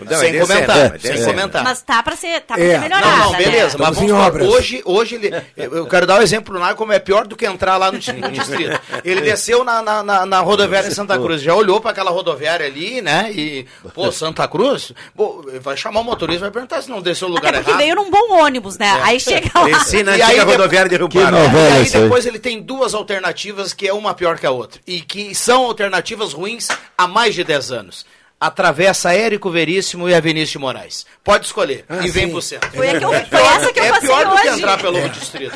Não, 0.09 0.17
sem 0.19 0.35
é 0.35 0.39
comentar, 0.39 0.75
sério, 0.77 0.99
sem 1.01 1.11
é 1.21 1.25
comentar. 1.25 1.63
Mas 1.63 1.81
tá 1.81 2.01
pra 2.01 2.15
ser, 2.15 2.39
tá 2.41 2.55
pra 2.55 2.63
É. 2.63 2.71
ser 2.75 2.79
melhorada, 2.79 3.07
Não, 3.17 3.31
não, 3.31 3.37
beleza, 3.37 3.77
né? 3.77 3.85
mas 3.85 3.95
vamos 3.97 4.11
supor, 4.11 4.41
hoje, 4.43 4.81
hoje 4.85 5.15
ele. 5.15 5.31
Eu 5.57 5.85
quero 5.85 6.07
dar 6.07 6.19
um 6.19 6.21
exemplo 6.21 6.57
lá 6.57 6.73
como 6.75 6.93
é 6.93 6.99
pior 6.99 7.27
do 7.27 7.35
que 7.35 7.45
entrar 7.45 7.75
lá 7.77 7.87
no, 7.91 7.97
no 7.97 8.31
distrito. 8.31 8.79
Ele 9.03 9.21
desceu 9.21 9.63
na, 9.65 9.81
na, 9.81 10.01
na- 10.03 10.25
na 10.25 10.39
rodoviária 10.39 10.87
de 10.89 10.95
Santa 10.95 11.17
Cruz, 11.19 11.41
já 11.41 11.53
olhou 11.53 11.81
para 11.81 11.91
aquela 11.91 12.09
rodoviária 12.11 12.65
ali, 12.65 13.01
né? 13.01 13.29
E, 13.33 13.65
pô, 13.93 14.09
Santa 14.11 14.47
Cruz, 14.47 14.93
pô, 15.15 15.45
vai 15.61 15.75
chamar 15.75 15.99
o 15.99 16.03
motorista, 16.05 16.41
vai 16.41 16.51
perguntar 16.51 16.81
se 16.81 16.89
não 16.89 17.01
desceu 17.01 17.27
no 17.27 17.35
lugar 17.35 17.49
Até 17.49 17.57
porque 17.57 17.71
errado. 17.71 17.81
veio 17.81 17.95
num 17.95 18.09
bom 18.09 18.41
ônibus, 18.41 18.77
né? 18.77 18.89
Aí 19.03 19.19
chega 19.19 19.51
lá. 19.53 19.65
Desci 19.65 20.03
na 20.03 20.15
E 20.17 20.21
aí 20.21 20.39
rodoviária 20.39 20.89
de 20.89 20.95
Rio 20.95 21.09
Pardo. 21.09 21.37
E 21.37 21.73
aí? 21.83 21.89
depois 21.89 22.25
ele 22.25 22.39
tem 22.39 22.61
duas 22.61 22.93
alternativas 22.93 23.73
que 23.73 23.87
é 23.87 23.93
uma 23.93 24.13
pior 24.13 24.37
que 24.39 24.45
a 24.45 24.51
outra. 24.51 24.79
E 24.87 25.01
que 25.01 25.35
são 25.35 25.65
alternativas 25.65 26.12
ruins 26.33 26.67
há 26.97 27.07
mais 27.07 27.33
de 27.33 27.43
10 27.43 27.71
anos. 27.71 28.05
Atravessa 28.39 29.13
Érico 29.13 29.49
Veríssimo 29.49 30.09
e 30.09 30.13
a 30.13 30.19
Vinícius 30.19 30.49
de 30.51 30.57
Moraes. 30.59 31.05
Pode 31.23 31.45
escolher. 31.45 31.85
Ah, 31.87 32.05
e 32.05 32.11
vem 32.11 32.25
sim. 32.25 32.31
pro 32.31 32.41
centro. 32.41 32.69
Foi, 32.71 32.87
eu, 32.93 32.99
foi 32.99 33.41
essa 33.41 33.71
que 33.71 33.79
eu 33.79 33.83
é 33.85 33.89
passei 33.89 34.09
pior 34.09 34.25
do 34.25 34.35
que 34.35 34.47
hoje. 34.49 34.59
entrar 34.59 34.81
pelo 34.81 35.09
distrito. 35.09 35.55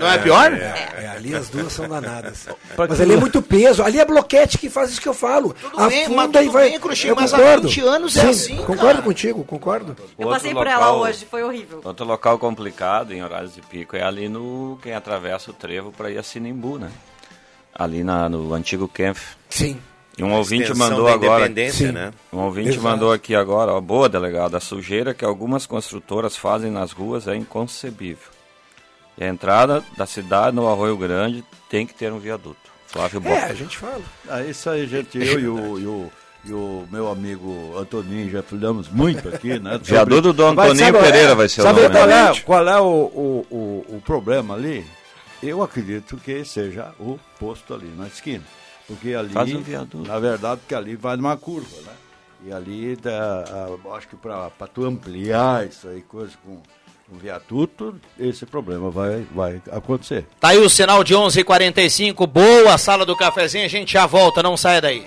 Não 0.00 0.10
é 0.10 0.18
pior? 0.18 0.52
É, 0.52 1.12
ali 1.14 1.32
as 1.32 1.48
duas 1.48 1.72
são 1.72 1.88
danadas. 1.88 2.48
Mas 2.76 3.00
ali 3.00 3.12
é 3.12 3.16
muito 3.16 3.40
peso. 3.40 3.84
Ali 3.84 4.00
é 4.00 4.04
bloquete 4.04 4.58
que 4.58 4.68
faz 4.68 4.90
isso 4.90 5.00
que 5.00 5.08
eu 5.08 5.14
falo. 5.14 5.54
Tudo 5.54 5.76
bem, 5.88 6.08
mas 6.08 6.18
Afunda 6.24 6.42
e 6.42 6.46
tudo 6.46 6.52
vai. 6.54 6.70
bem, 6.70 6.80
Cruxinho, 6.80 7.10
eu 7.12 7.16
mas 7.16 7.32
há 7.32 7.36
concordo. 7.38 7.68
20 7.68 7.80
anos 7.82 8.16
é 8.16 8.20
Sim, 8.22 8.28
assim, 8.30 8.56
Concordo 8.56 8.84
cara. 8.86 9.02
contigo, 9.02 9.44
concordo. 9.44 9.96
Eu 10.18 10.26
Outro 10.26 10.30
passei 10.32 10.52
por 10.52 10.66
ela 10.66 10.92
hoje, 10.96 11.28
foi 11.30 11.44
horrível. 11.44 11.82
Outro 11.84 12.04
local 12.04 12.36
complicado 12.40 13.12
em 13.12 13.22
horários 13.22 13.54
de 13.54 13.60
pico 13.62 13.94
é 13.94 14.02
ali 14.02 14.28
no 14.28 14.76
quem 14.82 14.92
atravessa 14.92 15.52
o 15.52 15.54
trevo 15.54 15.92
para 15.92 16.10
ir 16.10 16.18
a 16.18 16.22
Sinimbu, 16.24 16.80
né? 16.80 16.90
Ali 17.72 18.02
na, 18.02 18.28
no 18.28 18.52
antigo 18.54 18.88
Kempf. 18.88 19.36
Sim. 19.48 19.78
E 20.16 20.22
um 20.22 20.32
ouvinte 20.32 20.72
mandou 20.76 21.08
agora. 21.08 21.44
independência, 21.46 21.88
Sim. 21.88 21.92
né? 21.92 22.12
Um 22.32 22.38
ouvinte 22.40 22.68
Exato. 22.70 22.84
mandou 22.84 23.12
aqui 23.12 23.34
agora, 23.34 23.72
ó, 23.72 23.80
boa 23.80 24.08
delegada, 24.08 24.56
a 24.56 24.60
sujeira 24.60 25.12
que 25.12 25.24
algumas 25.24 25.66
construtoras 25.66 26.36
fazem 26.36 26.70
nas 26.70 26.92
ruas 26.92 27.26
é 27.26 27.34
inconcebível. 27.34 28.28
E 29.18 29.24
a 29.24 29.28
entrada 29.28 29.82
da 29.96 30.06
cidade 30.06 30.54
no 30.54 30.68
Arroio 30.68 30.96
Grande 30.96 31.44
tem 31.68 31.84
que 31.86 31.94
ter 31.94 32.12
um 32.12 32.18
viaduto. 32.18 32.56
Flávio 32.86 33.18
É, 33.18 33.20
Boca. 33.20 33.46
a 33.46 33.54
gente 33.54 33.76
fala. 33.76 34.00
Ah, 34.28 34.42
isso 34.42 34.70
aí, 34.70 34.86
gente, 34.86 35.18
eu 35.18 35.40
e 35.40 35.48
o, 35.48 35.78
e 35.80 35.86
o, 35.86 36.12
e 36.44 36.52
o 36.52 36.86
meu 36.92 37.10
amigo 37.10 37.76
Antoninho 37.76 38.30
já 38.30 38.42
falamos 38.42 38.88
muito 38.88 39.28
aqui, 39.28 39.58
né? 39.58 39.72
sobre- 39.72 39.84
Viaduto 39.94 40.32
do 40.32 40.46
Antoninho 40.46 40.76
sabe, 40.92 40.98
Pereira 40.98 41.32
é, 41.32 41.34
vai 41.34 41.48
ser 41.48 41.60
o 41.60 41.64
sabe 41.64 41.82
nome, 41.82 41.94
Qual 41.94 42.08
é, 42.10 42.40
qual 42.40 42.68
é 42.68 42.80
o, 42.80 42.84
o, 42.84 43.46
o, 43.50 43.96
o 43.96 44.02
problema 44.04 44.54
ali? 44.54 44.86
Eu 45.42 45.60
acredito 45.62 46.16
que 46.18 46.44
seja 46.44 46.92
o 47.00 47.18
posto 47.38 47.74
ali 47.74 47.92
na 47.98 48.06
esquina. 48.06 48.44
Porque 48.86 49.14
ali, 49.14 49.30
Faz 49.30 49.52
um 49.52 49.62
viaduto. 49.62 50.06
na 50.08 50.18
verdade, 50.18 50.60
porque 50.60 50.74
ali 50.74 50.94
vai 50.96 51.16
numa 51.16 51.36
curva, 51.36 51.76
né? 51.86 51.92
E 52.46 52.52
ali, 52.52 52.94
dá, 52.96 53.44
acho 53.96 54.08
que 54.08 54.16
para 54.16 54.50
tu 54.72 54.84
ampliar 54.84 55.66
isso 55.66 55.88
aí, 55.88 56.02
coisa 56.02 56.32
com 56.44 56.60
um 57.10 57.18
viaduto, 57.18 57.98
esse 58.18 58.44
problema 58.44 58.90
vai, 58.90 59.26
vai 59.34 59.62
acontecer. 59.70 60.26
Tá 60.38 60.48
aí 60.48 60.58
o 60.58 60.68
sinal 60.68 61.02
de 61.02 61.14
11:45. 61.14 62.26
Boa 62.26 62.76
sala 62.76 63.06
do 63.06 63.16
cafezinho. 63.16 63.64
A 63.64 63.68
gente 63.68 63.94
já 63.94 64.06
volta, 64.06 64.42
não 64.42 64.56
saia 64.56 64.80
daí. 64.82 65.06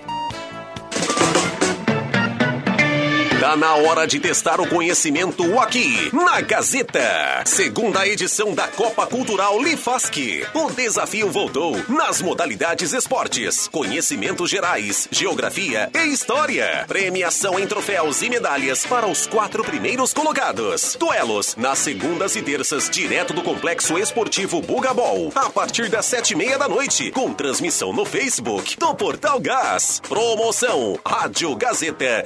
Tá 3.48 3.56
na 3.56 3.76
hora 3.76 4.06
de 4.06 4.20
testar 4.20 4.60
o 4.60 4.68
conhecimento 4.68 5.58
aqui, 5.58 6.10
na 6.12 6.38
Gazeta. 6.42 7.42
Segunda 7.46 8.06
edição 8.06 8.52
da 8.52 8.68
Copa 8.68 9.06
Cultural 9.06 9.58
Lifask. 9.62 10.14
O 10.52 10.70
desafio 10.70 11.30
voltou 11.30 11.74
nas 11.88 12.20
modalidades 12.20 12.92
esportes, 12.92 13.66
conhecimentos 13.68 14.50
gerais, 14.50 15.08
geografia 15.10 15.88
e 15.94 16.12
história. 16.12 16.84
Premiação 16.86 17.58
em 17.58 17.66
troféus 17.66 18.20
e 18.20 18.28
medalhas 18.28 18.84
para 18.84 19.06
os 19.06 19.26
quatro 19.26 19.64
primeiros 19.64 20.12
colocados. 20.12 20.94
Duelos 21.00 21.56
nas 21.56 21.78
segundas 21.78 22.36
e 22.36 22.42
terças, 22.42 22.90
direto 22.90 23.32
do 23.32 23.40
Complexo 23.40 23.96
Esportivo 23.96 24.60
Bugabol, 24.60 25.32
a 25.34 25.48
partir 25.48 25.88
das 25.88 26.04
sete 26.04 26.32
e 26.32 26.36
meia 26.36 26.58
da 26.58 26.68
noite, 26.68 27.10
com 27.12 27.32
transmissão 27.32 27.94
no 27.94 28.04
Facebook 28.04 28.76
do 28.76 28.94
Portal 28.94 29.40
Gás. 29.40 30.02
Promoção 30.06 30.98
Rádio 31.02 31.56
Gazeta 31.56 32.24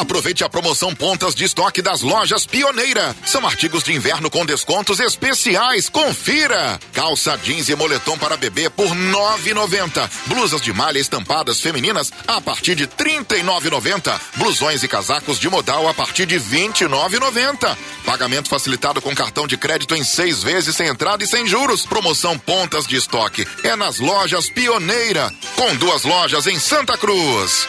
Aproveite 0.00 0.42
a 0.42 0.48
promoção 0.48 0.92
Pontas 0.92 1.36
de 1.36 1.44
Estoque 1.44 1.80
das 1.80 2.02
lojas 2.02 2.44
Pioneira. 2.44 3.14
São 3.24 3.46
artigos 3.46 3.84
de 3.84 3.92
inverno 3.92 4.28
com 4.28 4.44
descontos 4.44 4.98
especiais. 4.98 5.88
Confira! 5.88 6.80
Calça 6.92 7.38
jeans 7.38 7.68
e 7.68 7.76
moletom 7.76 8.18
para 8.18 8.36
bebê 8.36 8.68
por 8.68 8.88
R$ 8.88 9.12
9,90. 9.12 10.10
Blusas 10.26 10.60
de 10.60 10.72
malha 10.72 10.98
estampadas 10.98 11.60
femininas 11.60 12.12
a 12.26 12.40
partir 12.40 12.74
de 12.74 12.84
R$ 12.84 12.90
39,90. 13.24 14.20
Blusões 14.34 14.82
e 14.82 14.88
casacos 14.88 15.38
de 15.38 15.48
modal 15.48 15.88
a 15.88 15.94
partir 15.94 16.26
de 16.26 16.38
R$ 16.38 16.68
29,90. 16.68 17.76
Pagamento 18.04 18.48
facilitado 18.48 19.00
com 19.00 19.14
cartão 19.14 19.46
de 19.46 19.56
crédito 19.56 19.94
em 19.94 20.02
seis 20.02 20.42
vezes 20.42 20.74
sem 20.74 20.88
entrada 20.88 21.22
e 21.22 21.26
sem 21.28 21.46
juros. 21.46 21.86
Promoção 21.86 22.36
Pontas 22.36 22.84
de 22.84 22.96
Estoque. 22.96 23.46
É 23.62 23.76
nas 23.76 24.00
lojas 24.00 24.50
Pioneira. 24.50 25.32
Com 25.54 25.76
duas 25.76 26.02
lojas 26.02 26.48
em 26.48 26.58
Santa 26.58 26.98
Cruz. 26.98 27.68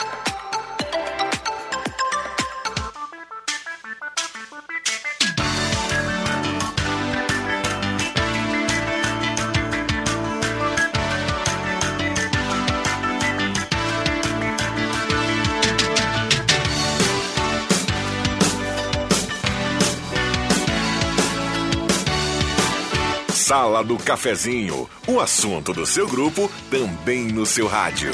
Sala 23.51 23.83
do 23.83 23.97
Cafezinho, 23.97 24.89
o 25.05 25.19
assunto 25.19 25.73
do 25.73 25.85
seu 25.85 26.07
grupo 26.07 26.49
também 26.69 27.25
no 27.25 27.45
seu 27.45 27.67
rádio. 27.67 28.09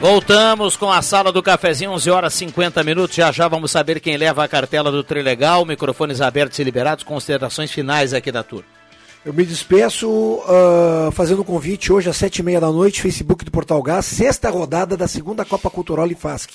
Voltamos 0.00 0.78
com 0.78 0.90
a 0.90 1.02
sala 1.02 1.30
do 1.30 1.42
cafezinho, 1.42 1.90
11 1.90 2.10
horas 2.10 2.32
50 2.32 2.82
minutos. 2.82 3.14
Já 3.14 3.30
já 3.30 3.46
vamos 3.48 3.70
saber 3.70 4.00
quem 4.00 4.16
leva 4.16 4.42
a 4.42 4.48
cartela 4.48 4.90
do 4.90 5.04
Trilegal. 5.04 5.66
Microfones 5.66 6.22
abertos 6.22 6.58
e 6.58 6.64
liberados. 6.64 7.04
Considerações 7.04 7.70
finais 7.70 8.14
aqui 8.14 8.32
da 8.32 8.42
turma. 8.42 8.81
Eu 9.24 9.32
me 9.32 9.44
despeço 9.44 10.10
uh, 10.10 11.12
fazendo 11.12 11.42
um 11.42 11.44
convite 11.44 11.92
hoje 11.92 12.10
às 12.10 12.16
sete 12.16 12.40
e 12.40 12.42
meia 12.42 12.60
da 12.60 12.72
noite, 12.72 13.00
Facebook 13.00 13.44
do 13.44 13.52
Portal 13.52 13.80
Gás, 13.80 14.04
sexta 14.04 14.50
rodada 14.50 14.96
da 14.96 15.06
segunda 15.06 15.44
Copa 15.44 15.70
Cultural 15.70 16.04
Lifask. 16.04 16.50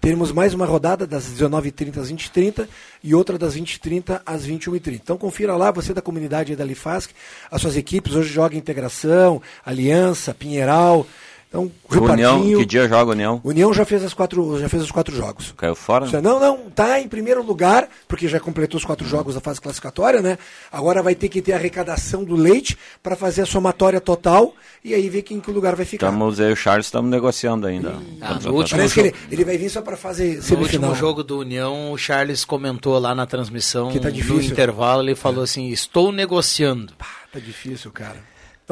Teremos 0.00 0.30
mais 0.30 0.54
uma 0.54 0.64
rodada 0.64 1.04
das 1.04 1.24
19h30 1.24 1.98
às 1.98 2.12
20h30 2.12 2.68
e 3.02 3.12
outra 3.12 3.36
das 3.36 3.56
20h30 3.56 4.20
às 4.24 4.46
21h30. 4.46 5.00
Então 5.02 5.18
confira 5.18 5.56
lá, 5.56 5.72
você 5.72 5.92
da 5.92 6.00
comunidade 6.00 6.54
da 6.54 6.64
Lifask, 6.64 7.10
as 7.50 7.60
suas 7.60 7.76
equipes, 7.76 8.14
hoje 8.14 8.32
joga 8.32 8.56
Integração, 8.56 9.42
Aliança, 9.66 10.32
Pinheiral, 10.32 11.04
Então, 11.52 11.70
União, 11.90 12.42
que 12.42 12.64
dia 12.64 12.88
joga 12.88 13.10
a 13.10 13.14
União? 13.14 13.40
União 13.44 13.74
já 13.74 13.84
fez 13.84 14.02
as 14.02 14.14
quatro, 14.14 14.58
já 14.58 14.68
fez 14.70 14.82
os 14.82 14.90
quatro 14.90 15.14
jogos. 15.14 15.52
Caiu 15.56 15.74
fora? 15.74 16.08
É- 16.10 16.20
Não, 16.22 16.40
não, 16.40 16.70
tá 16.70 16.98
em 16.98 17.06
primeiro 17.06 17.42
lugar, 17.44 17.88
porque 18.08 18.26
já 18.26 18.40
completou 18.40 18.78
os 18.78 18.84
quatro 18.86 19.06
jogos 19.06 19.34
da 19.34 19.40
fase 19.40 19.60
classificatória, 19.60 20.22
né? 20.22 20.38
Agora 20.72 21.02
vai 21.02 21.14
ter 21.14 21.28
que 21.28 21.42
ter 21.42 21.52
a 21.52 21.56
arrecadação 21.56 22.24
do 22.24 22.34
leite 22.34 22.78
para 23.02 23.14
fazer 23.16 23.42
a 23.42 23.46
somatória 23.46 24.00
total 24.00 24.54
e 24.82 24.94
aí 24.94 25.08
ver 25.10 25.20
quem 25.22 25.40
que 25.40 25.50
lugar 25.50 25.76
vai 25.76 25.84
ficar. 25.84 26.06
Estamos, 26.06 26.38
e 26.40 26.50
o 26.50 26.56
Charles 26.56 26.86
estamos 26.86 27.10
negociando 27.10 27.66
ainda. 27.66 27.90
Ah, 27.90 27.94
Contratação. 28.28 28.50
no 28.52 28.56
último 28.58 28.78
Parece 28.78 28.94
que 28.94 29.00
ele, 29.00 29.08
jogo- 29.10 29.20
ele 29.30 29.44
vai 29.44 29.58
vir 29.58 29.68
só 29.68 29.82
para 29.82 29.96
fazer 29.96 30.36
No 30.36 30.42
semifinal. 30.42 30.90
último 30.90 30.94
jogo 30.94 31.22
do 31.22 31.38
União, 31.40 31.92
o 31.92 31.98
Charles 31.98 32.44
comentou 32.46 32.98
lá 32.98 33.14
na 33.14 33.26
transmissão, 33.26 33.90
Que 33.90 34.00
tá 34.00 34.08
no 34.08 34.14
difícil. 34.14 34.50
intervalo, 34.52 35.02
ele 35.02 35.14
falou 35.14 35.44
assim, 35.44 35.68
estou 35.68 36.10
negociando. 36.10 36.94
Tá 37.32 37.38
difícil, 37.38 37.90
cara. 37.90 38.16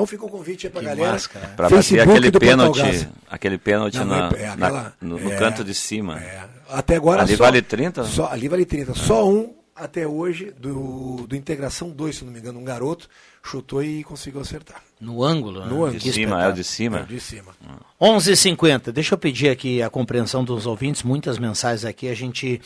Então 0.00 0.06
fica 0.06 0.24
o 0.24 0.28
convite 0.30 0.66
aí 0.66 0.72
pra 0.72 0.80
Que 0.80 0.86
galera. 0.86 1.12
máscara. 1.12 1.46
Para 1.48 1.68
bater 1.68 1.76
Facebook 1.76 2.16
aquele 2.18 2.32
pênalti, 2.32 3.08
aquele 3.28 3.58
pênalti 3.58 3.98
Não, 3.98 4.04
na, 4.06 4.30
é- 4.34 4.42
é 4.42 4.46
na- 4.56 4.66
aquela- 4.66 4.92
no, 5.00 5.18
no 5.20 5.32
é. 5.32 5.36
canto 5.36 5.62
de 5.62 5.74
cima. 5.74 6.18
Até 6.70 6.96
agora 6.96 7.20
Ali 7.22 7.36
só, 7.36 7.44
vale 7.44 7.60
30? 7.60 8.04
Só, 8.04 8.28
ali 8.30 8.48
vale 8.48 8.64
30. 8.64 8.94
Só 8.94 9.28
um 9.28 9.52
até 9.76 10.06
hoje 10.06 10.52
do, 10.58 11.26
do 11.26 11.36
Integração 11.36 11.90
2, 11.90 12.16
se 12.16 12.24
não 12.24 12.32
me 12.32 12.38
engano, 12.38 12.58
um 12.58 12.64
garoto 12.64 13.08
chutou 13.42 13.82
e 13.82 14.02
conseguiu 14.04 14.40
acertar. 14.40 14.82
No 14.98 15.22
ângulo, 15.22 15.60
né? 15.60 15.66
No 15.66 15.84
ângulo. 15.84 15.98
De 16.00 16.12
cima, 16.12 16.42
é 16.42 16.48
o 16.48 16.52
de 16.52 16.64
cima. 16.64 16.98
É 17.00 17.02
o 17.02 17.06
de 17.06 17.20
cima. 17.20 17.52
11h50. 18.00 18.90
Deixa 18.92 19.14
eu 19.14 19.18
pedir 19.18 19.50
aqui 19.50 19.82
a 19.82 19.90
compreensão 19.90 20.42
dos 20.44 20.64
ouvintes, 20.64 21.02
muitas 21.02 21.38
mensagens 21.38 21.84
aqui, 21.84 22.08
a 22.08 22.14
gente 22.14 22.60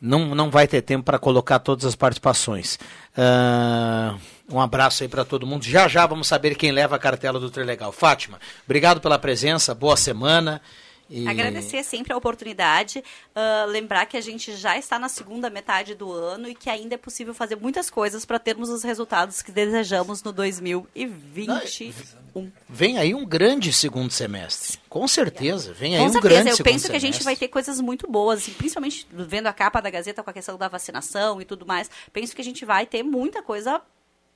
não, 0.00 0.34
não 0.34 0.50
vai 0.50 0.66
ter 0.66 0.82
tempo 0.82 1.04
para 1.04 1.18
colocar 1.18 1.58
todas 1.58 1.84
as 1.84 1.94
participações. 1.94 2.78
Ah, 3.16 4.16
um 4.50 4.60
abraço 4.60 5.02
aí 5.02 5.08
para 5.08 5.24
todo 5.24 5.46
mundo. 5.46 5.64
Já 5.64 5.88
já 5.88 6.06
vamos 6.06 6.26
saber 6.26 6.54
quem 6.54 6.70
leva 6.72 6.96
a 6.96 6.98
cartela 6.98 7.40
do 7.40 7.50
Trilegal. 7.50 7.92
Fátima, 7.92 8.38
obrigado 8.64 9.00
pela 9.00 9.18
presença, 9.18 9.74
boa 9.74 9.96
semana. 9.96 10.60
E... 11.08 11.28
Agradecer 11.28 11.82
sempre 11.84 12.12
a 12.12 12.16
oportunidade, 12.16 13.02
ah, 13.34 13.64
lembrar 13.68 14.06
que 14.06 14.16
a 14.16 14.20
gente 14.20 14.56
já 14.56 14.76
está 14.76 14.98
na 14.98 15.08
segunda 15.08 15.48
metade 15.48 15.94
do 15.94 16.12
ano 16.12 16.48
e 16.48 16.54
que 16.54 16.68
ainda 16.68 16.96
é 16.96 16.98
possível 16.98 17.32
fazer 17.32 17.56
muitas 17.56 17.88
coisas 17.88 18.24
para 18.24 18.38
termos 18.38 18.68
os 18.68 18.82
resultados 18.82 19.42
que 19.42 19.52
desejamos 19.52 20.22
no 20.22 20.32
2021. 20.32 22.50
Vem 22.68 22.98
aí 22.98 23.14
um 23.14 23.24
grande 23.24 23.72
segundo 23.72 24.10
semestre. 24.10 24.78
Com 24.88 25.06
certeza, 25.08 25.72
vem 25.72 25.94
aí 25.94 26.02
Com 26.02 26.08
um 26.08 26.12
certeza, 26.12 26.34
grande 26.34 26.50
eu 26.50 26.56
segundo 26.56 26.72
penso 26.72 26.90
que 26.90 26.96
a 26.96 27.00
gente 27.00 27.14
semestre. 27.14 27.24
vai 27.24 27.36
ter 27.36 27.48
coisas 27.48 27.80
muito 27.80 28.10
boas, 28.10 28.40
assim, 28.40 28.52
principalmente 28.52 29.06
vendo 29.10 29.46
a 29.46 29.52
capa 29.52 29.80
da 29.80 29.88
Gazeta 29.88 30.22
com 30.22 30.30
a 30.30 30.32
questão 30.32 30.58
da 30.58 30.68
vacinação 30.68 31.40
e 31.40 31.44
tudo 31.44 31.64
mais. 31.64 31.90
Penso 32.12 32.34
que 32.34 32.42
a 32.42 32.44
gente 32.44 32.64
vai 32.64 32.84
ter 32.84 33.02
muita 33.02 33.42
coisa 33.42 33.80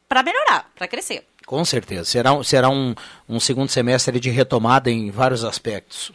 para 0.09 0.23
melhorar, 0.23 0.71
para 0.75 0.89
crescer. 0.89 1.27
Com 1.47 1.65
certeza. 1.65 2.05
Será, 2.05 2.43
será 2.43 2.71
um, 2.71 2.95
um 3.29 3.39
segundo 3.39 3.69
semestre 3.69 4.19
de 4.19 4.31
retomada 4.31 4.91
em 4.91 5.11
vários 5.11 5.45
aspectos. 5.45 6.11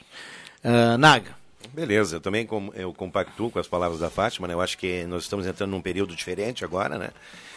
Ah, 0.67 0.97
Naga. 0.97 1.35
Beleza, 1.73 2.19
também 2.19 2.45
com- 2.45 2.71
eu 2.73 2.93
compactuo 2.93 3.51
com 3.51 3.59
as 3.59 3.67
palavras 3.67 3.99
da 3.99 4.09
Fátima, 4.09 4.47
né? 4.47 4.53
Eu 4.53 4.61
acho 4.61 4.77
que 4.77 5.03
nós 5.05 5.23
estamos 5.23 5.45
entrando 5.45 5.71
num 5.71 5.81
período 5.81 6.15
diferente 6.15 6.63
agora, 6.65 6.97
né? 6.97 7.09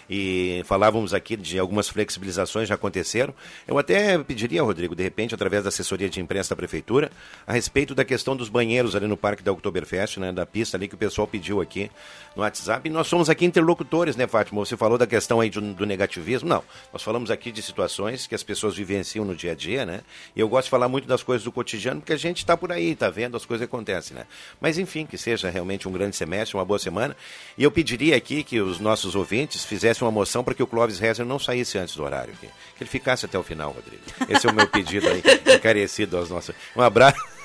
E 0.08 0.62
falávamos 0.64 1.12
aqui 1.12 1.36
de 1.36 1.58
algumas 1.58 1.88
flexibilizações 1.88 2.68
já 2.68 2.74
aconteceram. 2.74 3.34
Eu 3.66 3.78
até 3.78 4.18
pediria, 4.18 4.62
Rodrigo, 4.62 4.94
de 4.94 5.02
repente, 5.02 5.34
através 5.34 5.62
da 5.62 5.68
assessoria 5.68 6.08
de 6.08 6.20
imprensa 6.20 6.50
da 6.50 6.56
prefeitura, 6.56 7.10
a 7.46 7.52
respeito 7.52 7.94
da 7.94 8.04
questão 8.04 8.34
dos 8.34 8.48
banheiros 8.48 8.96
ali 8.96 9.06
no 9.06 9.16
Parque 9.16 9.42
da 9.42 9.52
Oktoberfest, 9.52 10.18
né? 10.18 10.32
Da 10.32 10.46
pista 10.46 10.76
ali 10.76 10.88
que 10.88 10.94
o 10.94 10.98
pessoal 10.98 11.26
pediu 11.26 11.60
aqui 11.60 11.90
no 12.34 12.42
WhatsApp. 12.42 12.88
E 12.88 12.90
nós 12.90 13.06
somos 13.06 13.28
aqui 13.28 13.44
interlocutores, 13.44 14.16
né, 14.16 14.26
Fátima? 14.26 14.64
Você 14.64 14.76
falou 14.76 14.96
da 14.96 15.06
questão 15.06 15.40
aí 15.40 15.50
do, 15.50 15.60
do 15.60 15.84
negativismo. 15.84 16.48
Não, 16.48 16.62
nós 16.92 17.02
falamos 17.02 17.30
aqui 17.30 17.52
de 17.52 17.60
situações 17.60 18.26
que 18.26 18.34
as 18.34 18.42
pessoas 18.42 18.76
vivenciam 18.76 19.24
no 19.24 19.34
dia 19.34 19.52
a 19.52 19.54
dia, 19.54 19.84
né? 19.84 20.00
E 20.34 20.40
eu 20.40 20.48
gosto 20.48 20.64
de 20.64 20.70
falar 20.70 20.88
muito 20.88 21.06
das 21.06 21.22
coisas 21.22 21.44
do 21.44 21.52
cotidiano, 21.52 22.00
porque 22.00 22.12
a 22.12 22.16
gente 22.16 22.38
está 22.38 22.56
por 22.56 22.72
aí, 22.72 22.92
está 22.92 23.10
vendo, 23.10 23.36
as 23.36 23.44
coisas 23.44 23.66
acontecem, 23.66 24.16
né? 24.16 24.24
Mas 24.60 24.78
enfim, 24.78 25.04
que 25.04 25.18
seja 25.18 25.50
realmente 25.50 25.88
um 25.88 25.92
grande 25.92 26.16
semestre, 26.16 26.56
uma 26.56 26.64
boa 26.64 26.78
semana. 26.78 27.16
E 27.56 27.62
eu 27.62 27.70
pediria 27.70 28.16
aqui 28.16 28.42
que 28.42 28.60
os 28.60 28.80
nossos 28.80 29.14
ouvintes 29.14 29.64
fizessem 29.64 29.97
uma 30.04 30.10
moção 30.10 30.44
para 30.44 30.54
que 30.54 30.62
o 30.62 30.66
Clóvis 30.66 30.98
Rezer 30.98 31.24
não 31.24 31.38
saísse 31.38 31.78
antes 31.78 31.96
do 31.96 32.02
horário 32.02 32.32
aqui. 32.34 32.48
Que 32.76 32.84
ele 32.84 32.90
ficasse 32.90 33.26
até 33.26 33.38
o 33.38 33.42
final, 33.42 33.72
Rodrigo. 33.72 34.02
Esse 34.28 34.46
é 34.46 34.50
o 34.50 34.54
meu 34.54 34.66
pedido 34.66 35.08
aí, 35.08 35.22
encarecido 35.54 36.16
aos 36.16 36.30
nossos. 36.30 36.54
Um 36.76 36.82
abraço. 36.82 37.18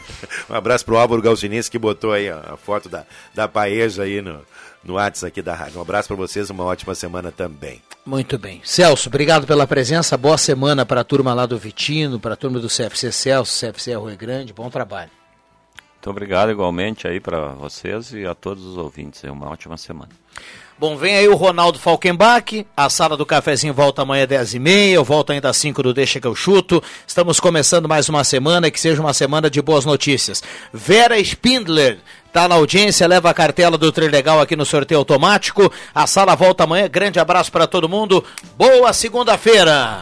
Um 0.50 0.54
abraço 0.54 0.84
pro 0.84 0.98
Álvaro 0.98 1.22
Galcinis 1.22 1.70
que 1.70 1.80
botou 1.80 2.12
aí 2.12 2.28
a, 2.28 2.54
a 2.54 2.58
foto 2.58 2.90
da, 2.90 3.06
da 3.34 3.48
paeja 3.48 4.04
aí 4.04 4.22
no, 4.22 4.42
no 4.84 4.96
WhatsApp 4.96 5.28
aqui 5.28 5.42
da 5.42 5.56
rádio. 5.56 5.80
Um 5.80 5.82
abraço 5.82 6.10
para 6.10 6.18
vocês, 6.18 6.50
uma 6.50 6.66
ótima 6.66 6.94
semana 6.94 7.32
também. 7.32 7.82
Muito 8.06 8.38
bem. 8.38 8.60
Celso, 8.66 9.08
obrigado 9.08 9.48
pela 9.48 9.66
presença. 9.66 10.18
Boa 10.18 10.38
semana 10.38 10.86
para 10.86 11.02
a 11.02 11.04
turma 11.06 11.34
lá 11.34 11.46
do 11.46 11.58
Vitino, 11.58 12.20
para 12.20 12.34
a 12.34 12.38
turma 12.38 12.60
do 12.60 12.68
CFC 12.68 13.12
Celso, 13.12 13.66
CFC 13.66 13.94
Rui 13.96 14.16
Grande. 14.18 14.52
Bom 14.52 14.70
trabalho. 14.70 15.12
Muito 15.94 16.10
obrigado 16.10 16.52
igualmente 16.52 17.08
aí 17.08 17.22
para 17.22 17.54
vocês 17.54 18.12
e 18.12 18.26
a 18.26 18.36
todos 18.36 18.66
os 18.66 18.78
ouvintes. 18.78 19.24
É 19.24 19.32
uma 19.32 19.50
ótima 19.50 19.78
semana. 19.78 20.12
Bom, 20.84 20.98
vem 20.98 21.16
aí 21.16 21.30
o 21.30 21.36
Ronaldo 21.36 21.80
Falkenbach, 21.80 22.68
a 22.76 22.90
sala 22.90 23.16
do 23.16 23.26
cafezinho 23.26 23.74
volta 23.74 24.02
amanhã 24.02 24.26
às 24.26 24.54
10h30, 24.54 24.90
eu 24.90 25.02
volto 25.02 25.32
ainda 25.32 25.50
às 25.50 25.56
5 25.56 25.82
do 25.82 25.94
Deixa 25.94 26.20
que 26.20 26.28
eu 26.28 26.36
chuto. 26.36 26.84
Estamos 27.08 27.40
começando 27.40 27.88
mais 27.88 28.10
uma 28.10 28.22
semana, 28.26 28.70
que 28.70 28.78
seja 28.78 29.00
uma 29.00 29.14
semana 29.14 29.50
de 29.50 29.62
boas 29.62 29.86
notícias. 29.86 30.44
Vera 30.74 31.18
Spindler 31.22 32.00
tá 32.34 32.50
na 32.50 32.56
audiência, 32.56 33.08
leva 33.08 33.30
a 33.30 33.34
cartela 33.34 33.78
do 33.78 33.94
Trilegal 33.94 34.42
aqui 34.42 34.58
no 34.58 34.66
sorteio 34.66 35.00
automático. 35.00 35.72
A 35.96 36.06
sala 36.06 36.36
volta 36.36 36.66
amanhã, 36.66 36.90
grande 36.90 37.18
abraço 37.18 37.50
para 37.50 37.66
todo 37.66 37.88
mundo. 37.88 38.22
Boa 38.58 38.92
segunda-feira! 38.92 40.02